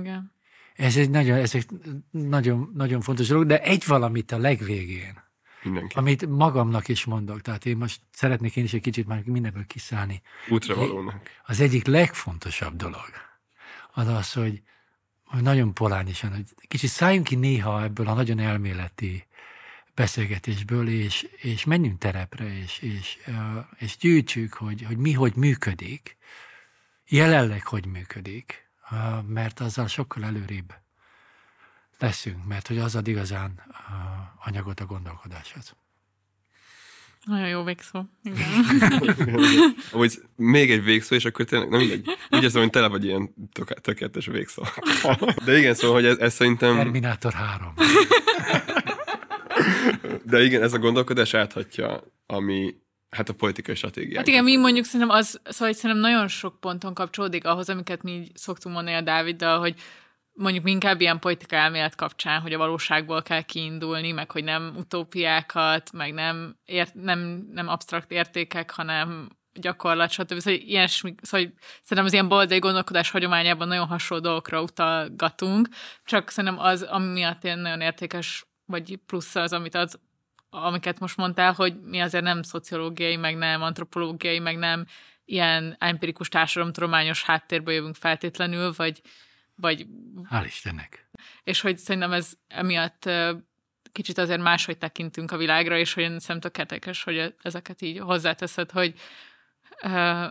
Igen. 0.00 0.32
ez 0.74 0.96
egy 0.96 1.10
nagyon, 1.10 1.38
ez 1.38 1.54
egy 1.54 1.66
nagyon, 2.10 2.72
nagyon 2.74 3.00
fontos 3.00 3.28
dolog, 3.28 3.46
de 3.46 3.62
egy 3.62 3.86
valamit 3.86 4.32
a 4.32 4.38
legvégén, 4.38 5.22
Mindenki. 5.62 5.94
amit 5.96 6.26
magamnak 6.26 6.88
is 6.88 7.04
mondok, 7.04 7.40
tehát 7.40 7.66
én 7.66 7.76
most 7.76 8.00
szeretnék 8.12 8.56
én 8.56 8.64
is 8.64 8.72
egy 8.72 8.80
kicsit 8.80 9.06
már 9.06 9.22
mindenből 9.24 9.66
kiszállni. 9.66 10.22
Útra 10.48 10.74
valónak. 10.74 11.30
Az 11.44 11.60
egyik 11.60 11.86
legfontosabb 11.86 12.76
dolog 12.76 13.30
az 13.92 14.06
az, 14.06 14.32
hogy, 14.32 14.62
hogy 15.24 15.42
nagyon 15.42 15.74
polányosan, 15.74 16.30
hogy 16.30 16.44
kicsit 16.68 16.90
szálljunk 16.90 17.26
ki 17.26 17.34
néha 17.34 17.82
ebből 17.82 18.06
a 18.06 18.14
nagyon 18.14 18.38
elméleti 18.38 19.26
beszélgetésből, 19.94 20.88
és, 20.88 21.28
és 21.36 21.64
menjünk 21.64 21.98
terepre, 21.98 22.58
és, 22.58 22.78
és, 22.78 23.18
és 23.78 23.96
gyűjtsük, 23.96 24.54
hogy, 24.54 24.82
hogy 24.82 24.96
mi 24.96 25.12
hogy 25.12 25.34
működik, 25.34 26.16
jelenleg 27.08 27.66
hogy 27.66 27.86
működik, 27.86 28.70
mert 29.26 29.60
azzal 29.60 29.86
sokkal 29.86 30.24
előrébb 30.24 30.74
leszünk, 31.98 32.46
mert 32.46 32.68
hogy 32.68 32.78
az 32.78 32.96
ad 32.96 33.08
igazán 33.08 33.62
anyagot 34.44 34.80
a 34.80 34.86
gondolkodáshoz. 34.86 35.74
Nagyon 37.24 37.48
jó 37.48 37.64
végszó. 37.64 38.02
Igen. 38.22 38.48
Amúgy 39.92 40.22
még 40.36 40.70
egy 40.70 40.84
végszó, 40.84 41.14
és 41.14 41.24
akkor 41.24 41.44
tényleg, 41.44 41.68
nem 41.68 41.80
mindegy. 41.80 42.06
Úgy 42.30 42.42
érzem, 42.42 42.62
hogy 42.62 42.70
tele 42.70 42.88
vagy 42.88 43.04
ilyen 43.04 43.34
tök- 43.52 43.80
tökéletes 43.80 44.26
végszó. 44.26 44.62
De 45.44 45.58
igen, 45.58 45.74
szóval, 45.74 45.96
hogy 45.96 46.06
ez, 46.06 46.18
ez 46.18 46.34
szerintem, 46.34 46.76
Terminátor 46.76 47.32
3. 47.32 47.74
de 50.24 50.44
igen, 50.44 50.62
ez 50.62 50.72
a 50.72 50.78
gondolkodás 50.78 51.34
áthatja, 51.34 52.04
ami, 52.26 52.74
hát 53.16 53.28
a 53.28 53.32
politikai 53.34 53.74
stratégiák. 53.74 54.16
Hát 54.16 54.26
igen, 54.26 54.44
mi 54.44 54.56
mondjuk 54.56 54.84
szerintem 54.84 55.16
az, 55.16 55.40
szóval 55.44 55.66
hogy 55.66 55.76
szerintem 55.76 56.10
nagyon 56.10 56.28
sok 56.28 56.60
ponton 56.60 56.94
kapcsolódik 56.94 57.44
ahhoz, 57.44 57.68
amiket 57.68 58.02
mi 58.02 58.26
szoktunk 58.34 58.74
mondani 58.74 58.96
a 58.96 59.00
Dáviddal, 59.00 59.58
hogy 59.58 59.74
mondjuk 60.32 60.68
inkább 60.68 61.00
ilyen 61.00 61.18
politika 61.18 61.56
elmélet 61.56 61.94
kapcsán, 61.94 62.40
hogy 62.40 62.52
a 62.52 62.58
valóságból 62.58 63.22
kell 63.22 63.42
kiindulni, 63.42 64.12
meg 64.12 64.30
hogy 64.30 64.44
nem 64.44 64.74
utópiákat, 64.76 65.92
meg 65.92 66.12
nem, 66.12 66.56
ért, 66.64 66.94
nem, 66.94 67.48
nem 67.52 67.68
absztrakt 67.68 68.10
értékek, 68.10 68.70
hanem 68.70 69.28
gyakorlat, 69.52 70.10
stb. 70.10 70.38
Szóval, 70.38 70.60
ilyesmi, 70.60 71.14
szóval 71.22 71.46
hogy 71.46 71.54
szerintem 71.82 72.04
az 72.04 72.12
ilyen 72.12 72.28
baldai 72.28 72.58
gondolkodás 72.58 73.10
hagyományában 73.10 73.68
nagyon 73.68 73.86
hasonló 73.86 74.22
dolgokra 74.22 74.62
utalgatunk, 74.62 75.68
csak 76.04 76.30
szerintem 76.30 76.58
az, 76.58 76.82
ami 76.82 77.06
miatt 77.06 77.44
ilyen 77.44 77.58
nagyon 77.58 77.80
értékes, 77.80 78.46
vagy 78.64 78.98
plusz 79.06 79.34
az, 79.34 79.52
amit 79.52 79.74
az, 79.74 79.98
amiket 80.54 80.98
most 80.98 81.16
mondtál, 81.16 81.52
hogy 81.52 81.80
mi 81.80 82.00
azért 82.00 82.24
nem 82.24 82.42
szociológiai, 82.42 83.16
meg 83.16 83.36
nem 83.36 83.62
antropológiai, 83.62 84.38
meg 84.38 84.58
nem 84.58 84.86
ilyen 85.24 85.76
empirikus 85.78 86.28
társadalomtudományos 86.28 87.22
háttérből 87.24 87.74
jövünk 87.74 87.94
feltétlenül, 87.94 88.72
vagy, 88.76 89.00
vagy 89.54 89.86
Hál' 90.30 90.42
Istennek. 90.46 91.10
és 91.44 91.60
hogy 91.60 91.78
szerintem 91.78 92.12
ez 92.12 92.32
emiatt 92.48 93.10
kicsit 93.92 94.18
azért 94.18 94.40
máshogy 94.40 94.78
tekintünk 94.78 95.30
a 95.30 95.36
világra, 95.36 95.76
és 95.78 95.94
hogy 95.94 96.02
én 96.02 96.18
szerintem 96.18 96.40
tök 96.52 96.58
érdekes, 96.58 97.02
hogy 97.02 97.34
ezeket 97.42 97.82
így 97.82 97.98
hozzáteszed, 97.98 98.70
hogy 98.70 98.94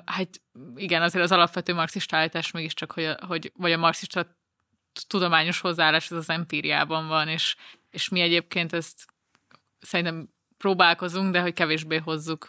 hát 0.06 0.30
igen, 0.76 1.02
azért 1.02 1.23
az 1.23 1.31
alapvető 1.31 1.73
marxista 1.73 2.18
állítás 2.18 2.52
mégiscsak, 2.52 2.91
hogy, 2.91 3.03
a- 3.06 3.26
hogy 3.26 3.52
vagy 3.56 3.72
a 3.72 3.77
marxista 3.77 4.38
tudományos 5.07 5.60
hozzáállás 5.60 6.11
az 6.11 6.18
az 6.18 6.30
empíriában 6.30 7.07
van, 7.07 7.27
és, 7.27 7.56
és 7.89 8.10
mi 8.10 8.19
egyébként 8.22 8.73
ezt 8.73 9.06
szerintem 9.82 10.30
próbálkozunk, 10.58 11.32
de 11.32 11.41
hogy 11.41 11.53
kevésbé 11.53 11.98
hozzuk. 11.98 12.48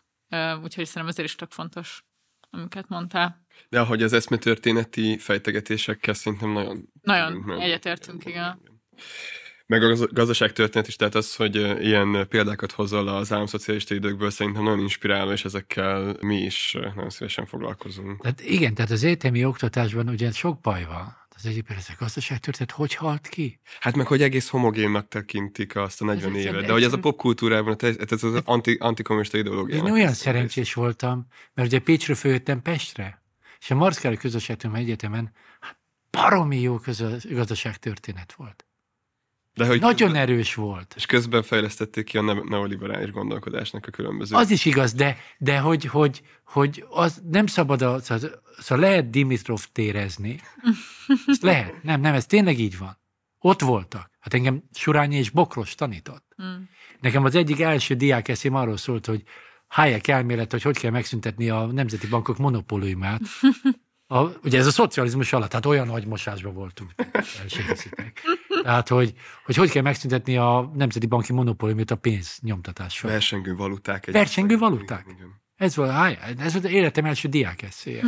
Úgyhogy 0.62 0.86
szerintem 0.86 1.06
ezért 1.06 1.28
is 1.28 1.34
tök 1.34 1.50
fontos, 1.50 2.04
amiket 2.50 2.88
mondtál. 2.88 3.46
De 3.68 3.80
ahogy 3.80 4.02
az 4.02 4.12
eszmetörténeti 4.12 5.18
fejtegetésekkel 5.18 6.14
szerintem 6.14 6.52
nagyon... 6.52 6.88
Nagyon 7.02 7.60
egyetértünk, 7.60 8.24
igen. 8.24 8.60
Meg 9.66 9.82
a 9.82 9.88
gaz- 9.88 10.12
gazdaságtörténet 10.12 10.88
is, 10.88 10.96
tehát 10.96 11.14
az, 11.14 11.36
hogy 11.36 11.56
ilyen 11.80 12.28
példákat 12.28 12.72
hozol 12.72 13.08
az 13.08 13.32
államszocialista 13.32 13.94
időkből, 13.94 14.30
szerintem 14.30 14.62
nagyon 14.62 14.80
inspiráló, 14.80 15.30
és 15.30 15.44
ezekkel 15.44 16.16
mi 16.20 16.36
is 16.36 16.72
nagyon 16.72 17.10
szívesen 17.10 17.46
foglalkozunk. 17.46 18.22
Tehát 18.22 18.40
igen, 18.40 18.74
tehát 18.74 18.90
az 18.90 19.04
egyetemi 19.04 19.44
oktatásban 19.44 20.08
ugye 20.08 20.30
sok 20.30 20.60
baj 20.60 20.84
van. 20.84 21.16
Az 21.44 21.50
ez 21.68 21.86
a 21.88 21.94
gazdaságtörténet 21.98 22.70
hogy 22.70 22.94
halt 22.94 23.28
ki? 23.28 23.60
Hát 23.80 23.96
meg, 23.96 24.06
hogy 24.06 24.22
egész 24.22 24.48
homogénnak 24.48 25.08
tekintik 25.08 25.76
azt 25.76 26.00
a 26.00 26.04
40 26.04 26.22
Ez 26.22 26.28
egyszerűen- 26.28 26.54
évet. 26.54 26.66
De 26.66 26.72
hogy 26.72 26.82
ez 26.82 26.92
a 26.92 26.98
popkultúrában, 26.98 27.76
tehát 27.76 28.12
ez 28.12 28.22
az 28.24 28.40
anti, 28.44 28.76
antikommunista 28.80 29.38
ideológia. 29.38 29.76
Én 29.76 29.90
olyan 29.90 30.12
szerencsés 30.12 30.74
voltam, 30.74 31.26
mert 31.54 31.68
ugye 31.68 31.78
Pécsről 31.78 32.16
följöttem 32.16 32.62
Pestre, 32.62 33.22
és 33.60 33.70
a 33.70 33.74
Marszkáli 33.74 34.16
Közösségtörténelmi 34.16 34.84
Egyetemen 34.84 35.32
hát 35.60 35.78
baromi 36.10 36.60
jó 36.60 36.78
közös, 36.78 37.24
gazdaságtörténet 37.24 38.32
volt. 38.32 38.64
De 39.54 39.66
hogy 39.66 39.80
Nagyon 39.80 40.14
erős 40.14 40.54
volt. 40.54 40.92
És 40.96 41.06
közben 41.06 41.42
fejlesztették 41.42 42.04
ki 42.04 42.18
a 42.18 42.22
ne- 42.22 42.42
neoliberális 42.48 43.10
gondolkodásnak 43.10 43.86
a 43.86 43.90
különböző... 43.90 44.36
Az 44.36 44.50
is 44.50 44.64
igaz, 44.64 44.92
de, 44.92 45.16
de 45.38 45.58
hogy, 45.58 45.84
hogy, 45.84 46.22
hogy 46.44 46.84
az 46.88 47.22
nem 47.30 47.46
szabad, 47.46 47.82
a, 47.82 48.00
szóval, 48.00 48.42
szóval 48.58 48.84
lehet 48.84 49.10
Dimitrov 49.10 49.64
térezni. 49.72 50.40
Ezt 51.26 51.42
lehet. 51.42 51.82
Nem, 51.82 52.00
nem, 52.00 52.14
ez 52.14 52.26
tényleg 52.26 52.58
így 52.58 52.78
van. 52.78 52.98
Ott 53.38 53.60
voltak. 53.60 54.10
Hát 54.20 54.34
engem 54.34 54.62
Surányi 54.72 55.16
és 55.16 55.30
Bokros 55.30 55.74
tanított. 55.74 56.34
Mm. 56.42 56.62
Nekem 57.00 57.24
az 57.24 57.34
egyik 57.34 57.60
első 57.60 57.94
diákeszém 57.94 58.54
arról 58.54 58.76
szólt, 58.76 59.06
hogy 59.06 59.22
Hayek 59.66 60.08
elmélet, 60.08 60.50
hogy 60.50 60.62
hogy 60.62 60.78
kell 60.78 60.90
megszüntetni 60.90 61.48
a 61.48 61.66
nemzeti 61.66 62.06
bankok 62.06 62.38
monopóliumát. 62.38 63.20
A, 64.12 64.32
ugye 64.44 64.58
ez 64.58 64.66
a 64.66 64.70
szocializmus 64.70 65.32
alatt, 65.32 65.48
tehát 65.50 65.66
olyan 65.66 65.86
nagy 65.86 66.06
mosásban 66.06 66.54
voltunk. 66.54 66.90
Tehát, 68.62 68.88
hogy, 68.88 69.12
hogy 69.44 69.56
hogy 69.56 69.70
kell 69.70 69.82
megszüntetni 69.82 70.36
a 70.36 70.70
nemzeti 70.74 71.06
banki 71.06 71.32
monopóliumot 71.32 71.90
a 71.90 71.96
pénz 71.96 72.38
nyomtatás. 72.42 73.00
Versengő 73.00 73.54
valuták. 73.54 74.06
egy- 74.06 74.12
Versengő 74.12 74.58
valuták. 74.58 75.04
Igen. 75.08 75.40
Ez 75.56 75.76
volt, 75.76 75.90
Hayek, 75.90 76.34
ez 76.38 76.52
volt 76.52 76.64
életem 76.64 77.04
első 77.04 77.28
diákeszéje. 77.28 78.02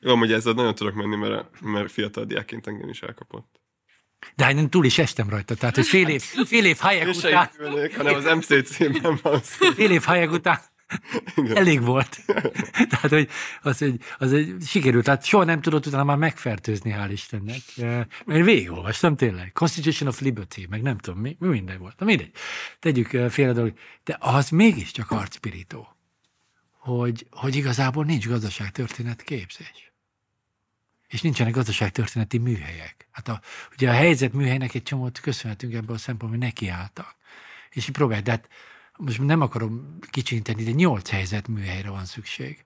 Jó, 0.00 0.12
amúgy 0.12 0.32
ezzel 0.32 0.52
nagyon 0.52 0.74
tudok 0.74 0.94
menni, 0.94 1.16
mert, 1.16 1.60
mert 1.60 1.90
fiatal 1.92 2.24
diákként 2.24 2.66
engem 2.66 2.88
is 2.88 3.02
elkapott. 3.02 3.60
De 4.34 4.44
hát 4.44 4.54
én 4.54 4.70
túl 4.70 4.84
is 4.84 4.98
estem 4.98 5.28
rajta, 5.28 5.54
tehát 5.54 5.74
hogy 5.74 5.86
fél 5.86 6.08
év, 6.08 6.22
fél 6.22 6.64
év 6.64 6.78
Hayek 6.78 7.08
után, 7.08 7.50
épülnék, 7.60 7.96
hanem 7.96 8.14
az 8.14 8.24
MCC-ben 8.24 9.18
van 9.22 9.40
szó. 9.42 9.70
fél 9.70 9.90
év 9.90 10.02
Hayek 10.02 10.30
után 10.32 10.58
elég 11.54 11.82
volt. 11.82 12.20
Tehát, 12.90 13.08
hogy 13.08 13.28
az, 13.62 13.78
hogy 13.78 14.00
az 14.18 14.32
egy 14.32 14.54
sikerült, 14.66 15.04
tehát 15.04 15.24
soha 15.24 15.44
nem 15.44 15.60
tudott 15.60 15.86
utána 15.86 16.04
már 16.04 16.16
megfertőzni, 16.16 16.94
hál' 16.96 17.08
Istennek. 17.10 17.62
Eh, 17.76 18.04
Mert 18.24 18.38
én 18.38 18.44
végigolvastam 18.44 19.16
tényleg. 19.16 19.52
Constitution 19.52 20.08
of 20.08 20.20
Liberty, 20.20 20.66
meg 20.68 20.82
nem 20.82 20.98
tudom, 20.98 21.20
mi, 21.20 21.36
mi 21.38 21.48
minden 21.48 21.78
volt. 21.78 21.98
Na 21.98 22.04
mindegy. 22.06 22.30
Tegyük 22.78 23.12
eh, 23.12 23.28
félre 23.30 23.52
dolog. 23.52 23.72
De 24.04 24.16
az 24.20 24.48
mégiscsak 24.48 25.10
arcpirító, 25.10 25.96
hogy, 26.78 27.26
hogy 27.30 27.56
igazából 27.56 28.04
nincs 28.04 28.28
gazdaságtörténet 28.28 29.22
képzés. 29.22 29.92
És 31.08 31.20
nincsenek 31.20 31.52
gazdaságtörténeti 31.52 32.38
műhelyek. 32.38 33.08
Hát 33.10 33.28
a, 33.28 33.40
ugye 33.72 33.90
a 33.90 33.92
helyzet 33.92 34.32
műhelynek 34.32 34.74
egy 34.74 34.82
csomót 34.82 35.20
köszönhetünk 35.20 35.74
ebből 35.74 35.96
a 35.96 35.98
szempontból, 35.98 36.38
hogy 36.38 36.48
nekiálltak. 36.48 37.16
És 37.70 37.88
így 37.88 37.94
próbálj, 37.94 38.20
de 38.20 38.30
hát 38.30 38.48
most 38.96 39.22
nem 39.22 39.40
akarom 39.40 39.98
kicsinteni, 40.10 40.64
de 40.64 40.70
nyolc 40.70 41.10
helyzet 41.10 41.48
műhelyre 41.48 41.90
van 41.90 42.04
szükség, 42.04 42.64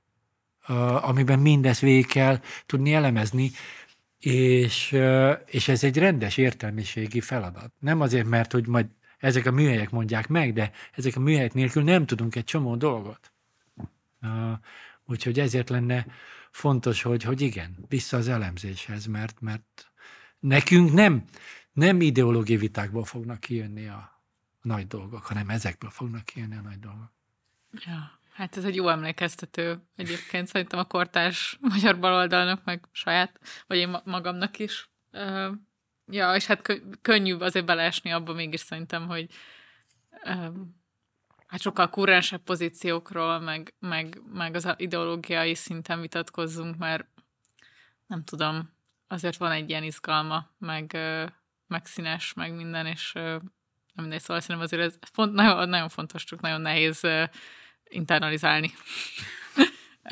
amiben 1.01 1.39
mindezt 1.39 1.81
végig 1.81 2.07
kell 2.07 2.40
tudni 2.66 2.94
elemezni, 2.94 3.51
és, 4.19 4.97
és 5.47 5.69
ez 5.69 5.85
egy 5.85 5.98
rendes 5.98 6.36
értelmiségi 6.36 7.20
feladat. 7.20 7.73
Nem 7.78 8.01
azért, 8.01 8.27
mert 8.27 8.52
hogy 8.52 8.66
majd 8.66 8.86
ezek 9.19 9.47
a 9.47 9.51
műhelyek 9.51 9.90
mondják 9.90 10.28
meg, 10.28 10.52
de 10.52 10.73
ezek 10.93 11.16
a 11.16 11.20
műhelyek 11.20 11.55
nélkül 11.55 11.82
nem 11.82 12.07
tudunk 12.07 12.35
egy 12.35 12.44
csomó 12.44 12.77
dolgot. 12.77 13.32
Úgyhogy 15.05 15.40
ezért 15.40 15.69
lenne 15.69 16.07
fontos, 16.51 17.02
hogy, 17.02 17.23
hogy 17.23 17.40
igen, 17.40 17.77
vissza 17.89 18.16
az 18.16 18.28
elemzéshez, 18.28 19.07
mert, 19.07 19.40
mert 19.40 19.90
nekünk 20.39 20.93
nem, 20.93 21.24
nem 21.73 22.01
ideológiai 22.01 22.59
vitákból 22.59 23.05
fognak 23.05 23.40
kijönni 23.40 23.86
a 23.86 24.20
nagy 24.62 24.87
dolgok, 24.87 25.24
hanem 25.24 25.49
ezekből 25.49 25.91
fognak 25.91 26.24
kijönni 26.24 26.57
a 26.57 26.61
nagy 26.61 26.78
dolgok. 26.78 27.12
Ja, 27.73 28.19
hát 28.32 28.57
ez 28.57 28.65
egy 28.65 28.74
jó 28.74 28.89
emlékeztető 28.89 29.82
egyébként 29.97 30.47
szerintem 30.47 30.78
a 30.78 30.85
kortárs 30.85 31.59
magyar 31.61 31.99
baloldalnak, 31.99 32.65
meg 32.65 32.85
saját, 32.93 33.41
vagy 33.66 33.77
én 33.77 33.97
magamnak 34.05 34.59
is. 34.59 34.91
Ja, 36.07 36.35
és 36.35 36.47
hát 36.47 36.81
könnyű 37.03 37.35
azért 37.35 37.65
beleesni 37.65 38.11
abba 38.11 38.32
mégis 38.32 38.61
szerintem, 38.61 39.07
hogy 39.07 39.31
hát 41.47 41.61
sokkal 41.61 41.91
kurrensebb 41.91 42.43
pozíciókról, 42.43 43.39
meg, 43.39 43.74
meg, 43.78 44.20
meg 44.32 44.55
az 44.55 44.74
ideológiai 44.77 45.55
szinten 45.55 46.01
vitatkozzunk, 46.01 46.77
mert 46.77 47.07
nem 48.07 48.24
tudom, 48.24 48.73
azért 49.09 49.37
van 49.37 49.51
egy 49.51 49.69
ilyen 49.69 49.82
izgalma, 49.82 50.51
meg, 50.59 50.99
meg 51.66 51.87
színes, 51.87 52.32
meg 52.32 52.55
minden, 52.55 52.87
és 52.87 53.15
nem 54.01 54.09
mindegy, 54.09 54.27
szóval 54.27 54.43
szerintem 54.43 54.64
azért 54.64 54.82
ez 54.82 54.98
font, 55.12 55.32
nagyon, 55.32 55.68
nagyon 55.68 55.89
fontos, 55.89 56.24
csak 56.24 56.40
nagyon 56.40 56.60
nehéz 56.60 57.01
internalizálni. 57.89 58.72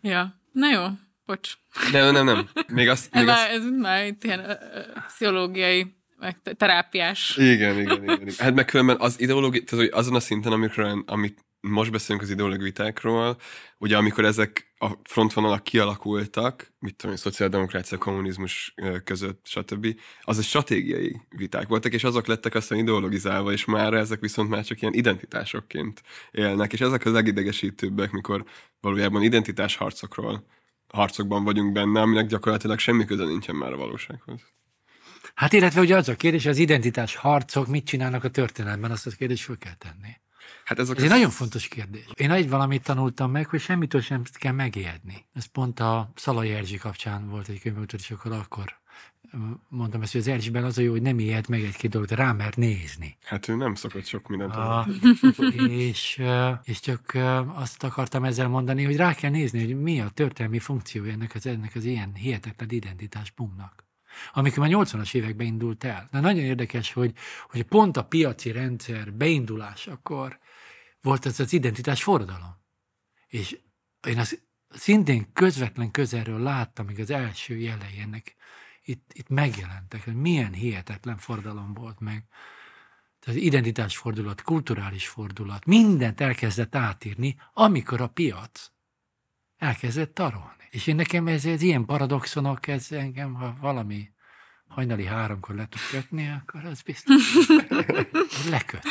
ja, 0.00 0.40
na 0.52 0.70
jó, 0.70 0.86
bocs. 1.26 1.52
Nem, 1.92 2.12
nem, 2.12 2.24
nem. 2.24 2.48
Még 2.68 2.88
azt, 2.88 3.14
még 3.14 3.22
ez, 3.22 3.28
azt... 3.28 3.38
Már, 3.38 3.50
ez 3.50 3.70
már 3.70 4.06
itt 4.06 4.24
ilyen 4.24 4.58
pszichológiai 5.06 5.96
meg 6.16 6.36
terápiás. 6.56 7.36
Igen, 7.36 7.78
igen, 7.78 8.02
igen. 8.02 8.20
igen. 8.20 8.34
Hát 8.38 8.54
meg 8.54 8.64
különben 8.64 8.96
az 9.00 9.20
ideológia, 9.20 9.62
tehát 9.64 9.84
hogy 9.84 9.98
azon 9.98 10.14
a 10.14 10.20
szinten, 10.20 10.52
amikor, 10.52 11.02
amit 11.06 11.44
most 11.60 11.90
beszélünk 11.90 12.24
az 12.24 12.30
ideológiai 12.30 12.64
vitákról, 12.64 13.36
ugye 13.78 13.96
amikor 13.96 14.24
ezek 14.24 14.72
a 14.78 14.90
frontvonalak 15.04 15.62
kialakultak, 15.62 16.72
mit 16.78 16.96
tudom, 16.96 17.14
a 17.14 17.18
szociáldemokrácia, 17.18 17.98
kommunizmus 17.98 18.74
között, 19.04 19.46
stb., 19.46 20.00
az 20.20 20.38
a 20.38 20.42
stratégiai 20.42 21.20
viták 21.28 21.68
voltak, 21.68 21.92
és 21.92 22.04
azok 22.04 22.26
lettek 22.26 22.54
aztán 22.54 22.78
ideologizálva, 22.78 23.52
és 23.52 23.64
már 23.64 23.94
ezek 23.94 24.20
viszont 24.20 24.48
már 24.48 24.64
csak 24.64 24.80
ilyen 24.80 24.94
identitásokként 24.94 26.02
élnek, 26.30 26.72
és 26.72 26.80
ezek 26.80 27.04
az 27.04 27.12
legidegesítőbbek, 27.12 28.10
mikor 28.10 28.44
valójában 28.80 29.22
identitásharcokról 29.22 30.46
harcokban 30.88 31.44
vagyunk 31.44 31.72
benne, 31.72 32.00
aminek 32.00 32.26
gyakorlatilag 32.26 32.78
semmi 32.78 33.04
köze 33.04 33.24
nincsen 33.24 33.54
már 33.54 33.72
a 33.72 33.76
valósághoz. 33.76 34.40
Hát 35.34 35.52
illetve 35.52 35.80
ugye 35.80 35.96
az 35.96 36.08
a 36.08 36.16
kérdés, 36.16 36.46
az 36.46 36.58
identitás 36.58 37.16
harcok 37.16 37.66
mit 37.66 37.86
csinálnak 37.86 38.24
a 38.24 38.30
történelemben, 38.30 38.90
azt 38.90 39.06
a 39.06 39.10
kérdés 39.10 39.44
föl 39.44 39.58
kell 39.58 39.74
tenni. 39.74 40.10
Hát 40.68 40.78
ez, 40.78 40.90
ez 40.90 41.02
egy 41.02 41.08
nagyon 41.08 41.30
fontos 41.30 41.68
kérdés. 41.68 42.04
Én 42.14 42.30
egy 42.30 42.48
valamit 42.48 42.82
tanultam 42.82 43.30
meg, 43.30 43.46
hogy 43.46 43.60
semmitől 43.60 44.00
sem 44.00 44.22
kell 44.32 44.52
megijedni. 44.52 45.26
Ez 45.32 45.44
pont 45.44 45.80
a 45.80 46.10
Szalai 46.14 46.50
Erzsi 46.50 46.76
kapcsán 46.76 47.28
volt 47.28 47.48
egy 47.48 47.60
könyvültő, 47.60 47.96
és 48.00 48.10
akkor 48.10 48.32
akkor 48.32 48.78
mondtam 49.68 50.02
ezt, 50.02 50.12
hogy 50.12 50.20
az 50.20 50.28
Erzsiben 50.28 50.64
az 50.64 50.78
a 50.78 50.80
jó, 50.80 50.90
hogy 50.90 51.02
nem 51.02 51.18
ijed 51.18 51.48
meg 51.48 51.62
egy-két 51.62 51.90
dolgot, 51.90 52.10
rá 52.10 52.32
mert 52.32 52.56
nézni. 52.56 53.16
Hát 53.24 53.48
ő 53.48 53.54
nem 53.54 53.74
szokott 53.74 54.04
sok 54.04 54.28
mindent 54.28 54.54
a, 54.54 54.86
és, 55.68 56.22
és 56.62 56.80
csak 56.80 57.16
azt 57.54 57.84
akartam 57.84 58.24
ezzel 58.24 58.48
mondani, 58.48 58.84
hogy 58.84 58.96
rá 58.96 59.14
kell 59.14 59.30
nézni, 59.30 59.64
hogy 59.64 59.80
mi 59.80 60.00
a 60.00 60.08
történelmi 60.08 60.58
funkciója 60.58 61.12
ennek 61.12 61.34
az, 61.34 61.46
ennek 61.46 61.74
az 61.74 61.84
ilyen 61.84 62.14
hihetetlen 62.14 62.70
identitás 62.70 63.30
bumnak 63.30 63.86
amikor 64.32 64.58
már 64.58 64.70
80-as 64.72 65.14
években 65.14 65.46
indult 65.46 65.84
el. 65.84 66.08
De 66.10 66.20
nagyon 66.20 66.42
érdekes, 66.42 66.92
hogy, 66.92 67.12
hogy 67.50 67.62
pont 67.62 67.96
a 67.96 68.04
piaci 68.04 68.52
rendszer 68.52 69.12
beindulásakor 69.12 70.38
volt 71.00 71.26
ez 71.26 71.40
az 71.40 71.52
identitás 71.52 72.02
forradalom. 72.02 72.56
És 73.26 73.58
én 74.06 74.18
azt 74.18 74.46
szintén 74.68 75.32
közvetlen 75.32 75.90
közelről 75.90 76.40
láttam, 76.40 76.86
még 76.86 77.00
az 77.00 77.10
első 77.10 77.56
jelei 77.56 77.98
ennek 77.98 78.36
itt, 78.82 79.10
itt 79.12 79.28
megjelentek, 79.28 80.04
hogy 80.04 80.14
milyen 80.14 80.52
hihetetlen 80.52 81.16
forradalom 81.16 81.74
volt 81.74 82.00
meg. 82.00 82.24
Tehát 83.20 83.38
az 83.38 83.46
identitás 83.46 83.96
fordulat, 83.96 84.42
kulturális 84.42 85.08
fordulat, 85.08 85.64
mindent 85.64 86.20
elkezdett 86.20 86.74
átírni, 86.74 87.36
amikor 87.52 88.00
a 88.00 88.08
piac 88.08 88.70
elkezdett 89.56 90.14
tarolni. 90.14 90.68
És 90.70 90.86
én 90.86 90.96
nekem 90.96 91.26
ez, 91.26 91.44
ez 91.44 91.62
ilyen 91.62 91.84
paradoxonok, 91.84 92.66
ez 92.66 92.92
engem, 92.92 93.34
ha 93.34 93.56
valami 93.60 94.10
hajnali 94.68 95.04
háromkor 95.04 95.54
le 95.54 95.68
tud 95.68 95.80
kötni, 95.90 96.28
akkor 96.28 96.64
az 96.64 96.82
biztos 96.82 97.48
leköt. 98.50 98.82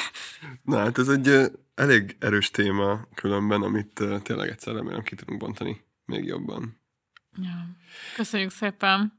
Na 0.64 0.78
hát 0.78 0.98
ez 0.98 1.08
egy 1.08 1.52
elég 1.76 2.16
erős 2.20 2.52
téma 2.52 3.08
különben, 3.16 3.62
amit 3.62 4.04
tényleg 4.24 4.50
egyszer 4.50 4.74
remélem 4.74 5.02
ki 5.04 5.16
tudunk 5.16 5.40
bontani 5.40 5.82
még 6.06 6.26
jobban. 6.26 6.82
Ja. 7.36 7.68
Köszönjük 8.16 8.52
szépen! 8.52 9.16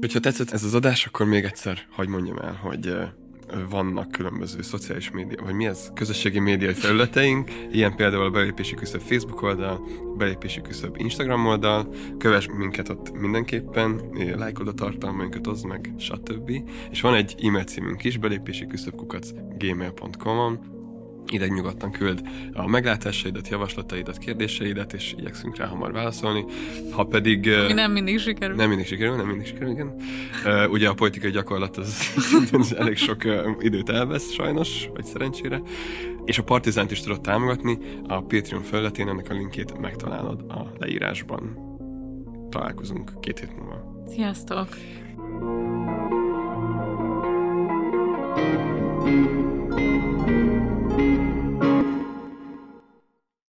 Hogyha 0.00 0.20
tetszett 0.20 0.50
ez 0.50 0.64
az 0.64 0.74
adás, 0.74 1.06
akkor 1.06 1.26
még 1.26 1.44
egyszer 1.44 1.86
hagyd 1.90 2.08
mondjam 2.08 2.38
el, 2.38 2.54
hogy 2.54 2.96
vannak 3.70 4.10
különböző 4.10 4.62
szociális 4.62 5.10
média, 5.10 5.42
vagy 5.44 5.54
mi 5.54 5.66
ez? 5.66 5.90
Közösségi 5.94 6.38
médiai 6.38 6.72
felületeink, 6.72 7.50
ilyen 7.72 7.96
például 7.96 8.24
a 8.24 8.30
belépési 8.30 8.74
küszöb 8.74 9.00
Facebook 9.00 9.42
oldal, 9.42 9.86
belépési 10.16 10.60
küszöb 10.60 10.96
Instagram 10.98 11.46
oldal, 11.46 11.88
kövess 12.18 12.46
minket 12.56 12.88
ott 12.88 13.12
mindenképpen, 13.12 14.00
lájkod 14.36 14.68
a 14.68 14.72
tartalmainkat, 14.72 15.46
oszd 15.46 15.66
meg, 15.66 15.92
stb. 15.98 16.50
És 16.90 17.00
van 17.00 17.14
egy 17.14 17.34
e-mail 17.42 17.64
címünk 17.64 18.04
is, 18.04 18.16
belépési 18.18 18.66
küszöb 18.66 18.94
kukac 18.94 19.30
gmail.com-on, 19.58 20.77
ide 21.32 21.46
nyugodtan 21.46 21.90
küld 21.90 22.20
a 22.52 22.66
meglátásaidat, 22.66 23.48
javaslataidat, 23.48 24.18
kérdéseidet, 24.18 24.92
és 24.92 25.14
igyekszünk 25.18 25.56
rá 25.56 25.66
hamar 25.66 25.92
válaszolni. 25.92 26.44
Ha 26.90 27.04
pedig... 27.04 27.46
Mi 27.66 27.72
nem 27.72 27.92
mindig 27.92 28.18
sikerül. 28.18 28.56
Nem 28.56 28.68
mindig 28.68 28.86
sikerül, 28.86 29.16
nem 29.16 29.26
mindig 29.26 29.46
sikerül, 29.46 29.70
igen. 29.70 29.94
Uh, 30.44 30.70
ugye 30.70 30.88
a 30.88 30.94
politikai 30.94 31.30
gyakorlat 31.30 31.76
az, 31.76 32.14
az 32.52 32.76
elég 32.76 32.96
sok 32.96 33.24
uh, 33.24 33.46
időt 33.58 33.88
elvesz 33.88 34.32
sajnos, 34.32 34.88
vagy 34.94 35.04
szerencsére. 35.04 35.62
És 36.24 36.38
a 36.38 36.42
Partizánt 36.42 36.90
is 36.90 37.00
tudod 37.00 37.20
támogatni, 37.20 37.78
a 38.06 38.22
Patreon 38.22 38.62
felületén 38.62 39.08
ennek 39.08 39.30
a 39.30 39.34
linkét 39.34 39.78
megtalálod 39.78 40.44
a 40.48 40.72
leírásban. 40.78 41.66
Találkozunk 42.50 43.20
két 43.20 43.38
hét 43.38 43.56
múlva. 43.56 44.04
Sziasztok! 44.08 44.68